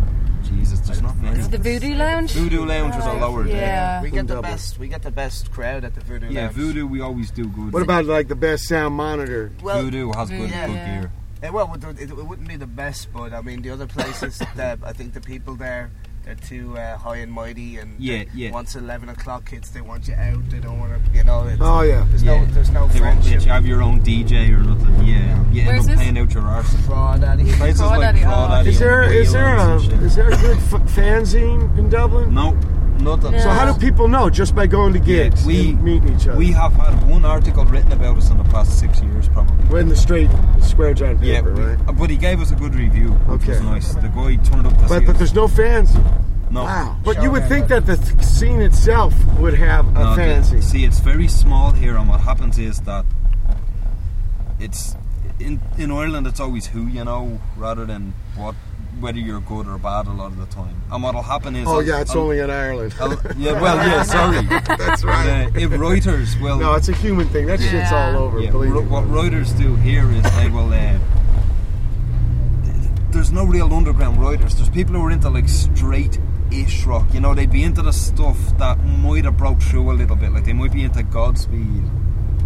[0.66, 1.38] Jesus, there's not many.
[1.38, 2.32] Is it the Voodoo Lounge?
[2.32, 3.56] Voodoo Lounge was a lower day.
[3.56, 4.02] Yeah.
[4.02, 4.78] We get the best.
[4.78, 6.54] We get the best crowd at the Voodoo Yeah, Lounge.
[6.54, 7.72] Voodoo we always do good.
[7.72, 9.52] What about like the best sound monitor?
[9.62, 10.66] Well, Voodoo has good, Yeah.
[10.66, 11.12] good gear.
[11.48, 14.38] Uh, well, it, it, it wouldn't be the best, but I mean the other places.
[14.56, 15.90] that I think the people there,
[16.26, 18.50] they're too uh, high and mighty, and Yeah, yeah.
[18.50, 20.42] Once eleven o'clock hits, they want you out.
[20.50, 21.46] They don't want to, you know.
[21.46, 22.04] It's, Oh, yeah.
[22.10, 22.44] There's Yeah.
[22.44, 25.06] no, there's no They won't let you have your own DJ or nothing.
[25.06, 25.62] Yeah, yeah.
[25.62, 26.00] end Where's up this?
[26.00, 26.74] paying out your arse.
[26.86, 27.56] Crawdaddy.
[27.56, 28.28] Places like Crawdaddy, oh.
[28.28, 28.66] Crawdaddy.
[28.66, 30.02] Is there and is there a Wheelers and shit.
[30.02, 32.34] is there a good f- fanzine in Dublin?
[32.34, 32.58] No,
[33.00, 33.38] nothing.
[33.40, 34.28] So how do people know?
[34.30, 36.36] Just by going to gigs, Yeah, we- meet each other.
[36.38, 39.56] We have had one article written about us in the past six years, probably.
[39.68, 41.96] We're in the straight square giant Yeah, paper, we- right?
[41.98, 43.52] but he gave us a good review, which Okay.
[43.52, 43.94] was nice.
[43.94, 45.18] The guy turned up to But see but us.
[45.18, 45.96] there's no fans.
[46.50, 46.62] no.
[46.64, 46.96] Wow.
[47.04, 50.84] But you would think that the th- scene itself would have a No, the- see,
[50.84, 53.04] it's very small here, and what happens is that
[54.58, 54.96] it's
[55.38, 56.26] in in Ireland.
[56.26, 58.54] It's always who you know rather than what
[59.00, 60.74] whether you're good or bad a lot of the time.
[60.90, 62.94] And what'll happen is Oh I'll- yeah, it's I'll- only in Ireland.
[63.00, 64.42] I'll- yeah, well, yeah, sorry.
[64.46, 65.46] That's But, right.
[65.54, 67.46] uh, if writers, well, no, it's a human thing.
[67.46, 68.40] That shit's all over.
[68.40, 68.86] yeah, believe ri- me.
[68.88, 70.72] what Reuters do here is they will.
[70.72, 70.98] Uh,
[73.10, 74.54] there's no real underground writers.
[74.54, 76.18] There's people who are into like straight
[76.50, 77.06] ish rock.
[77.14, 80.32] You know, they'd be into the stuff that might have broke through a little bit.
[80.32, 81.84] Like they might be into Godspeed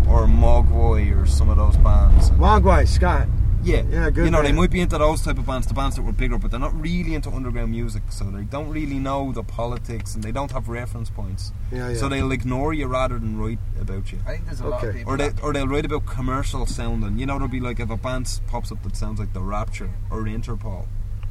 [0.08, 2.28] or Mogwai or some of those bands.
[2.28, 3.26] And- Mogwai, Scott.
[3.62, 5.96] Yeah, Yeah, good You know, they might be into those type of bands, the bands
[5.96, 9.32] that were bigger, but they're not really into underground music, so they don't really know
[9.32, 11.52] the politics and they don't have reference points.
[11.70, 11.96] Yeah, yeah.
[11.96, 14.18] So they'll ignore you rather than write about you.
[14.26, 15.12] I think there's a lot of people.
[15.12, 17.18] Or they or they'll write about commercial sounding.
[17.18, 19.90] You know, there'll be like if a band pops up that sounds like the Rapture
[20.10, 20.86] or Interpol,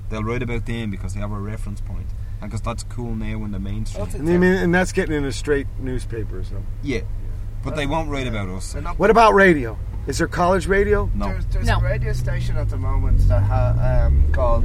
[0.10, 2.08] they'll write about them because they have a reference point
[2.42, 4.08] and because that's cool now in the mainstream.
[4.14, 6.50] And, mean, and that's getting into straight newspapers.
[6.50, 6.64] Though.
[6.84, 7.02] Yeah,
[7.64, 8.76] but they won't write about us.
[8.98, 9.78] What about radio?
[10.08, 11.10] Is there college radio?
[11.14, 11.28] No.
[11.28, 14.64] There's, there's a radio station at the moment that ha, um, called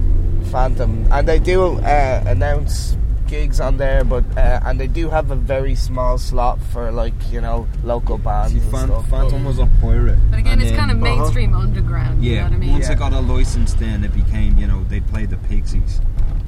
[0.50, 2.96] Phantom, and they do uh, announce
[3.26, 7.12] gigs on there, but uh, and they do have a very small slot for like
[7.30, 8.54] you know local bands.
[8.54, 9.08] and Fan- stuff.
[9.08, 10.18] Phantom was a pirate.
[10.30, 12.24] But again, and it's then- kind of mainstream underground.
[12.24, 12.72] Yeah, You know what I mean?
[12.72, 16.00] once it got a license, then it became you know they played the Pixies.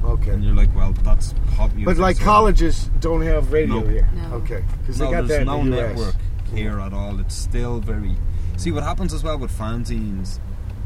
[0.03, 0.31] Okay.
[0.31, 1.85] And you're like, well, that's pop music.
[1.85, 3.85] But like so- colleges don't have radio No.
[3.87, 4.09] here.
[4.15, 4.35] No.
[4.37, 5.89] Okay, because no, they got there's that no the US.
[5.97, 6.15] network
[6.53, 7.19] here at all.
[7.19, 8.15] It's still very.
[8.57, 10.39] See what happens as well with fanzines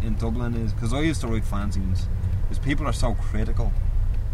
[0.03, 2.03] in Dublin is because I used to write fanzines.
[2.51, 3.71] Is people are so critical.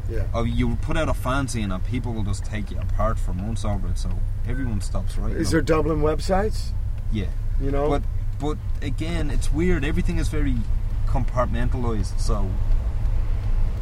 [0.09, 0.25] Yeah.
[0.33, 3.63] Oh, you put out a fanzine and people will just take you apart for months
[3.63, 3.97] over it.
[3.97, 4.09] So
[4.47, 5.37] everyone stops writing.
[5.37, 5.57] Is them.
[5.57, 6.71] there Dublin websites?
[7.11, 7.27] Yeah.
[7.61, 7.89] You know.
[7.89, 8.03] But
[8.39, 9.85] but again, it's weird.
[9.85, 10.55] Everything is very
[11.07, 12.19] compartmentalized.
[12.19, 12.49] So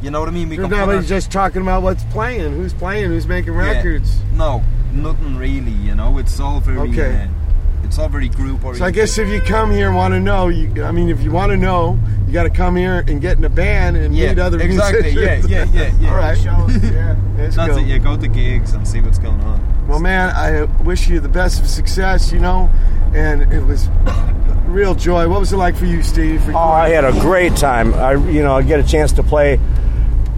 [0.01, 0.49] you know what I mean?
[0.49, 3.71] We Nobody's just talking about what's playing, who's playing, who's making Yeah.
[3.71, 4.17] records.
[4.33, 5.71] No, nothing really.
[5.71, 6.89] You know, it's all very.
[6.91, 7.23] Okay.
[7.23, 7.44] Uh,
[7.85, 8.79] it's all very group oriented.
[8.79, 11.21] So I guess if you come here and want to know, you, I mean, if
[11.21, 11.97] you want to know,
[12.27, 15.11] you got to come here and get in a band and Yeah, meet other exactly.
[15.11, 15.49] Yeah, musicians.
[15.49, 16.09] yeah, yeah, yeah.
[16.11, 16.37] All right.
[16.43, 17.15] yeah.
[17.37, 17.77] That's go.
[17.77, 17.87] it.
[17.87, 19.87] Yeah, go to gigs and see what's going on.
[19.87, 22.69] Well, man, I wish you the best of success, you know,
[23.13, 23.87] and it was
[24.65, 25.29] real joy.
[25.29, 26.43] What was it like for you, Steve?
[26.49, 27.93] Oh, I had a great time.
[27.93, 29.59] I, you know, I get a chance to play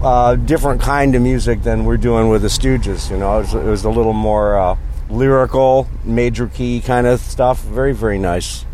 [0.02, 3.10] uh, different kind of music than we're doing with the Stooges.
[3.10, 4.76] You know, it was, it was a little more uh,
[5.10, 7.60] lyrical, major key kind of stuff.
[7.62, 8.64] Very, very nice.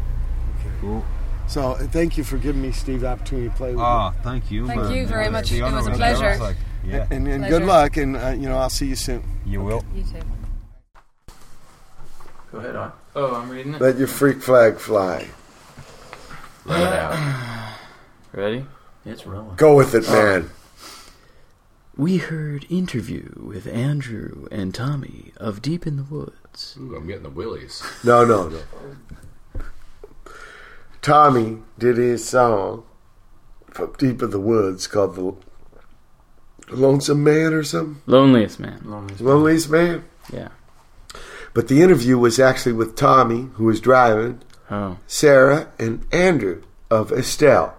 [0.60, 1.04] Okay, Cool.
[1.46, 3.84] So thank you for giving me, Steve, the opportunity to play with you.
[3.84, 4.66] Ah, thank you.
[4.66, 4.92] Thank man.
[4.92, 5.52] you very Yeah, much.
[5.52, 6.24] It was a pleasure.
[6.24, 7.58] ours, like, yeah, And, and Pleasure.
[7.58, 9.22] good luck, and uh, you know, I'll see you soon.
[9.46, 9.84] you will.
[9.94, 10.20] You too.
[12.50, 12.92] Go ahead on.
[13.14, 13.80] Oh, I'm reading it.
[13.80, 15.26] Let your freak flag fly.
[16.64, 17.76] Let it out.
[18.32, 18.64] Ready?
[19.04, 19.54] It's rolling.
[19.56, 20.50] Go with it, man.
[21.96, 26.76] We heard interview with Andrew and Tommy of Deep in the Woods.
[26.80, 27.82] Ooh, I'm getting the willies.
[28.02, 28.60] No, no, no.
[31.02, 32.84] Tommy did his song
[33.70, 35.34] from Deep in the Woods called the
[36.74, 38.00] Lonesome Man or something.
[38.06, 38.80] Loneliest man.
[38.84, 40.04] Loneliest Loneliest Man.
[40.32, 40.48] Yeah.
[41.52, 44.40] But the interview was actually with Tommy, who was driving,
[44.70, 44.96] Oh.
[45.06, 47.76] Sarah, and Andrew of Estel.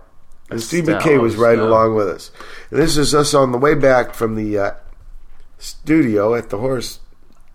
[0.51, 1.67] And Steve McKay was right Estel.
[1.67, 2.29] along with us.
[2.75, 4.71] And this is us on the way back from the uh,
[5.59, 6.99] studio at the horse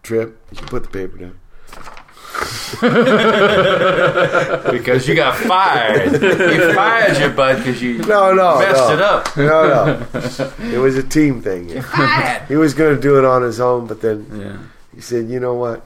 [0.03, 0.41] trip.
[0.51, 1.39] You can put the paper down.
[4.73, 6.13] because you got fired.
[6.23, 8.95] You fired your bud because you No, no, messed no.
[8.95, 9.37] it up.
[9.37, 10.07] No, no.
[10.75, 11.69] It was a team thing.
[12.49, 14.57] He was going to do it on his own, but then Yeah.
[14.95, 15.83] he said, "You know what?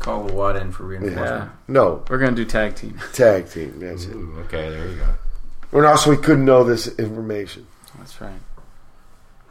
[0.00, 1.24] Call the Watt in for reinforcement.
[1.28, 1.48] Yeah.
[1.68, 2.98] No, We're gonna do tag team.
[3.12, 3.74] tag team.
[3.78, 5.78] That's it." Okay, there you go.
[5.78, 7.68] And also, we couldn't know this information.
[7.96, 8.32] That's right.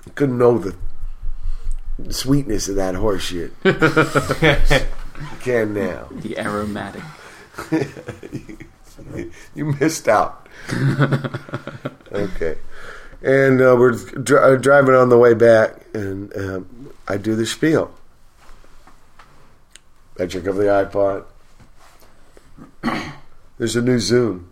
[0.05, 0.75] We couldn't know the
[2.09, 3.53] sweetness of that horse shit.
[3.63, 3.73] you
[5.41, 6.07] can now.
[6.11, 7.03] The aromatic.
[9.55, 10.47] you missed out.
[12.11, 12.57] okay.
[13.21, 17.45] And uh, we're dri- uh, driving on the way back, and um, I do the
[17.45, 17.93] spiel.
[20.19, 21.25] I check up the iPod.
[23.57, 24.45] There's a new Zune.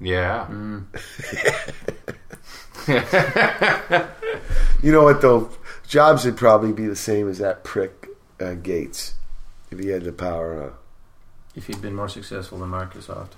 [0.00, 0.46] Yeah.
[4.82, 5.50] You know what, though?
[5.86, 8.08] Jobs would probably be the same as that prick
[8.40, 9.14] uh, Gates
[9.70, 10.72] if he had the power on.
[11.54, 13.32] If he'd been more successful than Microsoft.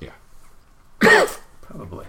[0.00, 0.10] Yeah.
[1.62, 2.06] Probably.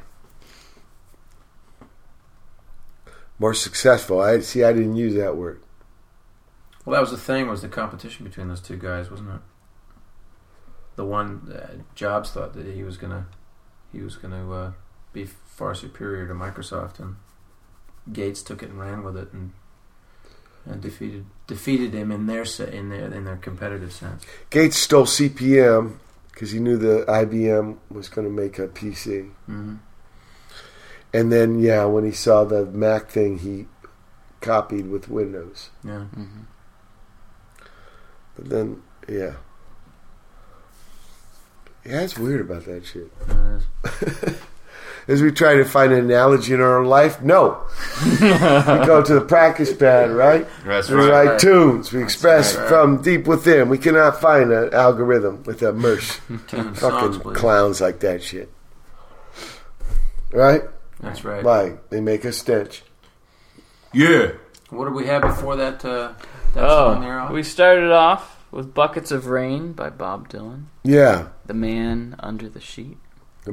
[3.37, 4.19] More successful.
[4.19, 4.63] I see.
[4.63, 5.61] I didn't use that word.
[6.85, 7.47] Well, that was the thing.
[7.47, 9.41] Was the competition between those two guys, wasn't it?
[10.95, 13.27] The one uh, Jobs thought that he was gonna,
[13.91, 14.71] he was gonna uh,
[15.11, 17.17] be far superior to Microsoft, and
[18.11, 19.51] Gates took it and ran with it, and
[20.65, 24.23] and defeated defeated him in their se- in their in their competitive sense.
[24.49, 25.99] Gates stole CP/M
[26.31, 29.31] because he knew the IBM was going to make a PC.
[29.49, 29.79] Mhm.
[31.13, 33.67] And then, yeah, when he saw the Mac thing, he
[34.41, 35.69] copied with Windows.
[35.81, 36.05] Yeah.
[38.35, 39.35] But then, yeah.
[41.85, 43.09] Yeah, it's weird about that shit.
[45.07, 45.13] Yeah.
[45.13, 47.63] As we try to find an analogy in our own life, no.
[48.03, 50.47] we go to the practice pad, right?
[50.65, 51.27] That's we right.
[51.27, 51.93] write tunes.
[51.93, 52.69] We express right, right.
[52.69, 53.69] from deep within.
[53.69, 56.19] We cannot find an algorithm with a merch.
[56.47, 58.51] Tune songs, Fucking clowns like that shit.
[60.31, 60.63] right?
[60.99, 61.43] That's right.
[61.43, 62.83] Like they make a stench.
[63.93, 64.31] Yeah.
[64.69, 65.85] What did we have before that?
[65.85, 66.13] Uh,
[66.53, 67.19] that song there?
[67.21, 70.65] Oh, we started off with "Buckets of Rain" by Bob Dylan.
[70.83, 71.27] Yeah.
[71.45, 72.97] The man under the sheet.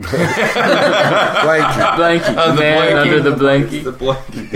[0.00, 1.72] Blanky.
[1.96, 2.34] Blanky.
[2.38, 3.02] Oh, the man blankie.
[3.02, 3.84] under the blankie.
[3.84, 4.52] The blankie.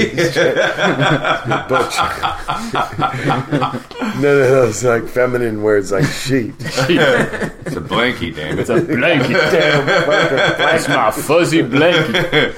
[4.17, 6.55] None of those like feminine words like sheet.
[6.59, 8.61] it's a blankie, damn it.
[8.61, 9.33] It's a blanket.
[9.33, 10.59] Damn, blanket.
[10.59, 12.57] That's my fuzzy blanket.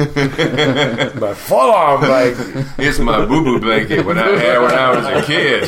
[1.20, 2.66] my full arm blanket.
[2.78, 5.64] It's my boo boo blanket when I had when I was a kid.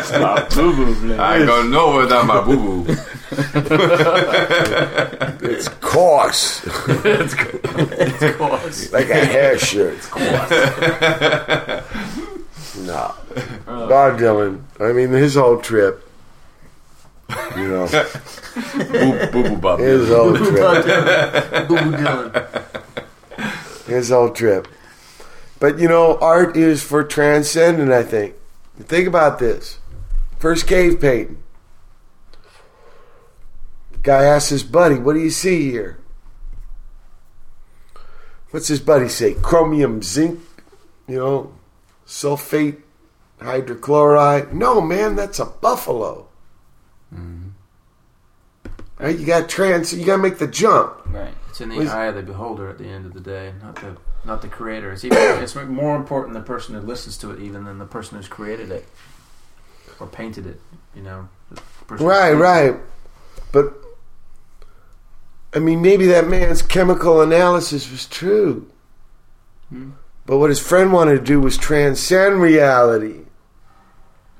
[0.00, 1.20] It's my boo boo blanket.
[1.20, 2.96] I ain't gonna know without my boo boo.
[5.42, 6.62] It's coarse.
[6.66, 8.92] it's, it's coarse.
[8.92, 9.94] like a hair shirt.
[9.94, 10.50] It's coarse.
[12.78, 13.14] no.
[13.66, 14.62] Bob Dylan.
[14.80, 16.09] I mean, his whole trip.
[17.56, 17.86] You know,
[18.90, 19.80] Boo boo boo Bob.
[19.80, 20.84] his whole Bob trip.
[20.84, 21.68] Dylan.
[21.68, 23.86] Boo Boo Dylan.
[23.86, 24.68] His whole trip.
[25.58, 27.92] But you know, art is for transcendent.
[27.92, 28.34] I think.
[28.78, 29.78] Think about this.
[30.38, 31.42] First cave painting.
[34.02, 35.98] Guy asks his buddy, "What do you see here?"
[38.50, 39.34] What's his buddy say?
[39.34, 40.40] Chromium, zinc,
[41.06, 41.52] you know,
[42.04, 42.78] sulfate,
[43.40, 44.52] hydrochloride.
[44.52, 46.26] No, man, that's a buffalo.
[48.98, 49.18] Right?
[49.18, 49.92] You got trans.
[49.94, 50.94] You got to make the jump.
[51.06, 51.34] Right.
[51.48, 53.76] It's in the Was- eye of the beholder at the end of the day, not
[53.76, 54.92] the not the creator.
[54.92, 58.18] It's even it's more important the person who listens to it even than the person
[58.18, 58.86] who's created it
[59.98, 60.60] or painted it.
[60.94, 62.76] You know, the person who Right, right.
[63.52, 63.74] But
[65.54, 68.70] I mean, maybe that man's chemical analysis was true.
[69.70, 69.92] Hmm.
[70.26, 73.22] But what his friend wanted to do was transcend reality.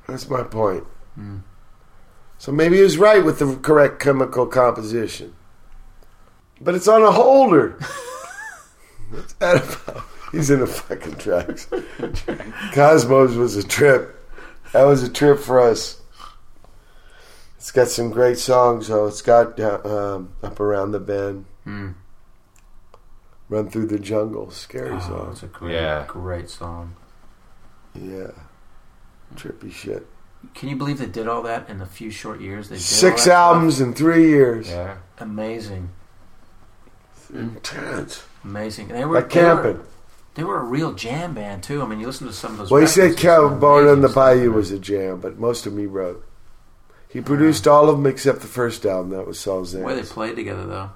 [0.07, 0.84] That's my point.
[1.15, 1.39] Hmm.
[2.41, 5.35] So maybe he was right with the correct chemical composition.
[6.59, 7.73] But it's on a holder.
[9.10, 10.05] What's that about?
[10.33, 11.69] He's in the fucking tracks.
[12.73, 14.17] Cosmos was a trip.
[14.73, 16.01] That was a trip for us.
[17.59, 19.07] It's got some great songs, though.
[19.07, 21.91] It's got uh, um, Up Around the Bend, Hmm.
[23.51, 25.28] Run Through the Jungle, scary Oh, song.
[25.33, 26.05] it's a great, Yeah.
[26.09, 26.94] great song.
[27.94, 28.31] Yeah.
[29.35, 30.07] Trippy shit.
[30.55, 32.69] Can you believe they did all that in a few short years?
[32.69, 34.69] They did all Six that albums in three years.
[34.69, 34.94] Yeah.
[34.94, 34.99] stuff?
[35.20, 35.91] Amazing,
[37.33, 38.25] Intense.
[38.44, 38.89] amazing.
[38.89, 39.81] They were Like they were- camping.
[40.35, 41.83] They were a real jam band too.
[41.83, 42.70] I mean, you listen to some of those.
[42.70, 44.15] Well, he said records, there's some Cowboy on the stuff.
[44.15, 46.25] Bayou was a jam, but most of them he wrote.
[47.09, 49.10] He produced all of them except the first album.
[49.10, 50.91] That was Saul's The way they played together, though,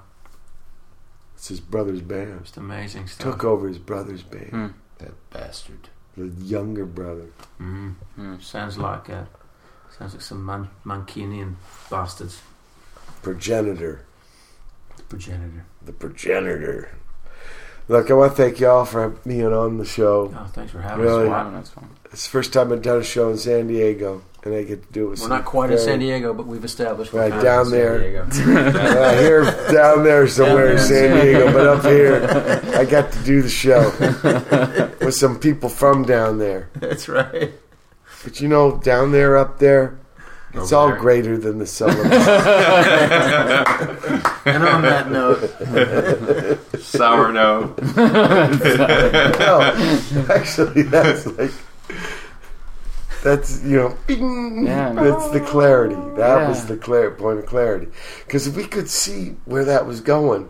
[1.35, 2.39] It's his brother's band.
[2.43, 3.33] just amazing stuff.
[3.33, 4.49] Took over his brother's band.
[4.49, 4.67] Hmm.
[4.99, 5.89] That bastard.
[6.17, 7.27] The younger brother.
[7.61, 8.39] Mm-hmm.
[8.39, 9.25] Sounds like uh,
[9.97, 11.55] sounds like some Man- Mancunian
[11.89, 12.41] bastards.
[13.21, 14.05] Progenitor.
[14.97, 15.65] The progenitor.
[15.83, 16.89] The progenitor.
[17.87, 20.33] Look, I want to thank y'all for being on the show.
[20.35, 21.25] Oh, thanks for having Really?
[21.25, 21.29] us.
[21.29, 21.51] Wow, Wow.
[21.51, 21.89] that's fun.
[22.11, 24.93] It's the first time I've done a show in San Diego, and I get to
[24.93, 27.43] do it with We're not quite in San Diego, but we've established we're Right, kind
[27.43, 27.99] down in San there.
[27.99, 28.25] Diego.
[28.95, 31.19] Uh, here, down there somewhere in San.
[31.19, 32.21] Diego, but up here,
[32.79, 33.91] I got to do the show
[35.05, 36.69] with some people from down there.
[36.75, 37.51] That's right.
[38.23, 39.97] But you know, down there, up there,
[40.53, 40.97] it's Over all there.
[40.99, 41.97] greater than the sum of
[44.45, 45.41] And on that note,
[46.81, 47.77] Sour note.
[49.39, 49.61] No,
[50.33, 51.51] actually, that's like
[53.25, 54.93] that's you know, bing, Yeah.
[54.93, 55.95] that's the clarity.
[56.15, 56.47] That Yeah.
[56.47, 57.87] was the clear point of clarity.
[58.25, 60.49] Because if we could see where that was going,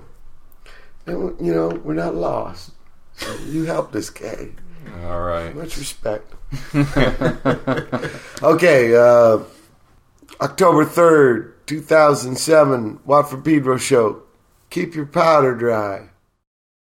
[1.06, 2.72] then you know, we're not lost.
[3.16, 4.52] So you helped us, Kay.
[5.08, 5.56] All right.
[5.56, 6.34] Much respect.
[8.44, 9.40] okay, uh,
[10.42, 14.24] October 3rd, 2007, Watt from Pedro Show.
[14.70, 16.10] Keep your powder dry.